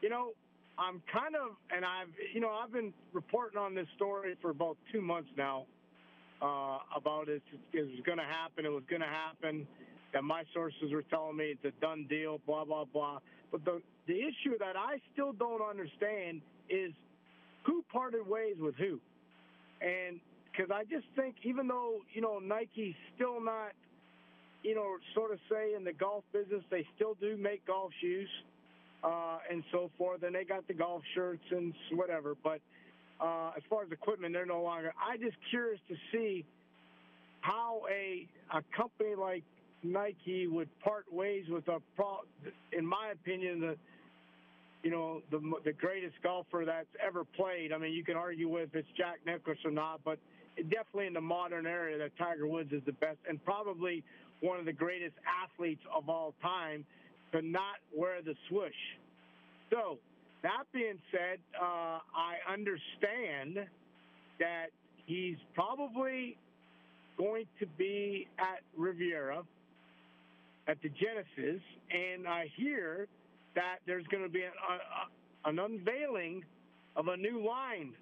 you 0.00 0.08
know, 0.08 0.30
I'm 0.78 1.02
kind 1.12 1.34
of, 1.34 1.56
and 1.74 1.84
I've, 1.84 2.08
you 2.34 2.40
know, 2.40 2.50
I've 2.50 2.72
been 2.72 2.92
reporting 3.12 3.58
on 3.58 3.74
this 3.74 3.86
story 3.96 4.36
for 4.40 4.50
about 4.50 4.76
two 4.92 5.00
months 5.00 5.30
now 5.36 5.66
uh, 6.42 6.78
about 6.94 7.28
it. 7.28 7.42
It 7.72 7.82
was 7.82 8.00
going 8.04 8.18
to 8.18 8.24
happen. 8.24 8.64
It 8.64 8.72
was 8.72 8.84
going 8.88 9.02
to 9.02 9.08
happen. 9.08 9.66
That 10.12 10.22
my 10.22 10.44
sources 10.54 10.92
were 10.92 11.02
telling 11.02 11.36
me 11.36 11.56
it's 11.56 11.64
a 11.64 11.80
done 11.80 12.06
deal. 12.08 12.40
Blah 12.46 12.64
blah 12.64 12.84
blah. 12.84 13.18
But 13.50 13.64
the 13.64 13.82
the 14.06 14.14
issue 14.14 14.56
that 14.58 14.76
I 14.76 14.98
still 15.12 15.32
don't 15.32 15.62
understand 15.62 16.40
is 16.70 16.92
who 17.64 17.84
parted 17.92 18.26
ways 18.26 18.56
with 18.58 18.76
who. 18.76 19.00
And 19.80 20.20
because 20.50 20.70
I 20.72 20.84
just 20.84 21.06
think, 21.16 21.34
even 21.42 21.68
though, 21.68 21.96
you 22.14 22.22
know, 22.22 22.38
Nike's 22.38 22.94
still 23.14 23.40
not, 23.40 23.72
you 24.62 24.74
know, 24.74 24.96
sort 25.14 25.32
of 25.32 25.38
say 25.50 25.74
in 25.74 25.84
the 25.84 25.92
golf 25.92 26.24
business, 26.32 26.62
they 26.70 26.86
still 26.94 27.14
do 27.20 27.36
make 27.36 27.66
golf 27.66 27.90
shoes 28.00 28.28
uh, 29.04 29.38
and 29.50 29.62
so 29.70 29.90
forth, 29.98 30.22
and 30.22 30.34
they 30.34 30.44
got 30.44 30.66
the 30.66 30.74
golf 30.74 31.02
shirts 31.14 31.42
and 31.50 31.74
whatever. 31.92 32.34
But 32.42 32.60
uh, 33.20 33.52
as 33.56 33.62
far 33.68 33.82
as 33.82 33.90
equipment, 33.92 34.34
they're 34.34 34.46
no 34.46 34.62
longer. 34.62 34.92
I 34.98 35.16
just 35.16 35.36
curious 35.50 35.80
to 35.88 35.94
see 36.12 36.44
how 37.40 37.82
a 37.90 38.26
a 38.56 38.62
company 38.76 39.14
like 39.14 39.44
Nike 39.82 40.46
would 40.46 40.68
part 40.80 41.04
ways 41.12 41.44
with 41.48 41.68
a 41.68 41.78
pro. 41.94 42.18
In 42.72 42.86
my 42.86 43.10
opinion, 43.12 43.60
the 43.60 43.76
you 44.82 44.90
know, 44.90 45.22
the 45.30 45.40
the 45.64 45.72
greatest 45.72 46.14
golfer 46.22 46.64
that's 46.64 46.86
ever 47.04 47.24
played. 47.24 47.72
I 47.72 47.78
mean, 47.78 47.92
you 47.92 48.04
can 48.04 48.16
argue 48.16 48.48
with 48.48 48.70
it's 48.74 48.88
Jack 48.96 49.18
Nicklaus 49.26 49.58
or 49.64 49.70
not, 49.70 50.00
but 50.04 50.18
definitely 50.56 51.06
in 51.06 51.12
the 51.14 51.20
modern 51.20 51.66
era, 51.66 51.98
that 51.98 52.16
Tiger 52.18 52.46
Woods 52.46 52.72
is 52.72 52.82
the 52.86 52.92
best 52.92 53.18
and 53.28 53.42
probably 53.44 54.02
one 54.40 54.58
of 54.58 54.64
the 54.64 54.72
greatest 54.72 55.14
athletes 55.44 55.82
of 55.94 56.08
all 56.08 56.34
time 56.42 56.84
to 57.32 57.42
not 57.42 57.76
wear 57.94 58.22
the 58.22 58.34
swoosh. 58.48 58.72
So, 59.70 59.98
that 60.46 60.62
being 60.72 60.98
said, 61.10 61.38
uh, 61.60 61.98
I 62.14 62.38
understand 62.48 63.66
that 64.38 64.66
he's 65.04 65.38
probably 65.54 66.36
going 67.18 67.46
to 67.58 67.66
be 67.76 68.28
at 68.38 68.60
Riviera 68.76 69.42
at 70.68 70.80
the 70.82 70.88
Genesis, 70.88 71.60
and 71.90 72.28
I 72.28 72.46
hear 72.56 73.08
that 73.56 73.78
there's 73.86 74.06
going 74.06 74.22
to 74.22 74.28
be 74.28 74.42
an, 74.42 74.52
a, 75.44 75.48
an 75.48 75.58
unveiling 75.58 76.44
of 76.94 77.08
a 77.08 77.16
new 77.16 77.44
line. 77.44 77.92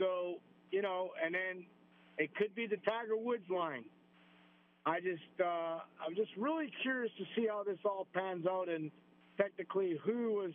So, 0.00 0.40
you 0.72 0.82
know, 0.82 1.10
and 1.24 1.32
then 1.32 1.64
it 2.18 2.34
could 2.34 2.56
be 2.56 2.66
the 2.66 2.78
Tiger 2.78 3.16
Woods 3.16 3.48
line. 3.48 3.84
I 4.84 4.98
just, 4.98 5.22
uh, 5.40 5.78
I'm 6.04 6.16
just 6.16 6.30
really 6.36 6.72
curious 6.82 7.12
to 7.18 7.24
see 7.36 7.46
how 7.46 7.62
this 7.62 7.78
all 7.84 8.08
pans 8.12 8.46
out 8.46 8.68
and 8.68 8.90
technically 9.36 9.96
who 10.04 10.32
was, 10.32 10.52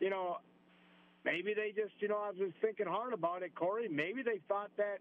you 0.00 0.10
know, 0.10 0.38
maybe 1.24 1.54
they 1.54 1.72
just, 1.74 1.94
you 2.00 2.08
know, 2.08 2.18
I 2.18 2.30
was 2.30 2.52
thinking 2.60 2.86
hard 2.86 3.12
about 3.12 3.42
it, 3.42 3.54
Corey. 3.54 3.88
Maybe 3.88 4.22
they 4.22 4.40
thought 4.48 4.70
that, 4.76 4.98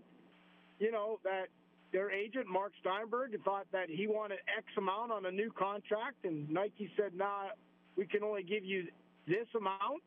you 0.79 0.91
know, 0.91 1.19
that 1.23 1.47
their 1.91 2.11
agent, 2.11 2.47
Mark 2.47 2.73
Steinberg, 2.81 3.31
thought 3.43 3.67
that 3.71 3.89
he 3.89 4.07
wanted 4.07 4.39
X 4.57 4.65
amount 4.77 5.11
on 5.11 5.25
a 5.25 5.31
new 5.31 5.51
contract, 5.51 6.25
and 6.25 6.49
Nike 6.49 6.91
said, 6.97 7.13
nah, 7.15 7.49
we 7.95 8.05
can 8.05 8.23
only 8.23 8.43
give 8.43 8.65
you 8.65 8.87
this 9.27 9.47
amount. 9.55 10.03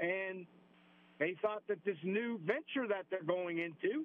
And 0.00 0.46
they 1.18 1.34
thought 1.40 1.62
that 1.68 1.78
this 1.84 1.96
new 2.02 2.38
venture 2.46 2.86
that 2.88 3.06
they're 3.10 3.22
going 3.22 3.58
into, 3.58 4.04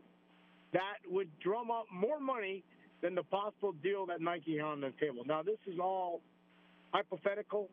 that 0.71 0.97
would 1.09 1.29
drum 1.39 1.69
up 1.69 1.85
more 1.93 2.19
money 2.19 2.63
than 3.01 3.15
the 3.15 3.23
possible 3.23 3.73
deal 3.83 4.05
that 4.07 4.21
Nike 4.21 4.57
had 4.57 4.65
on 4.65 4.81
the 4.81 4.93
table. 4.99 5.23
Now, 5.25 5.43
this 5.43 5.59
is 5.67 5.77
all 5.79 6.21
hypothetical. 6.91 7.69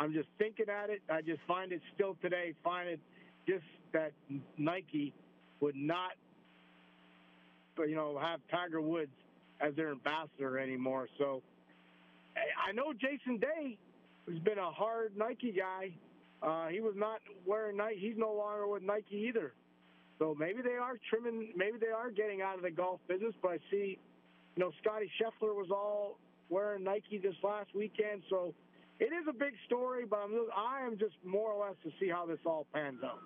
I'm 0.00 0.14
just 0.14 0.28
thinking 0.38 0.66
at 0.70 0.88
it. 0.88 1.02
I 1.10 1.20
just 1.20 1.40
find 1.46 1.72
it 1.72 1.82
still 1.94 2.16
today, 2.22 2.54
find 2.64 2.88
it 2.88 3.00
just 3.46 3.64
that 3.92 4.12
Nike 4.56 5.12
would 5.60 5.76
not, 5.76 6.12
you 7.78 7.94
know, 7.94 8.18
have 8.18 8.40
Tiger 8.50 8.80
Woods 8.80 9.12
as 9.60 9.74
their 9.74 9.90
ambassador 9.90 10.58
anymore. 10.58 11.06
So 11.18 11.42
I 12.34 12.72
know 12.72 12.94
Jason 12.94 13.36
Day 13.36 13.76
who's 14.24 14.38
been 14.38 14.58
a 14.58 14.70
hard 14.70 15.12
Nike 15.18 15.52
guy. 15.52 15.90
Uh, 16.42 16.68
he 16.68 16.80
was 16.80 16.94
not 16.96 17.20
wearing 17.44 17.76
Nike. 17.76 17.98
He's 18.00 18.16
no 18.16 18.32
longer 18.32 18.66
with 18.66 18.82
Nike 18.82 19.26
either. 19.28 19.52
So 20.18 20.34
maybe 20.38 20.62
they 20.62 20.76
are 20.76 20.96
trimming. 21.10 21.52
Maybe 21.56 21.76
they 21.78 21.88
are 21.88 22.10
getting 22.10 22.40
out 22.40 22.56
of 22.56 22.62
the 22.62 22.70
golf 22.70 23.00
business. 23.06 23.34
But 23.42 23.52
I 23.52 23.58
see, 23.70 23.98
you 24.56 24.64
know, 24.64 24.70
Scotty 24.82 25.10
Scheffler 25.20 25.54
was 25.54 25.68
all 25.70 26.18
wearing 26.48 26.84
Nike 26.84 27.18
this 27.18 27.34
last 27.42 27.74
weekend. 27.74 28.22
So 28.30 28.54
it 29.00 29.12
is 29.12 29.26
a 29.28 29.32
big 29.32 29.54
story. 29.66 30.04
But 30.08 30.20
I'm, 30.24 30.32
I 30.56 30.86
am 30.86 30.98
just 30.98 31.14
more 31.24 31.52
or 31.52 31.66
less 31.66 31.76
to 31.84 31.90
see 31.98 32.08
how 32.08 32.26
this 32.26 32.38
all 32.46 32.66
pans 32.72 33.00
out. 33.04 33.18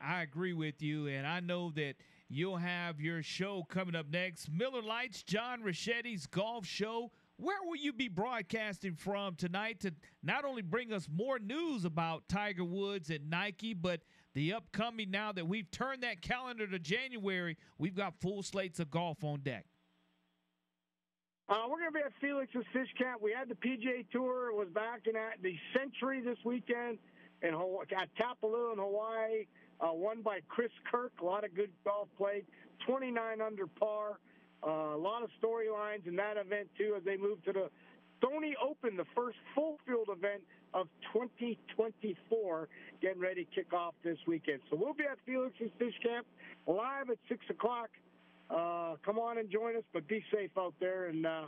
I 0.00 0.22
agree 0.22 0.52
with 0.52 0.82
you, 0.82 1.08
and 1.08 1.26
I 1.26 1.40
know 1.40 1.70
that 1.76 1.94
you'll 2.28 2.58
have 2.58 3.00
your 3.00 3.22
show 3.22 3.64
coming 3.68 3.96
up 3.96 4.06
next. 4.10 4.50
Miller 4.50 4.82
Lite's, 4.82 5.22
John 5.22 5.62
Rachetti's 5.62 6.26
golf 6.26 6.66
show 6.66 7.10
where 7.36 7.58
will 7.64 7.76
you 7.76 7.92
be 7.92 8.08
broadcasting 8.08 8.94
from 8.94 9.34
tonight 9.34 9.80
to 9.80 9.92
not 10.22 10.44
only 10.44 10.62
bring 10.62 10.92
us 10.92 11.08
more 11.12 11.38
news 11.38 11.84
about 11.84 12.28
Tiger 12.28 12.64
Woods 12.64 13.10
and 13.10 13.28
Nike, 13.28 13.74
but 13.74 14.00
the 14.34 14.52
upcoming 14.52 15.10
now 15.10 15.32
that 15.32 15.46
we've 15.46 15.70
turned 15.70 16.02
that 16.02 16.22
calendar 16.22 16.66
to 16.66 16.78
January, 16.78 17.56
we've 17.78 17.96
got 17.96 18.20
full 18.20 18.42
slates 18.42 18.78
of 18.78 18.90
golf 18.90 19.24
on 19.24 19.40
deck. 19.40 19.66
Uh, 21.46 21.68
we're 21.68 21.78
going 21.78 21.92
to 21.92 21.98
be 21.98 22.00
at 22.00 22.12
Felix's 22.22 22.64
Fish 22.72 22.88
Camp. 22.96 23.20
We 23.20 23.30
had 23.30 23.50
the 23.50 23.54
PGA 23.54 24.08
Tour. 24.10 24.48
It 24.48 24.56
was 24.56 24.68
back 24.68 25.02
in 25.06 25.14
at 25.14 25.42
the 25.42 25.54
Sentry 25.76 26.22
this 26.22 26.38
weekend 26.42 26.98
in 27.42 27.52
Hawaii, 27.52 27.84
at 27.94 28.08
Kapalua 28.16 28.72
in 28.72 28.78
Hawaii. 28.78 29.44
Uh, 29.78 29.92
won 29.92 30.22
by 30.22 30.40
Chris 30.48 30.70
Kirk. 30.90 31.12
A 31.20 31.24
lot 31.24 31.44
of 31.44 31.54
good 31.54 31.70
golf 31.84 32.08
played. 32.16 32.46
29 32.86 33.42
under 33.42 33.66
par. 33.66 34.20
Uh, 34.66 34.96
a 34.96 34.96
lot 34.96 35.22
of 35.22 35.28
storylines 35.42 36.06
in 36.06 36.16
that 36.16 36.38
event 36.38 36.68
too 36.78 36.94
as 36.96 37.04
they 37.04 37.18
move 37.18 37.44
to 37.44 37.52
the 37.52 37.68
Sony 38.22 38.52
Open, 38.62 38.96
the 38.96 39.04
first 39.14 39.36
full 39.54 39.78
field 39.86 40.08
event 40.08 40.40
of 40.72 40.88
2024, 41.12 42.68
getting 43.02 43.20
ready 43.20 43.44
to 43.44 43.50
kick 43.54 43.74
off 43.74 43.92
this 44.02 44.16
weekend. 44.26 44.60
So 44.70 44.78
we'll 44.80 44.94
be 44.94 45.04
at 45.04 45.18
Felix's 45.26 45.70
Fish 45.78 45.94
Camp 46.02 46.26
live 46.66 47.10
at 47.10 47.18
6 47.28 47.44
o'clock. 47.50 47.90
Uh, 48.50 48.94
come 49.04 49.18
on 49.18 49.38
and 49.38 49.50
join 49.50 49.76
us, 49.76 49.82
but 49.92 50.06
be 50.06 50.22
safe 50.32 50.50
out 50.58 50.74
there 50.80 51.06
and 51.06 51.26
uh, 51.26 51.44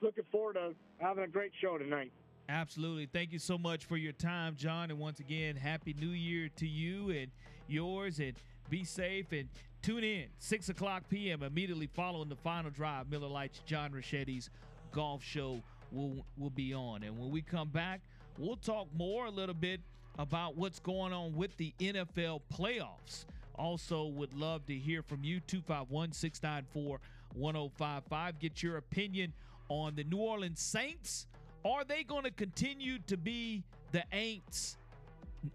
looking 0.00 0.24
forward 0.32 0.54
to 0.54 0.74
having 0.98 1.24
a 1.24 1.28
great 1.28 1.52
show 1.60 1.78
tonight. 1.78 2.12
Absolutely. 2.48 3.06
Thank 3.06 3.32
you 3.32 3.38
so 3.38 3.58
much 3.58 3.84
for 3.84 3.96
your 3.96 4.12
time, 4.12 4.56
John. 4.56 4.90
And 4.90 4.98
once 4.98 5.20
again, 5.20 5.54
Happy 5.56 5.94
New 5.98 6.08
Year 6.08 6.48
to 6.56 6.66
you 6.66 7.10
and 7.10 7.30
yours. 7.68 8.20
And 8.20 8.34
be 8.70 8.84
safe 8.84 9.32
and 9.32 9.48
tune 9.82 10.04
in 10.04 10.26
6 10.38 10.70
o'clock 10.70 11.04
p.m. 11.10 11.42
immediately 11.42 11.88
following 11.94 12.28
the 12.28 12.36
final 12.36 12.70
drive. 12.70 13.10
Miller 13.10 13.28
Lite's 13.28 13.60
John 13.66 13.92
Richetti's 13.92 14.48
golf 14.92 15.22
show 15.22 15.62
will, 15.92 16.24
will 16.38 16.50
be 16.50 16.74
on. 16.74 17.02
And 17.02 17.18
when 17.18 17.30
we 17.30 17.42
come 17.42 17.68
back, 17.68 18.00
we'll 18.38 18.56
talk 18.56 18.88
more 18.96 19.26
a 19.26 19.30
little 19.30 19.54
bit 19.54 19.80
about 20.18 20.56
what's 20.56 20.80
going 20.80 21.12
on 21.12 21.34
with 21.34 21.56
the 21.58 21.74
NFL 21.78 22.40
playoffs. 22.52 23.26
Also, 23.58 24.06
would 24.06 24.32
love 24.34 24.64
to 24.66 24.74
hear 24.74 25.02
from 25.02 25.24
you 25.24 25.40
251 25.40 26.12
694 26.12 27.00
1055. 27.34 28.38
Get 28.38 28.62
your 28.62 28.76
opinion 28.76 29.32
on 29.68 29.94
the 29.96 30.04
New 30.04 30.18
Orleans 30.18 30.60
Saints. 30.60 31.26
Are 31.64 31.84
they 31.84 32.04
going 32.04 32.24
to 32.24 32.30
continue 32.30 32.98
to 33.06 33.16
be 33.16 33.64
the 33.92 34.04
Aints? 34.12 34.76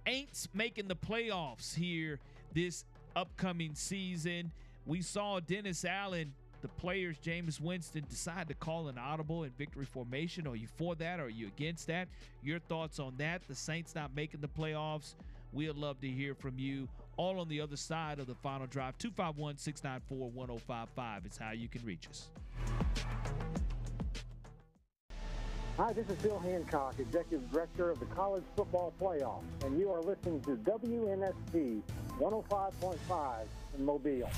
Aints 0.06 0.48
making 0.54 0.88
the 0.88 0.96
playoffs 0.96 1.74
here 1.74 2.20
this 2.54 2.86
upcoming 3.16 3.74
season. 3.76 4.52
We 4.86 5.02
saw 5.02 5.40
Dennis 5.40 5.86
Allen, 5.86 6.34
the 6.62 6.68
players, 6.68 7.18
Jameis 7.24 7.60
Winston, 7.60 8.06
decide 8.10 8.48
to 8.50 8.54
call 8.54 8.90
an 8.90 8.98
audible 8.98 9.44
in 9.44 9.52
victory 9.52 9.86
formation. 9.86 10.46
Are 10.48 10.56
you 10.56 10.68
for 10.68 10.96
that? 10.96 11.20
Or 11.20 11.26
are 11.26 11.30
you 11.30 11.48
against 11.48 11.88
that? 11.88 12.08
Your 12.44 12.60
thoughts 12.60 13.00
on 13.00 13.16
that? 13.18 13.42
The 13.48 13.56
Saints 13.56 13.96
not 13.96 14.16
making 14.16 14.42
the 14.42 14.48
playoffs. 14.48 15.16
We'd 15.52 15.76
love 15.76 16.00
to 16.02 16.08
hear 16.08 16.34
from 16.34 16.58
you. 16.58 16.88
All 17.16 17.40
on 17.40 17.48
the 17.48 17.62
other 17.62 17.78
side 17.78 18.20
of 18.20 18.28
the 18.28 18.34
final 18.36 18.66
drive. 18.66 18.98
251 18.98 19.58
694 19.58 20.32
1055 20.32 21.26
is 21.26 21.38
how 21.38 21.52
you 21.52 21.68
can 21.68 21.86
reach 21.86 22.08
us. 22.10 22.30
Hi, 25.78 25.92
this 25.92 26.08
is 26.08 26.16
Bill 26.18 26.40
Hancock, 26.40 26.96
Executive 27.00 27.52
Director 27.52 27.90
of 27.90 28.00
the 28.00 28.06
College 28.06 28.44
Football 28.56 28.94
Playoff, 29.02 29.42
and 29.66 29.80
you 29.80 29.92
are 29.92 30.02
listening 30.02 30.40
to 30.42 30.52
WNSP 30.52 31.82
105.5 32.20 33.46
in 33.78 33.86
Mobile. 33.86 34.30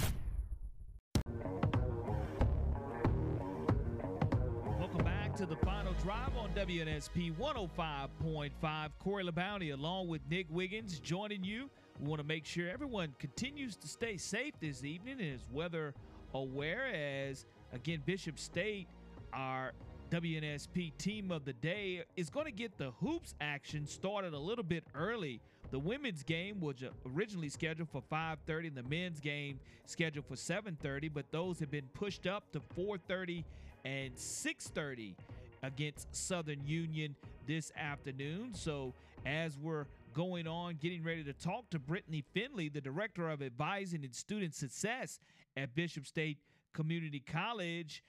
Welcome 4.79 5.03
back 5.03 5.35
to 5.35 5.45
the 5.45 5.57
final 5.57 5.93
drive 6.01 6.37
on 6.37 6.51
WNSP 6.51 7.35
105.5. 7.35 8.89
Corey 8.99 9.25
LaBounty 9.25 9.73
along 9.73 10.07
with 10.07 10.21
Nick 10.29 10.47
Wiggins 10.49 10.99
joining 10.99 11.43
you. 11.43 11.69
We 11.99 12.07
want 12.07 12.21
to 12.21 12.27
make 12.27 12.45
sure 12.45 12.69
everyone 12.69 13.15
continues 13.19 13.77
to 13.77 13.87
stay 13.87 14.17
safe 14.17 14.53
this 14.59 14.83
evening 14.83 15.19
and 15.19 15.33
is 15.35 15.45
weather 15.51 15.93
aware 16.33 16.87
as, 16.93 17.45
again, 17.71 18.01
Bishop 18.05 18.37
State, 18.37 18.87
our 19.31 19.71
WNSP 20.11 20.97
team 20.97 21.31
of 21.31 21.45
the 21.45 21.53
day 21.53 22.03
is 22.17 22.29
going 22.29 22.45
to 22.47 22.51
get 22.51 22.77
the 22.77 22.91
hoops 22.99 23.33
action 23.39 23.87
started 23.87 24.33
a 24.33 24.37
little 24.37 24.63
bit 24.63 24.83
early. 24.93 25.39
The 25.71 25.79
women's 25.79 26.23
game 26.23 26.59
was 26.59 26.83
originally 27.15 27.49
scheduled 27.49 27.89
for 27.89 28.01
5:30 28.11 28.67
and 28.67 28.75
the 28.75 28.83
men's 28.83 29.19
game 29.19 29.59
scheduled 29.85 30.25
for 30.25 30.35
7:30, 30.35 31.09
but 31.13 31.31
those 31.31 31.59
have 31.59 31.71
been 31.71 31.87
pushed 31.93 32.27
up 32.27 32.51
to 32.51 32.59
4:30 32.75 33.43
and 33.83 34.13
6:30 34.15 35.15
against 35.63 36.13
Southern 36.13 36.65
Union 36.67 37.15
this 37.47 37.71
afternoon. 37.75 38.53
So, 38.53 38.93
as 39.25 39.57
we're 39.57 39.85
going 40.15 40.47
on, 40.47 40.77
getting 40.81 41.03
ready 41.03 41.23
to 41.25 41.33
talk 41.33 41.69
to 41.69 41.77
Brittany 41.77 42.23
Finley, 42.33 42.69
the 42.69 42.81
director 42.81 43.29
of 43.29 43.43
advising 43.43 44.03
and 44.03 44.15
student 44.15 44.55
success 44.55 45.19
at 45.57 45.75
Bishop 45.75 46.07
State 46.07 46.39
Community 46.73 47.19
College. 47.19 48.01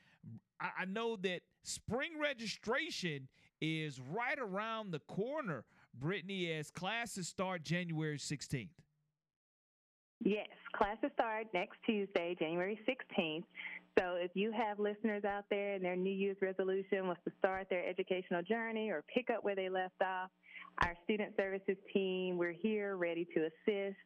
I, 0.61 0.87
know 0.87 1.17
that 1.17 1.41
spring 1.65 2.13
registration 2.21 3.29
is 3.61 4.01
right 4.01 4.39
around 4.39 4.93
the 4.93 5.01
corner, 5.01 5.65
Brittany, 5.93 6.53
as 6.53 6.71
classes 6.71 7.29
start 7.29 7.65
January 7.65 8.19
16th. 8.19 8.69
Yes, 10.25 10.49
classes 10.75 11.11
start 11.15 11.49
next 11.53 11.77
Tuesday, 11.85 12.35
January 12.39 12.81
16th. 12.89 13.45
So 13.99 14.15
if 14.15 14.31
you 14.35 14.53
have 14.53 14.79
listeners 14.79 15.25
out 15.25 15.45
there 15.51 15.75
and 15.75 15.85
their 15.85 15.97
New 15.97 16.13
Year's 16.13 16.37
resolution 16.41 17.09
was 17.09 17.17
to 17.25 17.33
start 17.39 17.67
their 17.69 17.87
educational 17.87 18.43
journey 18.43 18.91
or 18.91 19.03
pick 19.13 19.29
up 19.31 19.43
where 19.43 19.55
they 19.55 19.69
left 19.69 20.01
off, 20.03 20.31
our 20.83 20.95
student 21.05 21.35
services 21.37 21.77
team, 21.93 22.37
we're 22.37 22.53
here 22.53 22.97
ready 22.97 23.27
to 23.35 23.41
assist. 23.47 23.97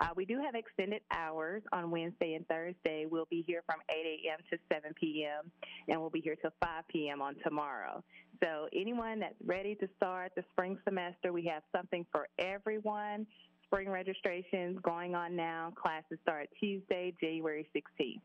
Uh, 0.00 0.08
we 0.14 0.24
do 0.24 0.38
have 0.40 0.54
extended 0.54 1.00
hours 1.10 1.62
on 1.72 1.90
Wednesday 1.90 2.34
and 2.34 2.46
Thursday. 2.46 3.06
We'll 3.10 3.26
be 3.30 3.42
here 3.46 3.62
from 3.66 3.76
8 3.90 3.94
a.m. 3.94 4.38
to 4.50 4.58
7 4.72 4.92
p.m., 5.00 5.50
and 5.88 6.00
we'll 6.00 6.10
be 6.10 6.20
here 6.20 6.36
till 6.36 6.52
5 6.60 6.84
p.m. 6.88 7.22
on 7.22 7.36
tomorrow. 7.42 8.02
So, 8.42 8.68
anyone 8.74 9.20
that's 9.20 9.34
ready 9.44 9.74
to 9.76 9.88
start 9.96 10.32
the 10.36 10.44
spring 10.52 10.78
semester, 10.84 11.32
we 11.32 11.44
have 11.46 11.62
something 11.74 12.06
for 12.12 12.28
everyone. 12.38 13.26
Spring 13.64 13.88
registrations 13.88 14.78
going 14.82 15.14
on 15.14 15.34
now. 15.34 15.72
Classes 15.80 16.18
start 16.22 16.48
Tuesday, 16.60 17.14
January 17.20 17.68
16th 17.74 18.20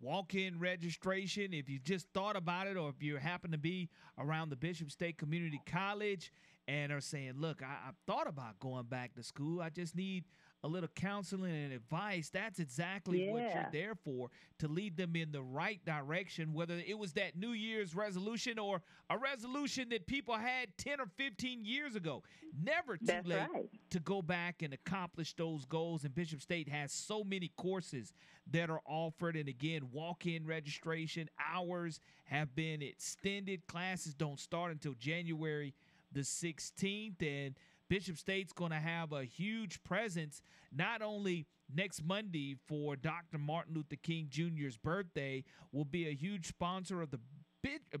walk 0.00 0.34
in 0.34 0.58
registration. 0.60 1.52
If 1.52 1.68
you 1.68 1.78
just 1.80 2.06
thought 2.14 2.36
about 2.36 2.66
it, 2.66 2.76
or 2.76 2.88
if 2.88 3.02
you 3.02 3.16
happen 3.16 3.50
to 3.50 3.58
be 3.58 3.88
around 4.16 4.50
the 4.50 4.56
Bishop 4.56 4.90
State 4.90 5.18
Community 5.18 5.60
College 5.66 6.32
and 6.68 6.92
are 6.92 7.00
saying, 7.00 7.32
Look, 7.38 7.62
I, 7.62 7.86
have 7.86 7.96
thought 8.06 8.28
about 8.28 8.60
going 8.60 8.84
back 8.84 9.14
to 9.14 9.22
school, 9.24 9.60
I 9.60 9.70
just 9.70 9.96
need 9.96 10.24
a 10.64 10.68
little 10.68 10.88
counseling 10.94 11.54
and 11.54 11.72
advice, 11.72 12.30
that's 12.30 12.58
exactly 12.58 13.24
yeah. 13.24 13.32
what 13.32 13.42
you're 13.42 13.68
there 13.72 13.94
for 13.94 14.28
to 14.58 14.66
lead 14.66 14.96
them 14.96 15.14
in 15.14 15.30
the 15.30 15.40
right 15.40 15.80
direction, 15.84 16.52
whether 16.52 16.74
it 16.74 16.98
was 16.98 17.12
that 17.12 17.36
New 17.36 17.52
Year's 17.52 17.94
resolution 17.94 18.58
or 18.58 18.82
a 19.08 19.16
resolution 19.16 19.88
that 19.90 20.06
people 20.06 20.34
had 20.34 20.76
10 20.76 21.00
or 21.00 21.06
15 21.16 21.64
years 21.64 21.94
ago. 21.94 22.24
Never 22.60 22.96
too 22.96 23.06
that's 23.06 23.26
late 23.26 23.46
right. 23.54 23.70
to 23.90 24.00
go 24.00 24.20
back 24.20 24.62
and 24.62 24.74
accomplish 24.74 25.34
those 25.34 25.64
goals. 25.64 26.04
And 26.04 26.14
Bishop 26.14 26.42
State 26.42 26.68
has 26.68 26.92
so 26.92 27.22
many 27.22 27.52
courses 27.56 28.12
that 28.50 28.68
are 28.68 28.80
offered. 28.84 29.36
And 29.36 29.48
again, 29.48 29.90
walk 29.92 30.26
in 30.26 30.44
registration 30.44 31.30
hours 31.54 32.00
have 32.24 32.54
been 32.56 32.82
extended. 32.82 33.66
Classes 33.68 34.12
don't 34.14 34.40
start 34.40 34.72
until 34.72 34.94
January 34.94 35.72
the 36.12 36.20
16th. 36.20 37.22
And 37.22 37.54
Bishop 37.88 38.18
State's 38.18 38.52
going 38.52 38.70
to 38.70 38.78
have 38.78 39.12
a 39.12 39.24
huge 39.24 39.82
presence 39.82 40.42
not 40.74 41.02
only 41.02 41.46
next 41.74 42.04
Monday 42.04 42.56
for 42.66 42.96
Dr. 42.96 43.38
Martin 43.38 43.74
Luther 43.74 43.96
King 44.02 44.26
Jr.'s 44.28 44.76
birthday, 44.76 45.44
will 45.72 45.84
be 45.84 46.06
a 46.08 46.14
huge 46.14 46.46
sponsor 46.46 47.02
of 47.02 47.10
the 47.10 47.20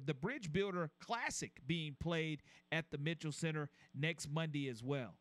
the 0.06 0.14
Bridge 0.14 0.52
Builder 0.52 0.90
Classic 1.00 1.50
being 1.66 1.96
played 2.00 2.42
at 2.70 2.90
the 2.90 2.96
Mitchell 2.96 3.32
Center 3.32 3.68
next 3.94 4.30
Monday 4.30 4.68
as 4.68 4.82
well. 4.82 5.16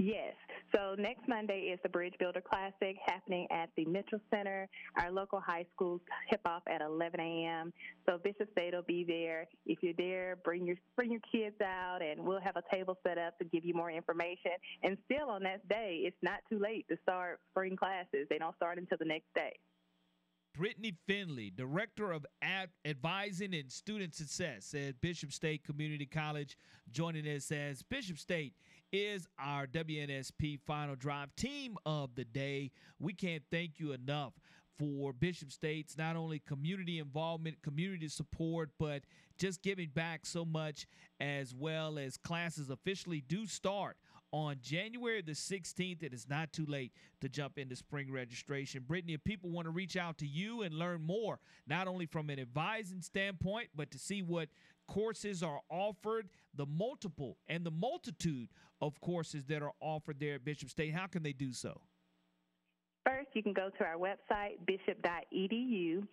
Yes. 0.00 0.32
So 0.74 0.94
next 0.98 1.28
Monday 1.28 1.70
is 1.72 1.78
the 1.82 1.90
Bridge 1.90 2.14
Builder 2.18 2.40
Classic 2.40 2.96
happening 3.04 3.46
at 3.50 3.68
the 3.76 3.84
Mitchell 3.84 4.20
Center. 4.32 4.66
Our 4.98 5.10
local 5.10 5.40
high 5.40 5.66
schools 5.74 6.00
tip 6.30 6.40
off 6.46 6.62
at 6.68 6.80
11 6.80 7.20
a.m. 7.20 7.70
So 8.08 8.16
Bishop 8.16 8.50
State 8.52 8.72
will 8.72 8.82
be 8.82 9.04
there. 9.04 9.46
If 9.66 9.80
you're 9.82 9.92
there, 9.98 10.38
bring 10.42 10.66
your 10.66 10.76
bring 10.96 11.10
your 11.10 11.20
kids 11.30 11.56
out, 11.62 11.98
and 12.00 12.24
we'll 12.24 12.40
have 12.40 12.56
a 12.56 12.62
table 12.74 12.96
set 13.06 13.18
up 13.18 13.38
to 13.40 13.44
give 13.44 13.62
you 13.62 13.74
more 13.74 13.90
information. 13.90 14.52
And 14.82 14.96
still 15.04 15.28
on 15.28 15.42
that 15.42 15.68
day, 15.68 16.00
it's 16.04 16.16
not 16.22 16.40
too 16.48 16.58
late 16.58 16.86
to 16.88 16.96
start 17.02 17.40
spring 17.50 17.76
classes. 17.76 18.26
They 18.30 18.38
don't 18.38 18.56
start 18.56 18.78
until 18.78 18.96
the 18.98 19.04
next 19.04 19.28
day. 19.34 19.52
Brittany 20.56 20.96
Finley, 21.06 21.50
Director 21.54 22.10
of 22.10 22.26
Ad- 22.42 22.70
Advising 22.84 23.54
and 23.54 23.70
Student 23.70 24.14
Success 24.14 24.74
at 24.74 25.00
Bishop 25.00 25.32
State 25.32 25.62
Community 25.62 26.06
College, 26.06 26.56
joining 26.90 27.26
us 27.26 27.52
as 27.52 27.82
Bishop 27.82 28.18
State 28.18 28.54
is 28.92 29.26
our 29.38 29.66
WNSP 29.66 30.60
Final 30.66 30.96
Drive 30.96 31.34
team 31.36 31.76
of 31.86 32.14
the 32.14 32.24
day. 32.24 32.70
We 32.98 33.12
can't 33.12 33.42
thank 33.50 33.78
you 33.78 33.92
enough 33.92 34.32
for 34.78 35.12
Bishop 35.12 35.52
State's 35.52 35.98
not 35.98 36.16
only 36.16 36.38
community 36.38 36.98
involvement, 36.98 37.62
community 37.62 38.08
support, 38.08 38.70
but 38.78 39.02
just 39.38 39.62
giving 39.62 39.90
back 39.90 40.24
so 40.24 40.44
much 40.44 40.86
as 41.20 41.54
well 41.54 41.98
as 41.98 42.16
classes 42.16 42.70
officially 42.70 43.22
do 43.26 43.46
start 43.46 43.96
on 44.32 44.56
January 44.62 45.22
the 45.22 45.32
16th. 45.32 46.02
It 46.02 46.14
is 46.14 46.28
not 46.28 46.52
too 46.52 46.64
late 46.66 46.92
to 47.20 47.28
jump 47.28 47.58
into 47.58 47.76
spring 47.76 48.10
registration. 48.10 48.84
Brittany, 48.86 49.14
if 49.14 49.24
people 49.24 49.50
want 49.50 49.66
to 49.66 49.70
reach 49.70 49.96
out 49.96 50.18
to 50.18 50.26
you 50.26 50.62
and 50.62 50.74
learn 50.74 51.02
more, 51.02 51.40
not 51.66 51.88
only 51.88 52.06
from 52.06 52.30
an 52.30 52.38
advising 52.38 53.02
standpoint, 53.02 53.68
but 53.74 53.90
to 53.90 53.98
see 53.98 54.22
what 54.22 54.48
courses 54.90 55.42
are 55.42 55.60
offered, 55.70 56.28
the 56.54 56.66
multiple 56.66 57.38
and 57.48 57.64
the 57.64 57.70
multitude 57.70 58.48
of 58.80 59.00
courses 59.00 59.44
that 59.46 59.62
are 59.62 59.72
offered 59.80 60.18
there 60.18 60.34
at 60.34 60.44
Bishop 60.44 60.68
State, 60.68 60.92
how 60.92 61.06
can 61.06 61.22
they 61.22 61.32
do 61.32 61.52
so? 61.52 61.80
First, 63.04 63.28
you 63.32 63.42
can 63.42 63.52
go 63.52 63.70
to 63.78 63.84
our 63.84 63.96
website, 63.96 64.64
bishop.edu. 64.66 66.06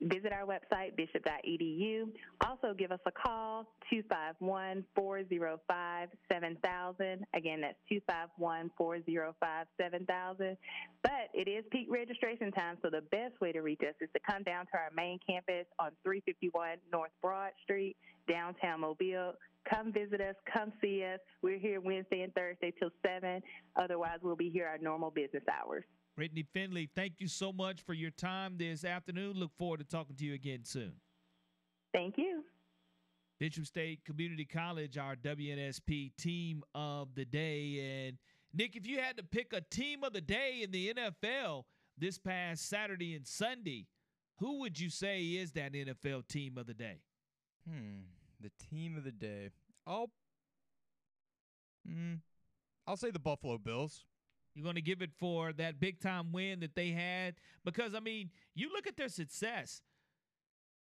Visit 0.00 0.32
our 0.32 0.46
website, 0.46 0.94
bishop.edu. 0.96 2.08
Also, 2.46 2.72
give 2.72 2.92
us 2.92 3.00
a 3.06 3.10
call, 3.10 3.66
251 3.90 4.84
405 4.94 6.08
7000. 6.30 7.26
Again, 7.34 7.60
that's 7.60 7.78
251 7.88 8.70
405 8.78 9.66
7000. 9.76 10.56
But 11.02 11.10
it 11.34 11.48
is 11.48 11.64
peak 11.72 11.88
registration 11.90 12.52
time, 12.52 12.78
so 12.82 12.90
the 12.90 13.02
best 13.10 13.40
way 13.40 13.50
to 13.50 13.60
reach 13.60 13.80
us 13.80 13.94
is 14.00 14.08
to 14.14 14.20
come 14.30 14.44
down 14.44 14.66
to 14.66 14.74
our 14.74 14.90
main 14.94 15.18
campus 15.28 15.66
on 15.80 15.90
351 16.04 16.78
North 16.92 17.10
Broad 17.20 17.50
Street, 17.64 17.96
downtown 18.28 18.80
Mobile. 18.80 19.32
Come 19.68 19.92
visit 19.92 20.20
us, 20.20 20.36
come 20.52 20.72
see 20.80 21.04
us. 21.04 21.18
We're 21.42 21.58
here 21.58 21.80
Wednesday 21.80 22.22
and 22.22 22.32
Thursday 22.34 22.72
till 22.78 22.90
7. 23.04 23.42
Otherwise, 23.74 24.18
we'll 24.22 24.36
be 24.36 24.48
here 24.48 24.68
our 24.68 24.78
normal 24.78 25.10
business 25.10 25.42
hours. 25.50 25.84
Brittany 26.18 26.44
Finley, 26.52 26.90
thank 26.96 27.20
you 27.20 27.28
so 27.28 27.52
much 27.52 27.80
for 27.80 27.94
your 27.94 28.10
time 28.10 28.58
this 28.58 28.84
afternoon. 28.84 29.34
Look 29.36 29.52
forward 29.56 29.78
to 29.78 29.84
talking 29.84 30.16
to 30.16 30.24
you 30.24 30.34
again 30.34 30.64
soon. 30.64 30.94
Thank 31.94 32.18
you. 32.18 32.42
Bishop 33.38 33.66
State 33.66 34.04
Community 34.04 34.44
College, 34.44 34.98
our 34.98 35.14
WNSP 35.14 36.10
team 36.18 36.64
of 36.74 37.14
the 37.14 37.24
day. 37.24 38.06
And 38.08 38.18
Nick, 38.52 38.74
if 38.74 38.84
you 38.84 38.98
had 38.98 39.16
to 39.18 39.22
pick 39.22 39.52
a 39.52 39.60
team 39.60 40.02
of 40.02 40.12
the 40.12 40.20
day 40.20 40.62
in 40.64 40.72
the 40.72 40.92
NFL 40.92 41.62
this 41.96 42.18
past 42.18 42.68
Saturday 42.68 43.14
and 43.14 43.24
Sunday, 43.24 43.86
who 44.40 44.58
would 44.58 44.80
you 44.80 44.90
say 44.90 45.22
is 45.22 45.52
that 45.52 45.72
NFL 45.72 46.26
team 46.26 46.58
of 46.58 46.66
the 46.66 46.74
day? 46.74 46.98
Hmm, 47.64 48.00
the 48.40 48.50
team 48.68 48.96
of 48.96 49.04
the 49.04 49.12
day. 49.12 49.50
I'll, 49.86 50.10
hmm, 51.86 52.14
I'll 52.88 52.96
say 52.96 53.12
the 53.12 53.20
Buffalo 53.20 53.56
Bills. 53.56 54.04
You're 54.58 54.64
going 54.64 54.74
to 54.74 54.82
give 54.82 55.02
it 55.02 55.12
for 55.20 55.52
that 55.52 55.78
big 55.78 56.00
time 56.00 56.32
win 56.32 56.58
that 56.60 56.74
they 56.74 56.88
had? 56.88 57.36
Because, 57.64 57.94
I 57.94 58.00
mean, 58.00 58.30
you 58.56 58.72
look 58.72 58.88
at 58.88 58.96
their 58.96 59.08
success 59.08 59.82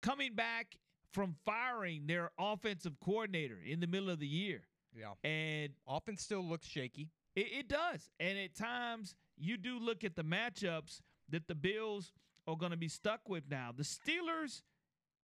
coming 0.01 0.33
back 0.35 0.75
from 1.13 1.37
firing 1.45 2.03
their 2.05 2.31
offensive 2.37 2.99
coordinator 3.01 3.57
in 3.65 3.79
the 3.79 3.87
middle 3.87 4.09
of 4.09 4.19
the 4.19 4.27
year. 4.27 4.63
Yeah. 4.93 5.13
And 5.23 5.69
offense 5.87 6.21
still 6.21 6.43
looks 6.43 6.67
shaky. 6.67 7.07
It, 7.33 7.47
it 7.59 7.69
does. 7.69 8.09
And 8.19 8.37
at 8.37 8.55
times, 8.55 9.15
you 9.37 9.55
do 9.55 9.79
look 9.79 10.03
at 10.03 10.17
the 10.17 10.23
matchups 10.23 10.99
that 11.29 11.47
the 11.47 11.55
Bills 11.55 12.11
are 12.45 12.57
going 12.57 12.71
to 12.71 12.77
be 12.77 12.89
stuck 12.89 13.21
with 13.29 13.45
now. 13.49 13.73
The 13.73 13.83
Steelers 13.83 14.63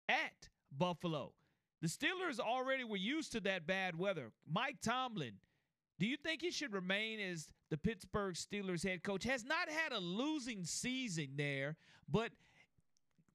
at 0.09 0.49
Buffalo. 0.77 1.31
The 1.81 1.87
Steelers 1.87 2.41
already 2.41 2.83
were 2.83 2.97
used 2.97 3.31
to 3.31 3.39
that 3.41 3.65
bad 3.65 3.97
weather. 3.97 4.33
Mike 4.45 4.81
Tomlin 4.83 5.35
do 5.99 6.09
you 6.09 6.17
think 6.17 6.41
he 6.41 6.51
should 6.51 6.73
remain 6.73 7.19
as 7.19 7.47
the 7.73 7.77
Pittsburgh 7.77 8.35
Steelers 8.35 8.87
head 8.87 9.01
coach? 9.01 9.23
Has 9.23 9.43
not 9.43 9.67
had 9.67 9.93
a 9.93 9.99
losing 9.99 10.63
season 10.63 11.29
there, 11.35 11.75
but 12.07 12.29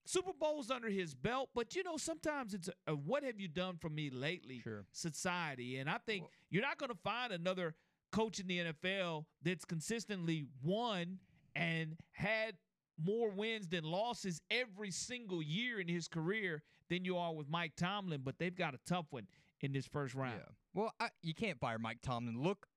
Super 0.06 0.30
Bowls 0.32 0.70
under 0.70 0.88
his 0.88 1.12
belt. 1.12 1.48
But 1.56 1.74
you 1.74 1.82
know, 1.82 1.96
sometimes 1.96 2.54
it's 2.54 2.68
a, 2.68 2.92
a 2.92 2.94
what 2.94 3.24
have 3.24 3.40
you 3.40 3.48
done 3.48 3.78
for 3.80 3.88
me 3.88 4.10
lately? 4.10 4.60
Sure. 4.60 4.84
Society, 4.92 5.78
and 5.78 5.90
I 5.90 5.98
think 6.06 6.22
well, 6.22 6.30
you're 6.50 6.62
not 6.62 6.78
going 6.78 6.90
to 6.90 6.98
find 7.02 7.32
another 7.32 7.74
coach 8.12 8.38
in 8.38 8.46
the 8.46 8.58
NFL 8.60 9.24
that's 9.42 9.64
consistently 9.64 10.46
won 10.62 11.18
and 11.56 11.96
had 12.12 12.54
more 12.96 13.30
wins 13.30 13.66
than 13.66 13.82
losses 13.82 14.40
every 14.52 14.92
single 14.92 15.42
year 15.42 15.80
in 15.80 15.88
his 15.88 16.06
career 16.06 16.62
than 16.88 17.04
you 17.04 17.18
are 17.18 17.34
with 17.34 17.48
Mike 17.50 17.72
Tomlin. 17.76 18.20
But 18.22 18.38
they've 18.38 18.54
got 18.54 18.72
a 18.72 18.78
tough 18.86 19.06
one 19.10 19.26
in 19.62 19.72
this 19.72 19.88
first 19.88 20.14
round. 20.14 20.38
Yeah. 20.38 20.52
Well, 20.74 20.92
I, 21.00 21.08
you 21.22 21.34
can't 21.34 21.58
fire 21.58 21.80
Mike 21.80 21.98
Tomlin. 22.02 22.40
Look, 22.40 22.67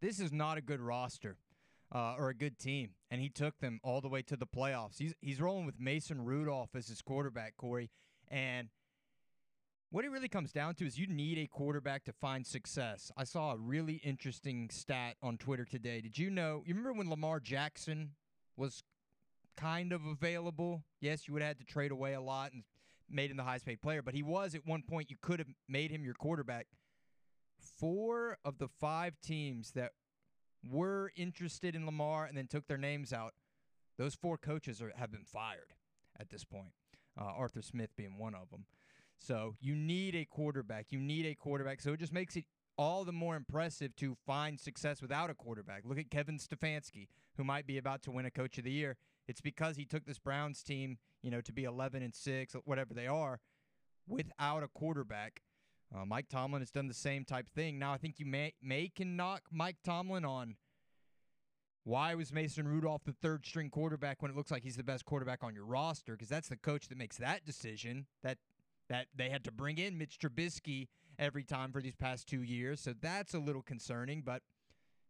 this 0.00 0.20
is 0.20 0.32
not 0.32 0.58
a 0.58 0.60
good 0.60 0.80
roster 0.80 1.36
uh, 1.94 2.14
or 2.18 2.28
a 2.28 2.34
good 2.34 2.58
team, 2.58 2.90
and 3.10 3.20
he 3.20 3.28
took 3.28 3.58
them 3.58 3.80
all 3.82 4.00
the 4.00 4.08
way 4.08 4.22
to 4.22 4.36
the 4.36 4.46
playoffs. 4.46 4.98
He's 4.98 5.14
he's 5.20 5.40
rolling 5.40 5.66
with 5.66 5.80
Mason 5.80 6.24
Rudolph 6.24 6.70
as 6.74 6.88
his 6.88 7.02
quarterback, 7.02 7.56
Corey, 7.56 7.90
and 8.28 8.68
what 9.90 10.04
it 10.04 10.10
really 10.10 10.28
comes 10.28 10.52
down 10.52 10.74
to 10.76 10.86
is 10.86 10.98
you 10.98 11.06
need 11.06 11.38
a 11.38 11.46
quarterback 11.46 12.04
to 12.04 12.12
find 12.12 12.46
success. 12.46 13.10
I 13.16 13.24
saw 13.24 13.52
a 13.52 13.56
really 13.56 13.94
interesting 14.04 14.68
stat 14.70 15.16
on 15.22 15.38
Twitter 15.38 15.64
today. 15.64 16.02
Did 16.02 16.18
you 16.18 16.28
know? 16.28 16.62
You 16.66 16.74
remember 16.74 16.92
when 16.92 17.08
Lamar 17.08 17.40
Jackson 17.40 18.10
was 18.54 18.82
kind 19.56 19.92
of 19.92 20.04
available? 20.04 20.84
Yes, 21.00 21.26
you 21.26 21.32
would 21.32 21.42
have 21.42 21.56
had 21.56 21.58
to 21.60 21.64
trade 21.64 21.90
away 21.90 22.12
a 22.12 22.20
lot 22.20 22.52
and 22.52 22.64
made 23.10 23.30
him 23.30 23.38
the 23.38 23.44
highest 23.44 23.64
paid 23.64 23.80
player, 23.80 24.02
but 24.02 24.14
he 24.14 24.22
was 24.22 24.54
at 24.54 24.66
one 24.66 24.82
point. 24.82 25.10
You 25.10 25.16
could 25.22 25.38
have 25.38 25.48
made 25.68 25.90
him 25.90 26.04
your 26.04 26.14
quarterback. 26.14 26.66
Four 27.78 28.38
of 28.44 28.58
the 28.58 28.68
five 28.68 29.20
teams 29.20 29.72
that 29.72 29.92
were 30.68 31.12
interested 31.16 31.74
in 31.74 31.86
Lamar 31.86 32.24
and 32.24 32.36
then 32.36 32.46
took 32.46 32.66
their 32.66 32.78
names 32.78 33.12
out, 33.12 33.34
those 33.96 34.14
four 34.14 34.36
coaches 34.36 34.82
are, 34.82 34.92
have 34.96 35.10
been 35.10 35.24
fired 35.24 35.74
at 36.18 36.30
this 36.30 36.44
point. 36.44 36.72
Uh, 37.18 37.24
Arthur 37.24 37.62
Smith 37.62 37.90
being 37.96 38.18
one 38.18 38.34
of 38.34 38.50
them. 38.50 38.64
So 39.18 39.56
you 39.60 39.74
need 39.74 40.14
a 40.14 40.24
quarterback. 40.24 40.86
You 40.90 41.00
need 41.00 41.26
a 41.26 41.34
quarterback. 41.34 41.80
So 41.80 41.92
it 41.92 42.00
just 42.00 42.12
makes 42.12 42.36
it 42.36 42.44
all 42.76 43.04
the 43.04 43.12
more 43.12 43.34
impressive 43.34 43.94
to 43.96 44.16
find 44.24 44.58
success 44.58 45.02
without 45.02 45.30
a 45.30 45.34
quarterback. 45.34 45.82
Look 45.84 45.98
at 45.98 46.10
Kevin 46.10 46.38
Stefanski, 46.38 47.08
who 47.36 47.42
might 47.42 47.66
be 47.66 47.76
about 47.76 48.02
to 48.04 48.12
win 48.12 48.24
a 48.24 48.30
Coach 48.30 48.56
of 48.58 48.64
the 48.64 48.70
Year. 48.70 48.96
It's 49.26 49.40
because 49.40 49.76
he 49.76 49.84
took 49.84 50.06
this 50.06 50.18
Browns 50.18 50.62
team, 50.62 50.98
you 51.22 51.30
know, 51.30 51.40
to 51.40 51.52
be 51.52 51.64
11 51.64 52.02
and 52.02 52.14
6, 52.14 52.54
whatever 52.64 52.94
they 52.94 53.08
are, 53.08 53.40
without 54.06 54.62
a 54.62 54.68
quarterback. 54.68 55.42
Uh, 55.94 56.04
Mike 56.04 56.28
Tomlin 56.28 56.60
has 56.60 56.70
done 56.70 56.86
the 56.86 56.94
same 56.94 57.24
type 57.24 57.48
thing. 57.48 57.78
Now, 57.78 57.92
I 57.92 57.96
think 57.96 58.18
you 58.18 58.26
may, 58.26 58.52
may 58.62 58.88
can 58.88 59.16
knock 59.16 59.42
Mike 59.50 59.76
Tomlin 59.84 60.24
on 60.24 60.56
why 61.84 62.14
was 62.14 62.32
Mason 62.32 62.68
Rudolph 62.68 63.04
the 63.04 63.14
third 63.14 63.46
string 63.46 63.70
quarterback 63.70 64.20
when 64.20 64.30
it 64.30 64.36
looks 64.36 64.50
like 64.50 64.62
he's 64.62 64.76
the 64.76 64.82
best 64.82 65.06
quarterback 65.06 65.42
on 65.42 65.54
your 65.54 65.64
roster? 65.64 66.12
Because 66.12 66.28
that's 66.28 66.48
the 66.48 66.56
coach 66.56 66.88
that 66.88 66.98
makes 66.98 67.16
that 67.16 67.46
decision. 67.46 68.04
That 68.22 68.36
that 68.90 69.06
they 69.14 69.30
had 69.30 69.44
to 69.44 69.52
bring 69.52 69.78
in 69.78 69.96
Mitch 69.96 70.18
Trubisky 70.18 70.88
every 71.18 71.44
time 71.44 71.72
for 71.72 71.80
these 71.80 71.96
past 71.96 72.26
two 72.26 72.42
years, 72.42 72.80
so 72.80 72.94
that's 73.00 73.34
a 73.34 73.38
little 73.38 73.62
concerning. 73.62 74.22
But 74.22 74.42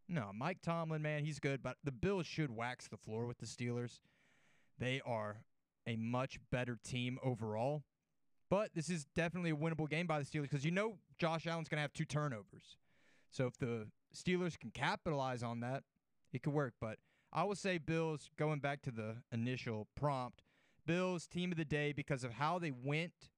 no, 0.07 0.31
Mike 0.33 0.61
Tomlin, 0.61 1.01
man, 1.01 1.23
he's 1.23 1.39
good, 1.39 1.61
but 1.61 1.77
the 1.83 1.91
Bills 1.91 2.25
should 2.25 2.55
wax 2.55 2.87
the 2.87 2.97
floor 2.97 3.25
with 3.25 3.37
the 3.37 3.45
Steelers. 3.45 3.99
They 4.77 5.01
are 5.05 5.43
a 5.85 5.95
much 5.97 6.39
better 6.51 6.77
team 6.83 7.19
overall. 7.23 7.83
But 8.49 8.71
this 8.73 8.89
is 8.89 9.05
definitely 9.15 9.51
a 9.51 9.55
winnable 9.55 9.89
game 9.89 10.07
by 10.07 10.19
the 10.19 10.25
Steelers 10.25 10.43
because 10.43 10.65
you 10.65 10.71
know 10.71 10.97
Josh 11.17 11.45
Allen's 11.45 11.69
going 11.69 11.77
to 11.77 11.81
have 11.81 11.93
two 11.93 12.05
turnovers. 12.05 12.77
So 13.29 13.45
if 13.45 13.57
the 13.57 13.87
Steelers 14.15 14.59
can 14.59 14.71
capitalize 14.71 15.43
on 15.43 15.59
that, 15.59 15.83
it 16.33 16.41
could 16.41 16.53
work. 16.53 16.73
But 16.81 16.97
I 17.31 17.43
will 17.43 17.55
say 17.55 17.77
Bills, 17.77 18.29
going 18.37 18.59
back 18.59 18.81
to 18.83 18.91
the 18.91 19.17
initial 19.31 19.87
prompt, 19.95 20.41
Bills 20.87 21.27
team 21.27 21.51
of 21.51 21.57
the 21.57 21.65
day 21.65 21.93
because 21.93 22.23
of 22.23 22.33
how 22.33 22.57
they 22.57 22.71
went 22.71 23.29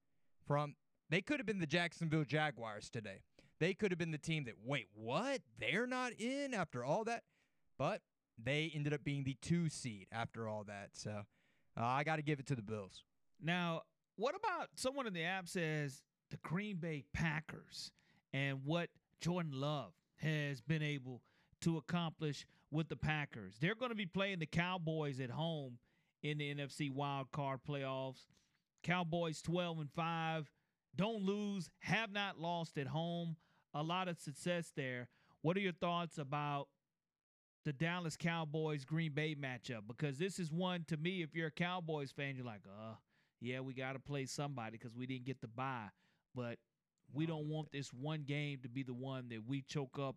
from 0.48 0.76
they 1.10 1.22
could 1.22 1.42
have 1.42 1.46
been 1.46 1.60
the 1.60 1.68
Jacksonville 1.68 2.24
Jaguars 2.24 2.90
today. 2.90 3.24
They 3.60 3.74
could 3.74 3.92
have 3.92 4.00
been 4.00 4.12
the 4.12 4.18
team 4.18 4.46
that, 4.46 4.56
wait, 4.64 4.88
what? 4.94 5.42
They're 5.60 5.86
not 5.86 6.14
in 6.14 6.54
after 6.54 6.86
all 6.86 7.04
that? 7.04 7.24
But 7.78 8.02
they 8.42 8.72
ended 8.74 8.94
up 8.94 9.04
being 9.04 9.26
the 9.26 9.36
two 9.42 9.68
seed 9.68 10.08
after 10.12 10.48
all 10.48 10.64
that. 10.64 10.92
So 10.94 11.12
uh, 11.78 11.84
I 11.84 12.06
got 12.06 12.16
to 12.16 12.22
give 12.22 12.40
it 12.40 12.48
to 12.48 12.56
the 12.56 12.62
Bills. 12.62 13.04
Now, 13.44 13.82
what 14.22 14.36
about 14.36 14.70
someone 14.76 15.08
in 15.08 15.14
the 15.14 15.24
app 15.24 15.48
says 15.48 16.04
the 16.30 16.38
Green 16.44 16.78
Bay 16.78 17.04
Packers 17.12 17.92
and 18.32 18.60
what 18.64 18.90
Jordan 19.20 19.54
Love 19.56 19.94
has 20.18 20.62
been 20.62 20.84
able 20.84 21.24
to 21.62 21.78
accomplish 21.78 22.46
with 22.70 22.88
the 22.88 22.96
Packers? 22.96 23.56
They're 23.60 23.74
going 23.74 23.90
to 23.90 23.96
be 23.96 24.06
playing 24.06 24.38
the 24.38 24.46
Cowboys 24.46 25.20
at 25.20 25.32
home 25.32 25.80
in 26.22 26.38
the 26.38 26.54
NFC 26.54 26.92
wild 26.92 27.32
card 27.32 27.62
playoffs. 27.68 28.28
Cowboys 28.84 29.42
12 29.42 29.80
and 29.80 29.92
5, 29.92 30.52
don't 30.96 31.24
lose, 31.24 31.72
have 31.80 32.12
not 32.12 32.40
lost 32.40 32.78
at 32.78 32.88
home 32.88 33.38
a 33.74 33.82
lot 33.82 34.08
of 34.08 34.20
success 34.20 34.72
there. 34.76 35.10
What 35.42 35.58
are 35.58 35.62
your 35.62 35.74
thoughts 35.74 36.20
about 36.20 36.68
the 37.66 37.74
Dallas 37.74 38.18
Cowboys 38.18 38.86
Green 38.86 39.14
Bay 39.14 39.36
matchup? 39.36 39.88
Because 39.88 40.20
this 40.20 40.38
is 40.38 40.52
one 40.52 40.86
to 40.90 40.98
me, 40.98 41.24
if 41.24 41.34
you're 41.34 41.48
a 41.48 41.52
Cowboys 41.52 42.12
fan, 42.12 42.36
you're 42.36 42.46
like, 42.46 42.62
uh, 42.68 42.94
yeah, 43.42 43.60
we 43.60 43.74
got 43.74 43.94
to 43.94 44.00
play 44.00 44.26
somebody 44.26 44.78
because 44.78 44.96
we 44.96 45.06
didn't 45.06 45.26
get 45.26 45.42
the 45.42 45.48
bye. 45.48 45.90
But 46.36 46.58
we 47.14 47.26
don't 47.26 47.50
want 47.50 47.72
this 47.72 47.92
one 47.92 48.24
game 48.26 48.60
to 48.64 48.70
be 48.70 48.84
the 48.84 48.94
one 48.94 49.30
that 49.30 49.46
we 49.46 49.62
choke 49.62 50.00
up 50.00 50.16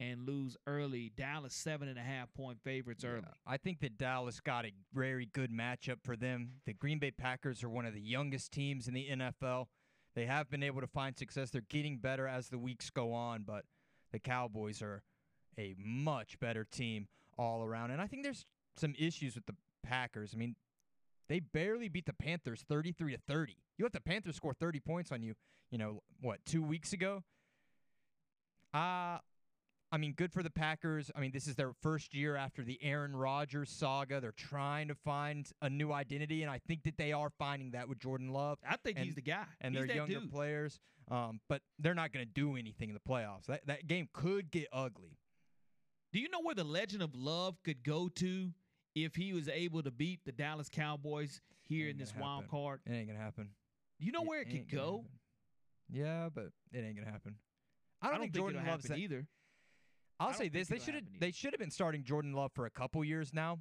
and 0.00 0.26
lose 0.26 0.56
early. 0.66 1.12
Dallas 1.16 1.54
seven 1.54 1.88
and 1.88 1.98
a 1.98 2.02
half 2.02 2.32
point 2.34 2.58
favorites 2.64 3.04
early. 3.04 3.22
I 3.46 3.56
think 3.56 3.80
that 3.80 3.98
Dallas 3.98 4.40
got 4.40 4.64
a 4.64 4.72
very 4.92 5.26
good 5.32 5.52
matchup 5.52 5.98
for 6.02 6.16
them. 6.16 6.52
The 6.66 6.72
Green 6.72 6.98
Bay 6.98 7.12
Packers 7.12 7.62
are 7.62 7.68
one 7.68 7.86
of 7.86 7.94
the 7.94 8.00
youngest 8.00 8.52
teams 8.52 8.88
in 8.88 8.94
the 8.94 9.08
NFL. 9.10 9.66
They 10.14 10.26
have 10.26 10.50
been 10.50 10.62
able 10.62 10.80
to 10.80 10.86
find 10.86 11.16
success. 11.16 11.50
They're 11.50 11.62
getting 11.68 11.98
better 11.98 12.26
as 12.26 12.48
the 12.48 12.58
weeks 12.58 12.90
go 12.90 13.12
on, 13.12 13.44
but 13.46 13.64
the 14.12 14.18
Cowboys 14.18 14.82
are 14.82 15.02
a 15.58 15.74
much 15.78 16.38
better 16.40 16.64
team 16.64 17.06
all 17.38 17.62
around. 17.62 17.92
And 17.92 18.00
I 18.00 18.06
think 18.06 18.22
there's 18.24 18.44
some 18.76 18.94
issues 18.98 19.34
with 19.34 19.46
the 19.46 19.54
Packers. 19.82 20.32
I 20.34 20.38
mean, 20.38 20.56
they 21.28 21.40
barely 21.40 21.88
beat 21.88 22.06
the 22.06 22.12
Panthers 22.12 22.64
33 22.68 23.12
to 23.12 23.18
30. 23.26 23.56
You 23.78 23.84
let 23.84 23.92
the 23.92 24.00
Panthers 24.00 24.36
score 24.36 24.54
30 24.54 24.80
points 24.80 25.12
on 25.12 25.22
you, 25.22 25.34
you 25.70 25.78
know, 25.78 26.02
what, 26.20 26.44
2 26.46 26.62
weeks 26.62 26.92
ago? 26.92 27.22
Uh 28.74 29.18
I 29.92 29.98
mean, 29.98 30.14
good 30.14 30.32
for 30.32 30.42
the 30.42 30.50
Packers. 30.50 31.10
I 31.14 31.20
mean, 31.20 31.32
this 31.32 31.46
is 31.46 31.54
their 31.54 31.72
first 31.82 32.14
year 32.14 32.34
after 32.34 32.64
the 32.64 32.78
Aaron 32.82 33.14
Rodgers 33.14 33.68
saga. 33.68 34.22
They're 34.22 34.32
trying 34.32 34.88
to 34.88 34.94
find 34.94 35.46
a 35.60 35.68
new 35.68 35.92
identity, 35.92 36.40
and 36.40 36.50
I 36.50 36.60
think 36.66 36.84
that 36.84 36.96
they 36.96 37.12
are 37.12 37.28
finding 37.38 37.72
that 37.72 37.90
with 37.90 37.98
Jordan 37.98 38.30
Love. 38.32 38.58
I 38.66 38.76
think 38.78 38.96
and, 38.96 39.04
he's 39.04 39.14
the 39.14 39.20
guy. 39.20 39.44
And 39.60 39.74
he's 39.74 39.86
their 39.86 39.96
younger 39.96 40.20
dude. 40.20 40.32
players. 40.32 40.80
Um, 41.10 41.40
but 41.46 41.60
they're 41.78 41.94
not 41.94 42.10
going 42.10 42.24
to 42.24 42.32
do 42.32 42.56
anything 42.56 42.88
in 42.88 42.94
the 42.94 43.00
playoffs. 43.12 43.44
That 43.48 43.66
that 43.66 43.86
game 43.86 44.08
could 44.14 44.50
get 44.50 44.68
ugly. 44.72 45.18
Do 46.10 46.20
you 46.20 46.30
know 46.30 46.40
where 46.40 46.54
the 46.54 46.64
legend 46.64 47.02
of 47.02 47.14
Love 47.14 47.62
could 47.62 47.82
go 47.82 48.08
to 48.16 48.50
if 48.94 49.14
he 49.14 49.32
was 49.32 49.48
able 49.48 49.82
to 49.82 49.90
beat 49.90 50.20
the 50.24 50.32
Dallas 50.32 50.68
Cowboys 50.70 51.40
here 51.62 51.88
in 51.88 51.96
this 51.98 52.14
wild 52.18 52.48
card? 52.48 52.80
It 52.86 52.92
ain't 52.92 53.08
gonna 53.08 53.18
happen. 53.18 53.50
You 53.98 54.12
know 54.12 54.22
It 54.22 54.28
where 54.28 54.40
it 54.42 54.50
could 54.50 54.68
go? 54.70 55.04
happen. 55.04 55.10
Yeah, 55.90 56.28
but 56.34 56.46
it 56.72 56.78
ain't 56.78 56.96
gonna 56.96 57.10
happen. 57.10 57.36
I 58.00 58.06
I 58.06 58.10
don't, 58.10 58.18
don't 58.18 58.22
think 58.24 58.34
think 58.34 58.42
Jordan 58.42 58.66
Love's 58.66 58.84
happen 58.84 58.96
that 58.96 58.98
either. 58.98 59.26
I'll 60.18 60.32
say 60.34 60.48
this: 60.48 60.68
they 60.68 60.78
should 60.78 60.94
have 60.94 61.04
they 61.18 61.30
should 61.32 61.52
have 61.52 61.60
been 61.60 61.70
starting 61.70 62.04
Jordan 62.04 62.32
Love 62.32 62.52
for 62.54 62.66
a 62.66 62.70
couple 62.70 63.04
years 63.04 63.32
now. 63.34 63.58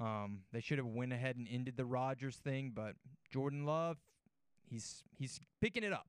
Um, 0.00 0.40
they 0.52 0.60
should 0.60 0.78
have 0.78 0.86
went 0.86 1.12
ahead 1.12 1.36
and 1.36 1.46
ended 1.50 1.76
the 1.76 1.84
Rodgers 1.84 2.36
thing, 2.36 2.72
but 2.74 2.94
Jordan 3.30 3.64
Love, 3.66 3.98
he's 4.68 5.04
he's 5.18 5.38
picking 5.60 5.84
it 5.84 5.92
up. 5.92 6.06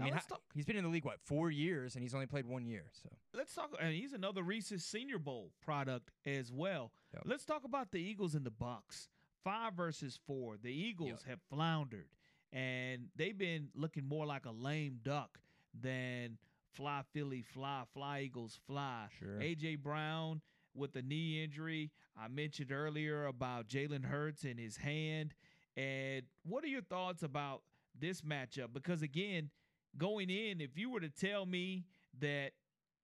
I 0.00 0.04
mean, 0.04 0.14
he's 0.54 0.64
been 0.64 0.76
in 0.76 0.84
the 0.84 0.90
league 0.90 1.04
what 1.04 1.20
four 1.20 1.50
years, 1.50 1.94
and 1.94 2.02
he's 2.02 2.14
only 2.14 2.26
played 2.26 2.46
one 2.46 2.66
year. 2.66 2.84
So 3.02 3.08
Let's 3.34 3.54
talk. 3.54 3.74
And 3.80 3.92
he's 3.94 4.12
another 4.12 4.42
Reese's 4.42 4.84
Senior 4.84 5.18
Bowl 5.18 5.50
product 5.64 6.10
as 6.26 6.52
well. 6.52 6.92
Let's 7.24 7.44
talk 7.44 7.64
about 7.64 7.92
the 7.92 7.98
Eagles 7.98 8.34
and 8.34 8.44
the 8.44 8.50
Bucks. 8.50 9.08
Five 9.44 9.74
versus 9.74 10.18
four. 10.26 10.56
The 10.62 10.72
Eagles 10.72 11.24
have 11.28 11.38
floundered, 11.48 12.08
and 12.52 13.08
they've 13.16 13.36
been 13.36 13.68
looking 13.74 14.04
more 14.04 14.26
like 14.26 14.44
a 14.44 14.50
lame 14.50 14.98
duck 15.02 15.38
than 15.78 16.36
fly 16.72 17.02
Philly, 17.12 17.42
fly, 17.42 17.82
fly 17.94 18.20
Eagles, 18.20 18.58
fly. 18.66 19.06
Sure. 19.18 19.38
AJ 19.38 19.82
Brown 19.82 20.40
with 20.74 20.92
the 20.92 21.02
knee 21.02 21.42
injury. 21.42 21.90
I 22.18 22.28
mentioned 22.28 22.72
earlier 22.72 23.26
about 23.26 23.68
Jalen 23.68 24.04
Hurts 24.04 24.44
and 24.44 24.58
his 24.58 24.76
hand. 24.76 25.34
And 25.76 26.22
what 26.44 26.64
are 26.64 26.68
your 26.68 26.82
thoughts 26.82 27.22
about 27.22 27.62
this 27.98 28.20
matchup? 28.22 28.72
Because 28.72 29.02
again, 29.02 29.50
going 29.98 30.30
in, 30.30 30.60
if 30.60 30.76
you 30.76 30.90
were 30.90 31.00
to 31.00 31.10
tell 31.10 31.46
me 31.46 31.84
that 32.20 32.52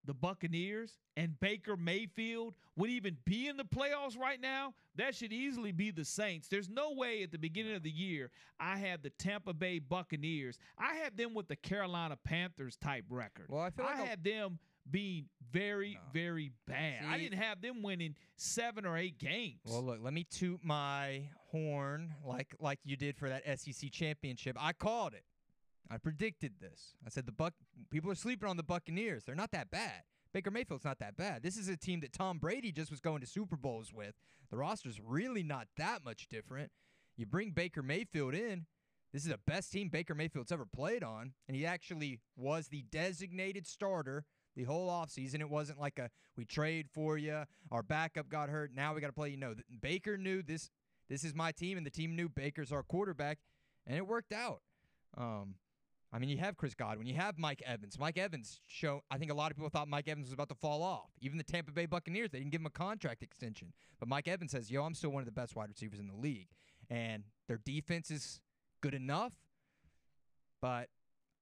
the 0.04 0.14
Buccaneers 0.14 0.98
and 1.16 1.38
Baker 1.40 1.76
Mayfield 1.76 2.54
would 2.76 2.90
even 2.90 3.16
be 3.24 3.48
in 3.48 3.56
the 3.56 3.64
playoffs 3.64 4.16
right 4.16 4.40
now, 4.40 4.72
that 4.94 5.14
should 5.14 5.32
easily 5.32 5.72
be 5.72 5.90
the 5.90 6.04
Saints. 6.04 6.48
There's 6.48 6.68
no 6.68 6.92
way 6.92 7.22
at 7.22 7.32
the 7.32 7.38
beginning 7.38 7.74
of 7.74 7.82
the 7.82 7.90
year 7.90 8.30
I 8.60 8.76
had 8.76 9.02
the 9.02 9.10
Tampa 9.10 9.52
Bay 9.52 9.78
Buccaneers. 9.80 10.58
I 10.78 10.94
had 10.94 11.16
them 11.16 11.34
with 11.34 11.48
the 11.48 11.56
Carolina 11.56 12.16
Panthers 12.24 12.76
type 12.76 13.04
record. 13.10 13.46
Well, 13.48 13.62
I 13.62 13.70
feel 13.70 13.84
like 13.84 13.96
I 13.96 14.04
had 14.04 14.22
them 14.22 14.58
being 14.88 15.26
very, 15.50 15.98
very 16.12 16.52
bad. 16.66 17.04
I 17.08 17.18
didn't 17.18 17.38
have 17.38 17.60
them 17.60 17.82
winning 17.82 18.14
seven 18.36 18.86
or 18.86 18.96
eight 18.96 19.18
games. 19.18 19.60
Well, 19.64 19.82
look, 19.82 19.98
let 20.00 20.12
me 20.12 20.24
toot 20.24 20.60
my 20.62 21.22
horn 21.50 22.14
like 22.24 22.54
like 22.60 22.78
you 22.84 22.96
did 22.96 23.16
for 23.16 23.28
that 23.28 23.42
SEC 23.58 23.90
championship. 23.90 24.56
I 24.60 24.72
called 24.72 25.14
it. 25.14 25.24
I 25.90 25.98
predicted 25.98 26.54
this. 26.60 26.94
I 27.06 27.10
said 27.10 27.26
the 27.26 27.32
Buck 27.32 27.54
people 27.90 28.10
are 28.10 28.16
sleeping 28.16 28.48
on 28.48 28.56
the 28.56 28.62
Buccaneers. 28.62 29.24
They're 29.24 29.34
not 29.34 29.52
that 29.52 29.70
bad. 29.70 30.02
Baker 30.32 30.50
Mayfield's 30.50 30.84
not 30.84 30.98
that 30.98 31.16
bad. 31.16 31.42
This 31.42 31.56
is 31.56 31.68
a 31.68 31.76
team 31.76 32.00
that 32.00 32.12
Tom 32.12 32.38
Brady 32.38 32.72
just 32.72 32.90
was 32.90 33.00
going 33.00 33.20
to 33.20 33.26
Super 33.26 33.56
Bowls 33.56 33.92
with. 33.94 34.14
The 34.50 34.56
roster's 34.56 35.00
really 35.00 35.42
not 35.42 35.68
that 35.76 36.04
much 36.04 36.28
different. 36.28 36.70
You 37.16 37.26
bring 37.26 37.50
Baker 37.52 37.82
Mayfield 37.82 38.34
in. 38.34 38.66
This 39.12 39.24
is 39.24 39.30
the 39.30 39.38
best 39.46 39.72
team 39.72 39.88
Baker 39.88 40.14
Mayfield's 40.14 40.52
ever 40.52 40.66
played 40.66 41.02
on, 41.02 41.32
and 41.48 41.56
he 41.56 41.64
actually 41.64 42.20
was 42.36 42.68
the 42.68 42.84
designated 42.90 43.66
starter 43.66 44.24
the 44.56 44.64
whole 44.64 44.90
offseason. 44.90 45.40
It 45.40 45.48
wasn't 45.48 45.80
like 45.80 45.98
a 45.98 46.10
we 46.36 46.44
trade 46.44 46.88
for 46.92 47.16
you, 47.16 47.44
our 47.70 47.82
backup 47.82 48.28
got 48.28 48.50
hurt, 48.50 48.72
now 48.74 48.94
we 48.94 49.00
got 49.00 49.06
to 49.06 49.12
play 49.14 49.30
you. 49.30 49.36
No, 49.36 49.54
Baker 49.80 50.18
knew 50.18 50.42
this 50.42 50.70
this 51.08 51.24
is 51.24 51.34
my 51.34 51.52
team, 51.52 51.78
and 51.78 51.86
the 51.86 51.90
team 51.90 52.16
knew 52.16 52.28
Baker's 52.28 52.72
our 52.72 52.82
quarterback, 52.82 53.38
and 53.86 53.96
it 53.96 54.06
worked 54.06 54.32
out. 54.32 54.60
Um, 55.16 55.54
I 56.12 56.18
mean, 56.18 56.28
you 56.28 56.38
have 56.38 56.56
Chris 56.56 56.74
Godwin, 56.74 57.06
you 57.06 57.14
have 57.14 57.38
Mike 57.38 57.62
Evans. 57.66 57.98
Mike 57.98 58.16
Evans 58.16 58.60
show. 58.66 59.02
I 59.10 59.18
think 59.18 59.30
a 59.30 59.34
lot 59.34 59.50
of 59.50 59.56
people 59.56 59.70
thought 59.70 59.88
Mike 59.88 60.08
Evans 60.08 60.28
was 60.28 60.32
about 60.32 60.48
to 60.50 60.54
fall 60.54 60.82
off. 60.82 61.10
Even 61.20 61.36
the 61.36 61.44
Tampa 61.44 61.72
Bay 61.72 61.86
Buccaneers, 61.86 62.30
they 62.30 62.38
didn't 62.38 62.52
give 62.52 62.60
him 62.60 62.66
a 62.66 62.70
contract 62.70 63.22
extension, 63.22 63.72
but 63.98 64.08
Mike 64.08 64.28
Evans 64.28 64.52
says, 64.52 64.70
"Yo, 64.70 64.84
I'm 64.84 64.94
still 64.94 65.10
one 65.10 65.20
of 65.20 65.26
the 65.26 65.32
best 65.32 65.56
wide 65.56 65.68
receivers 65.68 65.98
in 65.98 66.06
the 66.06 66.16
league," 66.16 66.48
and 66.88 67.24
their 67.48 67.58
defense 67.58 68.10
is 68.10 68.40
good 68.80 68.94
enough, 68.94 69.34
but 70.60 70.88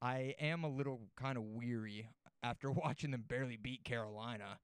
I 0.01 0.35
am 0.41 0.65
a 0.65 0.69
little 0.69 1.09
kind 1.17 1.37
of 1.37 1.45
weary 1.45 2.09
after 2.43 2.71
watching 2.73 3.11
them 3.11 3.25
barely 3.27 3.57
beat 3.57 3.85
Carolina. 3.85 4.59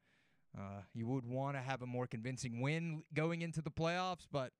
Uh, 0.57 0.83
you 0.95 1.07
would 1.07 1.27
want 1.27 1.57
to 1.57 1.61
have 1.61 1.83
a 1.83 1.87
more 1.87 2.07
convincing 2.07 2.61
win 2.61 3.05
going 3.15 3.43
into 3.43 3.63
the 3.63 3.71
playoffs, 3.71 4.27
but 4.31 4.53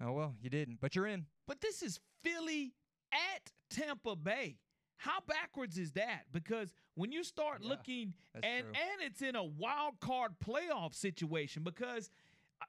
oh 0.00 0.12
well, 0.12 0.34
you 0.40 0.48
didn't. 0.48 0.80
But 0.80 0.94
you're 0.94 1.06
in. 1.06 1.26
But 1.46 1.60
this 1.60 1.82
is 1.82 2.00
Philly 2.22 2.74
at 3.14 3.52
Tampa 3.70 4.16
Bay. 4.16 4.58
How 4.96 5.20
backwards 5.26 5.76
is 5.76 5.92
that? 5.92 6.22
Because 6.32 6.72
when 6.94 7.12
you 7.12 7.24
start 7.24 7.62
looking 7.62 8.14
and 8.34 8.42
true. 8.42 8.72
and 8.72 9.02
it's 9.02 9.22
in 9.22 9.36
a 9.36 9.44
wild 9.44 10.00
card 10.00 10.32
playoff 10.44 10.94
situation 10.94 11.62
because 11.62 12.10
uh, 12.62 12.66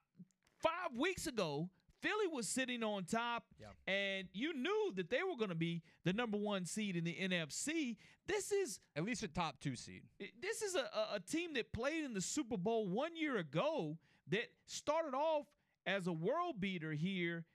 5 0.90 0.98
weeks 0.98 1.28
ago 1.28 1.70
Philly 2.02 2.28
was 2.32 2.48
sitting 2.48 2.84
on 2.84 3.06
top 3.06 3.46
and 3.88 4.28
you 4.34 4.54
knew 4.54 4.92
that 4.96 5.10
they 5.10 5.24
were 5.24 5.36
going 5.38 5.50
to 5.50 5.56
be 5.56 5.82
the 6.04 6.14
number 6.14 6.38
1 6.38 6.66
seed 6.66 6.96
in 6.96 7.04
the 7.04 7.16
NFC. 7.16 7.98
This 8.28 8.52
is 8.52 8.80
at 8.96 9.04
least 9.04 9.24
a 9.24 9.28
top 9.28 9.60
2 9.62 9.76
seed. 9.76 10.04
This 10.42 10.62
is 10.62 10.76
a, 10.76 11.16
a, 11.16 11.20
team 11.20 11.54
that 11.54 11.72
played 11.74 12.04
in 12.04 12.14
the 12.14 12.22
Super 12.22 12.58
Bowl 12.58 12.88
1 12.88 13.16
year 13.16 13.38
ago 13.38 13.98
that 14.30 14.52
started 14.66 15.16
off 15.16 15.46
as 15.86 16.06
a 16.08 16.14
world 16.14 16.60
beater 16.60 16.92
here 16.92 17.46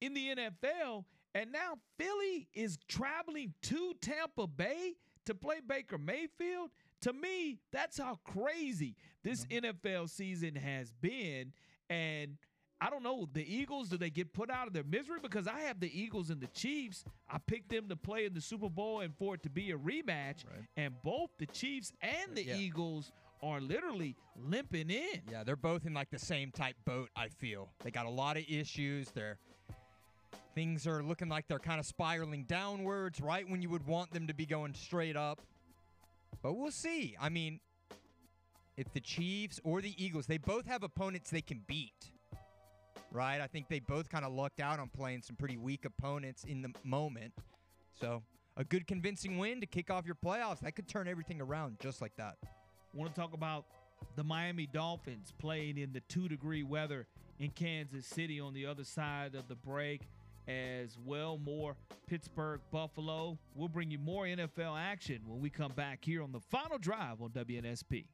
in 0.00 0.12
the 0.12 0.34
NFL 0.36 1.04
and 1.34 1.52
now 1.52 1.74
Philly 1.98 2.48
is 2.54 2.78
traveling 2.88 3.54
to 3.62 3.94
Tampa 4.00 4.46
Bay 4.46 4.94
to 5.26 5.34
play 5.34 5.56
Baker 5.66 5.98
Mayfield. 5.98 6.70
To 7.02 7.12
me, 7.12 7.58
that's 7.72 7.98
how 7.98 8.18
crazy 8.24 8.96
this 9.22 9.44
mm-hmm. 9.44 9.66
NFL 9.66 10.08
season 10.10 10.54
has 10.54 10.92
been. 10.92 11.52
And 11.90 12.36
I 12.80 12.90
don't 12.90 13.02
know, 13.02 13.28
the 13.32 13.42
Eagles, 13.42 13.88
do 13.88 13.96
they 13.96 14.10
get 14.10 14.32
put 14.32 14.50
out 14.50 14.66
of 14.66 14.72
their 14.72 14.84
misery? 14.84 15.18
Because 15.22 15.46
I 15.46 15.60
have 15.60 15.80
the 15.80 15.98
Eagles 15.98 16.30
and 16.30 16.40
the 16.40 16.46
Chiefs. 16.48 17.04
I 17.30 17.38
picked 17.38 17.70
them 17.70 17.88
to 17.88 17.96
play 17.96 18.26
in 18.26 18.34
the 18.34 18.40
Super 18.40 18.68
Bowl 18.68 19.00
and 19.00 19.14
for 19.16 19.34
it 19.34 19.42
to 19.42 19.50
be 19.50 19.70
a 19.72 19.76
rematch. 19.76 20.44
And 20.76 20.94
both 21.02 21.30
the 21.38 21.46
Chiefs 21.46 21.92
and 22.00 22.36
the 22.36 22.44
Yeah. 22.44 22.56
Eagles 22.56 23.10
are 23.42 23.60
literally 23.60 24.16
limping 24.36 24.90
in. 24.90 25.22
Yeah, 25.30 25.44
they're 25.44 25.56
both 25.56 25.86
in 25.86 25.94
like 25.94 26.10
the 26.10 26.18
same 26.18 26.50
type 26.50 26.76
boat, 26.84 27.10
I 27.16 27.28
feel. 27.28 27.70
They 27.82 27.90
got 27.90 28.06
a 28.06 28.10
lot 28.10 28.36
of 28.36 28.44
issues. 28.48 29.10
They're 29.10 29.38
things 30.54 30.86
are 30.86 31.02
looking 31.02 31.28
like 31.28 31.48
they're 31.48 31.58
kind 31.58 31.80
of 31.80 31.86
spiraling 31.86 32.44
downwards 32.44 33.20
right 33.20 33.48
when 33.48 33.60
you 33.60 33.68
would 33.70 33.86
want 33.86 34.12
them 34.12 34.26
to 34.26 34.34
be 34.34 34.46
going 34.46 34.74
straight 34.74 35.16
up. 35.16 35.40
But 36.42 36.54
we'll 36.54 36.70
see. 36.70 37.16
I 37.20 37.28
mean, 37.28 37.60
if 38.76 38.92
the 38.92 39.00
Chiefs 39.00 39.60
or 39.64 39.80
the 39.80 39.94
Eagles, 40.02 40.26
they 40.26 40.38
both 40.38 40.66
have 40.66 40.82
opponents 40.82 41.30
they 41.30 41.42
can 41.42 41.62
beat. 41.66 42.10
Right? 43.10 43.40
I 43.40 43.46
think 43.46 43.68
they 43.68 43.78
both 43.78 44.08
kind 44.08 44.24
of 44.24 44.32
lucked 44.32 44.60
out 44.60 44.80
on 44.80 44.88
playing 44.88 45.22
some 45.22 45.36
pretty 45.36 45.56
weak 45.56 45.84
opponents 45.84 46.44
in 46.44 46.62
the 46.62 46.72
moment. 46.82 47.32
So, 47.92 48.22
a 48.56 48.64
good 48.64 48.86
convincing 48.86 49.38
win 49.38 49.60
to 49.60 49.66
kick 49.66 49.90
off 49.90 50.04
your 50.04 50.16
playoffs, 50.16 50.60
that 50.60 50.74
could 50.74 50.88
turn 50.88 51.06
everything 51.06 51.40
around 51.40 51.78
just 51.80 52.00
like 52.00 52.16
that. 52.16 52.36
Want 52.92 53.14
to 53.14 53.20
talk 53.20 53.32
about 53.32 53.66
the 54.16 54.24
Miami 54.24 54.66
Dolphins 54.66 55.32
playing 55.38 55.78
in 55.78 55.92
the 55.92 56.00
two 56.00 56.28
degree 56.28 56.62
weather 56.62 57.06
in 57.38 57.50
Kansas 57.50 58.06
City 58.06 58.40
on 58.40 58.52
the 58.52 58.66
other 58.66 58.84
side 58.84 59.34
of 59.34 59.48
the 59.48 59.54
break 59.54 60.02
as 60.48 60.98
well. 61.04 61.38
More 61.38 61.76
Pittsburgh 62.06 62.60
Buffalo. 62.70 63.38
We'll 63.54 63.68
bring 63.68 63.90
you 63.90 63.98
more 63.98 64.24
NFL 64.24 64.78
action 64.78 65.20
when 65.26 65.40
we 65.40 65.50
come 65.50 65.72
back 65.72 66.04
here 66.04 66.22
on 66.22 66.32
the 66.32 66.40
final 66.40 66.78
drive 66.78 67.22
on 67.22 67.30
WNSP. 67.30 68.06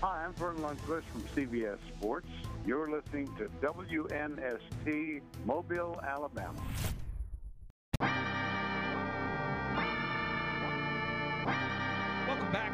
Hi, 0.00 0.24
I'm 0.24 0.32
Vern 0.34 0.56
Lundquist 0.58 1.02
from 1.12 1.22
CBS 1.34 1.78
Sports. 1.96 2.28
You're 2.64 2.88
listening 2.88 3.28
to 3.36 3.50
WNSP 3.60 5.20
Mobile, 5.44 6.00
Alabama. 6.06 6.62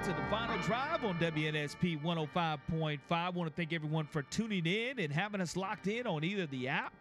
To 0.05 0.13
the 0.13 0.23
final 0.31 0.59
drive 0.59 1.03
on 1.03 1.19
WNSP 1.19 2.03
105.5. 2.03 2.99
I 3.11 3.31
want 3.31 3.49
to 3.49 3.57
thank 3.57 3.73
everyone 3.73 4.05
for 4.05 4.21
tuning 4.25 4.67
in 4.67 4.99
and 4.99 5.11
having 5.11 5.41
us 5.41 5.57
locked 5.57 5.87
in 5.87 6.07
on 6.07 6.23
either 6.23 6.45
the 6.45 6.69
app, 6.69 6.93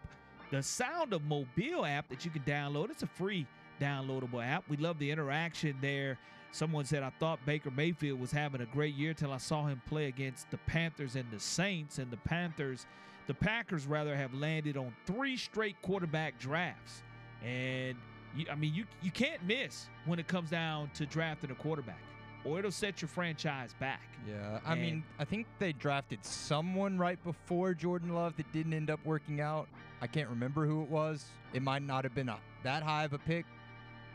the 0.50 0.62
Sound 0.62 1.12
of 1.12 1.22
Mobile 1.24 1.84
app 1.84 2.08
that 2.08 2.24
you 2.24 2.30
can 2.30 2.40
download. 2.44 2.90
It's 2.90 3.02
a 3.02 3.06
free 3.06 3.46
downloadable 3.78 4.42
app. 4.42 4.64
We 4.70 4.78
love 4.78 4.98
the 4.98 5.10
interaction 5.10 5.76
there. 5.82 6.18
Someone 6.50 6.86
said, 6.86 7.02
I 7.02 7.10
thought 7.20 7.44
Baker 7.44 7.70
Mayfield 7.70 8.18
was 8.18 8.30
having 8.30 8.62
a 8.62 8.66
great 8.66 8.94
year 8.94 9.12
till 9.12 9.32
I 9.32 9.38
saw 9.38 9.66
him 9.66 9.82
play 9.86 10.06
against 10.06 10.50
the 10.50 10.58
Panthers 10.58 11.14
and 11.14 11.30
the 11.30 11.40
Saints. 11.40 11.98
And 11.98 12.10
the 12.10 12.16
Panthers, 12.16 12.86
the 13.26 13.34
Packers 13.34 13.86
rather, 13.86 14.16
have 14.16 14.32
landed 14.32 14.78
on 14.78 14.94
three 15.04 15.36
straight 15.36 15.76
quarterback 15.82 16.38
drafts. 16.38 17.02
And 17.44 17.96
You, 18.34 18.46
I 18.50 18.54
mean, 18.54 18.72
you 18.72 18.84
you 19.02 19.10
can't 19.10 19.44
miss 19.44 19.88
when 20.06 20.18
it 20.18 20.26
comes 20.26 20.48
down 20.48 20.90
to 20.94 21.04
drafting 21.04 21.50
a 21.50 21.54
quarterback, 21.54 22.00
or 22.44 22.58
it'll 22.58 22.70
set 22.70 23.00
your 23.02 23.08
franchise 23.08 23.74
back. 23.80 24.02
Yeah, 24.28 24.60
I 24.64 24.72
And- 24.72 24.82
mean, 24.82 25.04
I 25.18 25.24
think 25.24 25.46
they 25.58 25.72
drafted 25.72 26.24
someone 26.24 26.98
right 26.98 27.22
before 27.24 27.74
Jordan 27.74 28.14
Love 28.14 28.36
that 28.36 28.50
didn't 28.52 28.72
end 28.74 28.90
up 28.90 29.00
working 29.04 29.40
out. 29.40 29.68
I 30.00 30.06
can't 30.06 30.28
remember 30.28 30.66
who 30.66 30.82
it 30.82 30.88
was. 30.90 31.24
It 31.52 31.62
might 31.62 31.82
not 31.82 32.04
have 32.04 32.14
been 32.14 32.28
a, 32.28 32.38
that 32.62 32.82
high 32.82 33.04
of 33.04 33.12
a 33.12 33.18
pick. 33.18 33.46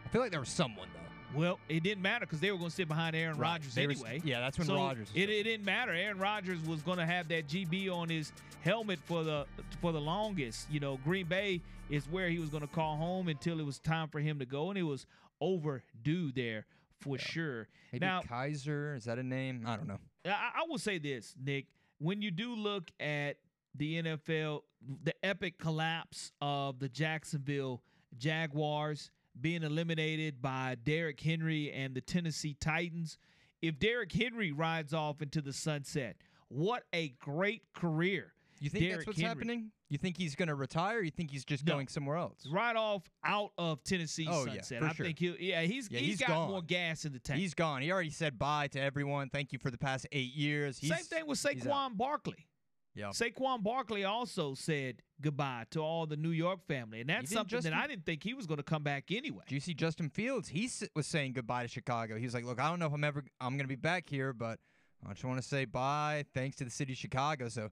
I 0.05 0.09
feel 0.09 0.21
like 0.21 0.31
there 0.31 0.39
was 0.39 0.49
someone 0.49 0.87
though. 0.93 0.99
Well, 1.39 1.59
it 1.69 1.83
didn't 1.83 2.01
matter 2.01 2.25
because 2.25 2.39
they 2.39 2.51
were 2.51 2.57
going 2.57 2.71
to 2.71 2.75
sit 2.75 2.87
behind 2.87 3.15
Aaron 3.15 3.37
Right. 3.37 3.51
Rodgers 3.51 3.75
They 3.75 3.85
was- 3.85 4.03
anyway. 4.03 4.21
yeah, 4.25 4.39
that's 4.39 4.57
when 4.57 4.65
So 4.65 4.75
Rodgers 4.75 5.11
It, 5.13 5.29
it 5.29 5.43
didn't 5.43 5.63
matter. 5.65 5.91
Aaron 5.91 6.17
Rodgers 6.17 6.59
was 6.61 6.81
going 6.81 6.97
to 6.97 7.05
have 7.05 7.27
that 7.27 7.47
GB 7.47 7.87
on 7.89 8.09
his 8.09 8.31
helmet 8.61 8.97
for 9.05 9.23
the 9.23 9.45
for 9.79 9.91
the 9.91 10.01
longest. 10.01 10.69
You 10.71 10.79
know, 10.79 10.97
Green 10.97 11.27
Bay 11.27 11.61
is 11.89 12.07
where 12.09 12.29
he 12.29 12.39
was 12.39 12.49
going 12.49 12.61
to 12.67 12.73
call 12.73 12.97
home 12.97 13.27
until 13.27 13.59
it 13.59 13.65
was 13.65 13.77
time 13.79 14.07
for 14.09 14.19
him 14.19 14.39
to 14.39 14.45
go, 14.45 14.69
and 14.69 14.77
it 14.77 14.83
was 14.83 15.05
overdue 15.39 16.31
there 16.31 16.65
for 16.99 17.17
sure. 17.17 17.67
Maybe 17.91 18.05
now, 18.05 18.21
Kaiser 18.21 18.95
is 18.95 19.05
that 19.05 19.19
a 19.19 19.23
name? 19.23 19.63
I 19.65 19.75
don't 19.75 19.87
know. 19.87 19.99
I, 20.25 20.51
I 20.55 20.63
will 20.67 20.77
say 20.77 20.97
this, 20.97 21.35
Nick. 21.41 21.67
When 21.99 22.21
you 22.21 22.31
do 22.31 22.55
look 22.55 22.91
at 22.99 23.37
the 23.75 24.01
NFL, 24.01 24.61
the 25.03 25.13
epic 25.23 25.59
collapse 25.59 26.31
of 26.41 26.79
the 26.79 26.89
Jacksonville 26.89 27.81
Jaguars 28.17 29.11
being 29.39 29.63
eliminated 29.63 30.41
by 30.41 30.75
Derrick 30.83 31.19
Henry 31.19 31.71
and 31.71 31.93
the 31.93 32.01
Tennessee 32.01 32.55
Titans, 32.59 33.17
if 33.61 33.79
Derrick 33.79 34.11
Henry 34.11 34.51
rides 34.51 34.93
off 34.93 35.21
into 35.21 35.41
the 35.41 35.53
sunset, 35.53 36.17
what 36.47 36.83
a 36.93 37.09
great 37.19 37.63
career. 37.73 38.33
You 38.61 38.69
think 38.69 38.83
Derrick 38.83 38.97
that's 38.99 39.07
what's 39.07 39.19
Henry. 39.19 39.29
happening? 39.29 39.71
You 39.89 39.97
think 39.97 40.17
he's 40.17 40.35
going 40.35 40.47
to 40.49 40.55
retire? 40.55 40.99
Or 40.99 41.01
you 41.03 41.11
think 41.11 41.31
he's 41.31 41.45
just 41.45 41.65
No. 41.65 41.73
going 41.73 41.87
somewhere 41.87 42.17
else? 42.17 42.45
Right 42.51 42.75
off 42.75 43.09
out 43.23 43.51
of 43.57 43.83
Tennessee 43.83 44.27
Oh, 44.29 44.45
yeah, 44.45 44.53
sunset. 44.61 44.79
for 44.79 44.85
I 44.87 44.93
sure. 44.93 45.05
think 45.05 45.19
he'll 45.19 45.35
yeah, 45.39 45.61
he's 45.61 45.89
Yeah, 45.89 45.99
he's 45.99 46.07
he's 46.09 46.19
got 46.19 46.29
gone. 46.29 46.49
more 46.51 46.61
gas 46.61 47.05
in 47.05 47.13
the 47.13 47.19
tank. 47.19 47.39
He's 47.39 47.53
gone. 47.53 47.81
He 47.81 47.91
already 47.91 48.09
said 48.09 48.37
bye 48.37 48.67
to 48.69 48.79
everyone. 48.81 49.29
Thank 49.29 49.53
you 49.53 49.59
for 49.59 49.71
the 49.71 49.77
past 49.77 50.05
eight 50.11 50.33
years. 50.33 50.77
He's, 50.77 50.89
Same 50.93 51.03
thing 51.05 51.27
with. 51.27 51.39
Saquon 51.39 51.95
Barkley. 51.97 52.47
Yeah. 52.95 53.09
Saquon 53.09 53.63
Barkley 53.63 54.03
also 54.03 54.55
said 54.55 55.01
goodbye 55.21 55.65
to 55.71 55.79
all 55.79 56.05
the 56.05 56.17
New 56.17 56.31
York 56.31 56.65
family, 56.67 56.99
and 57.01 57.09
that's 57.09 57.31
something 57.31 57.49
Justin- 57.57 57.71
that 57.71 57.81
I 57.83 57.87
didn't 57.87 58.05
think 58.05 58.23
he 58.23 58.33
was 58.33 58.45
going 58.45 58.57
to 58.57 58.63
come 58.63 58.83
back 58.83 59.05
anyway. 59.11 59.43
Do 59.47 59.55
you 59.55 59.61
see 59.61 59.73
Justin 59.73 60.09
Fields? 60.09 60.49
He 60.49 60.69
was 60.95 61.07
saying 61.07 61.33
goodbye 61.33 61.61
to 61.63 61.67
Chicago. 61.69 62.17
He 62.17 62.25
was 62.25 62.33
like, 62.33 62.43
"Look, 62.45 62.59
I 62.59 62.69
don't 62.69 62.79
know 62.79 62.87
if 62.87 62.93
I'm 62.93 63.03
ever 63.03 63.23
I'm 63.39 63.51
going 63.53 63.63
to 63.63 63.67
be 63.69 63.75
back 63.75 64.09
here, 64.09 64.33
but 64.33 64.59
I 65.07 65.13
just 65.13 65.23
want 65.23 65.41
to 65.41 65.47
say 65.47 65.65
bye. 65.65 66.25
Thanks 66.33 66.57
to 66.57 66.65
the 66.65 66.69
city 66.71 66.93
of 66.93 66.97
Chicago." 66.97 67.47
So 67.47 67.69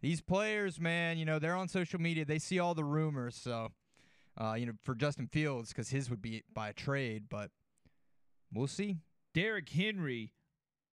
these 0.00 0.20
players, 0.20 0.80
man, 0.80 1.18
you 1.18 1.24
know, 1.24 1.38
they're 1.38 1.54
on 1.54 1.68
social 1.68 2.00
media. 2.00 2.24
They 2.24 2.38
see 2.38 2.58
all 2.58 2.74
the 2.74 2.84
rumors. 2.84 3.36
So, 3.36 3.72
uh, 4.40 4.54
you 4.54 4.66
know, 4.66 4.72
for 4.82 4.94
Justin 4.94 5.26
Fields, 5.26 5.70
because 5.70 5.90
his 5.90 6.08
would 6.10 6.22
be 6.22 6.42
by 6.54 6.70
a 6.70 6.72
trade, 6.72 7.24
but 7.28 7.50
we'll 8.52 8.66
see. 8.66 8.98
Derrick 9.34 9.68
Henry 9.68 10.32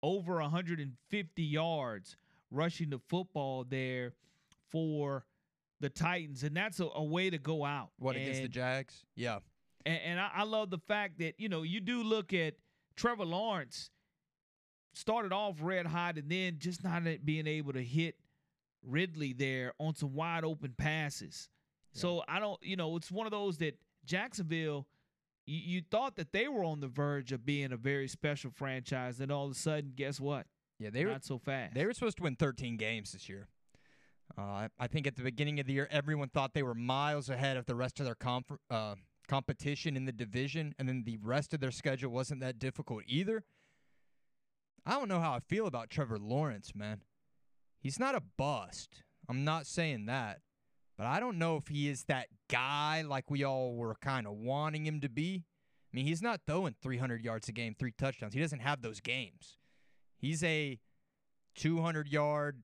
over 0.03 0.37
150 0.37 1.43
yards 1.43 2.17
rushing 2.51 2.91
the 2.91 3.01
football 3.09 3.65
there 3.65 4.15
for 4.71 5.25
the 5.81 5.89
Titans, 5.89 6.43
and 6.43 6.57
that's 6.57 6.81
a, 6.81 6.87
a 6.95 7.03
way 7.03 7.31
to 7.31 7.39
go 7.39 7.65
out. 7.65 7.91
What 7.99 8.17
against 8.17 8.43
the 8.43 8.49
Jags? 8.49 9.05
Yeah. 9.17 9.39
And, 9.87 10.01
and 10.05 10.21
I, 10.21 10.31
I 10.37 10.43
love 10.45 10.71
the 10.71 10.79
fact 10.79 11.19
that 11.19 11.35
you 11.39 11.49
know 11.49 11.63
you 11.63 11.81
do 11.81 12.03
look 12.03 12.35
at 12.35 12.55
Trevor 12.97 13.25
Lawrence 13.25 13.91
started 14.93 15.33
off 15.33 15.57
red 15.61 15.87
hot 15.87 16.19
and 16.19 16.31
then 16.31 16.57
just 16.59 16.85
not 16.85 17.03
being 17.25 17.47
able 17.47 17.73
to 17.73 17.83
hit 17.83 18.17
Ridley 18.87 19.33
there 19.33 19.73
on 19.79 19.95
some 19.95 20.15
wide 20.15 20.45
open 20.45 20.75
passes. 20.77 21.49
So 21.93 22.23
I 22.29 22.39
don't, 22.39 22.59
you 22.63 22.77
know, 22.77 22.97
it's 22.97 23.11
one 23.11 23.27
of 23.27 23.33
those 23.33 23.59
that 23.59 23.77
Jacksonville, 24.05 24.87
you, 25.47 25.59
you 25.59 25.83
thought 25.91 26.17
that 26.17 26.33
they 26.33 26.47
were 26.49 26.65
on 26.65 26.81
the 26.81 26.89
verge 26.89 27.33
of 27.33 27.45
being 27.45 27.73
a 27.73 27.77
very 27.77 28.09
special 28.09 28.51
franchise, 28.51 29.21
and 29.21 29.33
all 29.33 29.47
of 29.47 29.53
a 29.53 29.55
sudden, 29.55 29.93
guess 29.97 30.21
what? 30.21 30.47
Yeah, 30.79 30.91
they 30.91 31.05
were 31.05 31.13
not 31.13 31.25
so 31.25 31.39
fast. 31.39 31.75
They 31.75 31.85
were 31.85 31.93
supposed 31.93 32.17
to 32.19 32.23
win 32.23 32.37
13 32.37 32.77
games 32.77 33.13
this 33.13 33.29
year. 33.29 33.49
Uh, 34.39 34.69
I, 34.79 34.87
think 34.87 35.07
at 35.07 35.17
the 35.17 35.23
beginning 35.23 35.59
of 35.59 35.67
the 35.67 35.73
year, 35.73 35.89
everyone 35.91 36.29
thought 36.29 36.55
they 36.55 36.63
were 36.63 36.75
miles 36.75 37.29
ahead 37.29 37.57
of 37.57 37.67
the 37.67 37.75
rest 37.75 38.01
of 38.01 38.07
their 38.07 38.17
uh, 38.71 38.95
competition 39.29 39.97
in 39.97 40.05
the 40.05 40.13
division, 40.13 40.75
and 40.79 40.89
then 40.89 41.03
the 41.05 41.19
rest 41.19 41.53
of 41.53 41.61
their 41.61 41.73
schedule 41.73 42.13
wasn't 42.13 42.41
that 42.41 42.59
difficult 42.59 43.03
either. 43.07 43.43
I 44.87 44.93
don't 44.93 45.09
know 45.09 45.21
how 45.21 45.33
I 45.33 45.41
feel 45.41 45.67
about 45.67 45.91
Trevor 45.91 46.19
Lawrence, 46.19 46.75
man. 46.75 47.03
He's 47.81 47.99
not 47.99 48.15
a 48.15 48.23
bust. 48.37 49.03
I'm 49.29 49.45
not 49.45 49.67
saying 49.67 50.07
that. 50.07 50.41
But 50.97 51.07
I 51.07 51.19
don't 51.19 51.39
know 51.39 51.57
if 51.57 51.69
he 51.69 51.89
is 51.89 52.05
that 52.05 52.27
guy 52.49 53.03
like 53.03 53.31
we 53.31 53.43
all 53.43 53.75
were 53.75 53.95
kind 53.95 54.27
of 54.27 54.35
wanting 54.35 54.85
him 54.85 55.01
to 55.01 55.09
be. 55.09 55.45
I 55.93 55.97
mean, 55.97 56.05
he's 56.05 56.23
not 56.23 56.43
throwing 56.47 56.75
300 56.83 57.25
yards 57.25 57.49
a 57.49 57.53
game, 57.53 57.75
three 57.79 57.93
touchdowns. 57.97 58.35
He 58.35 58.41
doesn't 58.41 58.61
have 58.61 58.83
those 58.83 59.01
games. 59.01 59.57
He's 60.19 60.45
a 60.45 60.79
200 61.57 62.09
yard, 62.09 62.63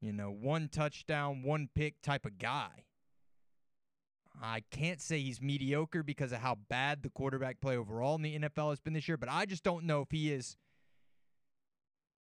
you 0.00 0.12
know, 0.12 0.30
one 0.30 0.68
touchdown, 0.68 1.42
one 1.42 1.68
pick 1.74 2.00
type 2.02 2.24
of 2.24 2.38
guy. 2.38 2.84
I 4.40 4.62
can't 4.70 5.00
say 5.00 5.20
he's 5.20 5.40
mediocre 5.40 6.02
because 6.02 6.32
of 6.32 6.38
how 6.38 6.56
bad 6.68 7.02
the 7.02 7.10
quarterback 7.10 7.60
play 7.60 7.76
overall 7.76 8.14
in 8.14 8.22
the 8.22 8.38
NFL 8.38 8.70
has 8.70 8.80
been 8.80 8.92
this 8.92 9.08
year, 9.08 9.16
but 9.16 9.28
I 9.28 9.46
just 9.46 9.64
don't 9.64 9.84
know 9.84 10.00
if 10.00 10.10
he 10.10 10.32
is, 10.32 10.56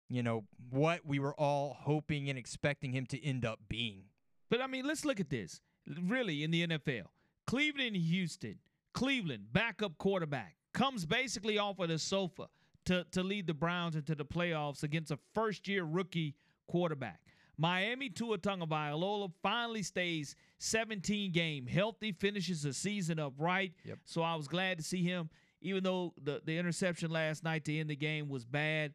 you 0.10 0.24
know, 0.24 0.44
what 0.70 1.02
we 1.06 1.20
were 1.20 1.34
all 1.36 1.78
hoping 1.80 2.30
and 2.30 2.38
expecting 2.38 2.92
him 2.92 3.06
to 3.08 3.24
end 3.24 3.46
up 3.46 3.60
being. 3.68 4.04
But 4.50 4.62
I 4.62 4.68
mean, 4.68 4.86
let's 4.86 5.06
look 5.06 5.20
at 5.20 5.30
this. 5.30 5.62
Really, 6.02 6.44
in 6.44 6.52
the 6.52 6.68
NFL, 6.68 7.06
Cleveland 7.46 7.96
Houston. 7.96 8.60
Cleveland, 8.96 9.48
backup 9.52 9.98
quarterback, 9.98 10.56
comes 10.74 11.06
basically 11.06 11.58
off 11.58 11.80
of 11.80 11.90
the 11.90 12.00
sofa 12.00 12.48
to, 12.86 13.06
to 13.12 13.22
lead 13.22 13.46
the 13.46 13.54
Browns 13.54 13.98
into 13.98 14.16
the 14.16 14.24
playoffs 14.24 14.84
against 14.84 15.12
a 15.12 15.20
first 15.34 15.68
year 15.68 15.84
rookie 15.84 16.34
quarterback. 16.68 17.20
Miami 17.58 18.10
Tua 18.10 18.38
Tagovailoa 18.38 19.32
finally 19.44 19.84
stays 19.84 20.36
17 20.60 21.34
game 21.34 21.68
healthy, 21.68 22.14
finishes 22.14 22.64
the 22.64 22.74
season 22.74 23.20
up 23.20 23.34
right. 23.38 23.74
Yep. 23.84 24.00
So 24.06 24.22
I 24.22 24.36
was 24.36 24.48
glad 24.48 24.78
to 24.78 24.84
see 24.84 25.04
him, 25.04 25.30
even 25.62 25.84
though 25.84 26.14
the, 26.22 26.42
the 26.46 26.58
interception 26.58 27.12
last 27.12 27.44
night 27.44 27.66
to 27.66 27.78
end 27.78 27.90
the 27.90 27.96
game 27.98 28.30
was 28.30 28.46
bad. 28.46 28.94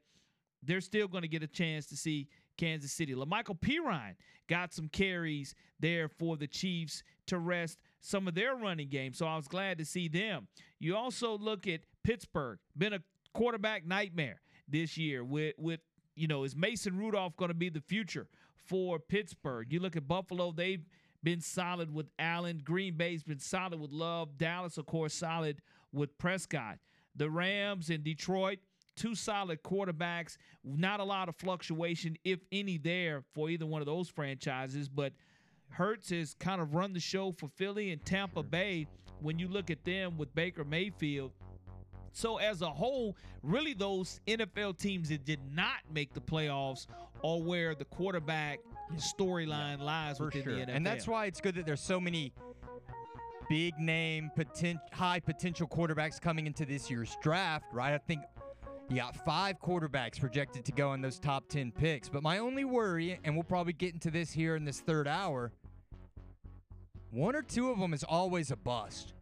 They're 0.62 0.80
still 0.80 1.08
going 1.08 1.22
to 1.22 1.28
get 1.28 1.42
a 1.42 1.46
chance 1.46 1.86
to 1.86 1.96
see 1.96 2.28
Kansas 2.56 2.92
City. 2.92 3.14
La'Mical 3.14 3.58
Perine 3.58 4.14
got 4.48 4.72
some 4.72 4.88
carries 4.88 5.54
there 5.78 6.08
for 6.08 6.36
the 6.36 6.46
Chiefs 6.46 7.02
to 7.26 7.38
rest 7.38 7.78
some 8.00 8.28
of 8.28 8.34
their 8.34 8.54
running 8.54 8.88
game. 8.88 9.12
So 9.12 9.26
I 9.26 9.36
was 9.36 9.48
glad 9.48 9.78
to 9.78 9.84
see 9.84 10.08
them. 10.08 10.48
You 10.78 10.96
also 10.96 11.38
look 11.38 11.66
at 11.66 11.80
Pittsburgh, 12.02 12.58
been 12.76 12.92
a 12.92 13.00
quarterback 13.32 13.86
nightmare 13.86 14.40
this 14.68 14.98
year 14.98 15.24
with 15.24 15.54
with 15.58 15.80
you 16.16 16.26
know, 16.26 16.44
is 16.44 16.54
Mason 16.54 16.98
Rudolph 16.98 17.36
going 17.36 17.48
to 17.48 17.54
be 17.54 17.70
the 17.70 17.80
future 17.80 18.26
for 18.66 18.98
Pittsburgh? 18.98 19.72
You 19.72 19.80
look 19.80 19.96
at 19.96 20.06
Buffalo, 20.06 20.52
they've 20.52 20.84
been 21.22 21.40
solid 21.40 21.92
with 21.92 22.10
Allen. 22.18 22.60
Green 22.62 22.94
Bay's 22.94 23.22
been 23.22 23.38
solid 23.38 23.80
with 23.80 23.90
Love. 23.90 24.36
Dallas, 24.36 24.76
of 24.76 24.86
course, 24.86 25.14
solid 25.14 25.62
with 25.92 26.16
Prescott. 26.18 26.78
The 27.16 27.30
Rams 27.30 27.90
and 27.90 28.04
Detroit, 28.04 28.58
two 29.00 29.14
solid 29.14 29.62
quarterbacks. 29.62 30.36
Not 30.62 31.00
a 31.00 31.04
lot 31.04 31.28
of 31.28 31.36
fluctuation, 31.36 32.16
if 32.22 32.40
any, 32.52 32.76
there 32.76 33.22
for 33.34 33.48
either 33.48 33.66
one 33.66 33.80
of 33.80 33.86
those 33.86 34.08
franchises. 34.08 34.88
But 34.88 35.12
Hurts 35.70 36.10
has 36.10 36.34
kind 36.34 36.60
of 36.60 36.74
run 36.74 36.92
the 36.92 37.00
show 37.00 37.32
for 37.32 37.48
Philly 37.48 37.90
and 37.92 38.04
Tampa 38.04 38.42
Bay. 38.42 38.86
When 39.20 39.38
you 39.38 39.48
look 39.48 39.70
at 39.70 39.84
them 39.84 40.16
with 40.16 40.34
Baker 40.34 40.64
Mayfield, 40.64 41.32
so 42.12 42.38
as 42.38 42.62
a 42.62 42.70
whole, 42.70 43.16
really 43.42 43.74
those 43.74 44.20
NFL 44.26 44.78
teams 44.78 45.10
that 45.10 45.24
did 45.24 45.40
not 45.52 45.76
make 45.92 46.12
the 46.12 46.20
playoffs 46.20 46.86
are 47.22 47.38
where 47.38 47.74
the 47.74 47.84
quarterback 47.84 48.60
storyline 48.96 49.80
lies 49.80 50.18
For 50.18 50.26
within 50.26 50.42
sure. 50.42 50.54
the 50.54 50.60
NFL. 50.62 50.76
And 50.76 50.86
that's 50.86 51.06
why 51.06 51.26
it's 51.26 51.40
good 51.40 51.54
that 51.56 51.66
there's 51.66 51.82
so 51.82 52.00
many 52.00 52.32
big 53.48 53.78
name, 53.78 54.30
high 54.92 55.20
potential 55.20 55.68
quarterbacks 55.68 56.20
coming 56.20 56.46
into 56.46 56.64
this 56.64 56.90
year's 56.90 57.16
draft, 57.22 57.66
right? 57.72 57.92
I 57.92 57.98
think 57.98 58.22
you 58.90 58.96
got 58.96 59.16
five 59.24 59.60
quarterbacks 59.60 60.18
projected 60.18 60.64
to 60.64 60.72
go 60.72 60.92
in 60.94 61.00
those 61.00 61.20
top 61.20 61.48
10 61.48 61.70
picks. 61.70 62.08
But 62.08 62.24
my 62.24 62.38
only 62.38 62.64
worry, 62.64 63.20
and 63.22 63.34
we'll 63.34 63.44
probably 63.44 63.72
get 63.72 63.94
into 63.94 64.10
this 64.10 64.32
here 64.32 64.56
in 64.56 64.64
this 64.64 64.80
third 64.80 65.06
hour, 65.06 65.52
one 67.12 67.36
or 67.36 67.42
two 67.42 67.70
of 67.70 67.78
them 67.78 67.94
is 67.94 68.02
always 68.02 68.50
a 68.50 68.56
bust. 68.56 69.14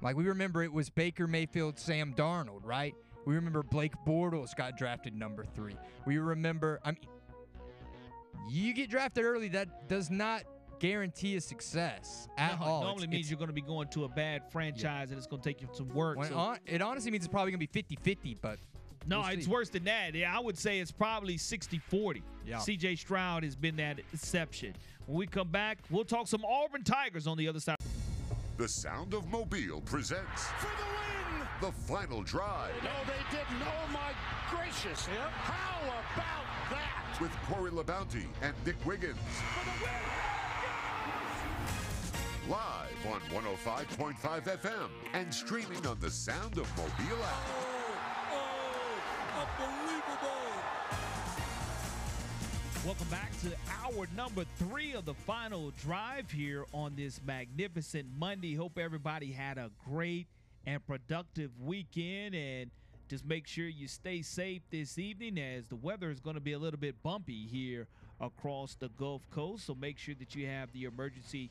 Like 0.00 0.16
we 0.16 0.24
remember 0.24 0.62
it 0.62 0.72
was 0.72 0.90
Baker 0.90 1.26
Mayfield, 1.26 1.76
Sam 1.76 2.14
Darnold, 2.14 2.60
right? 2.62 2.94
We 3.24 3.34
remember 3.34 3.64
Blake 3.64 3.94
Bortles 4.06 4.54
got 4.54 4.78
drafted 4.78 5.12
number 5.12 5.44
three. 5.44 5.76
We 6.06 6.18
remember, 6.18 6.78
I 6.84 6.92
mean, 6.92 7.00
you 8.48 8.72
get 8.72 8.90
drafted 8.90 9.24
early, 9.24 9.48
that 9.48 9.88
does 9.88 10.08
not 10.08 10.44
guarantee 10.78 11.36
a 11.36 11.40
success 11.40 12.28
at 12.36 12.58
No, 12.60 12.66
all. 12.66 12.80
It 12.82 12.84
normally 12.84 13.04
It's- 13.04 13.10
means 13.10 13.20
it's- 13.26 13.30
you're 13.30 13.38
going 13.38 13.48
to 13.48 13.52
be 13.54 13.60
going 13.60 13.88
to 13.88 14.04
a 14.04 14.08
bad 14.08 14.50
franchise 14.50 15.10
and 15.10 15.18
it's 15.18 15.26
going 15.26 15.42
to 15.42 15.48
take 15.48 15.60
you 15.60 15.68
some 15.72 15.88
work. 15.94 16.16
when 16.18 16.28
So- 16.28 16.34
hon- 16.36 16.58
it 16.66 16.80
honestly 16.82 17.10
means 17.10 17.24
it's 17.24 17.32
probably 17.32 17.52
going 17.52 17.60
to 17.60 17.66
be 17.66 17.72
50 17.72 17.96
50, 17.96 18.36
but. 18.40 18.58
no, 19.06 19.20
we'll 19.20 19.28
it's 19.30 19.44
see. 19.46 19.50
worse 19.50 19.68
than 19.70 19.84
that. 19.84 20.14
Yeah, 20.14 20.36
I 20.36 20.40
would 20.40 20.58
say 20.58 20.78
it's 20.80 20.92
probably 20.92 21.36
60 21.36 21.78
40. 21.78 22.22
Yeah. 22.46 22.58
CJ 22.58 22.96
Stroud 22.96 23.44
has 23.44 23.56
been 23.56 23.76
that 23.76 23.98
exception. 24.12 24.74
When 25.06 25.18
we 25.18 25.26
come 25.26 25.48
back, 25.48 25.78
we'll 25.90 26.04
talk 26.04 26.26
some 26.28 26.44
Auburn 26.44 26.84
Tigers 26.84 27.26
on 27.26 27.36
the 27.38 27.48
other 27.48 27.60
side. 27.60 27.76
The 28.56 28.68
Sound 28.68 29.14
of 29.14 29.26
Mobile 29.28 29.80
presents 29.82 30.44
For 30.58 30.66
the 30.66 30.84
win! 30.84 31.48
The 31.60 31.72
Final 31.72 32.22
Drive. 32.22 32.74
No, 32.82 32.90
they 33.06 33.36
didn't. 33.36 33.62
Oh, 33.62 33.88
my 33.92 34.12
gracious. 34.50 35.06
Yep. 35.08 35.30
How 35.30 35.80
about 35.82 36.70
that? 36.70 37.18
With 37.20 37.32
Corey 37.46 37.70
LaBounty 37.70 38.26
and 38.42 38.54
Nick 38.66 38.84
Wiggins. 38.86 39.16
Live 42.48 43.06
on 43.12 43.20
105.5 43.30 44.16
FM 44.16 44.88
and 45.12 45.34
streaming 45.34 45.86
on 45.86 46.00
the 46.00 46.10
Sound 46.10 46.56
of 46.56 46.66
Mobile 46.78 47.22
app. 47.22 47.46
Oh, 48.32 48.46
oh, 49.34 49.46
unbelievable. 49.64 50.48
Welcome 52.86 53.08
back 53.08 53.38
to 53.42 53.52
hour 53.82 54.08
number 54.16 54.46
three 54.56 54.94
of 54.94 55.04
the 55.04 55.12
final 55.12 55.72
drive 55.72 56.30
here 56.30 56.64
on 56.72 56.96
this 56.96 57.20
magnificent 57.26 58.06
Monday. 58.18 58.54
Hope 58.54 58.78
everybody 58.78 59.30
had 59.30 59.58
a 59.58 59.70
great 59.86 60.26
and 60.64 60.86
productive 60.86 61.50
weekend 61.60 62.34
and 62.34 62.70
just 63.10 63.26
make 63.26 63.46
sure 63.46 63.68
you 63.68 63.88
stay 63.88 64.22
safe 64.22 64.62
this 64.70 64.98
evening 64.98 65.38
as 65.38 65.68
the 65.68 65.76
weather 65.76 66.10
is 66.10 66.18
going 66.18 66.36
to 66.36 66.40
be 66.40 66.52
a 66.52 66.58
little 66.58 66.80
bit 66.80 67.02
bumpy 67.02 67.46
here 67.46 67.88
across 68.22 68.74
the 68.74 68.88
Gulf 68.88 69.28
Coast. 69.30 69.66
So 69.66 69.74
make 69.74 69.98
sure 69.98 70.14
that 70.18 70.34
you 70.34 70.46
have 70.46 70.72
the 70.72 70.84
emergency 70.84 71.50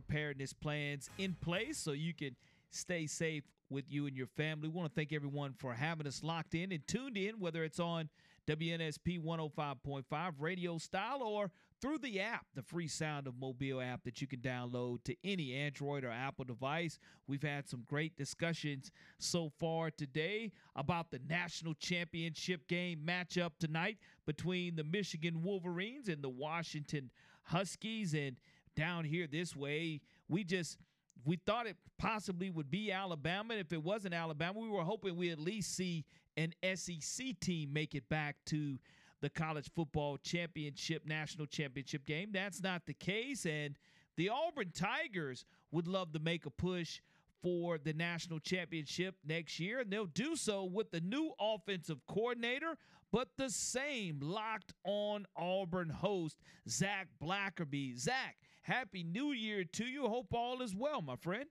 preparedness 0.00 0.52
plans 0.52 1.10
in 1.18 1.34
place 1.40 1.78
so 1.78 1.92
you 1.92 2.14
can 2.14 2.36
stay 2.70 3.06
safe 3.06 3.44
with 3.70 3.84
you 3.88 4.06
and 4.06 4.16
your 4.16 4.26
family. 4.26 4.68
We 4.68 4.74
want 4.74 4.88
to 4.88 4.94
thank 4.94 5.12
everyone 5.12 5.54
for 5.58 5.74
having 5.74 6.06
us 6.06 6.22
locked 6.22 6.54
in 6.54 6.72
and 6.72 6.86
tuned 6.86 7.16
in, 7.16 7.40
whether 7.40 7.64
it's 7.64 7.80
on 7.80 8.08
WNSP 8.46 9.22
105.5 9.22 10.32
radio 10.38 10.78
style 10.78 11.22
or 11.22 11.50
through 11.80 11.98
the 11.98 12.20
app, 12.20 12.46
the 12.54 12.62
free 12.62 12.88
Sound 12.88 13.26
of 13.26 13.34
Mobile 13.38 13.80
app 13.80 14.04
that 14.04 14.20
you 14.20 14.26
can 14.26 14.40
download 14.40 15.04
to 15.04 15.16
any 15.22 15.54
Android 15.54 16.04
or 16.04 16.10
Apple 16.10 16.44
device. 16.44 16.98
We've 17.26 17.42
had 17.42 17.68
some 17.68 17.84
great 17.86 18.16
discussions 18.16 18.90
so 19.18 19.52
far 19.58 19.90
today 19.90 20.52
about 20.74 21.10
the 21.10 21.20
national 21.28 21.74
championship 21.74 22.66
game 22.68 23.00
matchup 23.06 23.50
tonight 23.60 23.98
between 24.26 24.76
the 24.76 24.84
Michigan 24.84 25.42
Wolverines 25.42 26.08
and 26.08 26.22
the 26.22 26.28
Washington 26.28 27.10
Huskies. 27.44 28.14
And 28.14 28.36
down 28.78 29.04
here 29.04 29.26
this 29.26 29.56
way, 29.56 30.00
we 30.28 30.44
just 30.44 30.78
we 31.24 31.36
thought 31.44 31.66
it 31.66 31.76
possibly 31.98 32.48
would 32.48 32.70
be 32.70 32.92
Alabama. 32.92 33.54
If 33.54 33.72
it 33.72 33.82
wasn't 33.82 34.14
Alabama, 34.14 34.60
we 34.60 34.68
were 34.68 34.84
hoping 34.84 35.16
we 35.16 35.30
at 35.30 35.40
least 35.40 35.74
see 35.74 36.04
an 36.36 36.54
SEC 36.76 37.40
team 37.40 37.72
make 37.72 37.96
it 37.96 38.08
back 38.08 38.36
to 38.46 38.78
the 39.20 39.28
college 39.28 39.68
football 39.74 40.16
championship, 40.18 41.04
national 41.04 41.46
championship 41.46 42.06
game. 42.06 42.30
That's 42.32 42.62
not 42.62 42.86
the 42.86 42.94
case. 42.94 43.46
And 43.46 43.76
the 44.16 44.28
Auburn 44.28 44.70
Tigers 44.72 45.44
would 45.72 45.88
love 45.88 46.12
to 46.12 46.20
make 46.20 46.46
a 46.46 46.50
push 46.50 47.00
for 47.42 47.78
the 47.78 47.92
national 47.92 48.38
championship 48.38 49.16
next 49.26 49.58
year. 49.58 49.80
And 49.80 49.90
they'll 49.90 50.06
do 50.06 50.36
so 50.36 50.64
with 50.64 50.92
the 50.92 51.00
new 51.00 51.32
offensive 51.40 51.98
coordinator, 52.06 52.76
but 53.10 53.28
the 53.36 53.50
same 53.50 54.20
locked 54.22 54.72
on 54.84 55.26
Auburn 55.36 55.90
host, 55.90 56.38
Zach 56.68 57.08
Blackerby. 57.20 57.98
Zach, 57.98 58.36
Happy 58.68 59.02
New 59.02 59.32
Year 59.32 59.64
to 59.64 59.84
you. 59.84 60.06
Hope 60.08 60.26
all 60.34 60.60
is 60.60 60.76
well, 60.76 61.00
my 61.00 61.16
friend. 61.16 61.46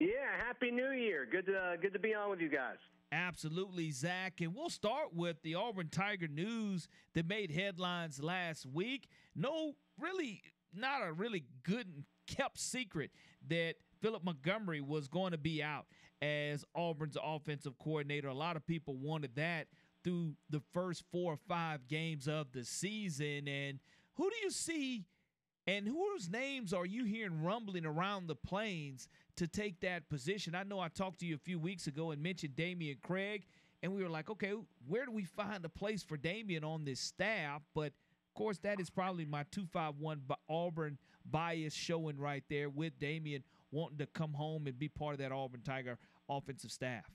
Yeah, 0.00 0.08
Happy 0.44 0.72
New 0.72 0.90
Year. 0.90 1.24
Good 1.30 1.46
to 1.46 1.56
uh, 1.56 1.76
good 1.80 1.92
to 1.92 2.00
be 2.00 2.14
on 2.14 2.30
with 2.30 2.40
you 2.40 2.48
guys. 2.48 2.78
Absolutely, 3.12 3.92
Zach. 3.92 4.40
And 4.40 4.52
we'll 4.52 4.68
start 4.68 5.14
with 5.14 5.40
the 5.44 5.54
Auburn 5.54 5.88
Tiger 5.88 6.26
news 6.26 6.88
that 7.14 7.28
made 7.28 7.52
headlines 7.52 8.20
last 8.20 8.66
week. 8.66 9.06
No, 9.36 9.76
really, 10.00 10.42
not 10.74 11.06
a 11.06 11.12
really 11.12 11.44
good 11.62 11.86
and 11.86 12.04
kept 12.26 12.58
secret 12.58 13.12
that 13.46 13.74
Philip 14.02 14.24
Montgomery 14.24 14.80
was 14.80 15.06
going 15.06 15.30
to 15.30 15.38
be 15.38 15.62
out 15.62 15.86
as 16.20 16.64
Auburn's 16.74 17.16
offensive 17.22 17.78
coordinator. 17.78 18.26
A 18.26 18.34
lot 18.34 18.56
of 18.56 18.66
people 18.66 18.96
wanted 18.96 19.36
that 19.36 19.68
through 20.02 20.34
the 20.50 20.60
first 20.74 21.04
four 21.12 21.34
or 21.34 21.38
five 21.48 21.86
games 21.86 22.26
of 22.26 22.50
the 22.50 22.64
season. 22.64 23.46
And 23.46 23.78
who 24.14 24.28
do 24.28 24.36
you 24.42 24.50
see 24.50 25.04
and 25.66 25.86
whose 25.86 26.30
names 26.30 26.72
are 26.72 26.86
you 26.86 27.04
hearing 27.04 27.42
rumbling 27.42 27.84
around 27.84 28.28
the 28.28 28.36
plains 28.36 29.08
to 29.36 29.48
take 29.48 29.80
that 29.80 30.08
position? 30.08 30.54
I 30.54 30.62
know 30.62 30.78
I 30.78 30.88
talked 30.88 31.20
to 31.20 31.26
you 31.26 31.34
a 31.34 31.38
few 31.38 31.58
weeks 31.58 31.86
ago 31.88 32.12
and 32.12 32.22
mentioned 32.22 32.54
Dameyune 32.54 33.02
Craig, 33.02 33.46
and 33.82 33.92
we 33.92 34.02
were 34.02 34.08
like, 34.08 34.30
okay, 34.30 34.52
where 34.86 35.04
do 35.04 35.10
we 35.10 35.24
find 35.24 35.64
a 35.64 35.68
place 35.68 36.02
for 36.02 36.16
Dameyune 36.16 36.64
on 36.64 36.84
this 36.84 37.00
staff? 37.00 37.62
But 37.74 37.86
of 37.86 38.34
course, 38.34 38.58
that 38.58 38.80
is 38.80 38.90
probably 38.90 39.24
my 39.24 39.44
251 39.50 40.22
Auburn 40.48 40.98
bias 41.24 41.74
showing 41.74 42.18
right 42.18 42.44
there 42.48 42.68
with 42.68 42.98
Dameyune 43.00 43.42
wanting 43.72 43.98
to 43.98 44.06
come 44.06 44.32
home 44.32 44.68
and 44.68 44.78
be 44.78 44.88
part 44.88 45.14
of 45.14 45.18
that 45.18 45.32
Auburn 45.32 45.62
Tiger 45.64 45.98
offensive 46.28 46.70
staff. 46.70 47.10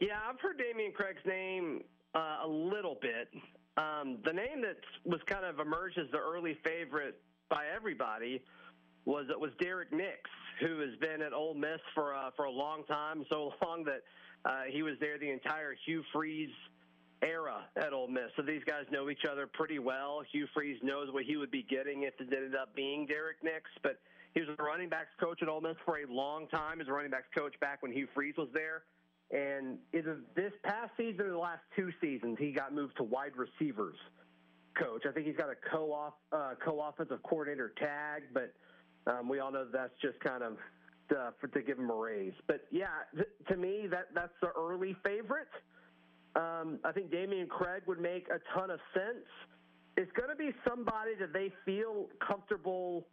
Yeah, 0.00 0.18
I've 0.28 0.40
heard 0.40 0.58
Dameyune 0.58 0.94
Craig's 0.94 1.20
name 1.26 1.82
uh, 2.14 2.38
a 2.44 2.48
little 2.48 2.96
bit. 3.00 3.28
Um, 3.76 4.18
the 4.24 4.32
name 4.32 4.62
that 4.62 4.76
was 5.04 5.20
kind 5.26 5.44
of 5.44 5.58
emerged 5.58 5.98
as 5.98 6.06
the 6.12 6.18
early 6.18 6.56
favorite 6.64 7.20
by 7.50 7.64
everybody 7.74 8.42
was 9.04 9.26
it 9.30 9.38
was 9.38 9.50
Derrick 9.60 9.92
Nix, 9.92 10.18
who 10.60 10.80
has 10.80 10.96
been 11.00 11.20
at 11.22 11.32
Ole 11.32 11.54
Miss 11.54 11.80
for 11.94 12.14
uh, 12.14 12.30
for 12.36 12.44
a 12.44 12.50
long 12.50 12.84
time, 12.84 13.24
so 13.28 13.52
long 13.64 13.84
that 13.84 14.02
uh, 14.44 14.62
he 14.70 14.82
was 14.82 14.94
there 15.00 15.18
the 15.18 15.30
entire 15.30 15.74
Hugh 15.84 16.02
Freeze 16.12 16.54
era 17.22 17.64
at 17.76 17.92
Ole 17.92 18.08
Miss. 18.08 18.30
So 18.36 18.42
these 18.42 18.62
guys 18.64 18.84
know 18.90 19.10
each 19.10 19.24
other 19.30 19.46
pretty 19.46 19.78
well. 19.78 20.22
Hugh 20.30 20.46
Freeze 20.54 20.78
knows 20.82 21.08
what 21.12 21.24
he 21.24 21.36
would 21.36 21.50
be 21.50 21.62
getting 21.62 22.02
if 22.02 22.14
it 22.20 22.32
ended 22.32 22.54
up 22.54 22.74
being 22.76 23.06
Derrick 23.06 23.38
Nix, 23.42 23.70
but 23.82 23.98
he 24.34 24.40
was 24.40 24.50
a 24.58 24.62
running 24.62 24.88
backs 24.88 25.14
coach 25.18 25.42
at 25.42 25.48
Ole 25.48 25.60
Miss 25.60 25.76
for 25.84 25.98
a 25.98 26.06
long 26.06 26.46
time. 26.48 26.74
He 26.74 26.78
was 26.78 26.88
a 26.88 26.92
running 26.92 27.10
backs 27.10 27.28
coach 27.36 27.58
back 27.60 27.82
when 27.82 27.92
Hugh 27.92 28.08
Freeze 28.14 28.34
was 28.36 28.48
there. 28.52 28.82
And 29.30 29.78
either 29.92 30.18
this 30.36 30.52
past 30.62 30.92
season 30.96 31.26
or 31.26 31.30
the 31.30 31.38
last 31.38 31.62
two 31.74 31.90
seasons, 32.00 32.36
he 32.38 32.52
got 32.52 32.74
moved 32.74 32.96
to 32.98 33.02
wide 33.02 33.32
receivers 33.36 33.96
coach. 34.78 35.04
I 35.08 35.12
think 35.12 35.26
he's 35.26 35.36
got 35.36 35.48
a 35.48 35.56
co 35.70 36.12
uh, 36.32 36.54
co-offensive 36.64 37.22
coordinator 37.22 37.72
tag, 37.78 38.24
but 38.32 38.52
um, 39.06 39.28
we 39.28 39.38
all 39.40 39.52
know 39.52 39.66
that's 39.72 39.94
just 40.00 40.20
kind 40.20 40.42
of 40.42 40.56
uh, 41.10 41.30
for, 41.40 41.48
to 41.48 41.62
give 41.62 41.78
him 41.78 41.90
a 41.90 41.94
raise. 41.94 42.32
But 42.46 42.66
yeah, 42.70 42.86
th- 43.14 43.28
to 43.48 43.56
me, 43.56 43.86
that 43.90 44.08
that's 44.14 44.32
the 44.40 44.48
early 44.56 44.96
favorite. 45.04 45.48
Um, 46.36 46.80
I 46.84 46.92
think 46.92 47.10
Dameyune 47.10 47.48
Craig 47.48 47.82
would 47.86 48.00
make 48.00 48.26
a 48.28 48.40
ton 48.58 48.70
of 48.70 48.80
sense. 48.92 49.24
It's 49.96 50.10
going 50.12 50.30
to 50.30 50.36
be 50.36 50.50
somebody 50.68 51.12
that 51.20 51.32
they 51.32 51.52
feel 51.64 52.08
comfortable 52.26 53.06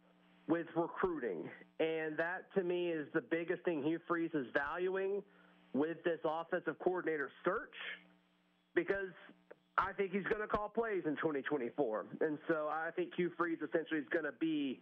with 0.48 0.66
recruiting, 0.74 1.48
and 1.78 2.16
that 2.16 2.52
to 2.56 2.64
me 2.64 2.88
is 2.88 3.06
the 3.14 3.20
biggest 3.20 3.64
thing 3.64 3.82
Hugh 3.84 4.00
Freeze 4.08 4.32
is 4.34 4.46
valuing 4.52 5.22
with 5.74 6.02
this 6.04 6.18
offensive 6.24 6.78
coordinator 6.78 7.30
search 7.44 7.74
because 8.74 9.12
I 9.78 9.92
think 9.92 10.12
he's 10.12 10.24
going 10.24 10.40
to 10.40 10.46
call 10.46 10.68
plays 10.68 11.02
in 11.06 11.16
2024. 11.16 12.06
And 12.20 12.38
so 12.48 12.68
I 12.70 12.90
think 12.94 13.12
Hugh 13.16 13.30
Freeze 13.36 13.58
essentially 13.58 14.00
is 14.00 14.08
going 14.12 14.24
to 14.24 14.34
be 14.38 14.80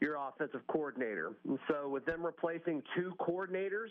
your 0.00 0.16
offensive 0.16 0.66
coordinator. 0.66 1.32
And 1.48 1.58
so 1.68 1.88
with 1.88 2.04
them 2.04 2.24
replacing 2.24 2.82
two 2.96 3.14
coordinators 3.20 3.88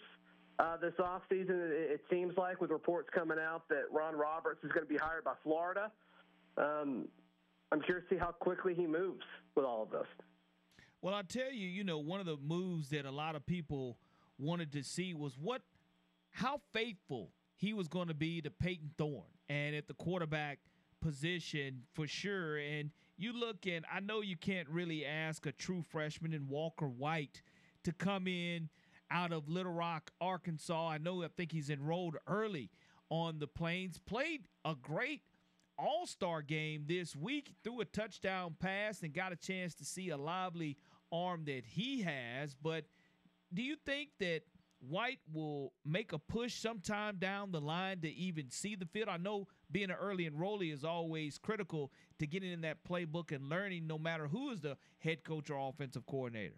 uh, 0.59 0.77
this 0.77 0.93
offseason, 0.99 1.49
it, 1.49 1.91
it 1.91 2.01
seems 2.09 2.35
like 2.37 2.61
with 2.61 2.71
reports 2.71 3.09
coming 3.13 3.37
out 3.39 3.67
that 3.69 3.83
Ron 3.91 4.15
Roberts 4.15 4.63
is 4.63 4.71
going 4.71 4.85
to 4.85 4.91
be 4.91 4.97
hired 4.97 5.23
by 5.23 5.33
Florida. 5.43 5.91
Um, 6.57 7.07
I'm 7.71 7.81
curious 7.81 8.05
to 8.09 8.15
see 8.15 8.19
how 8.19 8.31
quickly 8.31 8.75
he 8.75 8.85
moves 8.85 9.23
with 9.55 9.65
all 9.65 9.83
of 9.83 9.89
this. 9.89 10.07
Well, 11.01 11.15
I'll 11.15 11.23
tell 11.23 11.51
you, 11.51 11.67
you 11.67 11.83
know, 11.83 11.97
one 11.97 12.19
of 12.19 12.25
the 12.25 12.37
moves 12.37 12.89
that 12.89 13.05
a 13.05 13.11
lot 13.11 13.35
of 13.35 13.45
people 13.45 13.97
wanted 14.37 14.71
to 14.73 14.83
see 14.83 15.13
was 15.13 15.37
what 15.37 15.61
how 16.33 16.59
faithful 16.73 17.31
he 17.55 17.73
was 17.73 17.87
going 17.87 18.07
to 18.09 18.13
be 18.13 18.41
to 18.41 18.49
Payton 18.49 18.91
Thorne 18.97 19.37
and 19.47 19.75
at 19.75 19.87
the 19.87 19.93
quarterback 19.93 20.59
position 21.01 21.83
for 21.93 22.07
sure. 22.07 22.57
And 22.57 22.91
you 23.17 23.33
look 23.33 23.67
and 23.67 23.85
I 23.91 23.99
know 23.99 24.21
you 24.21 24.35
can't 24.35 24.67
really 24.67 25.05
ask 25.05 25.45
a 25.45 25.51
true 25.51 25.83
freshman 25.83 26.33
in 26.33 26.47
Walker 26.47 26.87
White 26.87 27.41
to 27.83 27.93
come 27.93 28.27
in 28.27 28.69
out 29.11 29.31
of 29.31 29.47
Little 29.47 29.73
Rock, 29.73 30.11
Arkansas. 30.19 30.89
I 30.89 30.97
know 30.97 31.23
I 31.23 31.27
think 31.27 31.51
he's 31.51 31.69
enrolled 31.69 32.17
early 32.27 32.71
on 33.09 33.37
the 33.37 33.47
plains, 33.47 33.99
played 33.99 34.47
a 34.65 34.75
great 34.75 35.21
all 35.77 36.07
star 36.07 36.41
game 36.41 36.85
this 36.87 37.15
week, 37.15 37.53
threw 37.63 37.81
a 37.81 37.85
touchdown 37.85 38.55
pass 38.59 39.03
and 39.03 39.13
got 39.13 39.31
a 39.31 39.35
chance 39.35 39.75
to 39.75 39.85
see 39.85 40.09
a 40.09 40.17
lively 40.17 40.77
arm 41.11 41.43
that 41.45 41.63
he 41.65 42.01
has. 42.01 42.55
But 42.55 42.85
do 43.53 43.61
you 43.61 43.75
think 43.85 44.09
that 44.19 44.41
White 44.89 45.19
will 45.31 45.73
make 45.85 46.11
a 46.11 46.19
push 46.19 46.55
sometime 46.55 47.17
down 47.17 47.51
the 47.51 47.61
line 47.61 48.01
to 48.01 48.13
even 48.13 48.49
see 48.49 48.75
the 48.75 48.85
field. 48.85 49.07
I 49.07 49.17
know 49.17 49.47
being 49.71 49.89
an 49.89 49.95
early 49.99 50.29
enrollee 50.29 50.73
is 50.73 50.83
always 50.83 51.37
critical 51.37 51.91
to 52.19 52.27
getting 52.27 52.51
in 52.51 52.61
that 52.61 52.83
playbook 52.83 53.31
and 53.31 53.49
learning, 53.49 53.87
no 53.87 53.97
matter 53.97 54.27
who 54.27 54.51
is 54.51 54.61
the 54.61 54.77
head 54.99 55.23
coach 55.23 55.49
or 55.49 55.69
offensive 55.69 56.05
coordinator. 56.05 56.55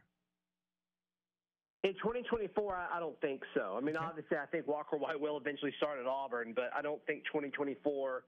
In 1.83 1.93
2024, 1.93 2.75
I 2.91 2.99
don't 2.99 3.19
think 3.21 3.41
so. 3.53 3.75
I 3.77 3.81
mean, 3.81 3.95
okay. 3.95 4.05
obviously, 4.05 4.37
I 4.37 4.47
think 4.47 4.67
Walker 4.67 4.97
White 4.97 5.19
will 5.19 5.37
eventually 5.37 5.71
start 5.77 5.99
at 5.99 6.07
Auburn, 6.07 6.53
but 6.55 6.71
I 6.75 6.81
don't 6.81 7.05
think 7.05 7.25
2024 7.25 8.23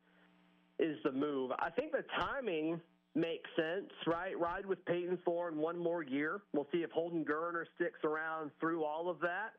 is 0.78 0.98
the 1.04 1.12
move. 1.12 1.52
I 1.58 1.72
think 1.72 1.92
the 1.92 2.04
timing 2.20 2.80
makes 3.16 3.50
sense, 3.56 3.90
right? 4.06 4.38
Ride 4.38 4.68
with 4.68 4.86
Payton 4.86 5.18
Thorne 5.26 5.58
one 5.58 5.80
more 5.80 6.04
year. 6.04 6.42
We'll 6.54 6.68
see 6.72 6.84
if 6.84 6.92
Holden 6.92 7.26
Geriner 7.26 7.64
sticks 7.74 8.00
around 8.04 8.52
through 8.60 8.84
all 8.84 9.10
of 9.10 9.20
that. 9.22 9.54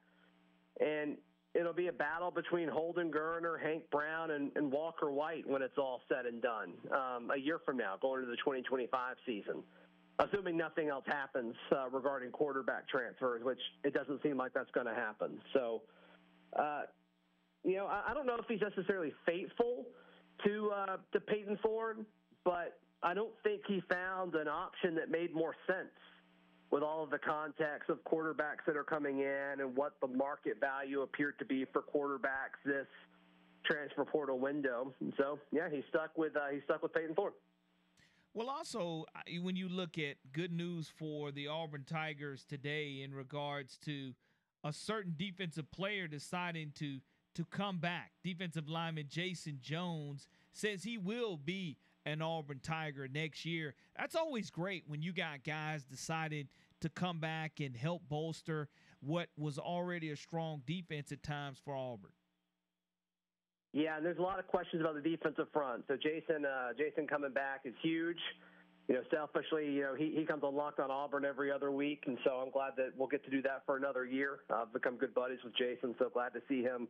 And 0.81 1.17
it'll 1.55 1.73
be 1.73 1.89
a 1.89 1.93
battle 1.93 2.31
between 2.31 2.69
Holden 2.69 3.11
Geriner, 3.11 3.61
Hank 3.61 3.85
Brown, 3.91 4.33
and, 4.33 4.51
and 4.55 4.71
Walker 4.71 5.11
White 5.11 5.49
when 5.49 5.63
it's 5.63 5.79
all 5.79 6.01
said 6.09 6.27
and 6.27 6.43
done 6.43 6.73
um, 6.93 7.31
a 7.35 7.39
year 7.39 7.61
from 7.65 7.77
now, 7.77 7.95
going 8.01 8.21
into 8.21 8.31
the 8.31 8.37
2025 8.37 9.17
season. 9.27 9.63
Assuming 10.21 10.57
nothing 10.57 10.89
else 10.89 11.05
happens 11.07 11.55
uh, 11.71 11.89
regarding 11.91 12.33
quarterback 12.33 12.89
transfers, 12.89 13.43
which 13.45 13.61
it 13.85 13.95
doesn't 13.95 14.21
seem 14.23 14.37
like 14.37 14.53
that's 14.53 14.71
going 14.73 14.87
to 14.87 14.95
happen. 14.95 15.39
So, 15.53 15.83
uh, 16.59 16.83
you 17.65 17.77
know, 17.77 17.87
I, 17.87 18.11
I, 18.11 18.15
don't 18.15 18.27
know 18.27 18.35
if 18.35 18.47
he's 18.49 18.61
necessarily 18.61 19.13
faithful 19.25 19.87
to 20.45 20.73
uh, 20.75 20.97
to 21.13 21.21
Payton 21.21 21.59
Thorne, 21.63 22.05
but 22.45 22.81
I 23.01 23.15
don't 23.15 23.33
think 23.45 23.63
he 23.69 23.81
found 23.89 24.35
an 24.35 24.49
option 24.49 24.97
that 24.97 25.09
made 25.09 25.33
more 25.33 25.55
sense 25.69 25.95
with 26.71 26.83
all 26.83 27.03
of 27.03 27.11
the 27.11 27.19
context 27.19 27.89
of 27.89 27.99
quarterbacks 28.05 28.65
that 28.67 28.77
are 28.77 28.85
coming 28.85 29.21
in 29.21 29.61
and 29.61 29.77
what 29.77 29.95
the 30.01 30.07
market 30.07 30.61
value 30.61 31.03
appeared 31.03 31.39
to 31.39 31.45
be 31.45 31.65
for 31.73 31.83
quarterbacks 31.83 32.61
this 32.65 32.87
transfer 33.65 34.05
portal 34.05 34.39
window. 34.39 34.93
And 35.01 35.13
so, 35.17 35.39
yeah, 35.51 35.69
he's 35.71 35.85
stuck 35.89 36.17
with 36.17 36.37
uh, 36.37 36.53
he's 36.53 36.63
stuck 36.65 36.83
with 36.83 36.93
Payton 36.93 37.15
Thorne. 37.15 37.33
Well, 38.35 38.51
also 38.51 39.05
when 39.41 39.57
you 39.57 39.69
look 39.69 39.99
at 39.99 40.17
good 40.33 40.53
news 40.53 40.93
for 40.97 41.33
the 41.33 41.49
Auburn 41.49 41.85
Tigers 41.85 42.45
today 42.45 43.01
in 43.03 43.15
regards 43.15 43.79
to 43.87 44.13
a 44.63 44.73
certain 44.73 45.15
defensive 45.17 45.71
player 45.73 46.07
deciding 46.07 46.73
to 46.77 46.99
to 47.35 47.45
come 47.45 47.79
back, 47.79 48.13
defensive 48.25 48.69
lineman 48.69 49.07
Jayson 49.09 49.61
Jones 49.61 50.29
says 50.53 50.83
he 50.83 50.99
will 50.99 51.37
be 51.37 51.77
an 52.09 52.23
Auburn 52.23 52.61
Tiger 52.63 53.09
next 53.09 53.45
year. 53.45 53.75
That's 53.97 54.15
always 54.15 54.51
great 54.51 54.85
when 54.87 55.03
you 55.03 55.13
got 55.13 55.45
guys 55.45 55.85
decided 55.85 56.49
to 56.81 56.89
come 56.89 57.19
back 57.19 57.61
and 57.61 57.77
help 57.77 58.03
bolster 58.09 58.69
what 59.01 59.29
was 59.37 59.59
already 59.59 60.11
a 60.11 60.17
strong 60.17 60.63
defense 60.67 61.13
at 61.13 61.23
times 61.23 61.59
for 61.65 61.75
Auburn. 61.75 62.11
Yeah, 63.73 63.97
and 63.97 64.05
there's 64.07 64.19
a 64.19 64.23
lot 64.23 64.39
of 64.39 64.47
questions 64.47 64.81
about 64.81 64.95
the 64.95 65.09
defensive 65.09 65.47
front. 65.53 65.85
So 65.89 65.95
Jayson, 65.95 66.45
uh, 66.45 66.73
Jayson 66.79 67.07
coming 67.07 67.33
back 67.33 67.63
is 67.65 67.75
huge. 67.83 68.19
You 68.89 68.95
know, 68.95 69.03
selfishly, 69.11 69.71
you 69.71 69.83
know, 69.83 69.95
he, 69.95 70.15
he 70.17 70.25
comes 70.25 70.43
on 70.43 70.57
Locked 70.57 70.81
on 70.81 70.91
Auburn 70.91 71.27
every 71.27 71.53
other 71.53 71.71
week, 71.71 72.05
and 72.07 72.17
so 72.25 72.31
I'm 72.31 72.51
glad 72.51 72.73
that 72.79 72.93
we'll 72.97 73.09
get 73.09 73.23
to 73.25 73.31
do 73.31 73.43
that 73.43 73.63
for 73.67 73.77
another 73.77 74.07
year. 74.07 74.39
I've 74.51 74.73
become 74.73 74.97
good 74.97 75.13
buddies 75.13 75.41
with 75.45 75.53
Jayson, 75.57 75.95
so 75.99 76.09
glad 76.09 76.33
to 76.33 76.41
see 76.49 76.63
him 76.63 76.89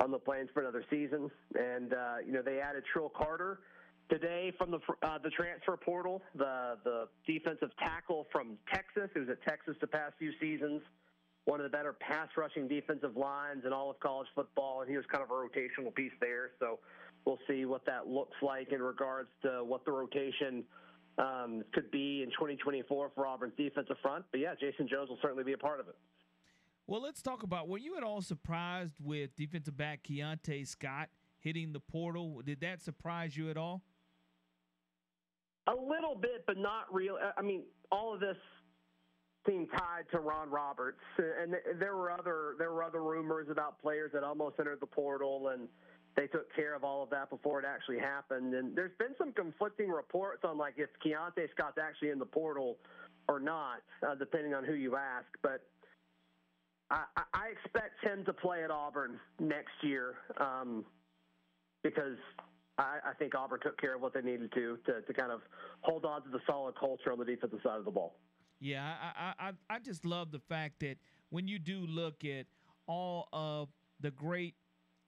on 0.00 0.10
the 0.10 0.18
plains 0.18 0.48
for 0.52 0.60
another 0.60 0.84
season. 0.90 1.30
And 1.54 1.92
uh, 1.92 2.16
you 2.26 2.32
know, 2.32 2.42
they 2.42 2.58
added 2.58 2.82
Trill 2.92 3.10
Carter 3.16 3.60
today 4.08 4.52
from 4.56 4.70
the 4.70 4.78
uh, 5.02 5.18
the 5.22 5.30
transfer 5.30 5.76
portal, 5.76 6.22
the 6.34 6.76
the 6.84 7.08
defensive 7.26 7.70
tackle 7.78 8.26
from 8.32 8.56
Texas, 8.72 9.10
who's 9.14 9.28
at 9.28 9.42
Texas 9.42 9.76
the 9.80 9.86
past 9.86 10.14
few 10.18 10.32
seasons, 10.40 10.82
one 11.44 11.60
of 11.60 11.64
the 11.64 11.76
better 11.76 11.94
pass 11.94 12.28
rushing 12.36 12.68
defensive 12.68 13.16
lines 13.16 13.64
in 13.66 13.72
all 13.72 13.90
of 13.90 14.00
college 14.00 14.28
football, 14.34 14.80
and 14.82 14.90
he 14.90 14.96
was 14.96 15.06
kind 15.10 15.22
of 15.22 15.30
a 15.30 15.34
rotational 15.34 15.94
piece 15.94 16.12
there. 16.20 16.50
So 16.58 16.78
we'll 17.24 17.38
see 17.48 17.64
what 17.64 17.84
that 17.86 18.06
looks 18.06 18.36
like 18.42 18.72
in 18.72 18.82
regards 18.82 19.28
to 19.42 19.64
what 19.64 19.84
the 19.84 19.92
rotation 19.92 20.64
um, 21.18 21.62
could 21.72 21.90
be 21.90 22.22
in 22.22 22.30
2024 22.30 23.12
for 23.14 23.26
Auburn's 23.26 23.54
defensive 23.56 23.96
front. 24.02 24.24
But 24.30 24.40
yeah, 24.40 24.54
Jayson 24.60 24.88
Jones 24.88 25.08
will 25.08 25.18
certainly 25.20 25.44
be 25.44 25.52
a 25.52 25.58
part 25.58 25.80
of 25.80 25.88
it. 25.88 25.96
Well, 26.86 27.02
let's 27.02 27.20
talk 27.20 27.42
about 27.42 27.68
were 27.68 27.78
you 27.78 27.96
at 27.96 28.02
all 28.02 28.22
surprised 28.22 28.94
with 29.02 29.36
defensive 29.36 29.76
back 29.76 30.00
Keionte 30.08 30.66
Scott 30.66 31.08
hitting 31.38 31.72
the 31.72 31.80
portal? 31.80 32.40
Did 32.44 32.60
that 32.60 32.82
surprise 32.82 33.36
you 33.36 33.50
at 33.50 33.56
all? 33.56 33.82
A 35.68 35.74
little 35.74 36.14
bit, 36.14 36.44
but 36.46 36.56
not 36.56 36.92
real. 36.92 37.18
I 37.36 37.42
mean, 37.42 37.62
all 37.92 38.14
of 38.14 38.20
this 38.20 38.36
seemed 39.46 39.68
tied 39.76 40.04
to 40.12 40.18
Ron 40.18 40.50
Roberts, 40.50 41.00
and 41.18 41.54
there 41.78 41.96
were 41.96 42.10
other 42.10 42.54
there 42.58 42.72
were 42.72 42.82
other 42.82 43.02
rumors 43.02 43.48
about 43.50 43.80
players 43.80 44.10
that 44.14 44.24
almost 44.24 44.56
entered 44.58 44.80
the 44.80 44.86
portal, 44.86 45.48
and 45.48 45.68
they 46.16 46.26
took 46.26 46.52
care 46.54 46.74
of 46.74 46.84
all 46.84 47.02
of 47.02 47.10
that 47.10 47.30
before 47.30 47.60
it 47.60 47.66
actually 47.66 47.98
happened. 47.98 48.54
And 48.54 48.74
there's 48.74 48.96
been 48.98 49.14
some 49.18 49.32
conflicting 49.32 49.88
reports 49.90 50.42
on 50.42 50.58
like 50.58 50.74
if 50.78 50.88
Keionte 51.04 51.50
Scott's 51.52 51.78
actually 51.80 52.10
in 52.10 52.18
the 52.18 52.26
portal 52.26 52.78
or 53.28 53.38
not, 53.38 53.82
uh, 54.06 54.14
depending 54.14 54.54
on 54.54 54.64
who 54.64 54.74
you 54.74 54.96
ask. 54.96 55.26
But 55.42 55.62
I, 56.90 57.04
I 57.34 57.48
expect 57.52 58.02
him 58.02 58.24
to 58.24 58.32
play 58.32 58.64
at 58.64 58.70
Auburn 58.70 59.20
next 59.38 59.74
year 59.82 60.14
um, 60.38 60.84
because 61.82 62.16
I, 62.78 62.98
I 63.10 63.12
think 63.18 63.34
Auburn 63.34 63.60
took 63.62 63.80
care 63.80 63.96
of 63.96 64.00
what 64.00 64.14
they 64.14 64.22
needed 64.22 64.52
to, 64.54 64.78
to 64.86 65.02
to 65.02 65.12
kind 65.12 65.32
of 65.32 65.40
hold 65.80 66.04
on 66.04 66.22
to 66.22 66.28
the 66.28 66.40
solid 66.46 66.74
culture 66.78 67.12
on 67.12 67.18
the 67.18 67.24
defensive 67.24 67.60
side 67.62 67.78
of 67.78 67.84
the 67.84 67.90
ball. 67.90 68.16
Yeah, 68.60 68.94
I, 69.02 69.32
I 69.38 69.52
I 69.68 69.78
just 69.78 70.04
love 70.04 70.30
the 70.30 70.40
fact 70.40 70.80
that 70.80 70.96
when 71.30 71.48
you 71.48 71.58
do 71.58 71.80
look 71.80 72.24
at 72.24 72.46
all 72.86 73.28
of 73.32 73.68
the 74.00 74.10
great 74.10 74.54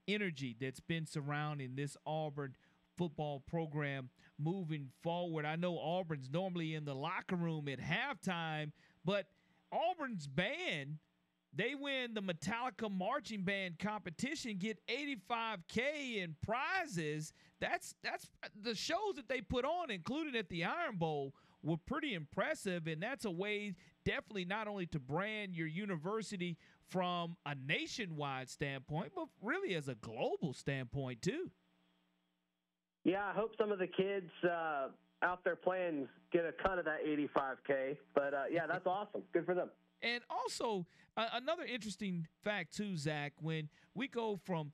energy 0.08 0.56
that's 0.60 0.80
been 0.80 1.06
surrounding 1.06 1.74
this 1.76 1.96
Auburn 2.06 2.54
football 2.96 3.40
program 3.40 4.10
moving 4.38 4.88
forward. 5.02 5.46
I 5.46 5.56
know 5.56 5.78
Auburn's 5.78 6.28
normally 6.30 6.74
in 6.74 6.84
the 6.84 6.94
locker 6.94 7.36
room 7.36 7.68
at 7.68 7.78
halftime, 7.80 8.72
but 9.04 9.26
Auburn's 9.72 10.26
band 10.26 10.98
they 11.54 11.74
win 11.74 12.14
the 12.14 12.22
Metallica 12.22 12.90
marching 12.90 13.42
band 13.42 13.78
competition, 13.78 14.56
get 14.58 14.78
85k 14.86 16.22
in 16.22 16.36
prizes. 16.44 17.32
That's 17.60 17.94
that's 18.02 18.30
the 18.62 18.74
shows 18.74 19.16
that 19.16 19.28
they 19.28 19.40
put 19.40 19.64
on, 19.64 19.90
including 19.90 20.36
at 20.36 20.48
the 20.48 20.64
Iron 20.64 20.96
Bowl, 20.96 21.34
were 21.62 21.76
pretty 21.76 22.14
impressive, 22.14 22.86
and 22.86 23.02
that's 23.02 23.24
a 23.24 23.30
way 23.30 23.74
definitely 24.04 24.44
not 24.44 24.68
only 24.68 24.86
to 24.86 24.98
brand 24.98 25.54
your 25.54 25.66
university 25.66 26.56
from 26.88 27.36
a 27.46 27.54
nationwide 27.54 28.48
standpoint, 28.48 29.12
but 29.14 29.26
really 29.42 29.74
as 29.74 29.88
a 29.88 29.94
global 29.96 30.52
standpoint 30.52 31.20
too. 31.22 31.50
Yeah, 33.04 33.24
I 33.24 33.32
hope 33.32 33.52
some 33.58 33.72
of 33.72 33.78
the 33.78 33.86
kids 33.86 34.30
uh, 34.44 34.88
out 35.22 35.42
there 35.44 35.56
playing 35.56 36.08
get 36.32 36.44
a 36.44 36.52
cut 36.52 36.78
of 36.78 36.84
that 36.84 37.04
85k. 37.04 37.96
But 38.14 38.34
uh, 38.34 38.42
yeah, 38.50 38.66
that's 38.66 38.86
awesome. 38.86 39.22
Good 39.32 39.46
for 39.46 39.54
them. 39.54 39.70
And 40.02 40.22
also, 40.30 40.86
uh, 41.16 41.28
another 41.34 41.64
interesting 41.64 42.26
fact, 42.42 42.76
too, 42.76 42.96
Zach, 42.96 43.34
when 43.40 43.68
we 43.94 44.08
go 44.08 44.38
from 44.44 44.72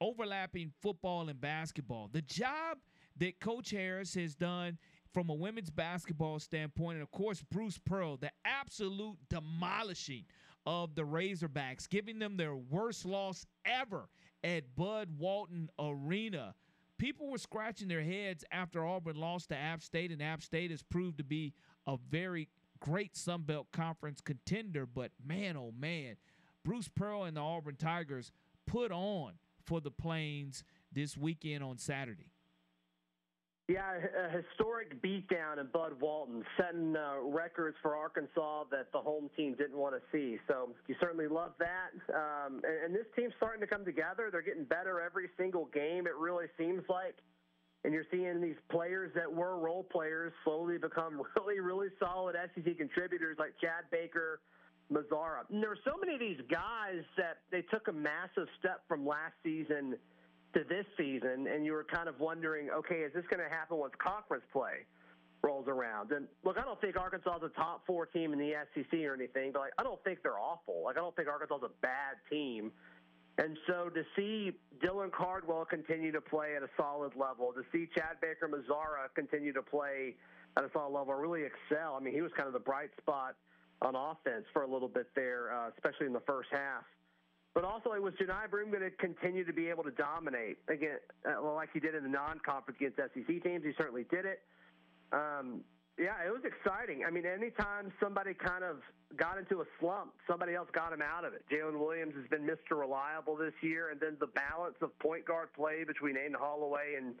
overlapping 0.00 0.72
football 0.82 1.28
and 1.28 1.40
basketball, 1.40 2.08
the 2.12 2.22
job 2.22 2.78
that 3.16 3.38
Coach 3.40 3.70
Harris 3.70 4.14
has 4.14 4.34
done 4.34 4.78
from 5.12 5.30
a 5.30 5.34
women's 5.34 5.70
basketball 5.70 6.40
standpoint, 6.40 6.94
and 6.94 7.02
of 7.02 7.10
course, 7.12 7.42
Bruce 7.50 7.78
Pearl, 7.78 8.16
the 8.16 8.32
absolute 8.44 9.16
demolishing 9.30 10.24
of 10.66 10.94
the 10.96 11.02
Razorbacks, 11.02 11.88
giving 11.88 12.18
them 12.18 12.36
their 12.36 12.56
worst 12.56 13.04
loss 13.04 13.46
ever 13.64 14.08
at 14.42 14.74
Bud 14.74 15.08
Walton 15.16 15.70
Arena. 15.78 16.54
People 16.98 17.28
were 17.28 17.38
scratching 17.38 17.88
their 17.88 18.02
heads 18.02 18.44
after 18.50 18.84
Auburn 18.84 19.16
lost 19.16 19.50
to 19.50 19.56
App 19.56 19.82
State, 19.82 20.10
and 20.10 20.22
App 20.22 20.42
State 20.42 20.70
has 20.70 20.82
proved 20.82 21.18
to 21.18 21.24
be 21.24 21.52
a 21.86 21.96
very 22.10 22.48
great 22.80 23.16
Sun 23.16 23.42
Belt 23.42 23.68
Conference 23.72 24.20
contender, 24.20 24.86
but 24.86 25.10
man, 25.24 25.56
oh 25.56 25.72
man, 25.78 26.16
Bruce 26.64 26.88
Pearl 26.88 27.24
and 27.24 27.36
the 27.36 27.40
Auburn 27.40 27.76
Tigers 27.76 28.32
put 28.66 28.92
on 28.92 29.34
for 29.64 29.80
the 29.80 29.90
Plains 29.90 30.64
this 30.92 31.16
weekend 31.16 31.62
on 31.64 31.78
Saturday. 31.78 32.30
Yeah, 33.66 33.96
a 33.96 34.28
historic 34.28 35.00
beatdown 35.00 35.58
in 35.58 35.68
Bud 35.72 35.94
Walton, 35.98 36.44
setting 36.58 36.94
uh, 36.94 37.22
records 37.22 37.78
for 37.80 37.96
Arkansas 37.96 38.64
that 38.70 38.92
the 38.92 38.98
home 38.98 39.30
team 39.38 39.54
didn't 39.54 39.78
want 39.78 39.94
to 39.94 40.02
see. 40.12 40.36
So 40.46 40.68
you 40.86 40.94
certainly 41.00 41.28
love 41.28 41.52
that. 41.60 41.88
Um, 42.14 42.60
and, 42.62 42.84
and 42.84 42.94
this 42.94 43.06
team's 43.16 43.32
starting 43.38 43.62
to 43.62 43.66
come 43.66 43.82
together. 43.82 44.28
They're 44.30 44.42
getting 44.42 44.64
better 44.64 45.00
every 45.00 45.30
single 45.38 45.70
game. 45.72 46.06
It 46.06 46.14
really 46.18 46.44
seems 46.58 46.82
like 46.90 47.16
and 47.84 47.92
you're 47.92 48.06
seeing 48.10 48.40
these 48.40 48.56
players 48.70 49.12
that 49.14 49.30
were 49.30 49.58
role 49.58 49.84
players 49.84 50.32
slowly 50.42 50.78
become 50.78 51.22
really, 51.36 51.60
really 51.60 51.88
solid 52.00 52.34
SEC 52.54 52.76
contributors 52.76 53.36
like 53.38 53.54
Chad 53.60 53.84
Baker, 53.90 54.40
Mazara. 54.92 55.48
And 55.50 55.62
there 55.62 55.70
were 55.70 55.78
so 55.84 55.92
many 56.00 56.14
of 56.14 56.20
these 56.20 56.40
guys 56.50 57.04
that 57.16 57.38
they 57.50 57.62
took 57.62 57.88
a 57.88 57.92
massive 57.92 58.48
step 58.58 58.82
from 58.88 59.06
last 59.06 59.34
season 59.42 59.96
to 60.54 60.64
this 60.68 60.86
season, 60.96 61.46
and 61.52 61.66
you 61.66 61.72
were 61.72 61.84
kind 61.84 62.08
of 62.08 62.18
wondering, 62.20 62.70
okay, 62.70 63.00
is 63.00 63.12
this 63.12 63.24
going 63.28 63.42
to 63.42 63.54
happen 63.54 63.76
once 63.76 63.92
conference 63.98 64.44
play 64.52 64.86
rolls 65.42 65.66
around? 65.68 66.12
And 66.12 66.26
look, 66.44 66.56
I 66.56 66.62
don't 66.62 66.80
think 66.80 66.96
Arkansas 66.96 67.36
is 67.38 67.42
a 67.44 67.60
top 67.60 67.82
four 67.86 68.06
team 68.06 68.32
in 68.32 68.38
the 68.38 68.52
SEC 68.74 69.00
or 69.00 69.14
anything, 69.14 69.50
but 69.52 69.60
like, 69.60 69.72
I 69.78 69.82
don't 69.82 70.02
think 70.04 70.22
they're 70.22 70.38
awful. 70.38 70.82
Like 70.84 70.96
I 70.96 71.00
don't 71.00 71.14
think 71.16 71.28
Arkansas 71.28 71.56
is 71.56 71.62
a 71.64 71.80
bad 71.82 72.16
team. 72.30 72.72
And 73.38 73.58
so 73.66 73.88
to 73.90 74.02
see 74.14 74.52
Dylan 74.78 75.10
Cardwell 75.10 75.64
continue 75.64 76.12
to 76.12 76.20
play 76.20 76.54
at 76.56 76.62
a 76.62 76.68
solid 76.76 77.12
level, 77.16 77.52
to 77.52 77.62
see 77.72 77.88
Chad 77.94 78.20
Baker 78.20 78.48
Mazara 78.48 79.12
continue 79.14 79.52
to 79.52 79.62
play 79.62 80.14
at 80.56 80.64
a 80.64 80.70
solid 80.72 80.96
level, 80.96 81.14
really 81.14 81.42
excel. 81.42 81.96
I 81.98 82.00
mean, 82.00 82.14
he 82.14 82.22
was 82.22 82.30
kind 82.36 82.46
of 82.46 82.52
the 82.52 82.60
bright 82.60 82.90
spot 83.00 83.34
on 83.82 83.96
offense 83.96 84.44
for 84.52 84.62
a 84.62 84.70
little 84.70 84.88
bit 84.88 85.08
there, 85.16 85.52
uh, 85.52 85.70
especially 85.76 86.06
in 86.06 86.12
the 86.12 86.22
first 86.26 86.48
half. 86.52 86.84
But 87.54 87.64
also, 87.64 87.92
it 87.92 88.02
was 88.02 88.14
Johni 88.14 88.50
Broome 88.50 88.70
going 88.70 88.82
to 88.82 88.90
continue 88.90 89.44
to 89.44 89.52
be 89.52 89.68
able 89.68 89.84
to 89.84 89.92
dominate 89.92 90.58
again, 90.68 90.98
uh, 91.26 91.40
like 91.54 91.70
he 91.72 91.80
did 91.80 91.94
in 91.94 92.02
the 92.02 92.08
non-conference 92.08 92.78
against 92.80 92.96
SEC 92.96 93.42
teams. 93.42 93.64
He 93.64 93.72
certainly 93.78 94.04
did 94.10 94.26
it. 94.26 94.42
Um, 95.12 95.62
yeah, 95.98 96.18
it 96.26 96.30
was 96.30 96.42
exciting. 96.42 97.04
I 97.06 97.10
mean, 97.10 97.24
anytime 97.24 97.92
somebody 98.02 98.34
kind 98.34 98.64
of 98.64 98.78
got 99.16 99.38
into 99.38 99.60
a 99.60 99.64
slump, 99.80 100.12
somebody 100.28 100.54
else 100.54 100.68
got 100.72 100.92
him 100.92 101.02
out 101.02 101.24
of 101.24 101.32
it. 101.32 101.44
Jaylin 101.50 101.78
Williams 101.78 102.14
has 102.16 102.26
been 102.28 102.46
Mr. 102.46 102.78
Reliable 102.78 103.36
this 103.36 103.54
year, 103.60 103.90
and 103.90 104.00
then 104.00 104.16
the 104.20 104.28
balance 104.28 104.76
of 104.82 104.96
point 104.98 105.24
guard 105.24 105.52
play 105.52 105.84
between 105.84 106.16
Aden 106.16 106.34
Holloway 106.38 106.94
and 106.96 107.14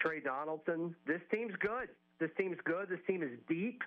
Tre 0.00 0.20
Donaldson. 0.20 0.94
This 1.06 1.20
team's 1.32 1.54
good. 1.60 1.88
This 2.18 2.30
team's 2.36 2.58
good. 2.64 2.88
This 2.88 3.00
team 3.06 3.22
is 3.22 3.30
deep. 3.48 3.82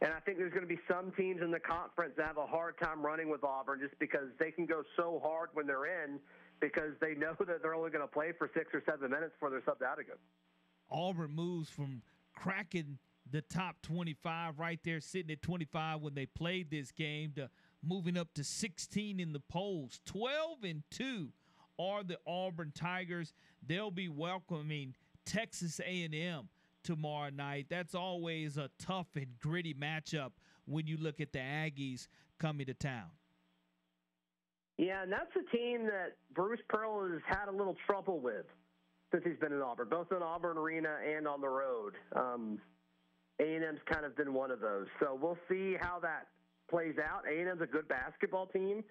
And 0.00 0.12
I 0.12 0.20
think 0.20 0.38
there's 0.38 0.52
going 0.52 0.66
to 0.66 0.68
be 0.68 0.80
some 0.90 1.12
teams 1.12 1.40
in 1.40 1.50
the 1.50 1.60
conference 1.60 2.14
that 2.16 2.26
have 2.26 2.36
a 2.36 2.46
hard 2.46 2.78
time 2.78 3.00
running 3.04 3.30
with 3.30 3.44
Auburn 3.44 3.80
just 3.80 3.98
because 3.98 4.28
they 4.38 4.50
can 4.50 4.66
go 4.66 4.82
so 4.96 5.20
hard 5.24 5.50
when 5.54 5.66
they're 5.66 6.04
in 6.04 6.18
because 6.60 6.92
they 7.00 7.14
know 7.14 7.34
that 7.46 7.62
they're 7.62 7.74
only 7.74 7.90
going 7.90 8.06
to 8.06 8.12
play 8.12 8.32
for 8.36 8.50
six 8.54 8.74
or 8.74 8.82
seven 8.86 9.10
minutes 9.10 9.32
before 9.34 9.50
they're 9.50 9.62
subbed 9.62 9.84
out 9.86 9.98
again. 9.98 10.16
Auburn 10.90 11.34
moves 11.34 11.70
from 11.70 12.02
cracking 12.34 12.98
the 13.30 13.42
top 13.42 13.76
25 13.82 14.58
right 14.58 14.80
there, 14.84 15.00
sitting 15.00 15.30
at 15.30 15.42
25 15.42 16.00
when 16.00 16.14
they 16.14 16.26
played 16.26 16.70
this 16.70 16.92
game, 16.92 17.32
to 17.36 17.48
moving 17.82 18.16
up 18.16 18.32
to 18.34 18.44
16 18.44 19.20
in 19.20 19.32
the 19.32 19.40
polls. 19.40 20.00
12 20.06 20.64
and 20.64 20.82
2 20.90 21.30
are 21.78 22.02
the 22.02 22.18
Auburn 22.26 22.72
Tigers. 22.74 23.32
They'll 23.66 23.90
be 23.90 24.08
welcoming 24.08 24.94
Texas 25.24 25.80
A&M 25.80 26.48
tomorrow 26.82 27.30
night. 27.30 27.66
That's 27.68 27.94
always 27.94 28.56
a 28.56 28.70
tough 28.78 29.08
and 29.16 29.38
gritty 29.40 29.74
matchup 29.74 30.32
when 30.66 30.86
you 30.86 30.96
look 30.96 31.20
at 31.20 31.32
the 31.32 31.38
Aggies 31.38 32.06
coming 32.38 32.66
to 32.66 32.74
town. 32.74 33.10
Yeah, 34.76 35.02
and 35.02 35.12
that's 35.12 35.30
a 35.36 35.56
team 35.56 35.86
that 35.86 36.16
Bruce 36.34 36.60
Pearl 36.68 37.08
has 37.08 37.20
had 37.26 37.48
a 37.48 37.56
little 37.56 37.76
trouble 37.86 38.20
with 38.20 38.46
since 39.12 39.24
he's 39.24 39.38
been 39.38 39.52
in 39.52 39.62
Auburn, 39.62 39.88
both 39.88 40.10
in 40.10 40.22
Auburn 40.22 40.58
Arena 40.58 40.96
and 41.16 41.28
on 41.28 41.40
the 41.40 41.48
road. 41.48 41.94
Um, 42.16 42.58
A&M's 43.40 43.80
kind 43.90 44.04
of 44.04 44.16
been 44.16 44.32
one 44.32 44.50
of 44.50 44.60
those. 44.60 44.86
So 45.00 45.18
we'll 45.20 45.38
see 45.48 45.76
how 45.80 45.98
that 46.00 46.28
plays 46.70 46.94
out. 46.98 47.22
A&M's 47.28 47.60
a 47.60 47.66
good 47.66 47.88
basketball 47.88 48.46
team. 48.46 48.84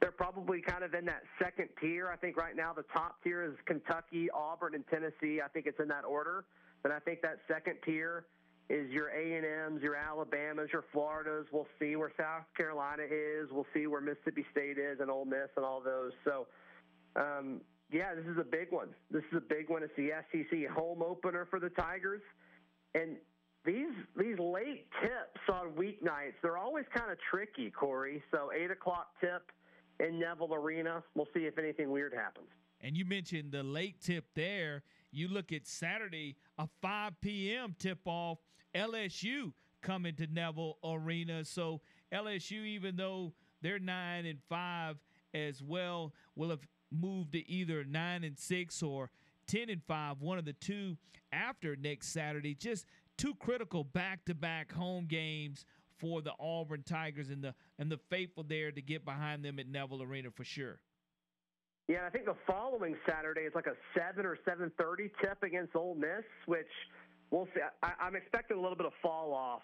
They're 0.00 0.12
probably 0.12 0.60
kind 0.60 0.84
of 0.84 0.94
in 0.94 1.06
that 1.06 1.22
second 1.42 1.68
tier. 1.80 2.10
I 2.10 2.16
think 2.16 2.36
right 2.36 2.54
now 2.54 2.72
the 2.72 2.84
top 2.94 3.16
tier 3.24 3.44
is 3.44 3.54
Kentucky, 3.64 4.28
Auburn, 4.30 4.74
and 4.74 4.84
Tennessee. 4.88 5.40
I 5.42 5.48
think 5.48 5.66
it's 5.66 5.80
in 5.80 5.88
that 5.88 6.04
order. 6.04 6.44
And 6.84 6.92
I 6.92 6.98
think 6.98 7.22
that 7.22 7.38
second 7.48 7.76
tier 7.84 8.26
is 8.68 8.90
your 8.90 9.08
A&Ms, 9.08 9.82
your 9.82 9.96
Alabamas, 9.96 10.68
your 10.72 10.84
Floridas. 10.92 11.46
We'll 11.52 11.68
see 11.78 11.96
where 11.96 12.12
South 12.16 12.44
Carolina 12.56 13.04
is. 13.04 13.48
We'll 13.50 13.66
see 13.72 13.86
where 13.86 14.00
Mississippi 14.00 14.44
State 14.50 14.76
is 14.78 15.00
and 15.00 15.10
Ole 15.10 15.24
Miss 15.24 15.48
and 15.56 15.64
all 15.64 15.80
those. 15.80 16.12
So, 16.24 16.46
um, 17.14 17.60
yeah, 17.90 18.14
this 18.14 18.26
is 18.26 18.38
a 18.38 18.44
big 18.44 18.72
one. 18.72 18.88
This 19.10 19.22
is 19.30 19.38
a 19.38 19.40
big 19.40 19.70
one. 19.70 19.82
It's 19.82 19.92
the 19.96 20.10
SEC 20.32 20.68
home 20.68 21.02
opener 21.02 21.46
for 21.48 21.60
the 21.60 21.70
Tigers. 21.70 22.22
And 22.94 23.16
these 23.66 23.92
these 24.16 24.38
late 24.38 24.86
tips 25.02 25.40
on 25.52 25.72
weeknights, 25.72 26.34
they're 26.42 26.56
always 26.58 26.84
kind 26.94 27.10
of 27.10 27.18
tricky, 27.30 27.70
Corey. 27.70 28.22
So 28.30 28.50
8 28.52 28.70
o'clock 28.70 29.08
tip 29.20 29.50
in 30.00 30.18
Neville 30.18 30.54
Arena. 30.54 31.02
We'll 31.14 31.28
see 31.34 31.40
if 31.40 31.58
anything 31.58 31.90
weird 31.90 32.14
happens. 32.14 32.48
And 32.80 32.96
you 32.96 33.04
mentioned 33.04 33.52
the 33.52 33.62
late 33.62 34.00
tip 34.00 34.26
there. 34.34 34.82
You 35.10 35.28
look 35.28 35.52
at 35.52 35.66
Saturday, 35.66 36.36
a 36.58 36.68
5 36.82 37.20
p.m. 37.20 37.74
tip 37.78 37.98
off, 38.04 38.38
LSU 38.74 39.52
coming 39.82 40.14
to 40.16 40.26
Neville 40.26 40.78
Arena. 40.84 41.44
So 41.44 41.80
LSU, 42.12 42.64
even 42.64 42.96
though 42.96 43.32
they're 43.62 43.78
nine 43.78 44.26
and 44.26 44.38
five 44.48 44.96
as 45.34 45.62
well, 45.62 46.12
will 46.34 46.50
have 46.50 46.60
moved 46.90 47.32
to 47.32 47.48
either 47.50 47.84
nine 47.84 48.24
and 48.24 48.38
six 48.38 48.82
or 48.82 49.10
ten 49.46 49.70
and 49.70 49.82
five, 49.84 50.20
one 50.20 50.38
of 50.38 50.44
the 50.44 50.52
two 50.52 50.96
after 51.32 51.76
next 51.76 52.08
Saturday. 52.08 52.54
Just 52.54 52.86
two 53.16 53.34
critical 53.34 53.84
back-to-back 53.84 54.72
home 54.72 55.06
games 55.06 55.64
for 55.98 56.20
the 56.20 56.32
Auburn 56.38 56.82
Tigers 56.82 57.30
and 57.30 57.42
the 57.42 57.54
and 57.78 57.90
the 57.90 57.98
faithful 58.10 58.44
there 58.44 58.70
to 58.70 58.82
get 58.82 59.04
behind 59.04 59.44
them 59.44 59.58
at 59.58 59.66
Neville 59.66 60.02
Arena 60.02 60.30
for 60.30 60.44
sure. 60.44 60.80
Yeah, 61.88 62.04
I 62.06 62.10
think 62.10 62.24
the 62.24 62.36
following 62.46 62.96
Saturday 63.08 63.42
is 63.42 63.52
like 63.54 63.66
a 63.66 63.76
seven 63.96 64.26
or 64.26 64.36
seven 64.44 64.70
thirty 64.78 65.10
tip 65.22 65.42
against 65.42 65.74
Ole 65.74 65.94
Miss, 65.94 66.24
which 66.46 66.66
we'll 67.30 67.46
see. 67.54 67.60
I, 67.82 67.92
I'm 68.00 68.16
expecting 68.16 68.58
a 68.58 68.60
little 68.60 68.76
bit 68.76 68.86
of 68.86 68.92
fall 69.00 69.32
off 69.32 69.62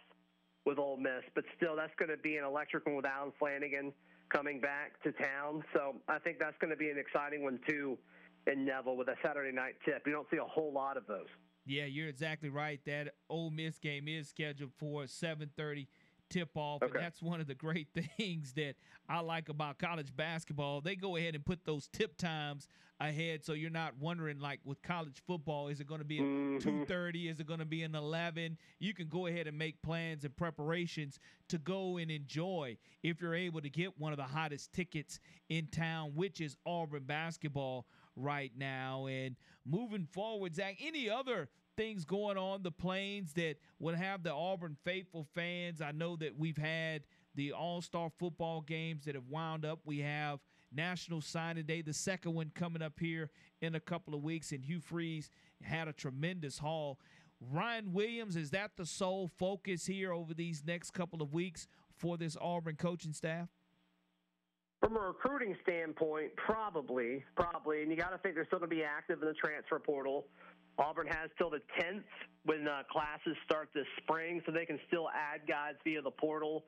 with 0.65 0.79
Ole 0.79 0.97
Miss, 0.97 1.24
but 1.35 1.45
still, 1.57 1.74
that's 1.77 1.93
going 1.99 2.11
to 2.11 2.16
be 2.16 2.37
an 2.37 2.45
electric 2.45 2.87
one 2.87 2.97
with 2.97 3.05
Allen 3.05 3.33
Flanigan 3.43 3.93
coming 4.31 4.61
back 4.61 5.03
to 5.03 5.12
town. 5.12 5.62
So 5.74 5.97
I 6.09 6.19
think 6.20 6.39
that's 6.39 6.57
going 6.61 6.70
to 6.70 6.77
be 6.77 6.89
an 6.89 6.97
exciting 6.97 7.43
one 7.43 7.59
too 7.69 7.99
in 8.47 8.65
Neville 8.65 8.97
with 8.97 9.09
a 9.09 9.16
Saturday 9.23 9.55
night 9.55 9.74
tip. 9.85 10.03
You 10.07 10.12
don't 10.12 10.27
see 10.31 10.39
a 10.39 10.45
whole 10.45 10.73
lot 10.73 10.97
of 10.97 11.07
those. 11.07 11.27
Yeah, 11.64 11.84
you're 11.84 12.09
exactly 12.09 12.48
right. 12.48 12.80
That 12.86 13.14
Ole 13.28 13.51
Miss 13.51 13.78
game 13.78 14.09
is 14.09 14.28
scheduled 14.28 14.72
for 14.78 15.05
7:30 15.05 15.86
tip 16.32 16.51
off. 16.56 16.82
Okay. 16.82 16.94
And 16.94 17.05
that's 17.05 17.22
one 17.22 17.40
of 17.40 17.47
the 17.47 17.55
great 17.55 17.89
things 18.16 18.55
that 18.55 18.74
I 19.09 19.20
like 19.20 19.48
about 19.48 19.78
college 19.78 20.14
basketball. 20.16 20.80
They 20.80 20.97
go 20.97 21.16
ahead 21.16 21.34
and 21.34 21.44
put 21.44 21.64
those 21.64 21.89
tip 21.89 22.16
times 22.16 22.66
ahead 23.01 23.44
so 23.44 23.52
you're 23.52 23.70
not 23.70 23.94
wondering 23.98 24.39
like 24.39 24.60
with 24.64 24.80
college 24.82 25.22
football 25.26 25.68
is 25.68 25.80
it 25.80 25.86
going 25.86 26.01
to 26.01 26.06
be 26.06 26.20
mm-hmm. 26.20 26.82
2:30 26.82 27.30
is 27.30 27.40
it 27.40 27.47
going 27.47 27.59
to 27.59 27.66
be 27.66 27.82
an 27.82 27.94
11 27.94 28.56
you 28.78 28.94
can 28.94 29.09
go 29.09 29.26
ahead 29.26 29.47
and 29.47 29.59
make 29.59 29.80
plans 29.82 30.24
and 30.24 30.36
preparations 30.36 31.18
to 31.48 31.59
go 31.59 31.97
and 31.97 32.10
enjoy 32.10 32.76
if 33.02 33.20
you're 33.20 33.34
able 33.34 33.60
to 33.60 33.70
get 33.70 33.98
one 33.98 34.12
of 34.12 34.18
the 34.18 34.24
hottest 34.24 34.72
tickets 34.72 35.18
in 35.48 35.66
town 35.66 36.12
which 36.14 36.40
is 36.40 36.56
Auburn 36.64 37.02
basketball 37.05 37.86
right 38.16 38.52
now 38.56 39.06
and 39.06 39.36
moving 39.64 40.06
forward 40.12 40.55
Zach 40.55 40.76
any 40.80 41.09
other 41.09 41.48
things 41.76 42.05
going 42.05 42.36
on 42.36 42.62
the 42.62 42.70
plains 42.70 43.32
that 43.34 43.56
would 43.78 43.94
have 43.94 44.22
the 44.22 44.32
Auburn 44.32 44.76
faithful 44.84 45.26
fans. 45.34 45.80
I 45.80 45.93
know 45.93 46.16
that 46.16 46.39
we've 46.39 46.56
had 46.56 47.02
the 47.34 47.52
All 47.52 47.80
Star 47.80 48.10
football 48.18 48.60
games 48.60 49.05
that 49.06 49.14
have 49.14 49.28
wound 49.28 49.64
up. 49.64 49.80
We 49.84 50.01
have 50.01 50.40
National 50.74 51.20
Signing 51.20 51.64
Day, 51.64 51.82
the 51.82 51.93
second 51.93 52.34
one 52.34 52.51
coming 52.55 52.82
up 52.82 52.98
here 52.98 53.30
in 53.60 53.74
a 53.74 53.80
couple 53.80 54.14
of 54.14 54.22
weeks, 54.22 54.52
and 54.52 54.64
Hugh 54.64 54.80
Freeze 54.80 55.30
had 55.62 55.89
a 55.89 55.93
tremendous 55.93 56.59
haul. 56.59 56.98
Ryan 57.51 57.93
Williams, 57.93 58.36
is 58.36 58.51
that 58.51 58.72
the 58.76 58.86
sole 58.86 59.28
focus 59.39 59.86
here 59.86 60.12
over 60.12 60.32
these 60.32 60.62
next 60.64 60.93
couple 60.93 61.22
of 61.22 61.32
weeks 61.32 61.66
for 61.97 62.16
this 62.16 62.36
Auburn 62.40 62.76
coaching 62.76 63.12
staff? 63.12 63.48
From 64.82 64.96
a 64.96 65.00
recruiting 65.00 65.54
standpoint, 65.62 66.34
probably, 66.34 67.22
probably, 67.36 67.82
and 67.82 67.90
you 67.90 67.96
got 67.96 68.10
to 68.10 68.18
think 68.18 68.34
they're 68.34 68.46
still 68.46 68.59
going 68.59 68.68
to 68.68 68.76
be 68.76 68.82
active 68.82 69.22
in 69.22 69.28
the 69.28 69.34
transfer 69.34 69.78
portal. 69.78 70.26
Auburn 70.76 71.06
has 71.06 71.30
till 71.38 71.50
the 71.50 71.60
10th 71.78 72.02
when 72.44 72.66
uh, 72.66 72.82
classes 72.90 73.36
start 73.44 73.68
this 73.74 73.86
spring, 74.02 74.42
so 74.44 74.50
they 74.50 74.66
can 74.66 74.80
still 74.88 75.09
add 75.14 75.46
guys 75.46 75.74
via 75.84 76.02
the 76.02 76.10
portal 76.10 76.64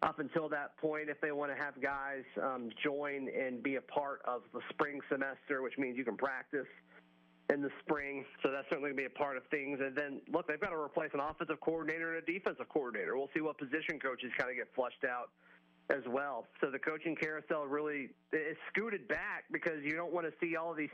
up 0.00 0.18
until 0.18 0.48
that 0.48 0.78
point 0.78 1.10
if 1.10 1.20
they 1.20 1.30
want 1.30 1.54
to 1.54 1.62
have 1.62 1.74
guys 1.82 2.24
um, 2.42 2.70
join 2.82 3.28
and 3.28 3.62
be 3.62 3.76
a 3.76 3.82
part 3.82 4.22
of 4.24 4.42
the 4.54 4.60
spring 4.70 5.00
semester, 5.10 5.60
which 5.60 5.76
means 5.76 5.98
you 5.98 6.04
can 6.04 6.16
practice 6.16 6.68
in 7.52 7.60
the 7.60 7.70
spring. 7.84 8.24
So 8.42 8.50
that's 8.50 8.64
certainly 8.70 8.96
going 8.96 8.96
to 8.96 9.10
be 9.10 9.12
a 9.12 9.18
part 9.18 9.36
of 9.36 9.42
things. 9.50 9.78
And 9.82 9.94
then, 9.94 10.22
look, 10.32 10.48
they've 10.48 10.60
got 10.60 10.70
to 10.70 10.80
replace 10.80 11.10
an 11.12 11.20
offensive 11.20 11.60
coordinator 11.60 12.16
and 12.16 12.22
a 12.22 12.32
defensive 12.32 12.68
coordinator. 12.70 13.18
We'll 13.18 13.30
see 13.34 13.42
what 13.42 13.58
position 13.58 14.00
coaches 14.00 14.32
kind 14.38 14.48
of 14.48 14.56
get 14.56 14.72
flushed 14.74 15.04
out 15.04 15.28
as 15.90 16.02
well. 16.08 16.46
So 16.60 16.70
the 16.70 16.78
coaching 16.78 17.16
carousel 17.16 17.66
really 17.66 18.10
is 18.32 18.56
scooted 18.68 19.08
back 19.08 19.44
because 19.50 19.82
you 19.82 19.92
don't 19.92 20.12
want 20.12 20.26
to 20.26 20.32
see 20.40 20.56
all 20.56 20.74
these 20.74 20.90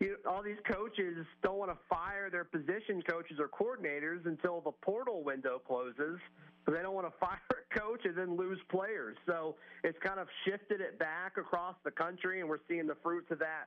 you 0.00 0.16
all 0.28 0.42
these 0.42 0.58
coaches 0.70 1.26
don't 1.42 1.58
want 1.58 1.70
to 1.70 1.78
fire 1.88 2.30
their 2.30 2.44
position 2.44 3.02
coaches 3.08 3.38
or 3.40 3.48
coordinators 3.48 4.26
until 4.26 4.60
the 4.60 4.70
portal 4.70 5.24
window 5.24 5.60
closes. 5.66 6.20
So 6.66 6.74
they 6.74 6.82
don't 6.82 6.94
want 6.94 7.08
to 7.08 7.14
fire 7.20 7.40
a 7.50 7.78
coach 7.78 8.04
and 8.04 8.16
then 8.16 8.36
lose 8.36 8.60
players. 8.70 9.16
So 9.26 9.56
it's 9.82 9.98
kind 10.04 10.20
of 10.20 10.28
shifted 10.46 10.80
it 10.80 10.98
back 10.98 11.36
across 11.36 11.74
the 11.84 11.90
country, 11.90 12.40
and 12.40 12.48
we're 12.48 12.58
seeing 12.68 12.86
the 12.86 12.96
fruits 13.02 13.30
of 13.30 13.38
that. 13.40 13.66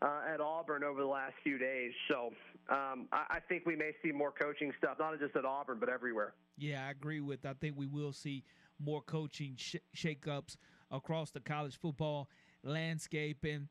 Uh, 0.00 0.34
at 0.34 0.40
Auburn 0.40 0.82
over 0.82 1.00
the 1.00 1.06
last 1.06 1.34
few 1.44 1.58
days. 1.58 1.92
So 2.10 2.32
um, 2.70 3.06
I, 3.12 3.24
I 3.30 3.38
think 3.48 3.64
we 3.66 3.76
may 3.76 3.92
see 4.02 4.10
more 4.10 4.32
coaching 4.32 4.72
stuff, 4.76 4.96
not 4.98 5.16
just 5.20 5.36
at 5.36 5.44
Auburn, 5.44 5.76
but 5.78 5.88
everywhere. 5.88 6.34
Yeah, 6.58 6.84
I 6.84 6.90
agree 6.90 7.20
with. 7.20 7.46
I 7.46 7.52
think 7.52 7.76
we 7.78 7.86
will 7.86 8.12
see 8.12 8.42
more 8.82 9.02
coaching 9.02 9.54
sh- 9.56 9.76
shakeups 9.96 10.56
across 10.90 11.30
the 11.30 11.40
college 11.40 11.78
football 11.78 12.28
landscape. 12.62 13.44
And 13.44 13.68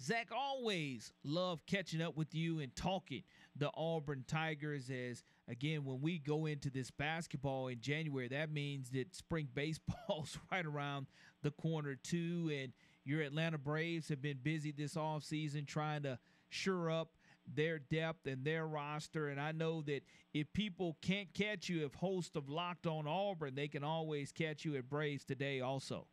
Zach, 0.00 0.28
always 0.34 1.12
love 1.24 1.64
catching 1.66 2.00
up 2.00 2.16
with 2.16 2.34
you 2.34 2.60
and 2.60 2.74
talking 2.74 3.22
the 3.56 3.70
Auburn 3.74 4.24
Tigers. 4.26 4.90
As 4.90 5.22
again, 5.48 5.84
when 5.84 6.00
we 6.00 6.18
go 6.18 6.46
into 6.46 6.70
this 6.70 6.90
basketball 6.90 7.68
in 7.68 7.80
January, 7.80 8.28
that 8.28 8.50
means 8.50 8.90
that 8.90 9.14
spring 9.14 9.48
baseball's 9.52 10.38
right 10.52 10.64
around 10.64 11.06
the 11.42 11.50
corner 11.50 11.94
too. 11.94 12.50
And 12.54 12.72
your 13.04 13.20
Atlanta 13.22 13.58
Braves 13.58 14.08
have 14.08 14.22
been 14.22 14.38
busy 14.42 14.72
this 14.72 14.94
offseason 14.94 15.66
trying 15.66 16.02
to 16.04 16.18
shore 16.48 16.90
up 16.90 17.10
their 17.46 17.78
depth 17.78 18.26
and 18.26 18.44
their 18.44 18.66
roster. 18.66 19.28
And 19.28 19.40
I 19.40 19.52
know 19.52 19.82
that 19.82 20.02
if 20.34 20.52
people 20.52 20.96
can't 21.02 21.32
catch 21.34 21.68
you 21.68 21.84
if 21.84 21.94
host 21.94 22.36
of 22.36 22.48
Locked 22.48 22.86
on 22.86 23.06
Auburn, 23.06 23.54
they 23.54 23.68
can 23.68 23.84
always 23.84 24.32
catch 24.32 24.64
you 24.64 24.76
at 24.76 24.88
Braves 24.88 25.24
Today 25.24 25.60
also. 25.60 26.06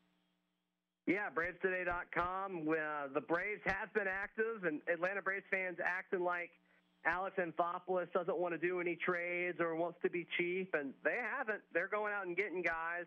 Yeah, 1.08 1.30
BravesToday.com. 1.34 2.70
Uh, 2.70 3.08
the 3.14 3.22
Braves 3.22 3.62
have 3.66 3.92
been 3.96 4.08
active, 4.08 4.64
and 4.64 4.80
Atlanta 4.92 5.24
Braves 5.24 5.46
fans 5.50 5.78
acting 5.84 6.24
like 6.24 6.52
Alex 7.04 7.36
Anthopoulos 7.40 8.12
doesn't 8.14 8.38
want 8.38 8.54
to 8.54 8.60
do 8.60 8.80
any 8.80 8.96
trades 8.96 9.58
or 9.60 9.76
wants 9.76 9.98
to 10.04 10.10
be 10.10 10.28
cheap, 10.38 10.76
and 10.78 10.94
they 11.04 11.18
haven't. 11.36 11.62
They're 11.74 11.88
going 11.88 12.14
out 12.14 12.28
and 12.28 12.38
getting 12.38 12.62
guys. 12.62 13.06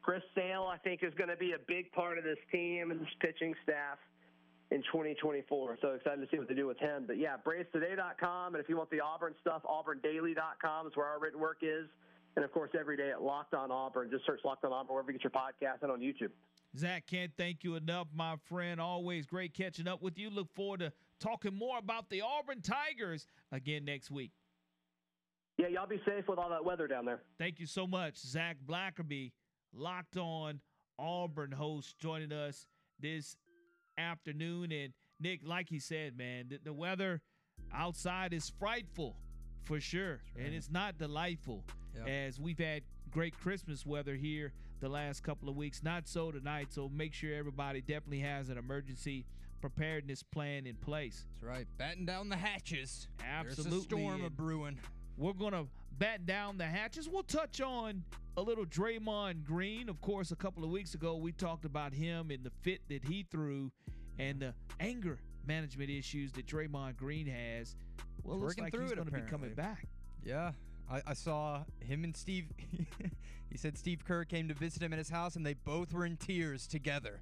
Chris 0.00 0.22
Sale, 0.34 0.66
I 0.72 0.78
think, 0.78 1.02
is 1.02 1.12
going 1.14 1.28
to 1.28 1.36
be 1.36 1.52
a 1.52 1.60
big 1.68 1.92
part 1.92 2.16
of 2.16 2.24
this 2.24 2.38
team 2.50 2.90
and 2.90 3.00
this 3.00 3.14
pitching 3.20 3.54
staff 3.62 3.98
in 4.72 4.82
2024. 4.84 5.78
So 5.82 5.88
excited 5.88 6.20
to 6.20 6.26
see 6.30 6.38
what 6.38 6.48
they 6.48 6.54
do 6.54 6.66
with 6.66 6.78
him. 6.78 7.04
But 7.06 7.18
yeah, 7.18 7.36
BravesToday.com, 7.46 8.54
and 8.54 8.62
if 8.62 8.68
you 8.68 8.76
want 8.76 8.90
the 8.90 9.00
Auburn 9.00 9.34
stuff, 9.40 9.62
AuburnDaily.com 9.64 10.86
is 10.86 10.92
where 10.96 11.06
our 11.06 11.20
written 11.20 11.40
work 11.40 11.58
is. 11.60 11.86
And 12.34 12.44
of 12.44 12.50
course, 12.52 12.70
every 12.78 12.96
day 12.96 13.10
at 13.10 13.22
Locked 13.22 13.52
On 13.52 13.70
Auburn. 13.70 14.08
Just 14.10 14.24
search 14.24 14.40
Locked 14.44 14.64
On 14.64 14.72
Auburn 14.72 14.94
wherever 14.94 15.12
you 15.12 15.18
get 15.18 15.24
your 15.24 15.30
podcast 15.30 15.82
and 15.82 15.92
on 15.92 16.00
YouTube. 16.00 16.30
Zach, 16.78 17.06
can't 17.06 17.30
thank 17.36 17.62
you 17.62 17.74
enough, 17.74 18.08
my 18.14 18.36
friend. 18.48 18.80
Always 18.80 19.26
great 19.26 19.52
catching 19.52 19.86
up 19.86 20.00
with 20.00 20.18
you. 20.18 20.30
Look 20.30 20.50
forward 20.54 20.80
to 20.80 20.92
talking 21.20 21.54
more 21.54 21.76
about 21.76 22.08
the 22.08 22.22
Auburn 22.22 22.62
Tigers 22.62 23.26
again 23.52 23.84
next 23.84 24.10
week. 24.10 24.30
Yeah, 25.58 25.68
y'all 25.68 25.86
be 25.86 26.00
safe 26.06 26.26
with 26.26 26.38
all 26.38 26.48
that 26.48 26.64
weather 26.64 26.88
down 26.88 27.04
there. 27.04 27.20
Thank 27.38 27.60
you 27.60 27.66
so 27.66 27.86
much, 27.86 28.16
Zach 28.16 28.56
Blackerby, 28.66 29.32
Locked 29.74 30.16
On 30.16 30.60
Auburn 30.98 31.52
host, 31.52 31.98
joining 31.98 32.32
us 32.32 32.66
this 32.98 33.36
afternoon. 33.98 34.72
And 34.72 34.92
Nick, 35.20 35.40
like 35.44 35.68
he 35.68 35.78
said, 35.78 36.16
man, 36.16 36.46
the, 36.50 36.58
the 36.62 36.72
weather 36.72 37.20
outside 37.72 38.32
is 38.32 38.50
frightful 38.58 39.16
for 39.62 39.80
sure, 39.80 40.20
and 40.36 40.54
it's 40.54 40.70
not 40.70 40.98
delightful. 40.98 41.64
Yep. 41.94 42.08
As 42.08 42.40
we've 42.40 42.58
had 42.58 42.82
great 43.10 43.38
Christmas 43.38 43.84
weather 43.86 44.14
here 44.14 44.52
the 44.80 44.88
last 44.88 45.22
couple 45.22 45.48
of 45.48 45.56
weeks, 45.56 45.82
not 45.82 46.08
so 46.08 46.32
tonight. 46.32 46.68
So 46.70 46.88
make 46.88 47.14
sure 47.14 47.34
everybody 47.34 47.80
definitely 47.80 48.20
has 48.20 48.48
an 48.48 48.58
emergency 48.58 49.26
preparedness 49.60 50.22
plan 50.22 50.66
in 50.66 50.74
place. 50.76 51.24
That's 51.34 51.44
right. 51.44 51.66
Batten 51.78 52.04
down 52.04 52.28
the 52.28 52.36
hatches. 52.36 53.08
Absolutely. 53.24 53.70
There's 53.70 53.82
a 53.82 53.86
storm 53.86 54.14
and 54.16 54.24
of 54.24 54.36
brewing. 54.36 54.78
We're 55.16 55.34
gonna 55.34 55.66
batten 55.98 56.24
down 56.24 56.58
the 56.58 56.64
hatches. 56.64 57.08
We'll 57.08 57.22
touch 57.22 57.60
on 57.60 58.02
a 58.36 58.42
little 58.42 58.64
Draymond 58.64 59.44
Green. 59.44 59.88
Of 59.88 60.00
course, 60.00 60.32
a 60.32 60.36
couple 60.36 60.64
of 60.64 60.70
weeks 60.70 60.94
ago 60.94 61.16
we 61.16 61.32
talked 61.32 61.64
about 61.64 61.92
him 61.92 62.30
and 62.30 62.42
the 62.42 62.50
fit 62.62 62.80
that 62.88 63.04
he 63.04 63.26
threw 63.30 63.70
and 64.18 64.40
the 64.40 64.54
anger 64.80 65.18
management 65.46 65.90
issues 65.90 66.32
that 66.32 66.46
Draymond 66.46 66.96
Green 66.96 67.26
has. 67.26 67.76
Well, 68.24 68.36
looks 68.38 68.50
Working 68.50 68.64
like 68.64 68.72
through 68.72 68.82
he's 68.82 68.92
it, 68.92 68.96
going 68.96 69.08
to 69.08 69.14
be 69.14 69.20
coming 69.22 69.54
back. 69.54 69.86
Yeah. 70.24 70.52
I, 70.90 71.02
I 71.08 71.14
saw 71.14 71.62
him 71.80 72.04
and 72.04 72.16
Steve. 72.16 72.46
he 73.50 73.56
said 73.56 73.76
Steve 73.78 74.04
Kerr 74.04 74.24
came 74.24 74.48
to 74.48 74.54
visit 74.54 74.82
him 74.82 74.92
at 74.92 74.98
his 74.98 75.08
house, 75.08 75.36
and 75.36 75.44
they 75.44 75.54
both 75.54 75.92
were 75.92 76.04
in 76.04 76.16
tears 76.16 76.66
together. 76.66 77.20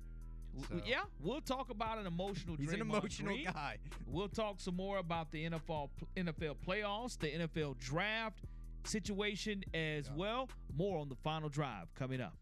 W- 0.69 0.83
Yeah, 0.85 1.03
we'll 1.21 1.41
talk 1.41 1.71
about 1.71 1.99
an 1.99 2.07
emotional. 2.07 2.57
He's 2.57 2.73
an 2.73 2.81
emotional 2.81 3.33
Green. 3.35 3.45
guy. 3.45 3.77
We'll 4.07 4.29
talk 4.29 4.61
some 4.61 4.75
more 4.77 4.99
about 4.99 5.31
the 5.31 5.49
NFL 5.49 5.89
NFL 6.17 6.57
playoffs, 6.67 7.19
the 7.19 7.29
NFL 7.29 7.79
draft 7.79 8.41
situation 8.85 9.63
as 9.73 10.11
well. 10.11 10.49
More 10.77 10.99
on 10.99 11.09
the 11.09 11.17
final 11.17 11.49
drive 11.49 11.95
coming 11.95 12.21
up. 12.21 12.37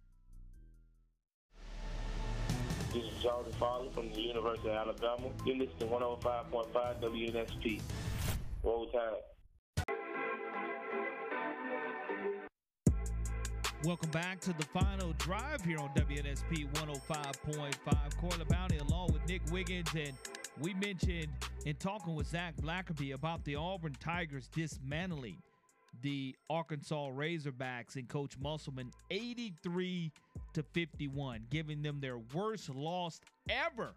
This 2.93 3.05
is 3.05 3.23
Jordan 3.23 3.53
Fowler 3.61 3.91
from 3.91 4.11
the 4.15 4.21
University 4.21 4.71
of 4.71 4.77
Alabama. 4.77 5.29
You're 5.45 5.59
listening 5.59 5.91
to 5.91 5.95
105.5 5.95 7.01
WNSP. 7.03 7.83
Roll 8.63 8.87
Tide. 8.87 9.85
Welcome 13.85 14.11
back 14.11 14.41
to 14.41 14.55
the 14.55 14.65
final 14.73 15.13
drive 15.19 15.61
here 15.61 15.79
on 15.79 15.91
WNSP 15.91 16.73
105.5. 16.73 18.17
Corey 18.17 18.33
LaBounty 18.33 18.81
along 18.89 19.13
with 19.13 19.27
Nick 19.29 19.43
Wiggins. 19.53 19.91
And 19.95 20.15
we 20.59 20.73
mentioned 20.73 21.29
in 21.67 21.77
talking 21.77 22.15
with 22.15 22.29
Zach 22.29 22.57
Blackerby 22.57 23.13
about 23.13 23.45
the 23.45 23.57
Auburn 23.57 23.97
Tigers 24.01 24.49
dismantling 24.49 25.37
the 26.03 26.35
Arkansas 26.49 27.11
Razorbacks 27.11 27.97
and 27.97 28.09
Coach 28.09 28.39
Musselman 28.39 28.91
83 29.11 30.13
to 30.55 30.63
51, 30.63 31.47
giving 31.51 31.83
them 31.83 32.01
their 32.01 32.19
worst 32.19 32.69
loss 32.69 33.21
ever 33.49 33.95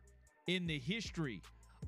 in 0.47 0.67
the 0.67 0.79
history 0.79 1.41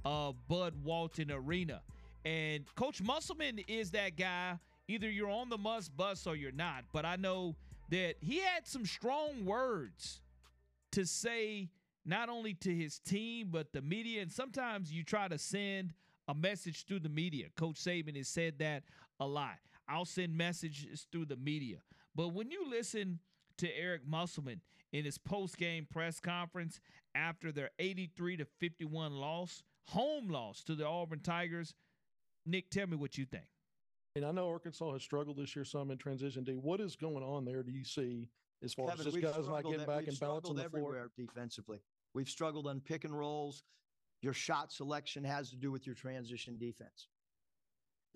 of 0.05 0.35
Bud 0.47 0.73
Walton 0.83 1.31
Arena. 1.31 1.81
And 2.25 2.63
Coach 2.75 3.01
Musselman 3.01 3.59
is 3.67 3.91
that 3.91 4.17
guy. 4.17 4.59
Either 4.87 5.09
you're 5.09 5.29
on 5.29 5.49
the 5.49 5.57
must 5.57 5.95
bus 5.95 6.27
or 6.27 6.35
you're 6.35 6.51
not. 6.51 6.83
But 6.91 7.05
I 7.05 7.15
know 7.15 7.55
that 7.89 8.15
he 8.21 8.39
had 8.39 8.67
some 8.67 8.85
strong 8.85 9.45
words 9.45 10.21
to 10.91 11.05
say 11.05 11.69
not 12.05 12.29
only 12.29 12.53
to 12.53 12.73
his 12.73 12.99
team 12.99 13.49
but 13.51 13.71
the 13.73 13.81
media 13.81 14.21
and 14.21 14.31
sometimes 14.31 14.91
you 14.91 15.03
try 15.03 15.27
to 15.27 15.37
send 15.37 15.93
a 16.27 16.33
message 16.33 16.85
through 16.85 16.99
the 16.99 17.09
media 17.09 17.47
coach 17.55 17.75
saban 17.75 18.15
has 18.15 18.27
said 18.27 18.57
that 18.59 18.83
a 19.19 19.25
lot 19.25 19.57
i'll 19.87 20.05
send 20.05 20.35
messages 20.35 21.07
through 21.11 21.25
the 21.25 21.35
media 21.37 21.77
but 22.15 22.29
when 22.29 22.51
you 22.51 22.69
listen 22.69 23.19
to 23.57 23.67
eric 23.77 24.01
musselman 24.07 24.61
in 24.91 25.05
his 25.05 25.17
post-game 25.17 25.87
press 25.91 26.19
conference 26.19 26.79
after 27.15 27.51
their 27.51 27.71
83 27.79 28.37
to 28.37 28.45
51 28.59 29.13
loss 29.13 29.63
home 29.89 30.29
loss 30.29 30.63
to 30.63 30.75
the 30.75 30.85
auburn 30.87 31.19
tigers 31.19 31.73
nick 32.45 32.69
tell 32.69 32.87
me 32.87 32.95
what 32.95 33.17
you 33.17 33.25
think 33.25 33.45
And 34.15 34.25
I 34.25 34.31
know 34.31 34.47
Arkansas 34.49 34.93
has 34.93 35.01
struggled 35.01 35.37
this 35.37 35.55
year 35.55 35.65
some 35.65 35.89
in 35.91 35.97
transition 35.97 36.43
D. 36.43 36.53
What 36.53 36.79
is 36.79 36.95
going 36.95 37.23
on 37.23 37.45
there? 37.45 37.63
Do 37.63 37.71
you 37.71 37.83
see 37.83 38.29
as 38.63 38.73
far 38.73 38.87
Kevin, 38.87 38.99
as 38.99 39.05
just 39.05 39.15
we've 39.15 39.23
guys 39.23 39.47
not 39.47 39.63
getting 39.63 39.85
back 39.85 40.07
and 40.07 40.19
balance 40.19 40.47
on 40.47 40.55
struggled 40.55 40.57
the 40.57 40.69
floor? 40.69 41.09
defensively. 41.17 41.79
We've 42.13 42.29
struggled 42.29 42.67
on 42.67 42.79
pick 42.79 43.05
and 43.05 43.17
rolls. 43.17 43.63
Your 44.21 44.33
shot 44.33 44.71
selection 44.71 45.23
has 45.23 45.49
to 45.49 45.55
do 45.55 45.71
with 45.71 45.85
your 45.85 45.95
transition 45.95 46.57
defense. 46.57 47.07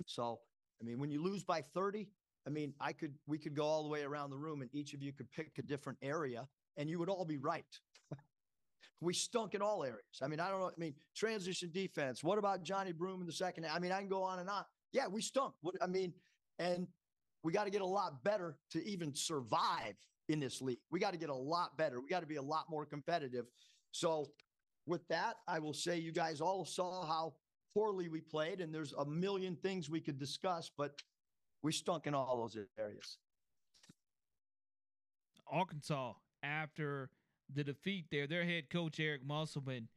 So, 0.05 0.39
I 0.81 0.85
mean, 0.85 0.99
when 0.99 1.09
you 1.09 1.21
lose 1.21 1.43
by 1.43 1.61
30, 1.61 2.07
I 2.47 2.49
mean, 2.49 2.73
I 2.79 2.93
could 2.93 3.13
we 3.27 3.37
could 3.37 3.53
go 3.53 3.65
all 3.65 3.83
the 3.83 3.89
way 3.89 4.03
around 4.03 4.29
the 4.29 4.37
room 4.37 4.61
and 4.61 4.69
each 4.73 4.93
of 4.93 5.03
you 5.03 5.11
could 5.11 5.29
pick 5.31 5.51
a 5.59 5.61
different 5.61 5.99
area 6.01 6.47
and 6.77 6.89
you 6.89 6.97
would 6.97 7.09
all 7.09 7.25
be 7.25 7.37
right. 7.37 7.65
we 9.01 9.13
stunk 9.13 9.53
in 9.53 9.61
all 9.61 9.83
areas. 9.83 10.21
I 10.23 10.27
mean, 10.27 10.39
I 10.39 10.49
don't 10.49 10.61
know. 10.61 10.67
I 10.67 10.79
mean, 10.79 10.93
transition 11.13 11.69
defense. 11.73 12.23
What 12.23 12.37
about 12.37 12.63
Johni 12.63 12.95
Broome 12.95 13.19
in 13.19 13.27
the 13.27 13.33
second? 13.33 13.65
I 13.65 13.79
mean, 13.79 13.91
I 13.91 13.99
can 13.99 14.07
go 14.07 14.23
on 14.23 14.39
and 14.39 14.49
on. 14.49 14.63
Yeah, 14.93 15.07
we 15.07 15.21
stunk. 15.21 15.55
I 15.81 15.87
mean, 15.87 16.13
and 16.57 16.87
we 17.43 17.51
got 17.51 17.65
to 17.65 17.69
get 17.69 17.81
a 17.81 17.85
lot 17.85 18.23
better 18.23 18.57
to 18.71 18.87
even 18.87 19.13
survive 19.13 19.95
in 20.29 20.39
this 20.39 20.61
league. 20.61 20.79
We 20.89 20.99
got 20.99 21.11
to 21.11 21.19
get 21.19 21.29
a 21.29 21.35
lot 21.35 21.77
better. 21.77 21.99
We 21.99 22.07
got 22.07 22.21
to 22.21 22.27
be 22.27 22.37
a 22.37 22.41
lot 22.41 22.65
more 22.69 22.85
competitive. 22.85 23.45
So, 23.91 24.31
with 24.85 25.05
that, 25.09 25.35
I 25.49 25.59
will 25.59 25.73
say 25.73 25.97
you 25.97 26.13
guys 26.13 26.39
all 26.39 26.63
saw 26.63 27.05
how 27.05 27.33
poorly 27.73 28.07
we 28.07 28.21
played, 28.21 28.61
and 28.61 28.73
there's 28.73 28.93
a 28.93 29.05
million 29.05 29.57
things 29.57 29.89
we 29.89 29.99
could 29.99 30.17
discuss, 30.17 30.71
but 30.77 31.01
we 31.67 31.73
stunk 31.73 32.07
in 32.07 32.13
all 32.13 32.37
those 32.37 32.57
areas. 32.79 33.17
Arkansas 35.51 36.13
after 36.41 37.09
the 37.53 37.61
defeat 37.61 38.05
there. 38.09 38.25
Their 38.25 38.45
head 38.45 38.69
coach 38.69 39.01
Eric 39.01 39.27
Musselman 39.27 39.89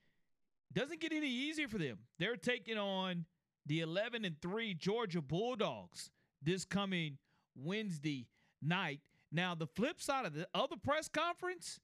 doesn't 0.73 1.01
get 1.01 1.13
any 1.13 1.29
easier 1.29 1.69
for 1.69 1.79
them. 1.79 1.99
They're 2.19 2.35
taking 2.35 2.77
on 2.77 3.25
the 3.67 3.83
11 3.83 4.25
and 4.25 4.35
3 4.43 4.75
Georgia 4.75 5.23
Bulldogs 5.23 6.11
this 6.43 6.65
coming 6.65 7.19
Wednesday 7.55 8.27
night. 8.61 8.99
Now, 9.31 9.55
the 9.55 9.69
flip 9.69 10.03
side 10.03 10.27
of 10.27 10.35
the 10.35 10.49
other 10.53 10.77
press 10.77 11.07
conference, 11.07 11.79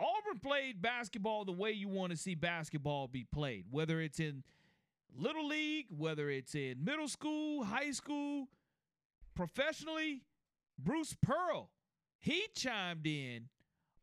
Auburn 0.00 0.40
played 0.42 0.80
basketball 0.80 1.44
the 1.44 1.52
way 1.52 1.72
you 1.72 1.88
want 1.88 2.12
to 2.12 2.16
see 2.16 2.34
basketball 2.34 3.08
be 3.08 3.26
played, 3.30 3.66
whether 3.70 4.00
it's 4.00 4.20
in 4.20 4.42
little 5.14 5.46
league, 5.46 5.88
whether 5.90 6.30
it's 6.30 6.54
in 6.54 6.82
middle 6.82 7.08
school, 7.08 7.62
high 7.64 7.90
school, 7.90 8.48
professionally. 9.34 10.22
Bruce 10.78 11.14
Pearl, 11.22 11.70
he 12.18 12.46
chimed 12.56 13.06
in 13.06 13.48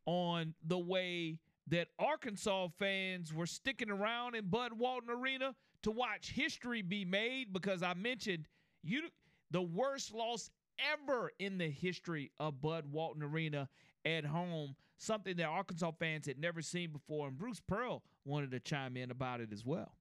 on 0.06 0.54
the 0.66 0.78
way 0.78 1.38
that 1.68 1.88
Arkansas 1.98 2.68
fans 2.78 3.32
were 3.32 3.46
sticking 3.46 3.90
around 3.90 4.34
in 4.34 4.46
Bud 4.46 4.72
Walton 4.72 5.10
Arena 5.10 5.54
to 5.82 5.90
watch 5.90 6.32
history 6.32 6.82
be 6.82 7.04
made 7.04 7.52
because 7.52 7.82
I 7.82 7.94
mentioned 7.94 8.46
you 8.82 9.02
the 9.50 9.62
worst 9.62 10.12
loss 10.14 10.50
ever 10.92 11.32
in 11.38 11.58
the 11.58 11.68
history 11.68 12.30
of 12.40 12.60
Bud 12.60 12.86
Walton 12.90 13.22
Arena 13.22 13.68
at 14.04 14.24
home, 14.24 14.74
something 14.96 15.36
that 15.36 15.46
Arkansas 15.46 15.92
fans 15.98 16.26
had 16.26 16.38
never 16.38 16.62
seen 16.62 16.90
before. 16.90 17.28
And 17.28 17.38
Bruce 17.38 17.60
Pearl 17.60 18.02
wanted 18.24 18.50
to 18.52 18.60
chime 18.60 18.96
in 18.96 19.10
about 19.10 19.40
it 19.40 19.52
as 19.52 19.64
well. 19.64 19.92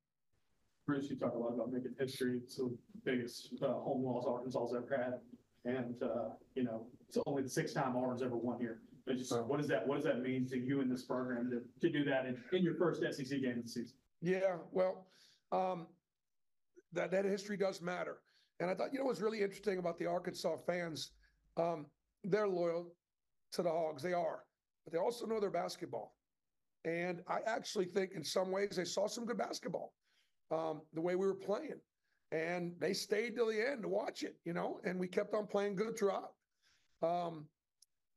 Bruce, 0.89 1.07
you 1.07 1.15
talk 1.15 1.35
a 1.35 1.37
lot 1.37 1.53
about 1.53 1.71
making 1.71 1.91
history. 1.99 2.39
It's 2.43 2.55
the 2.55 2.75
biggest 3.05 3.53
uh, 3.61 3.73
home 3.73 4.03
loss 4.03 4.25
Arkansas's 4.25 4.75
ever 4.75 4.97
had. 4.97 5.71
And, 5.71 6.01
uh, 6.01 6.29
you 6.55 6.63
know, 6.63 6.87
it's 7.07 7.15
only 7.27 7.43
the 7.43 7.49
sixth 7.49 7.75
time 7.75 7.95
Auburn's 7.95 8.23
ever 8.23 8.35
won 8.35 8.59
here. 8.59 8.79
But 9.05 9.17
just, 9.17 9.31
what 9.31 9.59
does 9.59 9.67
that, 9.67 9.87
what 9.87 9.97
does 9.97 10.05
that 10.05 10.23
mean 10.23 10.47
to 10.47 10.57
you 10.57 10.81
in 10.81 10.89
this 10.89 11.03
program 11.03 11.51
to, 11.51 11.61
to 11.87 11.93
do 11.93 12.03
that 12.05 12.25
in, 12.25 12.41
in 12.53 12.63
your 12.63 12.73
first 12.73 13.03
SEC 13.03 13.39
game 13.39 13.59
of 13.59 13.65
the 13.65 13.69
season? 13.69 13.93
Yeah, 14.19 14.55
well, 14.71 15.05
um, 15.51 15.85
that, 16.93 17.11
that 17.11 17.23
history 17.23 17.55
does 17.55 17.83
matter. 17.83 18.17
And 18.59 18.71
I 18.71 18.73
thought, 18.73 18.91
you 18.91 18.97
know, 18.97 19.05
what's 19.05 19.21
really 19.21 19.43
interesting 19.43 19.77
about 19.77 19.99
the 19.99 20.07
Arkansas 20.07 20.57
fans, 20.65 21.11
um, 21.57 21.85
they're 22.23 22.47
loyal 22.47 22.95
to 23.51 23.61
the 23.61 23.69
Hogs. 23.69 24.01
They 24.01 24.13
are, 24.13 24.39
but 24.85 24.93
they 24.93 24.97
also 24.97 25.27
know 25.27 25.39
their 25.39 25.51
basketball. 25.51 26.15
And 26.83 27.21
I 27.27 27.41
actually 27.45 27.85
think 27.85 28.13
in 28.13 28.23
some 28.23 28.49
ways 28.49 28.71
they 28.75 28.85
saw 28.85 29.07
some 29.07 29.27
good 29.27 29.37
basketball, 29.37 29.93
um, 30.51 30.81
the 30.93 31.01
way 31.01 31.15
we 31.15 31.25
were 31.25 31.33
playing. 31.33 31.79
and 32.31 32.75
they 32.79 32.93
stayed 32.93 33.35
till 33.35 33.47
the 33.47 33.71
end 33.71 33.81
to 33.81 33.87
watch 33.87 34.21
it, 34.21 34.35
you 34.45 34.53
know, 34.53 34.79
and 34.83 34.99
we 34.99 35.07
kept 35.07 35.33
on 35.33 35.47
playing 35.47 35.75
good 35.75 35.97
throughout. 35.97 36.33
Um, 37.01 37.45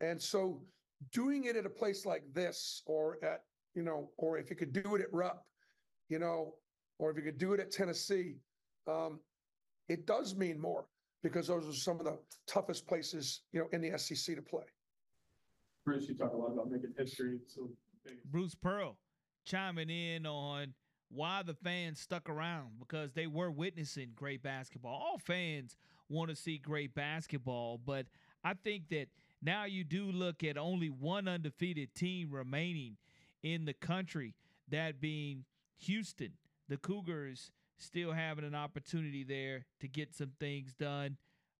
and 0.00 0.20
so 0.20 0.60
doing 1.12 1.44
it 1.44 1.56
at 1.56 1.64
a 1.64 1.70
place 1.70 2.04
like 2.04 2.22
this, 2.34 2.82
or 2.86 3.18
at, 3.24 3.44
you 3.74 3.82
know, 3.82 4.10
or 4.18 4.36
if 4.36 4.50
you 4.50 4.56
could 4.56 4.72
do 4.72 4.96
it 4.96 5.00
at 5.00 5.12
Rupp, 5.12 5.46
you 6.10 6.18
know, 6.18 6.54
or 6.98 7.10
if 7.10 7.16
you 7.16 7.22
could 7.22 7.38
do 7.38 7.54
it 7.54 7.60
at 7.60 7.70
Tennessee, 7.70 8.36
um, 8.86 9.18
it 9.88 10.06
does 10.06 10.36
mean 10.36 10.60
more 10.60 10.84
because 11.22 11.46
those 11.46 11.66
are 11.66 11.72
some 11.72 11.98
of 11.98 12.04
the 12.04 12.18
toughest 12.46 12.86
places, 12.86 13.42
you 13.52 13.60
know, 13.60 13.68
in 13.72 13.80
the 13.80 13.98
SEC 13.98 14.36
to 14.36 14.42
play. 14.42 14.64
Bruce, 15.86 16.06
you 16.08 16.14
talk 16.14 16.32
a 16.32 16.36
lot 16.36 16.52
about 16.52 16.70
making 16.70 16.92
history. 16.98 17.38
So 17.46 17.70
Bruce 18.30 18.54
Pearl 18.54 18.98
chiming 19.46 19.88
in 19.90 20.26
on 20.26 20.74
why 21.12 21.42
the 21.42 21.54
fans 21.54 22.00
stuck 22.00 22.28
around 22.28 22.70
because 22.78 23.12
they 23.12 23.26
were 23.26 23.50
witnessing 23.50 24.12
great 24.14 24.42
basketball. 24.42 24.94
All 24.94 25.18
fans 25.18 25.76
want 26.08 26.30
to 26.30 26.36
see 26.36 26.58
great 26.58 26.94
basketball, 26.94 27.78
but 27.84 28.06
I 28.44 28.54
think 28.54 28.88
that 28.90 29.08
now 29.42 29.64
you 29.64 29.84
do 29.84 30.10
look 30.10 30.42
at 30.42 30.56
only 30.56 30.88
one 30.88 31.28
undefeated 31.28 31.94
team 31.94 32.30
remaining 32.30 32.96
in 33.42 33.64
the 33.64 33.74
country, 33.74 34.34
that 34.68 35.00
being 35.00 35.44
Houston. 35.80 36.32
The 36.68 36.76
Cougars 36.76 37.50
still 37.76 38.12
having 38.12 38.44
an 38.44 38.54
opportunity 38.54 39.24
there 39.24 39.66
to 39.80 39.88
get 39.88 40.14
some 40.14 40.32
things 40.40 40.72
done. 40.74 41.16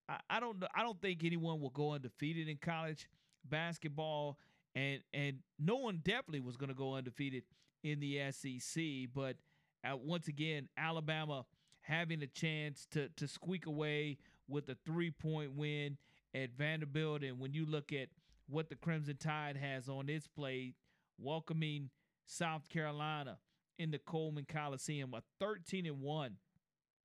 I, 0.08 0.18
I 0.30 0.40
don't. 0.40 0.62
I 0.74 0.82
don't 0.82 1.00
think 1.00 1.24
anyone 1.24 1.60
will 1.60 1.70
go 1.70 1.92
undefeated 1.92 2.48
in 2.48 2.56
college 2.56 3.08
basketball, 3.44 4.38
and 4.74 5.00
and 5.12 5.38
no 5.58 5.76
one 5.76 6.00
definitely 6.02 6.40
was 6.40 6.56
going 6.56 6.68
to 6.68 6.74
go 6.74 6.94
undefeated 6.94 7.42
in 7.82 8.00
the 8.00 8.20
SEC. 8.30 8.82
But 9.14 9.36
uh, 9.84 9.96
once 9.96 10.28
again, 10.28 10.68
Alabama 10.76 11.44
having 11.80 12.22
a 12.22 12.26
chance 12.26 12.86
to 12.92 13.08
to 13.16 13.26
squeak 13.26 13.66
away 13.66 14.18
with 14.48 14.68
a 14.68 14.76
three 14.84 15.10
point 15.10 15.52
win 15.52 15.96
at 16.34 16.50
Vanderbilt, 16.56 17.22
and 17.22 17.38
when 17.38 17.52
you 17.52 17.66
look 17.66 17.92
at 17.92 18.08
what 18.48 18.68
the 18.68 18.76
Crimson 18.76 19.16
Tide 19.16 19.56
has 19.56 19.88
on 19.88 20.08
its 20.08 20.26
plate, 20.26 20.74
welcoming 21.18 21.90
South 22.26 22.68
Carolina 22.68 23.38
in 23.78 23.90
the 23.90 23.98
Coleman 23.98 24.46
Coliseum, 24.50 25.14
a 25.14 25.22
13 25.40 25.86
and 25.86 26.00
1 26.00 26.36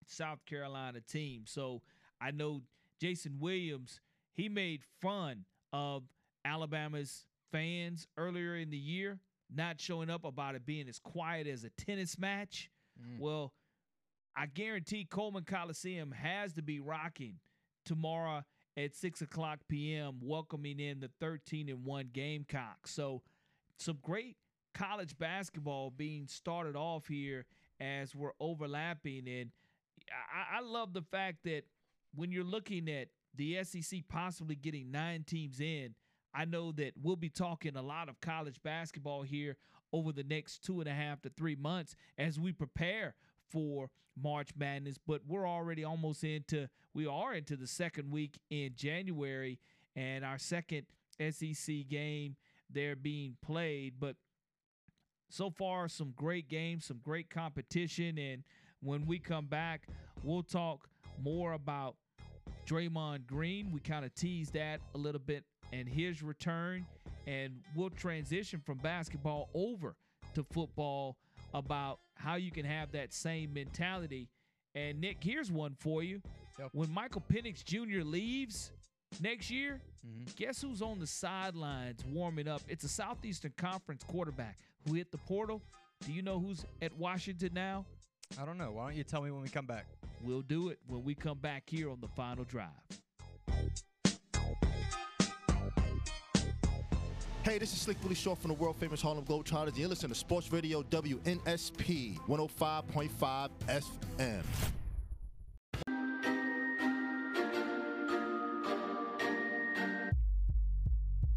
South 0.06 0.46
Carolina 0.46 1.02
team. 1.02 1.44
So 1.46 1.82
I 2.22 2.32
know 2.32 2.62
Jason 3.00 3.38
Williams, 3.40 4.00
he 4.34 4.50
made 4.50 4.82
fun 5.02 5.46
of 5.74 6.04
Alabama's 6.46 7.26
fans 7.52 8.08
earlier 8.18 8.56
in 8.56 8.70
the 8.70 8.78
year, 8.78 9.20
not 9.54 9.80
showing 9.80 10.10
up 10.10 10.26
about 10.26 10.56
it 10.56 10.66
being 10.66 10.88
as 10.88 11.00
quiet 11.00 11.48
as 11.48 11.64
a 11.64 11.70
tennis 11.70 12.18
match. 12.18 12.70
Mm. 13.00 13.20
Well, 13.20 13.54
I 14.36 14.46
guarantee 14.46 15.06
Coleman 15.10 15.44
Coliseum 15.44 16.12
has 16.12 16.54
to 16.54 16.62
be 16.62 16.80
rocking 16.80 17.36
tomorrow 17.86 18.44
at 18.76 18.94
6 18.94 19.22
o'clock 19.22 19.60
p.m., 19.68 20.20
welcoming 20.22 20.80
in 20.80 21.00
the 21.00 21.10
13 21.20 21.70
and 21.70 21.84
1 21.84 22.10
Gamecock. 22.14 22.88
So, 22.88 23.24
some 23.80 23.98
great 24.02 24.38
college 24.74 25.18
basketball 25.18 25.92
being 25.92 26.28
started 26.28 26.76
off 26.76 27.08
here 27.08 27.46
as 27.80 28.16
we're 28.16 28.32
overlapping. 28.40 29.28
And 29.28 29.52
I, 30.12 30.58
I 30.58 30.62
love 30.62 30.94
the 30.94 31.02
fact 31.02 31.44
that 31.46 31.64
when 32.16 32.32
you're 32.32 32.44
looking 32.44 32.90
at 32.90 33.10
the 33.36 33.64
SEC 33.64 34.02
possibly 34.10 34.56
getting 34.56 34.92
nine 34.92 35.24
teams 35.24 35.60
in, 35.60 35.94
I 36.38 36.46
know 36.46 36.72
that 36.74 36.94
we'll 37.02 37.16
be 37.16 37.30
talking 37.30 37.76
a 37.76 37.82
lot 37.82 38.10
of 38.10 38.22
college 38.22 38.62
basketball 38.62 39.24
here 39.24 39.58
over 39.92 40.12
the 40.12 40.24
next 40.24 40.64
two 40.64 40.80
and 40.80 40.88
a 40.88 40.94
half 40.94 41.20
to 41.24 41.30
three 41.30 41.56
months 41.56 41.96
as 42.16 42.40
we 42.40 42.52
prepare 42.52 43.16
for 43.50 43.90
March 44.16 44.52
Madness. 44.56 45.00
But 45.00 45.22
we're 45.28 45.48
already 45.48 45.84
almost 45.84 46.24
into, 46.24 46.70
we 46.94 47.08
are 47.08 47.34
into 47.34 47.56
the 47.56 47.66
second 47.66 48.12
week 48.12 48.40
in 48.52 48.74
January 48.76 49.60
and 49.96 50.24
our 50.24 50.38
second 50.38 50.86
SEC 51.20 51.88
game 51.90 52.36
they're 52.70 52.96
being 52.96 53.38
played. 53.44 53.96
But 54.00 54.16
so 55.30 55.50
far, 55.50 55.88
some 55.88 56.14
great 56.16 56.50
games, 56.50 56.86
some 56.86 57.00
great 57.04 57.32
competition. 57.32 58.20
And 58.20 58.44
when 58.84 59.08
we 59.08 59.18
come 59.18 59.48
back, 59.48 59.88
we'll 60.22 60.44
talk 60.44 60.88
more 61.20 61.54
about 61.54 61.96
Draymond 62.68 63.26
Green. 63.26 63.72
We 63.72 63.80
kind 63.80 64.06
of 64.06 64.14
teased 64.14 64.54
that 64.54 64.82
a 64.94 65.00
little 65.00 65.22
bit 65.22 65.44
and 65.72 65.88
his 65.88 66.24
return. 66.24 66.86
And 67.26 67.60
we'll 67.76 67.90
transition 67.90 68.62
from 68.66 68.78
basketball 68.78 69.50
over 69.54 69.96
to 70.36 70.44
football 70.44 71.18
about 71.54 72.00
how 72.16 72.36
you 72.36 72.52
can 72.52 72.66
have 72.66 72.92
that 72.92 73.14
same 73.14 73.54
mentality. 73.54 74.30
And 74.76 75.02
Nick, 75.02 75.18
here's 75.22 75.52
one 75.52 75.76
for 75.80 76.04
you. 76.04 76.22
Yep. 76.60 76.70
When 76.74 76.92
Michael 76.92 77.24
Penix 77.32 77.64
Jr. 77.64 78.04
leaves 78.04 78.72
next 79.22 79.50
year, 79.50 79.82
mm-hmm. 80.06 80.26
guess 80.36 80.62
who's 80.62 80.82
on 80.82 81.00
the 81.00 81.08
sidelines 81.08 82.04
warming 82.12 82.48
up? 82.48 82.62
It's 82.68 82.84
a 82.84 82.90
Southeastern 82.90 83.54
Conference 83.58 84.04
quarterback 84.04 84.58
who 84.88 84.96
hit 84.96 85.12
the 85.12 85.18
portal. 85.18 85.62
Do 86.06 86.14
you 86.14 86.22
know 86.22 86.40
who's 86.40 86.64
at 86.82 86.96
Washington 86.98 87.52
now? 87.54 87.86
I 88.40 88.46
don't 88.46 88.58
know. 88.58 88.72
Why 88.72 88.84
don't 88.84 88.96
you 88.96 89.04
tell 89.04 89.22
me 89.22 89.32
when 89.32 89.42
we 89.42 89.50
come 89.50 89.66
back? 89.66 89.86
We'll 90.24 90.42
do 90.42 90.70
it 90.70 90.80
when 90.88 91.04
we 91.04 91.16
come 91.16 91.38
back 91.38 91.64
here 91.68 91.90
on 91.90 92.00
the 92.02 92.08
final 92.08 92.44
drive. 92.44 92.70
Hey, 97.48 97.58
this 97.58 97.72
is 97.72 97.80
Slick 97.80 97.96
Willie 98.04 98.14
Shaw 98.14 98.36
from 98.36 98.50
the 98.50 98.56
world 98.56 98.76
famous 98.76 99.02
Harlem 99.02 99.24
Globetrotters. 99.24 99.68
And 99.68 99.78
you're 99.78 99.88
listening 99.88 100.12
to 100.12 100.20
Sports 100.20 100.52
Radio 100.52 100.84
WNSP 100.84 102.18
105.5 102.28 103.50
FM. 103.70 104.44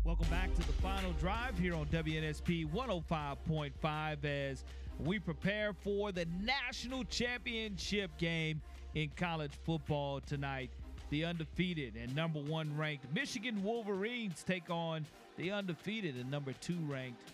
Welcome 0.03 0.27
back 0.31 0.53
to 0.53 0.67
the 0.67 0.73
final 0.83 1.13
drive 1.13 1.57
here 1.57 1.77
on 1.77 1.87
WNSP 1.87 2.69
105.5 2.73 4.25
as 4.25 4.65
we 4.99 5.21
prepare 5.21 5.73
for 5.73 6.11
the 6.11 6.27
national 6.43 7.05
championship 7.05 8.11
game 8.19 8.61
in 8.97 9.13
college 9.15 9.53
football 9.65 10.21
tonight. 10.23 10.71
The 11.11 11.25
undefeated 11.25 11.95
and 11.95 12.13
number 12.17 12.41
one 12.41 12.77
ranked 12.77 13.07
Michigan 13.15 13.63
Wolverines 13.63 14.43
take 14.43 14.71
on 14.71 15.07
the 15.41 15.51
undefeated 15.51 16.17
and 16.17 16.31
number 16.31 16.53
two 16.61 16.77
ranked 16.87 17.33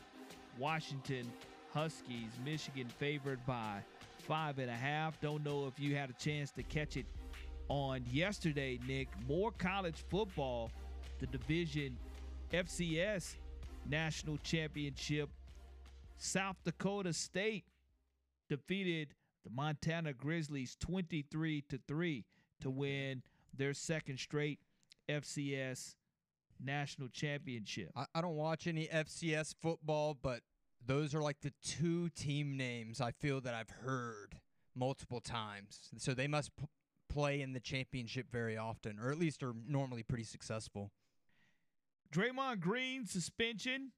Washington 0.59 1.27
Huskies. 1.75 2.31
Michigan 2.45 2.87
favored 2.87 3.45
by 3.45 3.81
five 4.29 4.61
and 4.61 4.71
a 4.71 4.75
half. 4.75 5.21
Don't 5.21 5.45
know 5.45 5.67
if 5.67 5.81
you 5.81 5.97
had 5.97 6.09
a 6.09 6.13
chance 6.13 6.53
to 6.53 6.63
catch 6.63 6.97
it 6.97 7.07
on 7.69 8.05
yesterday, 8.09 8.79
Nick. 8.87 9.09
More 9.27 9.51
college 9.51 10.05
football. 10.09 10.71
The 11.19 11.27
division 11.27 11.97
FCS 12.53 13.35
National 13.91 14.39
Championship. 14.39 15.29
South 16.17 16.57
Dakota 16.65 17.13
State 17.13 17.65
defeated 18.49 19.09
the 19.45 19.51
Montana 19.51 20.13
Grizzlies 20.13 20.77
23 20.79 21.65
to 21.71 21.81
3 21.89 22.25
to 22.61 22.71
win 22.71 23.23
their 23.57 23.75
second 23.75 24.21
straight 24.21 24.61
FCS 25.09 25.97
national 26.63 27.09
championship. 27.09 27.91
I, 27.97 28.07
I 28.15 28.21
don't 28.21 28.37
watch 28.37 28.67
any 28.67 28.87
FCS 28.87 29.55
football, 29.61 30.17
but 30.21 30.41
those 30.85 31.15
are 31.15 31.23
like 31.23 31.41
the 31.41 31.53
two 31.63 32.09
team 32.11 32.57
names 32.57 33.01
I 33.01 33.13
feel 33.13 33.41
that 33.43 33.55
I've 33.55 33.71
heard 33.71 34.41
multiple 34.75 35.21
times. 35.21 35.91
So 35.99 36.15
they 36.15 36.29
must 36.29 36.51
play 37.09 37.41
in 37.41 37.53
the 37.53 37.61
championship 37.61 38.27
very 38.31 38.57
often, 38.57 38.99
or 39.01 39.11
at 39.11 39.19
least 39.19 39.43
are 39.43 39.55
normally 39.67 40.03
pretty 40.03 40.25
successful. 40.25 40.91
Draymond 42.13 42.61
Green 42.61 43.07
suspension 43.07 43.93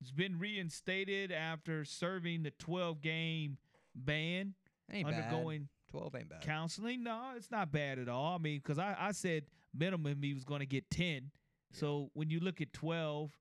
has 0.00 0.10
been 0.10 0.38
reinstated 0.38 1.30
after 1.30 1.84
serving 1.84 2.42
the 2.42 2.50
12 2.52 3.00
game 3.00 3.58
ban, 3.94 4.54
ain't 4.90 5.06
undergoing 5.06 5.62
bad. 5.62 5.68
12 5.90 6.14
ain't 6.16 6.28
bad. 6.28 6.40
counseling. 6.40 7.02
No, 7.02 7.32
it's 7.36 7.50
not 7.50 7.70
bad 7.70 7.98
at 7.98 8.08
all. 8.08 8.34
I 8.34 8.38
mean, 8.38 8.60
because 8.62 8.78
I, 8.78 8.96
I 8.98 9.12
said 9.12 9.44
minimum 9.74 10.22
he 10.22 10.34
was 10.34 10.44
going 10.44 10.60
to 10.60 10.66
get 10.66 10.90
10. 10.90 11.30
So 11.72 12.10
when 12.14 12.30
you 12.30 12.40
look 12.40 12.60
at 12.60 12.72
12, 12.72 13.32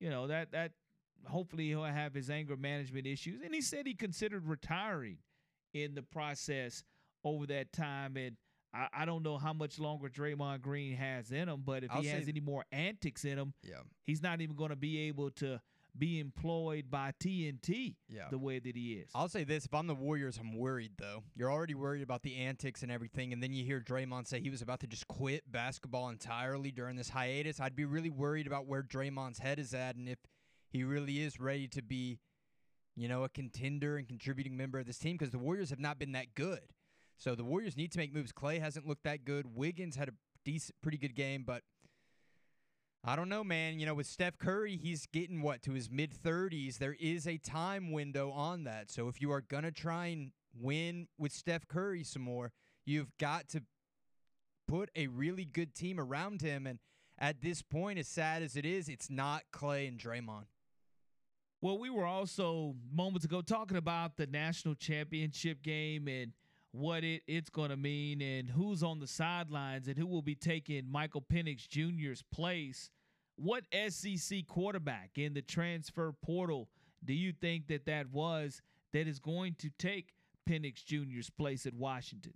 you 0.00 0.10
know, 0.10 0.26
that 0.26 0.52
that 0.52 0.72
hopefully 1.24 1.68
he'll 1.68 1.84
have 1.84 2.14
his 2.14 2.30
anger 2.30 2.56
management 2.56 3.06
issues. 3.06 3.40
And 3.42 3.54
he 3.54 3.60
said 3.60 3.86
he 3.86 3.94
considered 3.94 4.46
retiring 4.46 5.18
in 5.72 5.94
the 5.94 6.02
process 6.02 6.84
over 7.24 7.46
that 7.46 7.72
time. 7.72 8.16
And 8.16 8.36
I, 8.74 8.88
I 8.92 9.04
don't 9.04 9.22
know 9.22 9.38
how 9.38 9.52
much 9.52 9.78
longer 9.78 10.08
Draymond 10.08 10.60
Green 10.60 10.94
has 10.96 11.32
in 11.32 11.48
him, 11.48 11.62
but 11.64 11.84
if 11.84 11.90
I'll 11.90 12.02
he 12.02 12.08
has 12.08 12.28
any 12.28 12.40
more 12.40 12.64
antics 12.70 13.24
in 13.24 13.38
him, 13.38 13.54
Yeah. 13.62 13.76
he's 14.04 14.22
not 14.22 14.40
even 14.40 14.56
going 14.56 14.70
to 14.70 14.76
be 14.76 15.08
able 15.08 15.30
to 15.32 15.60
be 15.98 16.18
employed 16.20 16.90
by 16.90 17.12
TNT 17.20 17.96
Yeah. 18.08 18.28
the 18.30 18.38
way 18.38 18.58
that 18.58 18.76
he 18.76 18.94
is. 18.94 19.10
I'll 19.14 19.28
say 19.28 19.44
this: 19.44 19.66
if 19.66 19.74
I'm 19.74 19.86
the 19.86 19.94
Warriors, 19.94 20.38
I'm 20.38 20.52
worried 20.56 20.92
though. 20.98 21.22
You're 21.34 21.50
already 21.50 21.74
worried 21.74 22.02
about 22.02 22.22
the 22.22 22.36
antics 22.36 22.82
and 22.82 22.90
everything, 22.92 23.32
and 23.32 23.42
then 23.42 23.52
you 23.52 23.64
hear 23.64 23.80
Draymond 23.80 24.26
say 24.26 24.40
he 24.40 24.50
was 24.50 24.62
about 24.62 24.80
to 24.80 24.86
just 24.86 25.08
quit 25.08 25.50
basketball 25.50 26.08
entirely 26.08 26.70
during 26.70 26.96
this 26.96 27.10
hiatus. 27.10 27.60
I'd 27.60 27.76
be 27.76 27.84
really 27.84 28.10
worried 28.10 28.46
about 28.46 28.66
where 28.66 28.82
Draymond's 28.82 29.38
head 29.38 29.58
is 29.58 29.74
at, 29.74 29.96
and 29.96 30.08
if 30.08 30.18
he 30.68 30.84
really 30.84 31.20
is 31.22 31.38
ready 31.40 31.68
to 31.68 31.82
be, 31.82 32.18
you 32.94 33.08
know, 33.08 33.24
a 33.24 33.28
contender 33.28 33.96
and 33.96 34.06
contributing 34.08 34.56
member 34.56 34.78
of 34.78 34.86
this 34.86 34.98
team, 34.98 35.16
because 35.16 35.30
the 35.30 35.38
Warriors 35.38 35.70
have 35.70 35.78
not 35.80 35.98
been 35.98 36.12
that 36.12 36.34
good. 36.34 36.60
So 37.18 37.34
the 37.34 37.44
Warriors 37.44 37.76
need 37.76 37.92
to 37.92 37.98
make 37.98 38.12
moves. 38.12 38.32
Klay 38.32 38.60
hasn't 38.60 38.86
looked 38.86 39.04
that 39.04 39.24
good. 39.24 39.54
Wiggins 39.56 39.96
had 39.96 40.08
a 40.08 40.12
decent, 40.44 40.76
pretty 40.82 40.98
good 40.98 41.14
game, 41.14 41.44
but 41.46 41.62
I 43.08 43.14
don't 43.14 43.28
know, 43.28 43.44
man. 43.44 43.78
You 43.78 43.86
know, 43.86 43.94
with 43.94 44.08
Steph 44.08 44.36
Curry, 44.36 44.76
he's 44.76 45.06
getting 45.06 45.40
what 45.40 45.62
to 45.62 45.72
his 45.72 45.88
mid 45.88 46.12
30s. 46.12 46.78
There 46.78 46.96
is 46.98 47.28
a 47.28 47.36
time 47.36 47.92
window 47.92 48.32
on 48.32 48.64
that. 48.64 48.90
So 48.90 49.06
if 49.06 49.20
you 49.22 49.30
are 49.30 49.42
gonna 49.42 49.70
try 49.70 50.06
and 50.06 50.32
win 50.60 51.06
with 51.16 51.30
Steph 51.30 51.68
Curry 51.68 52.02
some 52.02 52.22
more, 52.22 52.50
you've 52.84 53.16
got 53.16 53.48
to 53.50 53.62
put 54.66 54.90
a 54.96 55.06
really 55.06 55.44
good 55.44 55.72
team 55.72 56.00
around 56.00 56.42
him. 56.42 56.66
And 56.66 56.80
at 57.16 57.42
this 57.42 57.62
point, 57.62 58.00
as 58.00 58.08
sad 58.08 58.42
as 58.42 58.56
it 58.56 58.66
is, 58.66 58.88
it's 58.88 59.08
not 59.08 59.44
Klay 59.52 59.86
and 59.86 60.00
Draymond. 60.00 60.46
Well, 61.60 61.78
we 61.78 61.90
were 61.90 62.06
also 62.06 62.74
moments 62.92 63.24
ago 63.24 63.40
talking 63.40 63.76
about 63.76 64.16
the 64.16 64.26
national 64.26 64.74
championship 64.74 65.62
game 65.62 66.08
and 66.08 66.32
what 66.72 67.04
it, 67.04 67.22
it's 67.26 67.50
going 67.50 67.70
to 67.70 67.76
mean 67.76 68.20
and 68.20 68.50
who's 68.50 68.82
on 68.82 69.00
the 69.00 69.06
sidelines 69.06 69.88
and 69.88 69.96
who 69.96 70.06
will 70.06 70.22
be 70.22 70.34
taking 70.34 70.90
Michael 70.90 71.22
Penix 71.22 71.66
Jr.'s 71.68 72.22
place. 72.32 72.90
What 73.36 73.64
SEC 73.88 74.46
quarterback 74.46 75.18
in 75.18 75.34
the 75.34 75.42
transfer 75.42 76.12
portal 76.22 76.68
do 77.04 77.12
you 77.12 77.32
think 77.32 77.68
that 77.68 77.86
that 77.86 78.10
was 78.10 78.62
that 78.92 79.06
is 79.06 79.18
going 79.18 79.54
to 79.58 79.70
take 79.78 80.14
Penix 80.48 80.84
Jr.'s 80.84 81.28
place 81.30 81.66
at 81.66 81.74
Washington? 81.74 82.32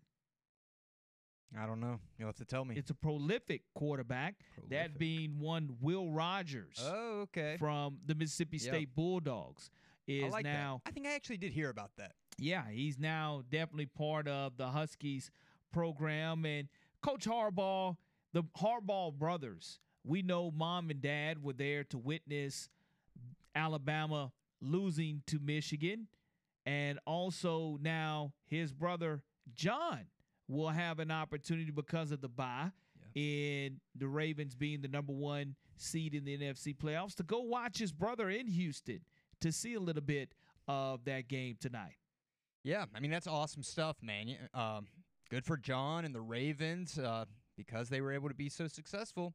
I 1.58 1.66
don't 1.66 1.80
know. 1.80 1.98
You'll 2.18 2.28
have 2.28 2.36
to 2.36 2.44
tell 2.44 2.64
me. 2.64 2.76
It's 2.76 2.90
a 2.90 2.94
prolific 2.94 3.62
quarterback. 3.74 4.36
That 4.68 4.98
being 4.98 5.40
one 5.40 5.76
Will 5.80 6.08
Rogers. 6.12 6.76
Oh, 6.84 7.22
okay. 7.22 7.56
From 7.58 7.98
the 8.06 8.14
Mississippi 8.14 8.58
Yep. 8.58 8.74
State 8.74 8.94
Bulldogs 8.94 9.70
is 10.06 10.24
I 10.24 10.28
like 10.28 10.44
that. 10.44 10.52
now 10.52 10.82
I 10.86 10.90
think 10.92 11.06
I 11.06 11.14
actually 11.14 11.38
did 11.38 11.52
hear 11.52 11.70
about 11.70 11.90
that. 11.96 12.12
yeah, 12.38 12.64
he's 12.70 12.98
now 12.98 13.42
definitely 13.50 13.86
part 13.86 14.28
of 14.28 14.56
the 14.58 14.68
Huskies 14.68 15.30
program. 15.72 16.44
And 16.44 16.68
Coach 17.02 17.26
Harbaugh, 17.26 17.96
the 18.32 18.44
Harbaugh 18.60 19.12
brothers, 19.12 19.80
we 20.04 20.22
know 20.22 20.50
mom 20.50 20.90
and 20.90 21.00
dad 21.00 21.42
were 21.42 21.52
there 21.52 21.84
to 21.84 21.98
witness 21.98 22.68
Alabama 23.54 24.32
losing 24.60 25.22
to 25.26 25.38
Michigan. 25.38 26.06
And 26.66 26.98
also 27.06 27.78
now 27.80 28.32
his 28.46 28.72
brother 28.72 29.22
John 29.54 30.06
will 30.48 30.68
have 30.68 30.98
an 30.98 31.10
opportunity 31.10 31.70
because 31.70 32.10
of 32.12 32.20
the 32.20 32.28
bye 32.28 32.70
in 33.14 33.80
the 33.96 34.06
Ravens 34.06 34.54
being 34.54 34.82
the 34.82 34.88
number 34.88 35.12
one 35.12 35.56
seed 35.76 36.14
in 36.14 36.24
the 36.24 36.36
NFC 36.36 36.76
playoffs 36.76 37.14
to 37.16 37.22
go 37.22 37.40
watch 37.40 37.78
his 37.78 37.92
brother 37.92 38.28
in 38.30 38.46
Houston 38.46 39.00
to 39.40 39.50
see 39.50 39.74
a 39.74 39.80
little 39.80 40.02
bit 40.02 40.34
of 40.68 41.04
that 41.04 41.28
game 41.28 41.56
tonight. 41.58 41.96
Yeah, 42.62 42.84
I 42.94 43.00
mean 43.00 43.10
that's 43.10 43.26
awesome 43.26 43.62
stuff, 43.62 43.96
man. 44.02 44.36
Um, 44.52 44.86
good 45.30 45.44
for 45.44 45.56
John 45.56 46.04
and 46.04 46.14
the 46.14 46.20
Ravens 46.20 46.98
uh, 46.98 47.24
because 47.56 47.88
they 47.88 48.00
were 48.00 48.12
able 48.12 48.28
to 48.28 48.34
be 48.34 48.48
so 48.48 48.66
successful. 48.66 49.34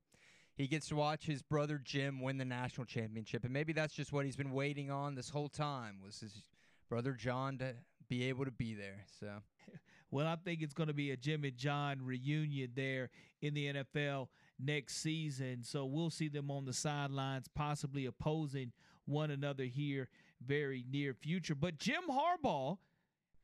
He 0.55 0.67
gets 0.67 0.87
to 0.89 0.95
watch 0.95 1.25
his 1.25 1.41
brother 1.41 1.79
Jim 1.83 2.21
win 2.21 2.37
the 2.37 2.45
national 2.45 2.85
championship, 2.85 3.43
and 3.43 3.51
maybe 3.51 3.73
that's 3.73 3.93
just 3.93 4.13
what 4.13 4.25
he's 4.25 4.37
been 4.37 4.51
waiting 4.51 4.89
on 4.89 5.15
this 5.15 5.29
whole 5.29 5.49
time 5.49 5.97
was 6.03 6.19
his 6.19 6.43
brother 6.89 7.13
John 7.13 7.57
to 7.57 7.73
be 8.07 8.23
able 8.29 8.45
to 8.45 8.51
be 8.51 8.73
there. 8.73 9.05
So 9.19 9.27
Well, 10.15 10.27
I 10.27 10.37
think 10.37 10.61
it's 10.61 10.73
going 10.73 10.87
to 10.87 10.93
be 10.93 11.11
a 11.11 11.17
Jim 11.17 11.43
and 11.43 11.57
John 11.57 11.99
reunion 12.01 12.71
there 12.73 13.09
in 13.41 13.53
the 13.53 13.73
NFL 13.73 14.29
next 14.57 15.01
season. 15.01 15.63
So 15.63 15.85
we'll 15.85 16.09
see 16.09 16.29
them 16.29 16.49
on 16.49 16.63
the 16.63 16.71
sidelines, 16.71 17.47
possibly 17.53 18.05
opposing 18.05 18.71
one 19.05 19.29
another 19.29 19.65
here 19.65 20.07
very 20.41 20.85
near 20.89 21.13
future. 21.13 21.53
But 21.53 21.79
Jim 21.79 22.03
Harbaugh, 22.09 22.77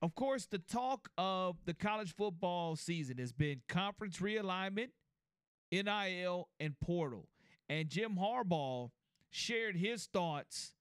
of 0.01 0.15
course, 0.15 0.45
the 0.45 0.59
talk 0.59 1.09
of 1.17 1.57
the 1.65 1.73
college 1.73 2.15
football 2.15 2.75
season 2.77 3.17
has 3.17 3.31
been 3.33 3.61
conference 3.67 4.19
realignment, 4.19 4.91
NIL, 5.71 6.49
and 6.59 6.79
portal. 6.79 7.27
And 7.69 7.89
Jim 7.89 8.17
Harbaugh 8.19 8.91
shared 9.29 9.75
his 9.75 10.05
thoughts 10.07 10.73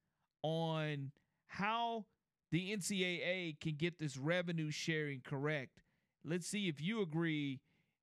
on 0.42 1.12
how 1.46 2.06
the 2.50 2.76
NCAA 2.76 3.60
can 3.60 3.76
get 3.76 3.98
this 3.98 4.16
revenue 4.16 4.70
sharing 4.70 5.20
correct. 5.20 5.82
Let's 6.24 6.46
see 6.46 6.68
if 6.68 6.80
you 6.80 7.00
agree, 7.02 7.60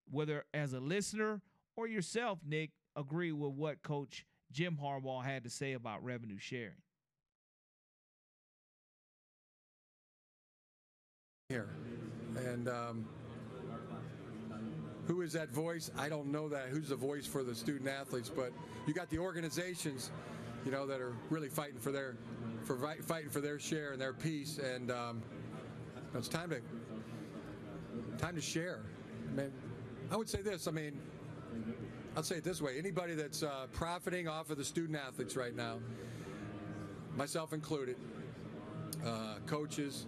whether 0.09 0.45
as 0.53 0.73
a 0.73 0.79
listener 0.79 1.41
or 1.75 1.87
yourself, 1.87 2.39
Nick, 2.47 2.71
agree 2.95 3.31
with 3.31 3.53
what 3.53 3.83
Coach 3.83 4.25
Jim 4.51 4.77
Harbaugh 4.81 5.23
had 5.23 5.43
to 5.43 5.49
say 5.49 5.73
about 5.73 6.03
revenue 6.03 6.39
sharing. 6.39 6.81
here. 11.49 11.69
And 12.35 12.67
um, 12.67 13.07
who 15.07 15.21
is 15.21 15.31
that 15.33 15.49
voice? 15.49 15.89
I 15.97 16.09
don't 16.09 16.31
know 16.31 16.49
that. 16.49 16.67
Who's 16.67 16.89
the 16.89 16.95
voice 16.95 17.25
for 17.25 17.41
the 17.41 17.55
student 17.55 17.89
athletes? 17.89 18.29
But 18.33 18.51
you 18.85 18.93
got 18.93 19.09
the 19.09 19.19
organizations, 19.19 20.11
you 20.65 20.71
know, 20.71 20.85
that 20.85 20.99
are 20.99 21.13
really 21.29 21.47
fighting 21.47 21.79
for 21.79 21.91
their 21.91 22.17
for 22.63 22.77
fighting 23.01 23.29
for 23.29 23.39
their 23.39 23.57
share 23.57 23.93
and 23.93 24.01
their 24.01 24.11
piece. 24.11 24.57
And 24.57 24.91
um, 24.91 25.21
it's 26.13 26.27
time 26.27 26.49
to 26.49 26.61
time 28.17 28.35
to 28.35 28.41
share. 28.41 28.81
I 29.31 29.35
mean, 29.35 29.51
I 30.11 30.17
would 30.17 30.27
say 30.27 30.41
this. 30.41 30.67
I 30.67 30.71
mean, 30.71 30.99
I'll 32.17 32.23
say 32.23 32.35
it 32.35 32.43
this 32.43 32.61
way: 32.61 32.77
anybody 32.77 33.15
that's 33.15 33.43
uh, 33.43 33.67
profiting 33.71 34.27
off 34.27 34.49
of 34.49 34.57
the 34.57 34.65
student 34.65 34.97
athletes 34.97 35.37
right 35.37 35.55
now, 35.55 35.77
myself 37.15 37.53
included, 37.53 37.95
uh, 39.05 39.35
coaches, 39.45 40.05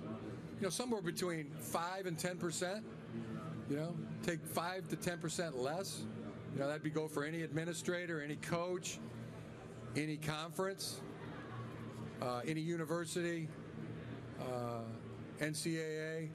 you 0.57 0.63
know, 0.63 0.69
somewhere 0.69 1.01
between 1.01 1.51
five 1.57 2.05
and 2.05 2.19
ten 2.19 2.38
percent. 2.38 2.84
You 3.69 3.77
know, 3.77 3.95
take 4.23 4.45
five 4.45 4.87
to 4.89 4.95
ten 4.95 5.17
percent 5.17 5.57
less. 5.57 6.03
You 6.53 6.59
know, 6.59 6.67
that'd 6.67 6.83
be 6.83 6.89
go 6.89 7.07
for 7.07 7.23
any 7.23 7.43
administrator, 7.43 8.21
any 8.21 8.35
coach, 8.37 8.99
any 9.95 10.17
conference, 10.17 11.01
uh, 12.21 12.41
any 12.45 12.61
university, 12.61 13.47
uh, 14.41 14.81
NCAA. 15.39 16.29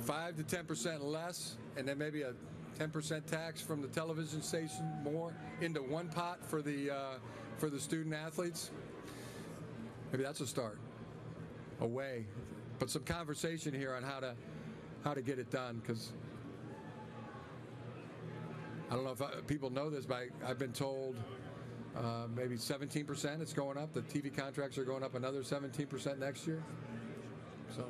Five 0.00 0.36
to 0.36 0.42
ten 0.42 0.64
percent 0.66 1.02
less, 1.02 1.56
and 1.76 1.86
then 1.86 1.98
maybe 1.98 2.22
a 2.22 2.34
ten 2.78 2.90
percent 2.90 3.26
tax 3.26 3.60
from 3.60 3.82
the 3.82 3.88
television 3.88 4.42
station 4.42 4.90
more 5.02 5.34
into 5.60 5.80
one 5.82 6.08
pot 6.08 6.38
for 6.44 6.62
the 6.62 6.90
uh, 6.90 6.96
for 7.58 7.70
the 7.70 7.78
student 7.78 8.14
athletes. 8.14 8.70
Maybe 10.12 10.24
that's 10.24 10.40
a 10.40 10.46
start. 10.46 10.78
A 11.80 11.86
way, 11.86 12.26
but 12.78 12.90
some 12.90 13.04
conversation 13.04 13.72
here 13.72 13.94
on 13.94 14.02
how 14.02 14.20
to 14.20 14.34
how 15.04 15.14
to 15.14 15.22
get 15.22 15.38
it 15.38 15.50
done 15.50 15.80
because 15.82 16.12
I 18.90 18.94
don't 18.94 19.04
know 19.04 19.12
if 19.12 19.22
I, 19.22 19.28
people 19.46 19.70
know 19.70 19.88
this, 19.88 20.04
but 20.04 20.16
I, 20.16 20.50
I've 20.50 20.58
been 20.58 20.72
told 20.72 21.16
uh, 21.96 22.26
maybe 22.34 22.56
17% 22.56 23.40
it's 23.40 23.52
going 23.52 23.78
up. 23.78 23.92
The 23.92 24.00
TV 24.02 24.36
contracts 24.36 24.78
are 24.78 24.84
going 24.84 25.04
up 25.04 25.14
another 25.14 25.42
17% 25.42 26.18
next 26.18 26.46
year. 26.46 26.62
So 27.74 27.84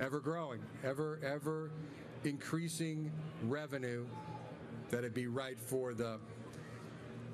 ever 0.00 0.20
growing, 0.20 0.60
ever 0.82 1.20
ever 1.22 1.70
increasing 2.24 3.12
revenue 3.42 4.06
that 4.90 4.98
it'd 4.98 5.12
be 5.12 5.26
right 5.26 5.58
for 5.58 5.92
the 5.92 6.18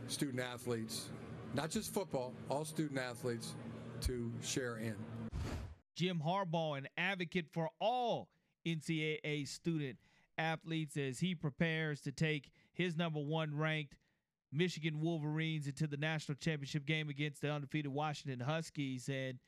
student 0.08 0.40
athletes, 0.40 1.10
not 1.54 1.70
just 1.70 1.94
football, 1.94 2.34
all 2.48 2.64
student 2.64 2.98
athletes 2.98 3.54
to 4.02 4.32
share 4.42 4.78
in. 4.78 4.96
Jim 5.94 6.20
Harbaugh, 6.24 6.78
an 6.78 6.88
advocate 6.96 7.46
for 7.52 7.70
all 7.80 8.28
NCAA 8.66 9.46
student 9.46 9.98
athletes 10.40 10.96
as 10.96 11.20
he 11.20 11.34
prepares 11.34 12.00
to 12.02 12.12
take 12.12 12.50
his 12.72 12.96
number 12.96 13.20
one 13.20 13.56
ranked 13.56 13.94
Michigan 14.52 15.00
Wolverines 15.00 15.66
into 15.66 15.86
the 15.86 15.96
national 15.96 16.36
championship 16.36 16.86
game 16.86 17.08
against 17.08 17.40
the 17.42 17.50
undefeated 17.50 17.92
Washington 17.92 18.40
Huskies. 18.40 19.08
And 19.08 19.38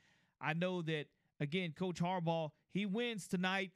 I 0.40 0.54
know 0.54 0.82
that, 0.82 1.06
again, 1.40 1.72
Coach 1.76 2.00
Harbaugh, 2.00 2.50
he 2.72 2.86
wins 2.86 3.26
tonight. 3.26 3.72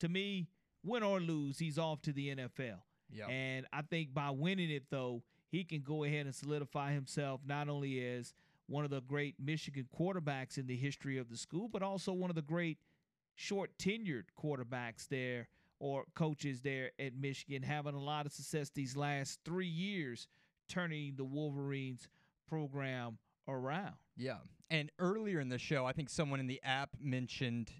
To 0.00 0.08
me, 0.08 0.46
win 0.84 1.02
or 1.02 1.18
lose, 1.18 1.58
he's 1.58 1.78
off 1.78 2.00
to 2.02 2.12
the 2.12 2.28
NFL. 2.28 2.78
Yep. 3.10 3.28
And 3.28 3.66
I 3.72 3.82
think 3.82 4.14
by 4.14 4.30
winning 4.30 4.70
it, 4.70 4.84
though, 4.90 5.22
he 5.48 5.64
can 5.64 5.80
go 5.80 6.04
ahead 6.04 6.26
and 6.26 6.34
solidify 6.34 6.92
himself 6.92 7.40
not 7.44 7.68
only 7.68 8.06
as 8.06 8.34
one 8.68 8.84
of 8.84 8.90
the 8.90 9.00
great 9.00 9.34
Michigan 9.40 9.88
quarterbacks 9.98 10.58
in 10.58 10.66
the 10.66 10.76
history 10.76 11.18
of 11.18 11.30
the 11.30 11.36
school, 11.36 11.68
but 11.68 11.82
also 11.82 12.12
one 12.12 12.30
of 12.30 12.36
the 12.36 12.42
great 12.42 12.78
short 13.34 13.70
tenured 13.78 14.24
quarterbacks 14.40 15.08
there 15.08 15.48
or 15.80 16.04
coaches 16.14 16.60
there 16.60 16.90
at 16.98 17.14
Michigan, 17.14 17.62
having 17.62 17.94
a 17.94 18.02
lot 18.02 18.26
of 18.26 18.32
success 18.32 18.70
these 18.74 18.96
last 18.96 19.40
three 19.44 19.66
years, 19.66 20.26
turning 20.68 21.14
the 21.16 21.24
Wolverines 21.24 22.08
program 22.48 23.18
around. 23.46 23.94
Yeah. 24.16 24.38
And 24.70 24.90
earlier 24.98 25.40
in 25.40 25.48
the 25.48 25.58
show, 25.58 25.86
I 25.86 25.92
think 25.92 26.10
someone 26.10 26.40
in 26.40 26.46
the 26.46 26.60
app 26.62 26.90
mentioned 27.00 27.70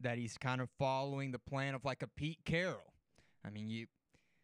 that 0.00 0.18
he's 0.18 0.36
kind 0.38 0.60
of 0.60 0.68
following 0.78 1.32
the 1.32 1.38
plan 1.38 1.74
of 1.74 1.84
like 1.84 2.02
a 2.02 2.06
Pete 2.06 2.40
Carroll. 2.44 2.92
I 3.44 3.50
mean, 3.50 3.70
you 3.70 3.86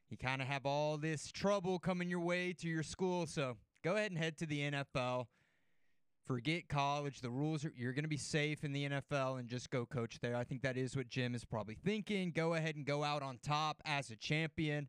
you 0.09 0.18
kind 0.18 0.43
of 0.43 0.48
have 0.48 0.66
all 0.66 0.98
this 0.98 1.32
trouble 1.32 1.78
coming 1.78 2.09
your 2.09 2.20
way 2.20 2.52
to 2.60 2.68
your 2.68 2.82
school, 2.82 3.26
so 3.26 3.56
go 3.82 3.97
ahead 3.97 4.10
and 4.10 4.18
head 4.18 4.36
to 4.39 4.47
the 4.47 4.70
NFL. 4.70 5.26
Forget 6.26 6.68
college. 6.68 7.20
The 7.20 7.30
rules 7.30 7.64
are 7.64 7.72
you're 7.76 7.92
going 7.92 8.04
to 8.04 8.08
be 8.08 8.16
safe 8.16 8.64
in 8.64 8.72
the 8.72 8.88
NFL 8.88 9.38
and 9.38 9.48
just 9.48 9.70
go 9.70 9.86
coach 9.86 10.18
there. 10.20 10.36
I 10.36 10.44
think 10.44 10.62
that 10.62 10.76
is 10.76 10.96
what 10.96 11.08
Jim 11.08 11.34
is 11.34 11.44
probably 11.44 11.74
thinking. 11.74 12.30
Go 12.30 12.54
ahead 12.54 12.76
and 12.76 12.84
go 12.84 13.04
out 13.04 13.22
on 13.22 13.38
top 13.42 13.82
as 13.84 14.10
a 14.10 14.16
champion. 14.16 14.88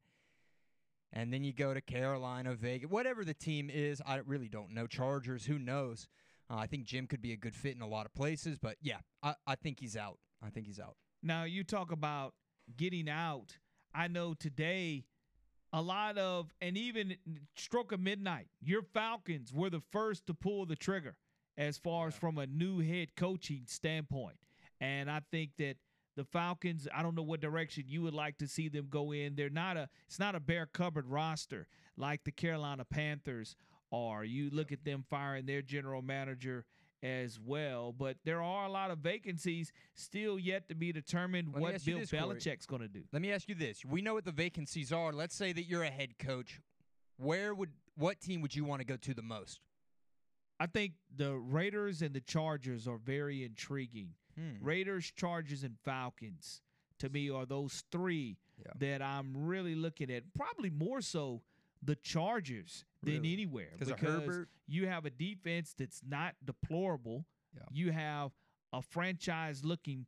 And 1.12 1.32
then 1.32 1.44
you 1.44 1.54
go 1.54 1.74
to 1.74 1.82
Carolina, 1.82 2.56
Vegas, 2.56 2.90
whatever 2.90 3.24
the 3.24 3.36
team 3.36 3.70
is. 3.72 4.02
I 4.06 4.18
really 4.26 4.50
don't 4.50 4.74
know. 4.74 4.88
Chargers, 4.88 5.46
who 5.46 5.60
knows? 5.60 6.08
Uh, 6.50 6.56
I 6.58 6.68
think 6.68 6.86
Jim 6.86 7.08
could 7.08 7.22
be 7.22 7.34
a 7.34 7.38
good 7.38 7.56
fit 7.56 7.76
in 7.76 7.82
a 7.82 7.88
lot 7.88 8.06
of 8.06 8.14
places, 8.16 8.58
but 8.60 8.78
yeah, 8.82 8.98
I, 9.22 9.36
I 9.46 9.56
think 9.56 9.80
he's 9.80 9.96
out. 9.96 10.18
I 10.44 10.50
think 10.50 10.66
he's 10.66 10.80
out. 10.80 10.96
Now 11.22 11.44
you 11.44 11.64
talk 11.64 11.92
about 11.92 12.34
getting 12.76 13.10
out. 13.10 13.58
I 13.94 14.08
know 14.08 14.34
today 14.34 15.06
a 15.72 15.82
lot 15.82 16.18
of 16.18 16.54
and 16.62 16.78
even 16.78 17.16
stroke 17.56 17.92
of 17.92 18.00
midnight, 18.00 18.48
your 18.62 18.82
Falcons 18.82 19.54
were 19.54 19.70
the 19.70 19.82
first 19.92 20.28
to 20.28 20.34
pull 20.34 20.66
the 20.66 20.76
trigger 20.76 21.16
as 21.58 21.78
far 21.78 22.08
as 22.08 22.16
from 22.16 22.38
a 22.38 22.48
new 22.48 22.80
head 22.80 23.16
coaching 23.16 23.64
standpoint. 23.68 24.38
And 24.82 25.10
I 25.10 25.22
think 25.32 25.52
that 25.60 25.78
the 26.16 26.24
Falcons, 26.24 26.88
I 26.94 27.02
don't 27.02 27.16
know 27.16 27.24
what 27.24 27.42
direction 27.42 27.86
you 27.88 28.02
would 28.04 28.14
like 28.14 28.38
to 28.40 28.48
see 28.48 28.70
them 28.70 28.88
go 28.90 29.12
in. 29.12 29.36
They're 29.36 29.50
not 29.50 29.78
a 29.78 29.90
it's 30.08 30.20
not 30.20 30.36
a 30.36 30.40
bare 30.40 30.66
cupboard 30.66 31.08
roster 31.08 31.68
like 31.98 32.24
the 32.24 32.32
Carolina 32.32 32.86
Panthers 32.86 33.56
are. 33.92 34.24
You 34.24 34.50
look 34.52 34.72
at 34.72 34.84
them 34.84 35.06
firing 35.10 35.46
their 35.46 35.62
general 35.62 36.02
manager 36.02 36.66
as 37.02 37.40
well, 37.40 37.92
but 37.92 38.18
there 38.24 38.42
are 38.42 38.66
a 38.66 38.70
lot 38.72 38.90
of 38.92 39.00
vacancies 39.00 39.74
still 39.94 40.40
yet 40.40 40.70
to 40.70 40.76
be 40.76 40.92
determined 40.92 41.50
Let 41.54 41.62
what 41.62 41.86
Bill 41.86 42.00
this. 42.00 42.12
Belichick's 42.12 42.66
going 42.66 42.82
to 42.82 42.88
do. 42.88 43.02
Let 43.12 43.22
me 43.22 43.32
ask 43.32 43.50
you 43.50 43.56
this: 43.56 43.84
We 43.84 44.02
know 44.02 44.14
what 44.14 44.26
the 44.26 44.32
vacancies 44.32 44.92
are. 44.92 45.12
Let's 45.12 45.36
say 45.36 45.52
that 45.54 45.64
you're 45.64 45.84
a 45.84 45.90
head 45.90 46.18
coach. 46.20 46.62
Where 47.18 47.54
would 47.54 47.72
what 47.96 48.20
team 48.22 48.42
would 48.42 48.56
you 48.56 48.66
want 48.66 48.82
to 48.82 48.86
go 48.86 48.98
to 48.98 49.14
the 49.14 49.22
most? 49.22 49.60
I 50.64 50.66
think 50.66 50.94
the 51.14 51.36
Raiders 51.36 52.02
and 52.02 52.16
the 52.16 52.22
Chargers 52.22 52.88
are 52.88 52.98
very 52.98 53.44
intriguing. 53.44 54.12
Hmm. 54.36 54.64
Raiders, 54.64 55.12
Chargers, 55.14 55.64
and 55.66 55.76
Falcons 55.84 56.62
to 57.00 57.10
me 57.10 57.30
are 57.30 57.46
those 57.46 57.84
three 57.92 58.38
that 58.80 59.02
I'm 59.02 59.36
really 59.46 59.76
looking 59.76 60.10
at. 60.10 60.24
Probably 60.34 60.70
more 60.70 61.02
so 61.02 61.42
the 61.82 61.98
Chargers 61.98 62.86
than 63.02 63.16
Really? 63.16 63.34
anywhere 63.34 63.76
'Cause 63.78 63.90
of 63.90 64.00
because 64.00 64.48
you 64.66 64.88
have 64.88 65.04
a 65.06 65.10
defense 65.10 65.74
that's 65.74 66.02
not 66.02 66.36
deplorable. 66.46 67.26
You 67.74 67.92
have 67.92 68.32
a 68.72 68.82
franchise 68.82 69.66
looking 69.66 70.08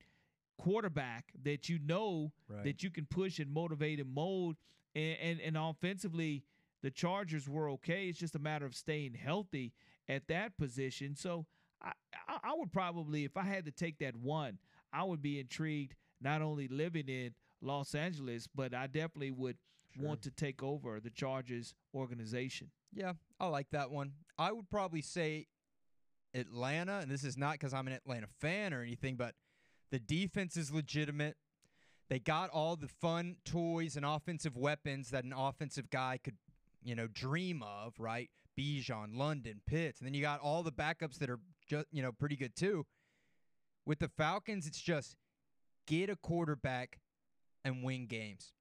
quarterback 0.58 1.34
that 1.44 1.68
you 1.68 1.80
know 1.80 2.32
Right. 2.48 2.64
that 2.64 2.82
you 2.82 2.90
can 2.92 3.06
push 3.08 3.40
and 3.40 3.52
motivate 3.52 4.00
and 4.00 4.10
mold 4.10 4.56
and, 4.96 5.18
and 5.20 5.42
and 5.42 5.58
offensively 5.58 6.46
the 6.82 6.92
Chargers 6.92 7.50
were 7.50 7.70
okay. 7.72 8.08
It's 8.08 8.20
just 8.20 8.36
a 8.36 8.40
matter 8.40 8.66
of 8.66 8.74
staying 8.74 9.16
healthy 9.16 9.74
at 10.08 10.28
that 10.28 10.58
position. 10.58 11.16
So 11.16 11.46
I, 11.82 11.92
I, 12.28 12.54
would 12.56 12.72
probably, 12.72 13.26
if 13.26 13.38
I 13.38 13.44
had 13.44 13.66
to 13.66 13.72
take 13.72 14.00
that 14.00 14.16
one, 14.16 14.60
I 14.94 15.04
would 15.04 15.22
be 15.22 15.40
intrigued 15.40 15.96
not 16.22 16.42
only 16.42 16.68
living 16.68 17.08
in 17.08 17.34
Los 17.62 17.96
Angeles, 17.96 18.48
but 18.54 18.74
I 18.74 18.88
definitely 18.88 19.32
would 19.32 19.58
want 20.00 20.22
to 20.24 20.32
take 20.32 20.62
over 20.62 21.00
the 21.00 21.10
Chargers 21.10 21.74
organization. 21.94 22.70
Yeah, 22.94 23.14
I 23.40 23.48
like 23.48 23.70
that 23.72 23.92
one. 23.92 24.14
I 24.38 24.52
would 24.52 24.70
probably 24.70 25.02
say 25.02 25.48
Atlanta, 26.34 27.00
and 27.00 27.10
this 27.10 27.24
is 27.24 27.38
not 27.38 27.54
because 27.54 27.74
I'm 27.74 27.88
an 27.88 27.94
Atlanta 27.94 28.28
fan 28.40 28.74
or 28.74 28.82
anything, 28.82 29.16
but 29.16 29.36
the 29.92 30.00
defense 30.00 30.58
is 30.58 30.74
legitimate. 30.74 31.38
They 32.10 32.20
got 32.20 32.50
all 32.52 32.76
the 32.76 32.88
fun 32.88 33.38
toys 33.46 33.96
and 33.96 34.06
offensive 34.06 34.56
weapons 34.56 35.10
that 35.10 35.24
an 35.24 35.34
offensive 35.34 35.90
guy 35.90 36.20
could, 36.24 36.38
you 36.84 36.96
know, 36.96 37.08
dream 37.08 37.64
of, 37.64 37.94
right? 38.00 38.30
Bijan, 38.58 39.18
London, 39.18 39.62
Pitts, 39.66 40.00
and 40.00 40.08
then 40.08 40.14
you 40.14 40.22
got 40.22 40.40
all 40.40 40.64
the 40.64 40.72
backups 40.72 41.18
that 41.20 41.30
are 41.30 41.40
just, 41.68 41.86
you 41.92 42.02
know, 42.02 42.12
pretty 42.12 42.36
good 42.36 42.56
too. 42.56 42.86
With 43.86 44.00
the 44.00 44.08
Falcons, 44.08 44.66
it's 44.68 44.80
just 44.80 45.16
get 45.88 46.10
a 46.10 46.16
quarterback 46.16 47.00
and 47.64 47.84
win 47.84 48.08
games. 48.08 48.54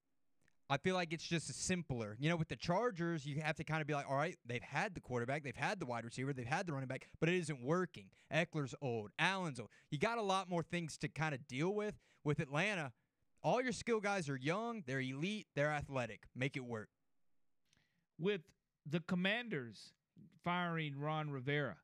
I 0.67 0.77
feel 0.77 0.95
like 0.95 1.13
it's 1.13 1.23
just 1.23 1.53
simpler. 1.53 2.17
You 2.19 2.29
know, 2.29 2.35
with 2.35 2.47
the 2.47 2.55
Chargers, 2.55 3.25
you 3.25 3.39
have 3.41 3.55
to 3.57 3.63
kind 3.63 3.81
of 3.81 3.87
be 3.87 3.93
like, 3.93 4.09
all 4.09 4.17
right, 4.17 4.35
they've 4.45 4.63
had 4.63 4.95
the 4.95 4.99
quarterback, 4.99 5.43
they've 5.43 5.55
had 5.55 5.79
the 5.79 5.85
wide 5.85 6.05
receiver, 6.05 6.33
they've 6.33 6.45
had 6.45 6.65
the 6.65 6.73
running 6.73 6.87
back, 6.87 7.07
but 7.19 7.29
it 7.29 7.35
isn't 7.35 7.61
working. 7.61 8.05
Ekeler's 8.33 8.73
old, 8.81 9.11
Allen's 9.19 9.59
old. 9.59 9.69
You 9.91 9.99
got 9.99 10.17
a 10.17 10.23
lot 10.23 10.49
more 10.49 10.63
things 10.63 10.97
to 10.99 11.07
kind 11.07 11.35
of 11.35 11.47
deal 11.47 11.73
with. 11.73 11.95
With 12.23 12.39
Atlanta, 12.39 12.91
all 13.43 13.61
your 13.61 13.71
skill 13.71 13.99
guys 13.99 14.27
are 14.27 14.35
young, 14.35 14.81
they're 14.87 14.99
elite, 14.99 15.45
they're 15.55 15.71
athletic. 15.71 16.23
Make 16.35 16.57
it 16.57 16.65
work. 16.65 16.89
With 18.19 18.41
the 18.85 18.99
Commanders 19.01 19.93
firing 20.43 20.99
Ron 20.99 21.29
Rivera, 21.29 21.77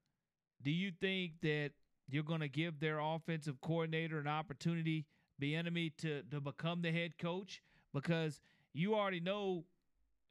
do 0.62 0.72
you 0.72 0.92
think 0.92 1.34
that 1.42 1.72
you're 2.08 2.24
going 2.24 2.42
to 2.42 2.50
give 2.50 2.80
their 2.80 3.00
offensive 3.00 3.60
coordinator 3.62 4.20
an 4.20 4.28
opportunity, 4.28 5.06
the 5.40 5.56
enemy, 5.56 5.92
to 6.00 6.24
to 6.24 6.40
become 6.40 6.82
the 6.82 6.92
head 6.92 7.18
coach? 7.18 7.62
Because 7.94 8.40
you 8.74 8.96
already 8.96 9.20
know 9.20 9.66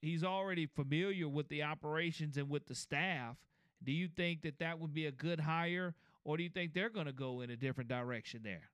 he's 0.00 0.24
already 0.24 0.66
familiar 0.66 1.28
with 1.28 1.48
the 1.48 1.62
operations 1.62 2.36
and 2.36 2.48
with 2.48 2.66
the 2.66 2.74
staff. 2.74 3.36
Do 3.82 3.92
you 3.92 4.08
think 4.08 4.42
that 4.42 4.58
that 4.58 4.78
would 4.78 4.92
be 4.92 5.06
a 5.06 5.12
good 5.12 5.40
hire, 5.40 5.94
or 6.24 6.36
do 6.36 6.42
you 6.42 6.50
think 6.50 6.74
they're 6.74 6.90
going 6.90 7.06
to 7.06 7.12
go 7.12 7.40
in 7.40 7.50
a 7.50 7.56
different 7.56 7.88
direction 7.88 8.42
there? 8.42 8.70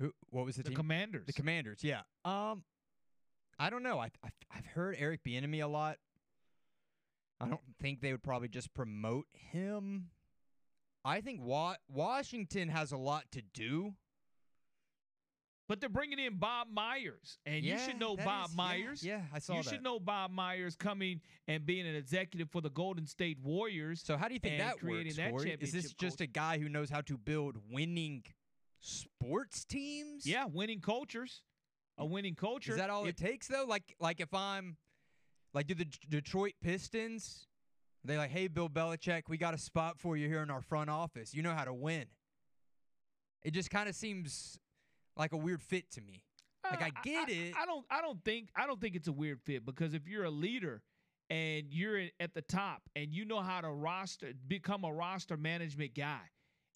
Who? 0.00 0.12
What 0.30 0.44
was 0.44 0.56
the, 0.56 0.64
The? 0.64 0.70
Commanders. 0.70 1.26
The 1.26 1.32
Commanders. 1.32 1.80
Yeah. 1.82 2.00
Um, 2.24 2.62
I 3.58 3.70
don't 3.70 3.82
know. 3.82 3.98
I, 3.98 4.10
I 4.22 4.28
I've 4.54 4.66
heard 4.66 4.96
Eric 4.98 5.24
Bieniemy 5.24 5.62
a 5.62 5.66
lot. 5.66 5.98
I 7.40 7.48
don't 7.48 7.60
think 7.80 8.00
they 8.00 8.12
would 8.12 8.22
probably 8.22 8.48
just 8.48 8.74
promote 8.74 9.26
him. 9.32 10.10
I 11.04 11.20
think 11.20 11.40
Wa- 11.42 11.76
Washington 11.88 12.68
has 12.68 12.90
a 12.92 12.96
lot 12.96 13.24
to 13.32 13.42
do. 13.42 13.94
But 15.68 15.80
they're 15.80 15.90
bringing 15.90 16.18
in 16.18 16.38
Bob 16.38 16.68
Myers, 16.72 17.38
and 17.44 17.62
you 17.62 17.76
should 17.78 18.00
know 18.00 18.16
Bob 18.16 18.48
is- 18.48 18.56
Myers. 18.56 19.04
yeah, 19.04 19.26
I 19.34 19.38
saw 19.38 19.56
You 19.58 19.62
that. 19.62 19.68
should 19.68 19.82
know 19.82 20.00
Bob 20.00 20.30
Myers 20.30 20.74
coming 20.74 21.20
and 21.46 21.66
being 21.66 21.86
an 21.86 21.94
executive 21.94 22.50
for 22.50 22.62
the 22.62 22.70
Golden 22.70 23.06
State 23.06 23.38
Warriors. 23.40 24.02
So 24.02 24.16
how 24.16 24.28
do 24.28 24.34
you 24.34 24.40
think 24.40 24.58
that 24.58 24.78
creating 24.78 25.30
works? 25.30 25.44
that? 25.44 25.62
Is 25.62 25.72
this 25.72 25.92
just 25.92 26.22
a 26.22 26.26
guy 26.26 26.58
who 26.58 26.70
knows 26.70 26.88
how 26.88 27.02
to 27.02 27.18
build 27.18 27.58
winning 27.70 28.24
sports 28.80 29.66
teams? 29.66 30.26
Yeah, 30.26 30.46
winning 30.46 30.80
cultures. 30.80 31.42
A 31.98 32.06
winning 32.06 32.34
culture. 32.34 32.72
Is 32.72 32.78
that 32.78 32.88
all 32.88 33.04
If- 33.04 33.10
it 33.10 33.16
takes 33.18 33.46
though? 33.46 33.64
Like 33.66 33.94
like 34.00 34.20
if 34.20 34.32
I'm 34.32 34.78
like 35.54 35.66
do 35.66 35.74
the 35.74 35.84
D- 35.84 35.98
Detroit 36.08 36.52
Pistons 36.62 37.46
they 38.04 38.16
like, 38.16 38.30
"Hey 38.30 38.48
Bill 38.48 38.68
Belichick, 38.68 39.22
we 39.28 39.36
got 39.36 39.54
a 39.54 39.58
spot 39.58 39.98
for 39.98 40.16
you 40.16 40.28
here 40.28 40.42
in 40.42 40.50
our 40.50 40.60
front 40.62 40.88
office. 40.90 41.34
You 41.34 41.42
know 41.42 41.52
how 41.54 41.64
to 41.64 41.74
win." 41.74 42.06
It 43.42 43.52
just 43.52 43.70
kind 43.70 43.88
of 43.88 43.94
seems 43.94 44.58
like 45.16 45.32
a 45.32 45.36
weird 45.36 45.62
fit 45.62 45.90
to 45.92 46.00
me. 46.00 46.22
Uh, 46.64 46.68
like 46.72 46.82
I 46.82 46.90
get 47.02 47.28
it. 47.28 47.54
I 47.56 47.66
don't. 47.66 47.84
I 47.90 48.00
don't 48.00 48.22
think. 48.24 48.50
I 48.56 48.66
don't 48.66 48.80
think 48.80 48.96
it's 48.96 49.08
a 49.08 49.12
weird 49.12 49.40
fit 49.40 49.64
because 49.64 49.94
if 49.94 50.06
you're 50.06 50.24
a 50.24 50.30
leader 50.30 50.82
and 51.30 51.66
you're 51.70 52.02
at 52.20 52.34
the 52.34 52.42
top 52.42 52.82
and 52.96 53.12
you 53.12 53.24
know 53.24 53.40
how 53.40 53.60
to 53.60 53.68
roster, 53.70 54.32
become 54.46 54.84
a 54.84 54.92
roster 54.92 55.36
management 55.36 55.94
guy. 55.94 56.20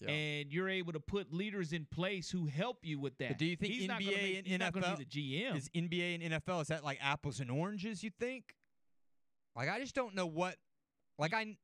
And 0.09 0.51
you're 0.51 0.67
able 0.67 0.91
to 0.93 0.99
put 0.99 1.31
leaders 1.33 1.71
in 1.71 1.85
place 1.89 2.29
who 2.29 2.45
help 2.45 2.79
you 2.83 2.99
with 2.99 3.17
that. 3.19 3.29
But 3.29 3.37
do 3.37 3.45
you 3.45 3.55
think 3.55 3.71
he's 3.73 3.87
not 3.87 4.01
gonna 4.01 4.11
NBA 4.11 4.21
make- 4.21 4.37
and 4.39 4.47
he's 4.47 4.59
not 4.59 4.73
gonna 4.73 4.85
NFL 4.87 4.97
be 4.97 5.03
the 5.05 5.09
GM? 5.09 5.55
is 5.55 5.69
NBA 5.69 6.15
and 6.15 6.23
NFL 6.43 6.61
is 6.61 6.67
that 6.67 6.83
like 6.83 6.97
apples 7.01 7.39
and 7.39 7.49
oranges? 7.49 8.03
You 8.03 8.09
think? 8.19 8.53
Like 9.55 9.69
I 9.69 9.79
just 9.79 9.95
don't 9.95 10.15
know 10.15 10.25
what. 10.25 10.55
Like 11.19 11.33
I 11.33 11.55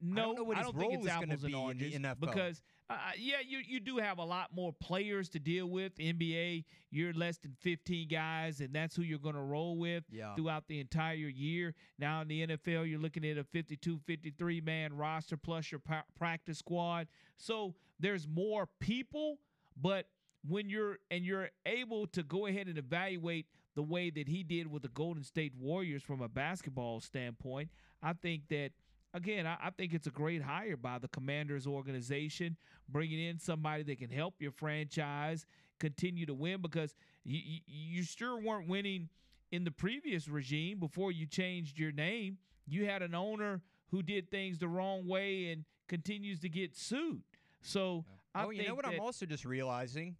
No, 0.00 0.22
I 0.22 0.24
don't 0.26 0.36
know 0.36 0.44
what 0.44 0.56
I 0.56 0.60
his 0.60 0.66
don't 0.68 0.76
role 0.76 0.90
think 0.90 1.04
it's 1.04 1.06
is 1.12 1.16
going 1.16 1.28
to 1.28 1.32
apples 1.34 1.44
and 1.44 1.52
be 1.52 1.94
in 1.94 2.04
oranges 2.04 2.20
the 2.20 2.26
because 2.26 2.62
uh, 2.90 2.96
yeah, 3.18 3.36
you 3.46 3.58
you 3.66 3.80
do 3.80 3.98
have 3.98 4.16
a 4.18 4.24
lot 4.24 4.54
more 4.54 4.72
players 4.72 5.28
to 5.30 5.38
deal 5.38 5.66
with. 5.66 5.94
NBA, 5.98 6.64
you're 6.90 7.12
less 7.12 7.36
than 7.36 7.54
15 7.60 8.08
guys, 8.08 8.60
and 8.60 8.72
that's 8.74 8.96
who 8.96 9.02
you're 9.02 9.18
going 9.18 9.34
to 9.34 9.42
roll 9.42 9.76
with 9.76 10.04
Yeah. 10.10 10.34
throughout 10.34 10.68
the 10.68 10.80
entire 10.80 11.14
year. 11.14 11.74
Now 11.98 12.22
in 12.22 12.28
the 12.28 12.46
NFL, 12.46 12.88
you're 12.88 12.98
looking 12.98 13.26
at 13.26 13.36
a 13.36 13.44
52, 13.44 13.98
53 14.06 14.60
man 14.62 14.94
roster 14.94 15.36
plus 15.36 15.70
your 15.70 15.80
pa- 15.80 16.04
practice 16.16 16.58
squad. 16.60 17.08
So 17.36 17.74
there's 18.00 18.26
more 18.26 18.68
people, 18.80 19.38
but 19.76 20.06
when 20.46 20.68
you're 20.68 20.98
and 21.10 21.24
you're 21.24 21.50
able 21.66 22.06
to 22.08 22.22
go 22.22 22.46
ahead 22.46 22.68
and 22.68 22.78
evaluate 22.78 23.46
the 23.74 23.82
way 23.82 24.10
that 24.10 24.28
he 24.28 24.42
did 24.42 24.70
with 24.70 24.82
the 24.82 24.88
Golden 24.88 25.22
State 25.22 25.52
Warriors 25.58 26.02
from 26.02 26.20
a 26.20 26.28
basketball 26.28 27.00
standpoint, 27.00 27.70
I 28.02 28.12
think 28.12 28.48
that 28.48 28.70
again, 29.14 29.46
I, 29.46 29.56
I 29.64 29.70
think 29.70 29.94
it's 29.94 30.06
a 30.06 30.10
great 30.10 30.42
hire 30.42 30.76
by 30.76 30.98
the 30.98 31.08
Commanders 31.08 31.66
organization, 31.66 32.56
bringing 32.88 33.20
in 33.20 33.38
somebody 33.38 33.82
that 33.84 33.98
can 33.98 34.10
help 34.10 34.34
your 34.38 34.52
franchise 34.52 35.46
continue 35.78 36.26
to 36.26 36.34
win 36.34 36.60
because 36.60 36.94
you, 37.24 37.40
you, 37.44 37.60
you 37.66 38.02
sure 38.02 38.40
weren't 38.40 38.68
winning 38.68 39.08
in 39.50 39.64
the 39.64 39.70
previous 39.70 40.28
regime 40.28 40.78
before 40.78 41.12
you 41.12 41.26
changed 41.26 41.78
your 41.78 41.92
name. 41.92 42.38
You 42.66 42.86
had 42.86 43.02
an 43.02 43.14
owner 43.14 43.62
who 43.90 44.02
did 44.02 44.30
things 44.30 44.58
the 44.58 44.68
wrong 44.68 45.06
way 45.06 45.50
and 45.50 45.64
continues 45.88 46.40
to 46.40 46.48
get 46.48 46.76
sued. 46.76 47.22
So 47.62 48.04
oh, 48.06 48.12
I 48.34 48.44
oh, 48.44 48.50
you 48.50 48.66
know 48.66 48.74
what 48.74 48.86
I'm 48.86 49.00
also 49.00 49.24
just 49.24 49.44
realizing? 49.44 50.16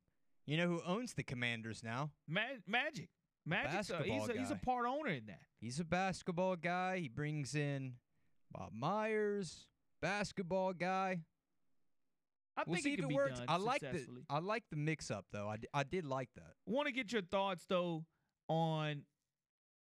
You 0.49 0.57
know 0.57 0.67
who 0.67 0.81
owns 0.87 1.13
the 1.13 1.23
Commanders 1.23 1.83
now? 1.85 2.11
Ma- 2.27 2.41
Magic. 2.67 3.11
Magic's 3.45 3.91
uh, 3.91 3.97
a, 3.97 4.03
he's, 4.03 4.13
basketball 4.13 4.37
a, 4.37 4.39
he's 4.41 4.51
a 4.51 4.55
part 4.55 4.87
owner 4.87 5.11
in 5.11 5.27
that. 5.27 5.43
He's 5.61 5.79
a 5.79 5.85
basketball 5.85 6.57
guy. 6.57 7.01
He 7.01 7.09
brings 7.09 7.55
in 7.55 7.93
Bob 8.51 8.71
Myers, 8.73 9.67
basketball 10.01 10.73
guy. 10.73 11.21
I 12.57 12.63
we'll 12.67 12.77
think 12.77 12.85
see 12.85 12.93
it 12.95 13.01
if 13.01 13.05
it 13.05 13.09
be 13.11 13.15
works. 13.15 13.43
I 13.47 13.57
like 13.57 13.83
the. 13.83 14.07
I 14.31 14.39
like 14.39 14.65
the 14.71 14.79
mix 14.79 15.11
up 15.11 15.27
though. 15.35 15.51
I, 15.51 15.59
d- 15.59 15.69
I 15.75 15.83
did 15.83 16.07
like 16.07 16.31
that. 16.37 16.55
Want 16.65 16.87
to 16.87 16.93
get 16.93 17.13
your 17.13 17.23
thoughts 17.23 17.67
though 17.69 18.07
on 18.49 19.03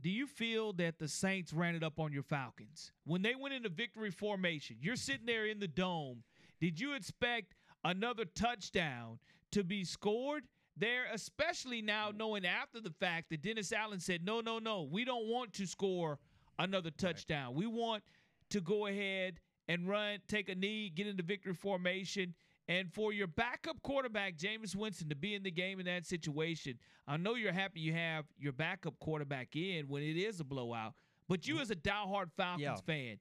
do 0.01 0.09
you 0.09 0.27
feel 0.27 0.73
that 0.75 0.99
the 0.99 1.09
Saints 1.09 1.53
ran 1.53 1.75
it 1.75 1.83
up 1.83 2.01
on 2.01 2.11
your 2.11 2.23
Falcons 2.23 2.91
when 3.05 3.21
they 3.21 3.35
went 3.35 3.53
into 3.53 3.69
victory 3.69 4.11
formation? 4.11 4.77
You're 4.81 4.97
sitting 4.97 5.27
there 5.27 5.45
in 5.45 5.59
the 5.59 5.69
dome. 5.69 6.23
Did 6.59 6.81
you 6.81 6.95
expect 6.95 7.55
another 7.85 8.25
touchdown 8.25 9.19
to 9.53 9.63
be 9.63 9.85
scored 9.85 10.45
there, 10.77 11.05
especially 11.13 11.83
now 11.83 12.11
mm. 12.11 12.17
knowing 12.17 12.47
after 12.47 12.81
the 12.81 12.91
fact 12.91 13.31
that 13.31 13.43
Dennis 13.43 13.73
Allen 13.73 14.01
said, 14.01 14.25
no, 14.25 14.41
no, 14.41 14.59
no, 14.59 14.83
we 14.83 15.05
don't 15.05 15.27
want 15.27 15.53
to 15.55 15.67
score 15.67 16.19
another 16.59 16.91
touchdown. 16.91 17.55
We 17.55 17.67
want 17.67 18.03
to 18.51 18.61
go 18.61 18.87
ahead 18.87 19.41
and 19.69 19.89
run, 19.89 20.19
take 20.29 20.49
a 20.49 20.55
knee, 20.55 20.91
get 20.95 21.07
into 21.07 21.23
victory 21.23 21.55
formation. 21.55 22.35
And 22.69 22.93
for 22.93 23.13
your 23.13 23.27
backup 23.27 23.83
quarterback, 23.83 24.37
Jameis 24.37 24.75
Winston, 24.75 25.09
to 25.11 25.17
be 25.17 25.35
in 25.35 25.43
the 25.43 25.51
game 25.51 25.81
in 25.81 25.87
that 25.87 26.07
situation, 26.07 26.79
I 27.07 27.17
know 27.17 27.35
you're 27.35 27.53
happy 27.53 27.81
you 27.81 27.93
have 27.93 28.25
your 28.39 28.53
backup 28.53 28.99
quarterback 29.01 29.55
in 29.55 29.87
when 29.89 30.03
it 30.03 30.17
is 30.17 30.41
a 30.41 30.45
blowout. 30.45 30.95
But 31.29 31.47
you, 31.47 31.55
mm-hmm. 31.55 31.63
as 31.63 31.71
a 31.71 31.77
diehard 31.77 32.31
Falcons 32.37 32.63
Yeah. 32.63 32.77
fan, 32.87 33.19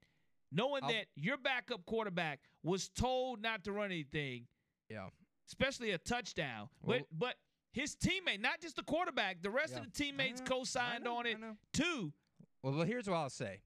knowing 0.51 0.83
I'll- 0.83 0.89
that 0.89 1.07
your 1.15 1.37
backup 1.37 1.85
quarterback 1.85 2.39
was 2.63 2.89
told 2.89 3.41
not 3.41 3.63
to 3.65 3.73
run 3.73 3.91
anything, 3.91 4.47
Yeah. 4.89 5.09
Especially 5.53 5.91
a 5.91 5.97
touchdown, 5.99 6.69
Well- 6.81 6.99
but 7.11 7.19
but 7.19 7.35
his 7.71 7.95
teammate, 7.95 8.39
not 8.39 8.59
just 8.61 8.75
the 8.75 8.83
quarterback, 8.83 9.41
the 9.41 9.49
rest 9.49 9.73
Yeah. 9.73 9.79
of 9.79 9.85
the 9.85 9.91
teammates 9.91 10.41
I 10.41 10.43
know, 10.43 10.45
I 10.45 10.49
co-signed 10.49 11.03
know, 11.03 11.17
on 11.17 11.25
it 11.25 11.37
too. 11.71 12.13
Well, 12.61 12.81
here's 12.83 13.07
what 13.07 13.15
I'll 13.17 13.29
say. 13.29 13.61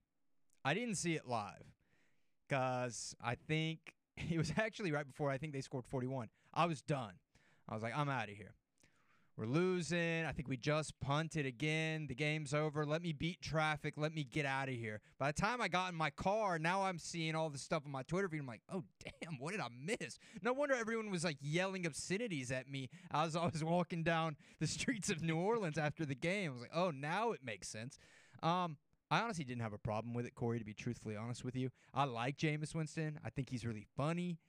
I 0.66 0.74
didn't 0.74 0.96
see 0.96 1.16
it 1.16 1.26
live 1.28 1.64
because 2.48 3.16
I 3.22 3.36
think 3.36 3.94
it 4.18 4.38
was 4.38 4.52
actually 4.58 4.92
right 4.92 5.06
before 5.08 5.30
I 5.30 5.38
think 5.38 5.54
they 5.54 5.62
scored 5.62 5.86
41. 5.86 6.30
I 6.54 6.66
was 6.66 6.82
done. 6.82 7.14
I 7.70 7.74
was 7.74 7.84
like, 7.84 7.96
I'm 7.96 8.10
out 8.10 8.30
of 8.30 8.36
here. 8.36 8.54
We're 9.38 9.46
losing. 9.46 10.26
I 10.26 10.32
think 10.32 10.48
we 10.48 10.58
just 10.58 11.00
punted 11.00 11.46
again. 11.46 12.08
The 12.08 12.16
game's 12.16 12.56
over. 12.56 12.88
Let 12.88 13.04
me 13.04 13.14
beat 13.14 13.40
traffic. 13.40 13.94
Let 13.96 14.12
me 14.12 14.24
get 14.24 14.48
out 14.48 14.68
of 14.68 14.74
here. 14.74 15.00
By 15.20 15.32
the 15.32 15.40
time 15.40 15.62
I 15.62 15.68
got 15.68 15.92
in 15.92 15.96
my 15.96 16.10
car, 16.10 16.58
now 16.58 16.86
I'm 16.86 16.98
seeing 16.98 17.36
all 17.36 17.52
this 17.52 17.62
stuff 17.62 17.84
on 17.86 17.92
my 17.92 18.02
Twitter 18.02 18.28
feed. 18.28 18.40
I'm 18.40 18.48
like, 18.48 18.64
oh, 18.74 18.84
damn, 19.22 19.38
what 19.38 19.52
did 19.52 19.60
I 19.60 19.68
miss? 19.70 20.18
No 20.42 20.54
wonder 20.54 20.74
everyone 20.74 21.12
was 21.12 21.24
like 21.24 21.38
yelling 21.40 21.86
obscenities 21.86 22.52
at 22.52 22.68
me 22.68 22.90
as 23.12 23.36
I 23.36 23.46
was 23.46 23.64
walking 23.64 24.04
down 24.04 24.38
the 24.60 24.66
streets 24.66 25.12
of 25.12 25.22
New 25.22 25.38
Orleans 25.38 25.78
after 25.78 26.04
the 26.04 26.16
game. 26.16 26.50
I 26.50 26.54
was 26.54 26.62
like, 26.62 26.76
oh, 26.76 26.90
now 26.90 27.32
it 27.32 27.42
makes 27.44 27.68
sense. 27.68 28.00
Um, 28.42 28.78
I 29.12 29.22
honestly 29.22 29.46
didn't 29.46 29.62
have 29.62 29.74
a 29.74 29.78
problem 29.78 30.16
with 30.16 30.26
it, 30.26 30.34
Corey, 30.34 30.58
to 30.58 30.66
be 30.66 30.74
truthfully 30.74 31.16
honest 31.16 31.46
with 31.46 31.56
you. 31.56 31.70
I 31.94 32.06
like 32.06 32.38
Jameis 32.38 32.74
Winston. 32.74 33.20
I 33.24 33.30
think 33.30 33.52
he's 33.52 33.68
really 33.68 33.86
funny. 33.96 34.40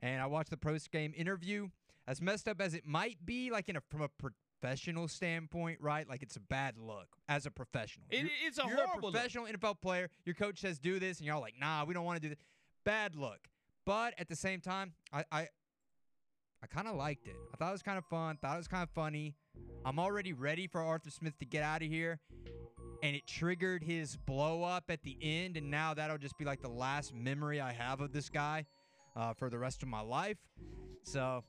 And 0.00 0.20
I 0.20 0.26
watched 0.26 0.50
the 0.50 0.58
post 0.58 0.90
game 0.90 1.14
interview. 1.16 1.68
As 2.06 2.20
messed 2.20 2.48
up 2.48 2.60
as 2.60 2.74
it 2.74 2.84
might 2.86 3.24
be, 3.24 3.50
like 3.50 3.68
in 3.68 3.76
a 3.76 3.80
from 3.90 4.02
a 4.02 4.08
professional 4.08 5.08
standpoint, 5.08 5.78
right? 5.80 6.08
Like 6.08 6.22
it's 6.22 6.36
a 6.36 6.40
bad 6.40 6.76
look 6.78 7.08
as 7.28 7.46
a 7.46 7.50
professional. 7.50 8.06
It- 8.10 8.30
it's 8.46 8.58
a 8.58 8.62
you're 8.66 8.76
horrible 8.76 8.94
a 8.94 9.00
look. 9.06 9.14
professional 9.14 9.46
NFL 9.46 9.80
player. 9.80 10.10
Your 10.24 10.34
coach 10.34 10.60
says 10.60 10.78
do 10.78 10.98
this, 10.98 11.18
and 11.18 11.26
you're 11.26 11.34
all 11.34 11.40
like, 11.40 11.54
nah, 11.58 11.84
we 11.84 11.94
don't 11.94 12.04
want 12.04 12.16
to 12.16 12.28
do 12.28 12.28
this. 12.34 12.38
Bad 12.84 13.14
look. 13.16 13.48
But 13.86 14.14
at 14.18 14.28
the 14.28 14.36
same 14.36 14.60
time, 14.60 14.92
I 15.12 15.24
I, 15.32 15.48
I 16.62 16.66
kind 16.66 16.88
of 16.88 16.96
liked 16.96 17.26
it. 17.26 17.36
I 17.52 17.56
thought 17.56 17.68
it 17.68 17.72
was 17.72 17.82
kind 17.82 17.98
of 17.98 18.04
fun. 18.06 18.36
Thought 18.40 18.54
it 18.54 18.58
was 18.58 18.68
kind 18.68 18.82
of 18.82 18.90
funny. 18.90 19.34
I'm 19.84 19.98
already 19.98 20.32
ready 20.32 20.66
for 20.66 20.82
Arthur 20.82 21.10
Smith 21.10 21.38
to 21.38 21.44
get 21.44 21.62
out 21.62 21.82
of 21.82 21.88
here. 21.88 22.20
And 23.02 23.14
it 23.14 23.26
triggered 23.26 23.82
his 23.82 24.16
blow 24.16 24.62
up 24.62 24.84
at 24.88 25.02
the 25.02 25.18
end, 25.20 25.58
and 25.58 25.70
now 25.70 25.92
that'll 25.92 26.16
just 26.16 26.38
be 26.38 26.44
like 26.46 26.62
the 26.62 26.70
last 26.70 27.12
memory 27.14 27.60
I 27.60 27.72
have 27.72 28.00
of 28.00 28.12
this 28.12 28.30
guy 28.30 28.64
uh, 29.14 29.34
for 29.34 29.50
the 29.50 29.58
rest 29.58 29.82
of 29.82 29.88
my 29.88 30.00
life. 30.00 30.38
So 31.02 31.44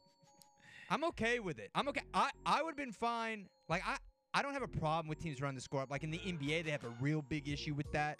I'm 0.89 1.03
okay 1.05 1.39
with 1.39 1.59
it. 1.59 1.69
I'm 1.75 1.87
okay. 1.89 2.01
I, 2.13 2.29
I 2.45 2.61
would 2.61 2.71
have 2.71 2.77
been 2.77 2.91
fine. 2.91 3.47
Like 3.69 3.83
I, 3.85 3.97
I 4.33 4.41
don't 4.41 4.53
have 4.53 4.63
a 4.63 4.67
problem 4.67 5.07
with 5.07 5.19
teams 5.19 5.41
running 5.41 5.55
the 5.55 5.61
score 5.61 5.81
up. 5.81 5.89
Like 5.89 6.03
in 6.03 6.11
the 6.11 6.19
NBA, 6.19 6.65
they 6.65 6.71
have 6.71 6.83
a 6.83 6.93
real 7.01 7.21
big 7.21 7.47
issue 7.47 7.73
with 7.73 7.91
that. 7.93 8.19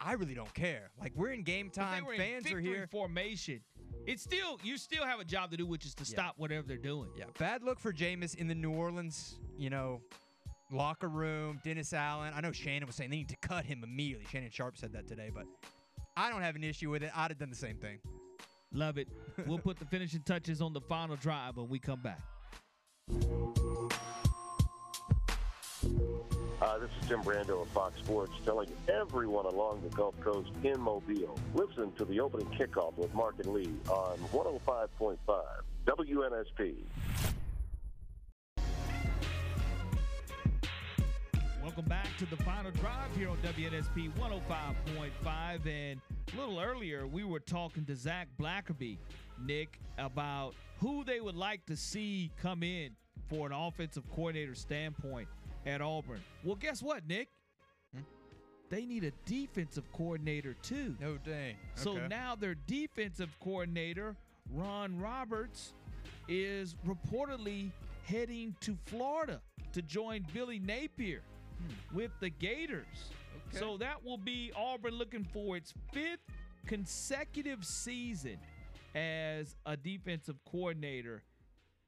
I 0.00 0.12
really 0.12 0.34
don't 0.34 0.52
care. 0.54 0.90
Like 1.00 1.12
we're 1.14 1.30
in 1.30 1.42
game 1.42 1.70
time. 1.70 2.04
Fans 2.16 2.50
are 2.52 2.60
here. 2.60 2.86
Formation. 2.90 3.60
It's 4.06 4.22
still 4.22 4.60
you 4.62 4.76
still 4.76 5.04
have 5.04 5.20
a 5.20 5.24
job 5.24 5.50
to 5.52 5.56
do, 5.56 5.66
which 5.66 5.86
is 5.86 5.94
to 5.94 6.04
stop 6.04 6.34
whatever 6.36 6.66
they're 6.66 6.76
doing. 6.76 7.08
Yeah, 7.16 7.24
bad 7.38 7.62
look 7.62 7.78
for 7.80 7.92
Jameis 7.92 8.34
in 8.34 8.48
the 8.48 8.54
New 8.54 8.72
Orleans, 8.72 9.36
you 9.56 9.70
know, 9.70 10.02
locker 10.70 11.08
room. 11.08 11.60
Dennis 11.64 11.92
Allen. 11.94 12.34
I 12.36 12.40
know 12.42 12.52
Shannon 12.52 12.86
was 12.86 12.96
saying 12.96 13.10
they 13.10 13.16
need 13.16 13.30
to 13.30 13.36
cut 13.36 13.64
him 13.64 13.82
immediately. 13.82 14.26
Shannon 14.30 14.50
Sharpe 14.50 14.76
said 14.76 14.92
that 14.92 15.08
today, 15.08 15.30
but 15.34 15.46
I 16.16 16.28
don't 16.28 16.42
have 16.42 16.54
an 16.54 16.64
issue 16.64 16.90
with 16.90 17.02
it. 17.02 17.10
I'd 17.16 17.30
have 17.30 17.38
done 17.38 17.50
the 17.50 17.56
same 17.56 17.78
thing. 17.78 17.98
Love 18.74 18.98
it. 18.98 19.08
we'll 19.46 19.58
put 19.58 19.78
the 19.78 19.84
finishing 19.86 20.20
touches 20.22 20.60
on 20.60 20.72
the 20.72 20.80
final 20.80 21.16
drive 21.16 21.56
when 21.56 21.68
we 21.68 21.78
come 21.78 22.00
back. 22.00 22.20
Hi, 26.60 26.78
this 26.78 26.90
is 27.00 27.08
Tim 27.08 27.22
Brando 27.22 27.62
of 27.62 27.68
Fox 27.68 27.98
Sports 27.98 28.32
telling 28.44 28.68
everyone 28.88 29.46
along 29.46 29.82
the 29.82 29.94
Gulf 29.94 30.18
Coast 30.20 30.50
in 30.64 30.80
Mobile. 30.80 31.38
Listen 31.54 31.92
to 31.92 32.04
the 32.04 32.20
opening 32.20 32.46
kickoff 32.48 32.96
with 32.96 33.14
Mark 33.14 33.36
and 33.38 33.52
Lee 33.52 33.72
on 33.88 34.18
105.5 34.32 35.18
WNSP. 35.86 36.74
Welcome 41.64 41.86
back 41.86 42.14
to 42.18 42.26
the 42.26 42.36
final 42.36 42.70
drive 42.72 43.16
here 43.16 43.30
on 43.30 43.38
WNSP 43.38 44.12
105.5. 44.18 45.66
And 45.66 45.98
a 46.34 46.38
little 46.38 46.60
earlier, 46.60 47.06
we 47.06 47.24
were 47.24 47.40
talking 47.40 47.86
to 47.86 47.96
Zach 47.96 48.28
Blackerby, 48.38 48.98
Nick, 49.42 49.80
about 49.96 50.54
who 50.78 51.04
they 51.04 51.22
would 51.22 51.36
like 51.36 51.64
to 51.64 51.74
see 51.74 52.30
come 52.36 52.62
in 52.62 52.90
for 53.30 53.46
an 53.46 53.54
offensive 53.54 54.04
coordinator 54.14 54.54
standpoint 54.54 55.26
at 55.64 55.80
Auburn. 55.80 56.20
Well, 56.44 56.56
guess 56.56 56.82
what, 56.82 57.08
Nick? 57.08 57.28
Hmm? 57.94 58.02
They 58.68 58.84
need 58.84 59.04
a 59.04 59.12
defensive 59.24 59.90
coordinator 59.90 60.56
too. 60.60 60.94
No 61.00 61.16
dang. 61.24 61.56
So 61.76 61.96
Okay. 61.96 62.08
now 62.08 62.36
their 62.36 62.56
defensive 62.66 63.34
coordinator, 63.40 64.16
Ron 64.52 65.00
Roberts, 65.00 65.72
is 66.28 66.76
reportedly 66.86 67.70
heading 68.04 68.54
to 68.60 68.76
Florida 68.84 69.40
to 69.72 69.80
join 69.80 70.26
Billy 70.34 70.58
Napier 70.58 71.22
with 71.92 72.10
the 72.20 72.30
Gators. 72.30 72.86
Okay. 73.48 73.58
So 73.58 73.76
that 73.78 74.04
will 74.04 74.18
be 74.18 74.52
Auburn 74.56 74.94
looking 74.94 75.24
for 75.24 75.56
its 75.56 75.72
fifth 75.92 76.20
consecutive 76.66 77.64
season 77.64 78.38
as 78.94 79.56
a 79.66 79.76
defensive 79.76 80.36
coordinator. 80.50 81.22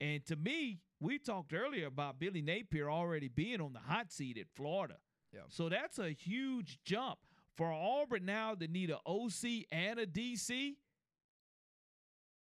And 0.01 0.24
to 0.26 0.36
me, 0.36 0.80
we 1.01 1.18
talked 1.18 1.52
earlier 1.55 1.86
about 1.86 2.18
Billy 2.18 2.43
Napier 2.43 2.90
already 2.90 3.28
being 3.28 3.60
on 3.60 3.72
the 3.72 3.80
hot 3.80 4.12
seat 4.12 4.38
at 4.38 4.47
Florida. 4.55 4.97
Yeah. 5.32 5.40
So 5.48 5.68
that's 5.68 5.98
a 5.98 6.10
huge 6.10 6.78
jump 6.84 7.18
for 7.56 7.72
Auburn 7.72 8.24
now 8.24 8.55
to 8.55 8.68
need 8.68 8.90
an 8.90 8.98
OC 9.06 9.66
and 9.72 9.98
a 9.98 10.06
DC. 10.06 10.74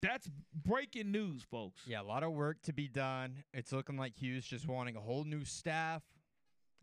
That's 0.02 0.30
breaking 0.54 1.12
news, 1.12 1.44
folks. 1.50 1.82
Yeah, 1.88 2.02
a 2.02 2.04
lot 2.04 2.24
of 2.24 2.34
work 2.34 2.62
to 2.64 2.74
be 2.74 2.90
done. 2.90 3.44
It's 3.54 3.72
looking 3.72 3.96
like 3.96 4.14
Hugh's 4.18 4.46
just 4.46 4.68
wanting 4.68 4.98
a 4.98 5.00
whole 5.00 5.24
new 5.24 5.46
staff. 5.46 6.02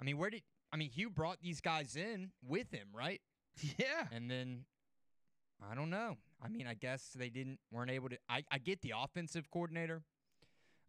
I 0.00 0.04
mean, 0.04 0.16
where 0.16 0.30
did 0.30 0.42
I 0.72 0.76
mean 0.76 0.88
Hugh 0.90 1.10
brought 1.10 1.38
these 1.42 1.60
guys 1.60 1.96
in 1.96 2.30
with 2.46 2.70
him, 2.70 2.88
right? 2.92 3.20
Yeah. 3.78 4.06
And 4.12 4.30
then 4.30 4.64
I 5.70 5.74
don't 5.74 5.90
know. 5.90 6.16
I 6.42 6.48
mean, 6.48 6.66
I 6.66 6.74
guess 6.74 7.10
they 7.14 7.28
didn't 7.28 7.58
weren't 7.70 7.90
able 7.90 8.08
to 8.08 8.16
I, 8.28 8.44
I 8.50 8.58
get 8.58 8.80
the 8.80 8.94
offensive 8.96 9.50
coordinator. 9.50 10.02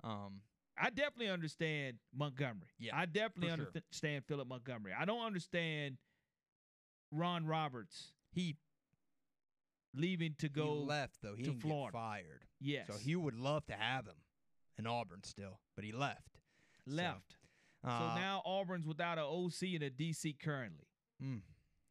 Um 0.04 0.42
I 0.78 0.90
definitely 0.90 1.30
understand 1.30 1.98
Montgomery. 2.16 2.70
Yeah, 2.80 2.98
I 2.98 3.06
definitely 3.06 3.50
sure. 3.50 3.68
understand 3.76 4.24
Philip 4.26 4.48
Montgomery. 4.48 4.94
I 4.98 5.06
don't 5.06 5.24
understand 5.26 5.98
Ron 7.12 7.46
Roberts. 7.46 8.14
He 8.32 8.56
leaving 9.94 10.36
to 10.40 10.48
go 10.48 10.80
he 10.80 10.86
left 10.86 11.18
though. 11.22 11.36
He 11.36 11.44
to 11.44 11.54
Florida. 11.54 11.98
fired. 11.98 12.46
Yes. 12.62 12.88
So 12.88 12.98
Hugh 12.98 13.20
would 13.20 13.36
love 13.36 13.66
to 13.68 13.74
have 13.74 14.06
him 14.06 14.16
in 14.78 14.88
Auburn 14.88 15.24
still, 15.24 15.60
but 15.76 15.84
he 15.84 15.92
left. 15.92 16.40
Left. 16.88 17.32
So, 17.32 17.38
uh, 17.84 18.16
now 18.16 18.42
Auburn's 18.46 18.86
without 18.88 19.18
an 19.18 19.24
OC 19.24 19.74
and 19.76 19.84
a 19.84 19.90
DC 19.90 20.40
currently. 20.40 20.86
Mm, 21.24 21.42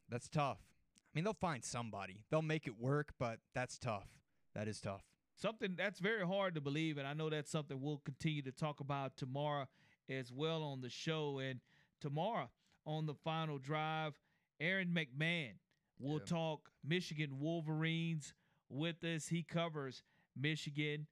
that's 0.09 0.29
tough. 0.29 0.59
I 0.61 1.17
mean, 1.17 1.23
they'll 1.25 1.33
find 1.33 1.63
somebody. 1.63 2.23
They'll 2.29 2.41
make 2.41 2.67
it 2.67 2.79
work, 2.79 3.13
but 3.19 3.39
that's 3.53 3.77
tough. 3.77 4.07
That 4.55 4.67
is 4.67 4.79
tough. 4.79 5.03
Something 5.35 5.75
that's 5.77 5.99
very 5.99 6.25
hard 6.25 6.55
to 6.55 6.61
believe, 6.61 6.97
and 6.97 7.07
I 7.07 7.13
know 7.13 7.29
that's 7.29 7.51
something 7.51 7.81
we'll 7.81 8.01
continue 8.05 8.41
to 8.43 8.51
talk 8.51 8.79
about 8.79 9.17
tomorrow 9.17 9.67
as 10.09 10.31
well 10.31 10.63
on 10.63 10.81
the 10.81 10.89
show. 10.89 11.39
And 11.39 11.59
tomorrow 11.99 12.49
on 12.85 13.05
the 13.05 13.15
final 13.15 13.57
drive, 13.57 14.19
Aaron 14.59 14.95
McMahon 14.95 15.53
will 15.99 16.19
talk 16.19 16.69
Michigan 16.83 17.39
Wolverines 17.39 18.33
with 18.69 19.03
us. 19.03 19.27
He 19.27 19.43
covers 19.43 20.03
Michigan 20.39 21.07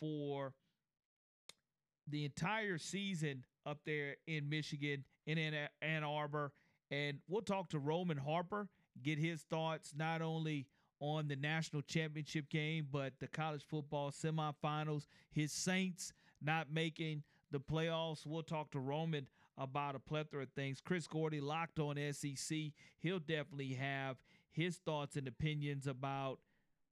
for 0.00 0.54
the 2.08 2.24
entire 2.24 2.78
season 2.78 3.44
up 3.66 3.78
there 3.84 4.16
in 4.26 4.48
Michigan 4.48 5.04
and 5.26 5.38
in 5.38 5.54
Ann 5.80 6.04
Arbor. 6.04 6.52
And 6.90 7.18
we'll 7.28 7.42
talk 7.42 7.70
to 7.70 7.78
Roman 7.78 8.18
Harper, 8.18 8.68
get 9.02 9.18
his 9.18 9.42
thoughts 9.42 9.94
not 9.96 10.20
only 10.20 10.66
on 11.00 11.26
the 11.26 11.36
national 11.36 11.82
championship 11.82 12.48
game, 12.48 12.86
but 12.90 13.14
the 13.18 13.26
college 13.26 13.64
football 13.68 14.10
semifinals, 14.10 15.06
his 15.32 15.52
Saints 15.52 16.12
not 16.40 16.72
making 16.72 17.22
the 17.50 17.60
playoffs. 17.60 18.26
We'll 18.26 18.42
talk 18.42 18.70
to 18.72 18.78
Roman 18.78 19.26
about 19.58 19.94
a 19.94 19.98
plethora 19.98 20.42
of 20.42 20.50
things. 20.50 20.80
Chris 20.80 21.06
Gordy 21.06 21.40
locked 21.40 21.78
on 21.78 21.96
SEC. 22.12 22.58
He'll 22.98 23.18
definitely 23.18 23.74
have 23.74 24.16
his 24.50 24.76
thoughts 24.76 25.16
and 25.16 25.26
opinions 25.26 25.86
about 25.86 26.38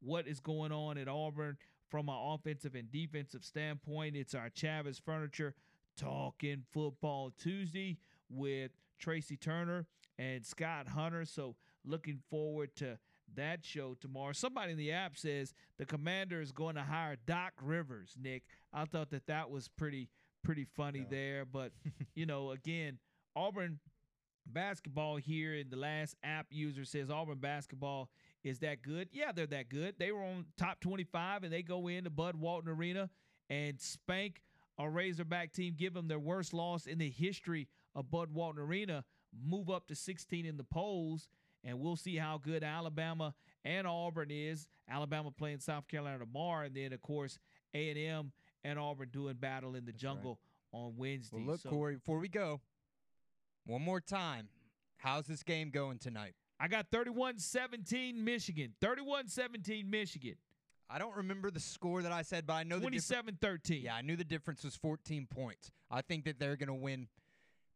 what 0.01 0.27
is 0.27 0.41
going 0.41 0.73
on 0.73 0.99
at 0.99 1.09
Auburn 1.09 1.57
from 1.89 2.09
an 2.09 2.17
offensive 2.19 2.75
and 2.75 2.91
defensive 2.91 3.45
standpoint. 3.45 4.17
It's 4.17 4.35
our 4.35 4.51
Chavis 4.51 5.01
Furniture 5.01 5.55
Talking 5.97 6.65
Football 6.73 7.33
Tuesday 7.39 7.99
with 8.29 8.71
Tracy 8.99 9.37
Turner 9.37 9.87
and 10.19 10.45
Scott 10.45 10.89
Hunter. 10.89 11.25
So 11.25 11.57
looking 11.85 12.21
forward 12.31 12.75
to 12.77 12.99
that 13.37 13.65
show 13.65 13.97
tomorrow. 14.01 14.33
Somebody 14.33 14.73
in 14.73 14.79
the 14.79 14.93
app 14.93 15.17
says 15.17 15.55
the 15.79 15.87
commander 15.87 16.41
is 16.41 16.53
going 16.53 16.75
to 16.75 16.83
hire 16.83 17.17
Doc 17.27 17.53
Rivers, 17.63 18.15
Nick. 18.21 18.43
I 18.73 18.85
thought 18.85 19.11
that 19.11 19.27
that 19.27 19.51
was 19.51 19.69
pretty 19.69 20.09
pretty 20.43 20.65
funny 20.65 21.07
there, 21.09 21.45
but 21.45 21.73
you 22.15 22.27
know, 22.27 22.51
again, 22.51 22.99
Auburn 23.37 23.79
basketball 24.47 25.17
here 25.17 25.55
in 25.55 25.71
the 25.71 25.77
last 25.77 26.17
app 26.25 26.47
user 26.51 26.85
says 26.85 27.11
Auburn 27.11 27.39
basketball 27.39 28.09
is 28.43 28.59
that 28.61 28.83
good. 28.83 29.09
Yeah, 29.13 29.33
they're 29.33 29.47
that 29.49 29.69
good. 29.69 29.95
They 29.99 30.13
were 30.13 30.23
on 30.23 30.47
top 30.57 30.81
25 30.81 31.45
and 31.45 31.53
they 31.53 31.63
go 31.63 31.89
into 31.89 32.11
Bud 32.11 32.37
Walton 32.37 32.71
Arena 32.71 33.11
and 33.49 33.81
spank 33.81 34.41
a 34.85 34.91
Razorback 34.91 35.53
team, 35.53 35.75
give 35.77 35.95
them 35.95 36.09
their 36.09 36.19
worst 36.19 36.53
loss 36.53 36.87
in 36.87 36.99
the 36.99 37.09
history 37.11 37.69
of 37.95 38.11
Bud 38.11 38.33
Walton 38.33 38.63
Arena, 38.63 39.05
move 39.45 39.71
up 39.71 39.87
to 39.89 39.95
16 39.95 40.45
in 40.47 40.57
the 40.57 40.65
polls, 40.65 41.29
and 41.65 41.79
we'll 41.81 41.97
see 41.97 42.17
how 42.17 42.39
good 42.39 42.63
Alabama 42.65 43.35
and 43.65 43.87
Auburn 43.87 44.31
is. 44.31 44.67
Alabama 44.89 45.31
playing 45.31 45.59
South 45.61 45.87
Carolina 45.89 46.19
tomorrow, 46.21 46.67
and 46.67 46.75
then 46.75 46.93
of 46.93 47.01
course 47.01 47.39
A&M 47.75 48.33
and 48.65 48.79
Auburn 48.79 49.09
doing 49.13 49.35
battle 49.35 49.75
in 49.75 49.85
the 49.85 49.93
That's 49.93 50.03
jungle 50.03 50.39
on 50.73 50.95
Wednesday. 50.97 51.37
Well, 51.37 51.47
look, 51.47 51.61
So- 51.61 51.71
Corey, 51.71 51.97
before 51.97 52.19
we 52.19 52.29
go, 52.29 52.61
one 53.67 53.83
more 53.83 54.01
time. 54.01 54.49
How's 54.97 55.27
this 55.27 55.43
game 55.43 55.71
going 55.71 55.99
tonight? 55.99 56.35
I 56.59 56.69
got 56.69 56.91
31-17 56.91 58.17
Michigan. 58.17 58.75
31-17 58.83 59.87
Michigan. 59.89 60.35
I 60.93 60.99
don't 60.99 61.17
remember 61.17 61.51
the 61.51 61.61
score 61.61 62.03
that 62.03 62.13
I 62.13 62.23
said, 62.23 62.47
but 62.47 62.55
I 62.55 62.65
know 62.65 62.79
the 62.79 62.87
27-13. 62.89 63.85
Yeah, 63.85 63.95
I 63.95 64.03
knew 64.03 64.17
the 64.17 64.25
difference 64.25 64.65
was 64.65 64.75
14 64.77 65.27
points. 65.31 65.71
I 65.91 66.03
think 66.03 66.25
that 66.25 66.41
they're 66.41 66.57
going 66.57 66.69
to 66.69 66.75
win. 66.75 67.07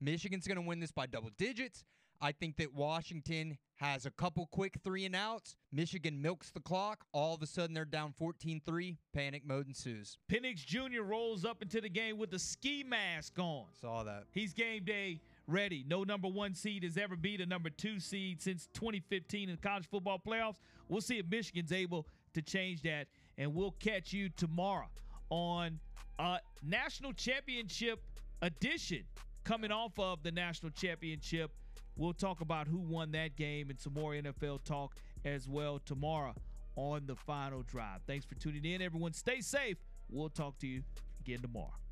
Michigan's 0.01 0.49
going 0.49 0.57
to 0.57 0.67
win 0.67 0.81
this 0.81 0.91
by 0.91 1.07
double 1.07 1.31
digits. 1.39 1.85
I 2.21 2.33
think 2.33 2.57
that 2.57 2.75
Washington 2.75 3.59
has 3.77 4.07
a 4.07 4.11
couple 4.11 4.47
quick 4.47 4.79
three 4.83 5.05
and 5.05 5.15
outs. 5.15 5.57
Michigan 5.73 6.23
milks 6.23 6.51
the 6.51 6.61
clock. 6.61 7.05
All 7.13 7.35
of 7.35 7.43
a 7.43 7.47
sudden, 7.47 7.75
they're 7.75 7.85
down 7.85 8.15
14 8.17 8.63
3. 8.65 8.97
Panic 9.13 9.43
mode 9.47 9.69
ensues. 9.69 10.17
Penix 10.31 10.65
Jr. 10.65 11.03
rolls 11.03 11.45
up 11.45 11.61
into 11.61 11.81
the 11.81 11.89
game 11.89 12.17
with 12.17 12.33
a 12.35 12.39
ski 12.39 12.83
mask 12.83 13.39
on. 13.39 13.67
Saw 13.81 14.05
that. 14.05 14.25
He's 14.31 14.53
game 14.53 14.85
day 14.85 15.21
ready. 15.47 15.85
No 15.87 16.03
number 16.03 16.29
one 16.29 16.55
seed 16.55 16.83
has 16.83 16.97
ever 16.97 17.17
beat 17.17 17.41
a 17.41 17.47
number 17.47 17.69
two 17.69 18.01
seed 18.01 18.41
since 18.41 18.69
2015 18.75 19.51
in 19.51 19.57
college 19.59 19.87
football 19.91 20.21
playoffs. 20.25 20.57
We'll 20.89 21.01
see 21.01 21.19
if 21.19 21.27
Michigan's 21.29 21.73
able 21.73 22.07
to 22.35 22.43
change 22.43 22.83
that, 22.83 23.09
and 23.39 23.55
we'll 23.55 23.75
catch 23.81 24.13
you 24.13 24.29
tomorrow 24.29 24.89
on 25.31 25.81
uh, 26.19 26.39
national 26.63 27.13
championship 27.13 28.01
edition. 28.43 29.05
Coming 29.45 29.71
off 29.71 29.99
of 29.99 30.23
the 30.23 30.31
national 30.31 30.71
championship, 30.73 31.51
we'll 31.97 32.15
talk 32.15 32.41
about 32.41 32.67
who 32.67 32.79
won 32.79 33.13
that 33.13 33.37
game 33.37 33.71
and 33.71 33.79
some 33.79 33.93
more 33.95 34.13
NFL 34.13 34.65
talk 34.65 34.95
as 35.25 35.49
well 35.49 35.81
tomorrow 35.85 36.35
on 36.77 37.07
the 37.07 37.15
final 37.15 37.63
drive. 37.63 38.01
Thanks 38.07 38.25
for 38.25 38.35
tuning 38.37 38.65
in, 38.65 38.83
everyone. 38.83 39.13
Stay 39.13 39.41
safe. 39.41 39.77
We'll 40.09 40.29
talk 40.31 40.59
to 40.61 40.67
you 40.67 40.83
again 41.21 41.41
tomorrow. 41.43 41.84